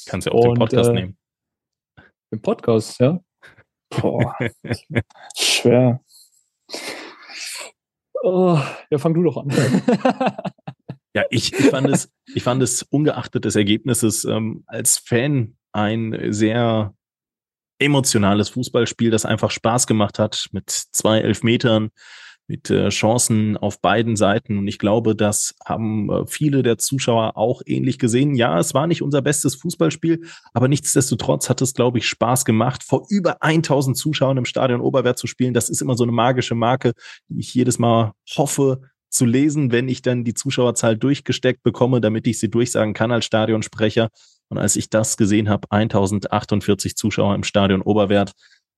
Kannst 0.05 0.27
ja 0.27 0.33
auch 0.33 0.45
und, 0.45 0.55
den 0.55 0.59
Podcast 0.59 0.89
äh, 0.89 0.93
nehmen. 0.93 1.17
Den 2.31 2.41
Podcast, 2.41 2.99
ja. 2.99 3.19
Boah, 3.89 4.35
schwer. 5.37 6.01
Oh, 8.23 8.59
ja, 8.89 8.97
fang 8.97 9.13
du 9.13 9.23
doch 9.23 9.37
an. 9.37 9.49
ja, 11.13 11.23
ich, 11.29 11.53
ich, 11.53 11.69
fand 11.69 11.89
es, 11.89 12.11
ich 12.33 12.43
fand 12.43 12.61
es 12.61 12.83
ungeachtet 12.83 13.45
des 13.45 13.55
Ergebnisses 13.55 14.23
ähm, 14.25 14.63
als 14.67 14.97
Fan 14.97 15.57
ein 15.73 16.17
sehr 16.29 16.93
emotionales 17.79 18.49
Fußballspiel, 18.49 19.09
das 19.09 19.25
einfach 19.25 19.49
Spaß 19.49 19.87
gemacht 19.87 20.19
hat 20.19 20.47
mit 20.51 20.69
zwei 20.69 21.19
Elfmetern, 21.19 21.89
mit 22.51 22.69
äh, 22.69 22.89
Chancen 22.89 23.55
auf 23.55 23.79
beiden 23.79 24.17
Seiten. 24.17 24.57
Und 24.57 24.67
ich 24.67 24.77
glaube, 24.77 25.15
das 25.15 25.55
haben 25.65 26.09
äh, 26.11 26.27
viele 26.27 26.63
der 26.63 26.77
Zuschauer 26.77 27.37
auch 27.37 27.61
ähnlich 27.65 27.97
gesehen. 27.97 28.35
Ja, 28.35 28.59
es 28.59 28.73
war 28.73 28.87
nicht 28.87 29.01
unser 29.01 29.21
bestes 29.21 29.55
Fußballspiel, 29.55 30.25
aber 30.53 30.67
nichtsdestotrotz 30.67 31.49
hat 31.49 31.61
es, 31.61 31.73
glaube 31.73 31.99
ich, 31.99 32.09
Spaß 32.09 32.43
gemacht, 32.43 32.83
vor 32.83 33.05
über 33.09 33.41
1000 33.41 33.95
Zuschauern 33.95 34.35
im 34.35 34.43
Stadion 34.43 34.81
Oberwert 34.81 35.17
zu 35.17 35.27
spielen. 35.27 35.53
Das 35.53 35.69
ist 35.69 35.81
immer 35.81 35.95
so 35.95 36.03
eine 36.03 36.11
magische 36.11 36.53
Marke, 36.53 36.91
die 37.29 37.39
ich 37.39 37.53
jedes 37.53 37.79
Mal 37.79 38.11
hoffe, 38.35 38.81
zu 39.09 39.25
lesen, 39.25 39.71
wenn 39.71 39.87
ich 39.87 40.01
dann 40.01 40.25
die 40.25 40.33
Zuschauerzahl 40.33 40.97
durchgesteckt 40.97 41.63
bekomme, 41.63 42.01
damit 42.01 42.27
ich 42.27 42.37
sie 42.37 42.49
durchsagen 42.49 42.93
kann 42.93 43.13
als 43.13 43.23
Stadionsprecher. 43.25 44.09
Und 44.49 44.57
als 44.57 44.75
ich 44.75 44.89
das 44.89 45.15
gesehen 45.15 45.47
habe, 45.47 45.67
1048 45.69 46.97
Zuschauer 46.97 47.33
im 47.33 47.43
Stadion 47.43 47.81
Oberwert, 47.81 48.33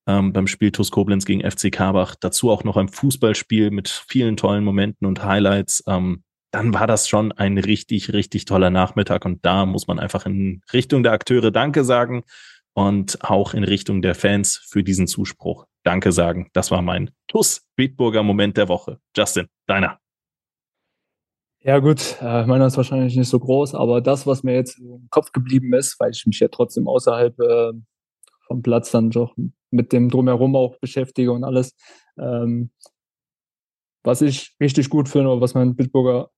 ähm, 0.08 0.34
beim 0.34 0.48
Spiel 0.48 0.72
TuS 0.72 0.92
Koblenz 0.92 1.26
gegen 1.26 1.50
FC 1.50 1.72
Karbach. 1.72 2.16
Dazu 2.20 2.52
auch 2.52 2.64
noch 2.64 2.78
ein 2.78 2.90
Fußballspiel 2.90 3.72
mit 3.72 3.90
vielen 3.90 4.38
tollen 4.38 4.64
Momenten 4.64 5.08
und 5.08 5.24
Highlights. 5.24 5.84
Ähm, 5.88 6.24
dann 6.52 6.74
war 6.74 6.86
das 6.86 7.08
schon 7.08 7.32
ein 7.32 7.58
richtig, 7.58 8.14
richtig 8.14 8.46
toller 8.46 8.70
Nachmittag. 8.70 9.26
Und 9.26 9.46
da 9.46 9.66
muss 9.66 9.88
man 9.88 10.00
einfach 10.00 10.26
in 10.26 10.62
Richtung 10.72 11.04
der 11.04 11.14
Akteure 11.14 11.52
Danke 11.52 11.84
sagen 11.84 12.24
und 12.74 13.24
auch 13.24 13.54
in 13.54 13.64
Richtung 13.64 14.02
der 14.02 14.16
Fans 14.16 14.58
für 14.70 14.84
diesen 14.84 15.08
Zuspruch 15.08 15.66
Danke 15.84 16.12
sagen. 16.12 16.50
Das 16.54 16.72
war 16.72 16.82
mein 16.82 17.12
TuS 17.28 17.68
Bitburger 17.76 18.24
Moment 18.24 18.58
der 18.58 18.68
Woche. 18.68 19.00
Justin, 19.16 19.48
deiner. 19.68 20.00
Ja 21.62 21.80
gut, 21.80 22.18
äh, 22.20 22.46
meiner 22.46 22.68
ist 22.68 22.76
wahrscheinlich 22.76 23.16
nicht 23.16 23.30
so 23.30 23.40
groß, 23.40 23.74
aber 23.74 24.02
das, 24.02 24.28
was 24.28 24.44
mir 24.44 24.54
jetzt 24.54 24.80
im 24.80 25.08
Kopf 25.10 25.32
geblieben 25.32 25.74
ist, 25.74 25.98
weil 25.98 26.12
ich 26.12 26.26
mich 26.26 26.40
ja 26.42 26.50
trotzdem 26.50 26.90
außerhalb 26.90 27.40
äh, 27.40 27.72
vom 28.48 28.62
Platz 28.62 28.92
dann 28.92 29.12
doch 29.12 29.34
mit 29.74 29.92
dem 29.92 30.10
Drumherum 30.10 30.56
auch 30.56 30.78
beschäftige 30.80 31.32
und 31.32 31.44
alles. 31.44 31.76
Ähm, 32.18 32.72
was 34.04 34.22
ich 34.22 34.56
richtig 34.62 34.90
gut 34.90 35.10
finde, 35.10 35.42
was 35.42 35.56
mein 35.56 35.76
Bitburger, 35.76 36.30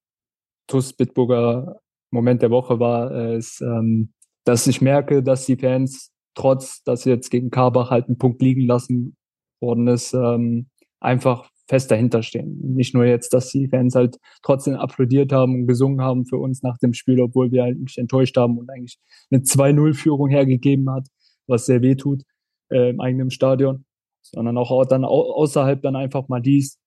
TUS 0.68 0.94
Bitburger 0.94 1.80
Moment 2.12 2.42
der 2.42 2.52
Woche 2.52 2.80
war, 2.80 3.34
ist, 3.36 3.62
ähm, 3.62 4.14
dass 4.46 4.68
ich 4.68 4.82
merke, 4.82 5.22
dass 5.22 5.46
die 5.46 5.58
Fans 5.58 6.12
trotz, 6.36 6.84
dass 6.84 7.06
jetzt 7.06 7.30
gegen 7.30 7.50
Karbach 7.50 7.90
halt 7.90 8.08
ein 8.08 8.18
Punkt 8.18 8.42
liegen 8.42 8.62
lassen 8.62 9.18
worden 9.60 9.88
ist, 9.88 10.14
ähm, 10.14 10.68
einfach 11.00 11.50
fest 11.68 11.90
dahinter 11.90 12.22
stehen. 12.22 12.60
Nicht 12.76 12.94
nur 12.94 13.06
jetzt, 13.06 13.34
dass 13.34 13.50
die 13.50 13.68
Fans 13.68 13.96
halt 13.96 14.18
trotzdem 14.44 14.76
applaudiert 14.76 15.32
haben 15.32 15.56
und 15.56 15.68
gesungen 15.68 16.02
haben 16.02 16.26
für 16.26 16.38
uns 16.38 16.62
nach 16.62 16.78
dem 16.78 16.94
Spiel, 16.94 17.20
obwohl 17.20 17.52
wir 17.52 17.64
eigentlich 17.64 17.98
enttäuscht 17.98 18.38
haben 18.38 18.58
und 18.60 18.70
eigentlich 18.70 19.00
eine 19.32 19.42
2-0-Führung 19.42 20.30
hergegeben 20.30 20.90
hat, 20.92 21.08
was 21.48 21.66
sehr 21.66 21.82
weh 21.82 21.96
tut 21.96 22.22
äh, 22.70 22.90
im 22.90 23.00
eigenen 23.02 23.32
Stadion, 23.32 23.86
sondern 24.22 24.58
auch 24.58 24.86
dann 24.86 25.06
außerhalb 25.06 25.82
dann 25.82 25.96
einfach 25.96 26.28
mal 26.28 26.42
dies, 26.42 26.80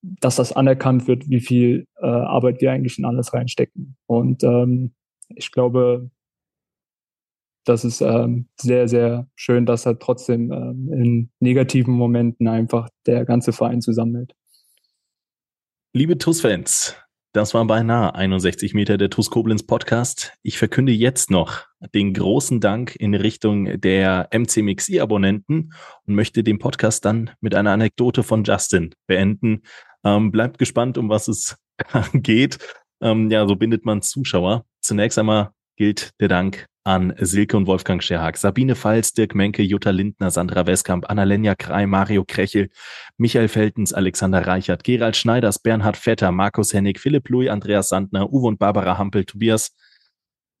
dass 0.00 0.36
das 0.36 0.52
anerkannt 0.52 1.08
wird, 1.08 1.28
wie 1.28 1.40
viel 1.40 1.86
äh, 2.00 2.06
Arbeit 2.06 2.60
wir 2.60 2.72
eigentlich 2.72 2.98
in 2.98 3.04
alles 3.04 3.32
reinstecken. 3.34 3.96
Und 4.06 4.44
ähm, 4.44 4.94
ich 5.34 5.50
glaube, 5.50 6.10
das 7.64 7.84
ist 7.84 8.00
ähm, 8.00 8.48
sehr, 8.58 8.88
sehr 8.88 9.28
schön, 9.34 9.66
dass 9.66 9.84
halt 9.84 10.00
trotzdem 10.00 10.50
ähm, 10.52 10.92
in 10.92 11.30
negativen 11.40 11.92
Momenten 11.92 12.48
einfach 12.48 12.88
der 13.06 13.24
ganze 13.24 13.52
Verein 13.52 13.82
zusammenhält. 13.82 14.34
Liebe 15.92 16.16
TUS-Fans, 16.16 16.96
das 17.32 17.52
war 17.52 17.64
beinahe 17.66 18.14
61 18.14 18.72
Meter 18.72 18.96
der 18.96 19.10
TUS 19.10 19.30
Koblenz 19.30 19.62
Podcast. 19.62 20.32
Ich 20.42 20.56
verkünde 20.56 20.92
jetzt 20.92 21.30
noch 21.30 21.66
den 21.94 22.14
großen 22.14 22.58
Dank 22.58 22.96
in 22.96 23.14
Richtung 23.14 23.80
der 23.80 24.28
MCMXI-Abonnenten 24.32 25.74
und 26.06 26.14
möchte 26.14 26.42
den 26.42 26.58
Podcast 26.58 27.04
dann 27.04 27.30
mit 27.40 27.54
einer 27.54 27.72
Anekdote 27.72 28.22
von 28.22 28.44
Justin 28.44 28.94
beenden. 29.06 29.62
Ähm, 30.04 30.30
bleibt 30.30 30.58
gespannt, 30.58 30.96
um 30.96 31.10
was 31.10 31.28
es 31.28 31.58
geht. 32.14 32.58
Ähm, 33.02 33.30
ja, 33.30 33.46
so 33.46 33.56
bindet 33.56 33.84
man 33.84 34.00
Zuschauer. 34.00 34.64
Zunächst 34.80 35.18
einmal 35.18 35.50
gilt 35.76 36.10
der 36.20 36.28
Dank 36.28 36.66
an 36.88 37.12
Silke 37.18 37.54
und 37.54 37.66
Wolfgang 37.66 38.02
Scherhag, 38.02 38.38
Sabine 38.38 38.74
Pfalz, 38.74 39.12
Dirk 39.12 39.34
Menke, 39.34 39.62
Jutta 39.62 39.90
Lindner, 39.90 40.30
Sandra 40.30 40.66
Westkamp, 40.66 41.10
Annalenja 41.10 41.54
Krei, 41.54 41.86
Mario 41.86 42.24
Krechel, 42.26 42.70
Michael 43.18 43.48
Feltens, 43.48 43.92
Alexander 43.92 44.46
Reichert, 44.46 44.84
Gerald 44.84 45.14
Schneiders, 45.14 45.58
Bernhard 45.58 45.98
Vetter, 45.98 46.32
Markus 46.32 46.72
Hennig, 46.72 46.98
Philipp 46.98 47.28
Louis, 47.28 47.50
Andreas 47.50 47.90
Sandner, 47.90 48.32
Uwe 48.32 48.46
und 48.46 48.58
Barbara 48.58 48.96
Hampel, 48.96 49.26
Tobias 49.26 49.76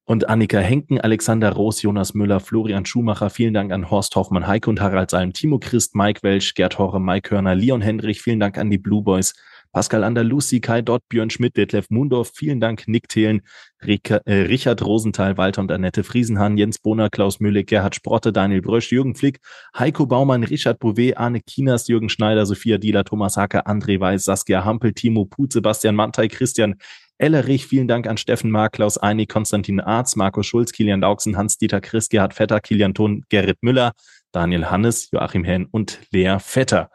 und 0.04 0.28
Annika 0.28 0.58
Henken, 0.58 1.00
Alexander 1.00 1.50
Roos, 1.50 1.80
Jonas 1.80 2.12
Müller, 2.12 2.40
Florian 2.40 2.84
Schumacher. 2.84 3.30
Vielen 3.30 3.54
Dank 3.54 3.72
an 3.72 3.90
Horst 3.90 4.14
Hoffmann, 4.14 4.46
Heike 4.46 4.68
und 4.68 4.82
Harald 4.82 5.10
Salm, 5.10 5.32
Timo 5.32 5.58
Christ, 5.58 5.94
Mike 5.94 6.22
Welsch, 6.22 6.52
Gerd 6.52 6.78
Horre, 6.78 7.00
Mike 7.00 7.30
Hörner, 7.30 7.54
Leon 7.54 7.80
Hendrich. 7.80 8.20
Vielen 8.20 8.40
Dank 8.40 8.58
an 8.58 8.68
die 8.68 8.76
Blue 8.76 9.02
Boys. 9.02 9.32
Pascal 9.72 10.04
Andalusi, 10.04 10.60
Kai 10.60 10.82
Dott, 10.82 11.02
Björn 11.08 11.30
Schmidt, 11.30 11.56
Detlef 11.56 11.90
Mundorf, 11.90 12.32
vielen 12.34 12.60
Dank, 12.60 12.88
Nick 12.88 13.08
Thelen, 13.08 13.42
Rika, 13.86 14.20
äh, 14.24 14.42
Richard 14.42 14.82
Rosenthal, 14.82 15.36
Walter 15.36 15.60
und 15.60 15.70
Annette 15.70 16.04
Friesenhahn, 16.04 16.56
Jens 16.56 16.78
Bohner, 16.78 17.10
Klaus 17.10 17.40
Mühle, 17.40 17.64
Gerhard 17.64 17.94
Sprotte, 17.94 18.32
Daniel 18.32 18.62
Brösch, 18.62 18.90
Jürgen 18.90 19.14
Flick, 19.14 19.40
Heiko 19.78 20.06
Baumann, 20.06 20.44
Richard 20.44 20.78
Bouvet, 20.78 21.16
Arne 21.16 21.40
Kinas, 21.40 21.88
Jürgen 21.88 22.08
Schneider, 22.08 22.46
Sophia 22.46 22.78
Dieler, 22.78 23.04
Thomas 23.04 23.36
Hacker, 23.36 23.66
André 23.66 24.00
Weiß, 24.00 24.24
Saskia 24.24 24.64
Hampel, 24.64 24.94
Timo 24.94 25.26
Put, 25.26 25.52
Sebastian 25.52 25.94
Mantei, 25.94 26.28
Christian 26.28 26.76
Ellerich, 27.18 27.66
vielen 27.66 27.88
Dank 27.88 28.06
an 28.06 28.16
Steffen 28.16 28.50
Mark, 28.50 28.74
Klaus 28.74 28.96
Eini, 28.96 29.26
Konstantin 29.26 29.80
Arz, 29.80 30.14
Markus 30.14 30.46
Schulz, 30.46 30.72
Kilian 30.72 31.00
Dauksen, 31.00 31.36
Hans-Dieter 31.36 31.80
Chris, 31.80 32.08
Gerhard 32.08 32.32
Vetter, 32.32 32.60
Kilian 32.60 32.94
Thun, 32.94 33.24
Gerrit 33.28 33.58
Müller, 33.60 33.92
Daniel 34.30 34.70
Hannes, 34.70 35.10
Joachim 35.10 35.44
Henn 35.44 35.66
und 35.66 36.00
Lea 36.12 36.38
Vetter. 36.38 36.90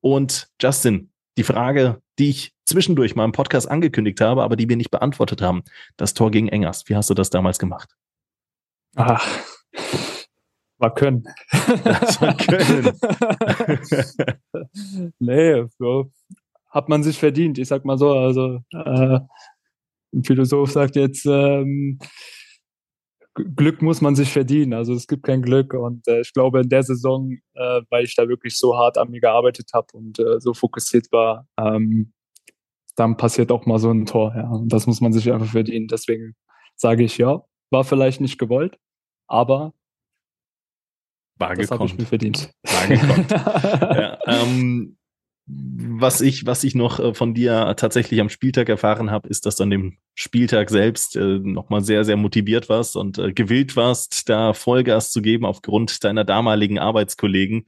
Und 0.00 0.48
Justin, 0.60 1.10
die 1.36 1.42
Frage, 1.42 2.00
die 2.18 2.30
ich 2.30 2.54
zwischendurch 2.64 3.14
mal 3.14 3.24
im 3.24 3.32
Podcast 3.32 3.70
angekündigt 3.70 4.20
habe, 4.20 4.42
aber 4.42 4.56
die 4.56 4.68
wir 4.68 4.76
nicht 4.76 4.90
beantwortet 4.90 5.42
haben. 5.42 5.62
Das 5.96 6.14
Tor 6.14 6.30
gegen 6.30 6.48
Engers. 6.48 6.88
Wie 6.88 6.96
hast 6.96 7.10
du 7.10 7.14
das 7.14 7.30
damals 7.30 7.58
gemacht? 7.58 7.96
Ach, 8.96 9.26
war 10.78 10.94
können. 10.94 11.24
Das 11.84 12.20
war 12.20 12.36
können. 12.36 12.98
nee, 15.18 15.64
so 15.78 16.10
hat 16.70 16.88
man 16.88 17.02
sich 17.02 17.18
verdient. 17.18 17.58
Ich 17.58 17.68
sag 17.68 17.84
mal 17.84 17.98
so, 17.98 18.12
also 18.12 18.60
äh, 18.72 19.20
ein 20.12 20.24
Philosoph 20.24 20.72
sagt 20.72 20.96
jetzt, 20.96 21.24
ähm, 21.26 21.98
Glück 23.36 23.82
muss 23.82 24.00
man 24.00 24.16
sich 24.16 24.32
verdienen. 24.32 24.72
Also 24.72 24.94
es 24.94 25.06
gibt 25.06 25.24
kein 25.24 25.42
Glück. 25.42 25.74
Und 25.74 26.06
äh, 26.08 26.20
ich 26.20 26.32
glaube, 26.32 26.60
in 26.60 26.68
der 26.68 26.82
Saison, 26.82 27.32
äh, 27.54 27.82
weil 27.90 28.04
ich 28.04 28.16
da 28.16 28.28
wirklich 28.28 28.58
so 28.58 28.76
hart 28.76 28.98
an 28.98 29.10
mir 29.10 29.20
gearbeitet 29.20 29.70
habe 29.74 29.86
und 29.92 30.18
äh, 30.18 30.40
so 30.40 30.54
fokussiert 30.54 31.06
war, 31.12 31.46
ähm, 31.58 32.12
dann 32.96 33.16
passiert 33.16 33.52
auch 33.52 33.66
mal 33.66 33.78
so 33.78 33.90
ein 33.90 34.06
Tor. 34.06 34.34
Ja. 34.34 34.48
Und 34.48 34.72
das 34.72 34.86
muss 34.86 35.00
man 35.00 35.12
sich 35.12 35.30
einfach 35.32 35.50
verdienen. 35.50 35.86
Deswegen 35.86 36.34
sage 36.76 37.04
ich 37.04 37.18
ja, 37.18 37.42
war 37.70 37.84
vielleicht 37.84 38.20
nicht 38.20 38.38
gewollt, 38.38 38.78
aber 39.26 39.74
war 41.38 41.54
das 41.54 41.70
habe 41.70 41.84
ich 41.84 41.98
mir 41.98 42.06
verdient. 42.06 42.50
War 42.62 42.86
gekonnt. 42.88 43.30
ja, 43.30 44.18
ähm, 44.26 44.95
was 45.48 46.20
ich, 46.22 46.44
was 46.44 46.64
ich 46.64 46.74
noch 46.74 46.98
äh, 46.98 47.14
von 47.14 47.32
dir 47.32 47.74
tatsächlich 47.76 48.20
am 48.20 48.28
Spieltag 48.28 48.68
erfahren 48.68 49.10
habe, 49.10 49.28
ist, 49.28 49.46
dass 49.46 49.56
du 49.56 49.62
an 49.62 49.70
dem 49.70 49.98
Spieltag 50.14 50.70
selbst 50.70 51.14
äh, 51.14 51.38
nochmal 51.38 51.84
sehr, 51.84 52.04
sehr 52.04 52.16
motiviert 52.16 52.68
warst 52.68 52.96
und 52.96 53.18
äh, 53.18 53.32
gewillt 53.32 53.76
warst, 53.76 54.28
da 54.28 54.54
Vollgas 54.54 55.12
zu 55.12 55.22
geben 55.22 55.44
aufgrund 55.44 56.02
deiner 56.02 56.24
damaligen 56.24 56.78
Arbeitskollegen. 56.78 57.66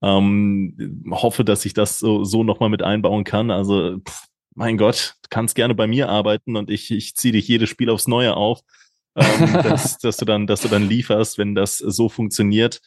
Ähm, 0.00 1.04
hoffe, 1.10 1.44
dass 1.44 1.64
ich 1.64 1.74
das 1.74 1.98
so, 1.98 2.24
so 2.24 2.44
nochmal 2.44 2.70
mit 2.70 2.82
einbauen 2.82 3.24
kann. 3.24 3.50
Also, 3.50 3.98
pff, 3.98 4.28
mein 4.54 4.78
Gott, 4.78 5.16
du 5.22 5.28
kannst 5.28 5.54
gerne 5.54 5.74
bei 5.74 5.86
mir 5.86 6.08
arbeiten 6.08 6.56
und 6.56 6.70
ich, 6.70 6.90
ich 6.90 7.14
ziehe 7.14 7.32
dich 7.32 7.46
jedes 7.46 7.68
Spiel 7.68 7.90
aufs 7.90 8.08
Neue 8.08 8.36
auf, 8.36 8.60
ähm, 9.16 9.52
dass, 9.62 9.98
dass, 9.98 10.16
du 10.16 10.24
dann, 10.24 10.46
dass 10.46 10.62
du 10.62 10.68
dann 10.68 10.88
lieferst, 10.88 11.36
wenn 11.36 11.54
das 11.54 11.78
so 11.78 12.08
funktioniert 12.08 12.80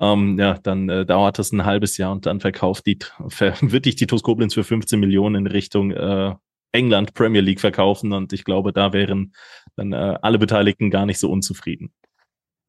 ähm, 0.00 0.38
ja, 0.38 0.58
dann 0.62 0.88
äh, 0.88 1.06
dauert 1.06 1.38
das 1.38 1.52
ein 1.52 1.64
halbes 1.64 1.96
Jahr 1.96 2.12
und 2.12 2.26
dann 2.26 2.40
verkauft 2.40 2.86
die, 2.86 2.98
ver 3.28 3.54
wird 3.60 3.86
dich 3.86 3.96
die 3.96 4.06
TuS 4.06 4.22
Koblenz 4.22 4.54
für 4.54 4.64
15 4.64 5.00
Millionen 5.00 5.46
in 5.46 5.46
Richtung 5.46 5.90
äh, 5.92 6.34
England 6.72 7.14
Premier 7.14 7.40
League 7.40 7.60
verkaufen 7.60 8.12
und 8.12 8.32
ich 8.32 8.44
glaube, 8.44 8.72
da 8.72 8.92
wären 8.92 9.32
dann 9.76 9.92
äh, 9.92 10.18
alle 10.20 10.38
Beteiligten 10.38 10.90
gar 10.90 11.06
nicht 11.06 11.18
so 11.18 11.30
unzufrieden. 11.30 11.92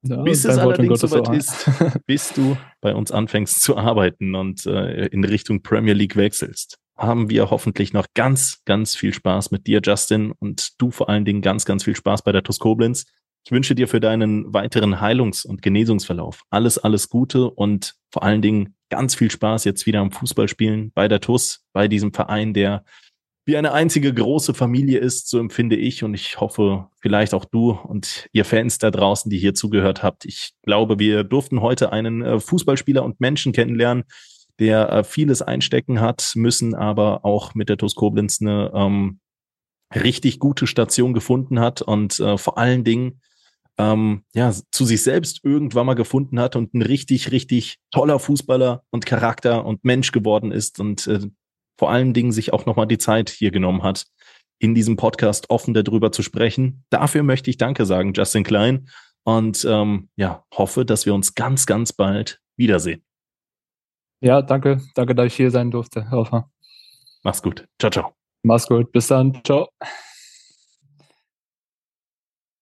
Ja, 0.03 0.21
bis 0.21 0.45
es 0.45 0.57
allerdings 0.57 1.01
soweit 1.01 1.35
ist, 1.35 1.69
bis 2.05 2.31
du 2.31 2.55
bei 2.81 2.93
uns 2.93 3.11
anfängst 3.11 3.61
zu 3.61 3.77
arbeiten 3.77 4.35
und 4.35 4.65
äh, 4.65 5.07
in 5.07 5.23
Richtung 5.23 5.63
Premier 5.63 5.93
League 5.93 6.15
wechselst, 6.15 6.77
haben 6.95 7.29
wir 7.29 7.49
hoffentlich 7.49 7.93
noch 7.93 8.07
ganz, 8.13 8.61
ganz 8.65 8.95
viel 8.95 9.13
Spaß 9.13 9.51
mit 9.51 9.67
dir, 9.67 9.81
Justin, 9.83 10.33
und 10.39 10.79
du 10.79 10.91
vor 10.91 11.09
allen 11.09 11.25
Dingen 11.25 11.41
ganz, 11.41 11.65
ganz 11.65 11.83
viel 11.83 11.95
Spaß 11.95 12.23
bei 12.23 12.31
der 12.31 12.43
TuS 12.43 12.59
Koblenz. 12.59 13.05
Ich 13.47 13.51
wünsche 13.51 13.75
dir 13.75 13.87
für 13.87 14.01
deinen 14.01 14.53
weiteren 14.53 14.99
Heilungs- 14.99 15.45
und 15.45 15.61
Genesungsverlauf 15.61 16.43
alles, 16.49 16.77
alles 16.77 17.07
Gute 17.07 17.49
und 17.49 17.95
vor 18.11 18.23
allen 18.23 18.41
Dingen 18.41 18.75
ganz 18.89 19.15
viel 19.15 19.31
Spaß 19.31 19.63
jetzt 19.63 19.85
wieder 19.85 20.01
am 20.01 20.11
Fußballspielen 20.11 20.91
bei 20.93 21.07
der 21.07 21.21
TUS, 21.21 21.63
bei 21.71 21.87
diesem 21.87 22.11
Verein, 22.11 22.53
der 22.53 22.83
wie 23.45 23.55
eine 23.55 23.71
einzige 23.71 24.13
große 24.13 24.53
Familie 24.53 24.99
ist, 24.99 25.29
so 25.29 25.39
empfinde 25.39 25.77
ich 25.77 26.03
und 26.03 26.13
ich 26.13 26.41
hoffe, 26.41 26.89
vielleicht 26.99 27.33
auch 27.33 27.45
du 27.45 27.71
und 27.71 28.27
ihr 28.33 28.43
Fans 28.43 28.79
da 28.79 28.91
draußen, 28.91 29.31
die 29.31 29.37
hier 29.37 29.53
zugehört 29.53 30.03
habt. 30.03 30.25
Ich 30.25 30.51
glaube, 30.63 30.99
wir 30.99 31.23
durften 31.23 31.61
heute 31.61 31.93
einen 31.93 32.23
äh, 32.23 32.41
Fußballspieler 32.41 33.01
und 33.01 33.21
Menschen 33.21 33.53
kennenlernen, 33.53 34.03
der 34.59 34.91
äh, 34.91 35.03
vieles 35.05 35.41
einstecken 35.41 36.01
hat, 36.01 36.33
müssen 36.35 36.75
aber 36.75 37.23
auch 37.23 37.55
mit 37.55 37.69
der 37.69 37.77
TUS 37.77 37.95
Koblenz 37.95 38.41
eine 38.41 38.73
ähm, 38.75 39.21
richtig 39.95 40.39
gute 40.39 40.67
Station 40.67 41.13
gefunden 41.13 41.61
hat 41.61 41.81
und 41.81 42.19
äh, 42.19 42.37
vor 42.37 42.57
allen 42.57 42.83
Dingen 42.83 43.21
ähm, 43.77 44.23
ja, 44.33 44.53
zu 44.71 44.85
sich 44.85 45.03
selbst 45.03 45.41
irgendwann 45.43 45.85
mal 45.85 45.93
gefunden 45.93 46.39
hat 46.39 46.55
und 46.55 46.73
ein 46.73 46.81
richtig, 46.81 47.31
richtig 47.31 47.77
toller 47.91 48.19
Fußballer 48.19 48.83
und 48.89 49.05
Charakter 49.05 49.65
und 49.65 49.83
Mensch 49.83 50.11
geworden 50.11 50.51
ist 50.51 50.79
und 50.79 51.07
äh, 51.07 51.19
vor 51.79 51.91
allen 51.91 52.13
Dingen 52.13 52.31
sich 52.31 52.53
auch 52.53 52.65
nochmal 52.65 52.87
die 52.87 52.97
Zeit 52.97 53.29
hier 53.29 53.51
genommen 53.51 53.83
hat, 53.83 54.05
in 54.59 54.73
diesem 54.73 54.95
Podcast 54.95 55.49
offen 55.51 55.73
darüber 55.73 56.11
zu 56.11 56.23
sprechen. 56.23 56.83
Dafür 56.89 57.21
möchte 57.21 57.51
ich 57.51 57.57
Danke 57.57 57.85
sagen, 57.85 58.13
Justin 58.13 58.43
Klein, 58.43 58.89
und 59.27 59.65
ähm, 59.65 60.07
ja, 60.15 60.45
hoffe, 60.55 60.85
dass 60.85 61.05
wir 61.05 61.13
uns 61.13 61.35
ganz, 61.35 61.65
ganz 61.65 61.91
bald 61.91 62.39
wiedersehen. 62.55 63.03
Ja, 64.21 64.41
danke. 64.41 64.79
Danke, 64.95 65.15
dass 65.15 65.25
ich 65.25 65.35
hier 65.35 65.51
sein 65.51 65.69
durfte. 65.69 66.09
Hofer. 66.09 66.49
Mach's 67.23 67.43
gut. 67.43 67.67
Ciao, 67.77 67.91
ciao. 67.91 68.13
Mach's 68.43 68.67
gut. 68.67 68.89
Bis 68.93 69.07
dann. 69.07 69.41
Ciao. 69.43 69.67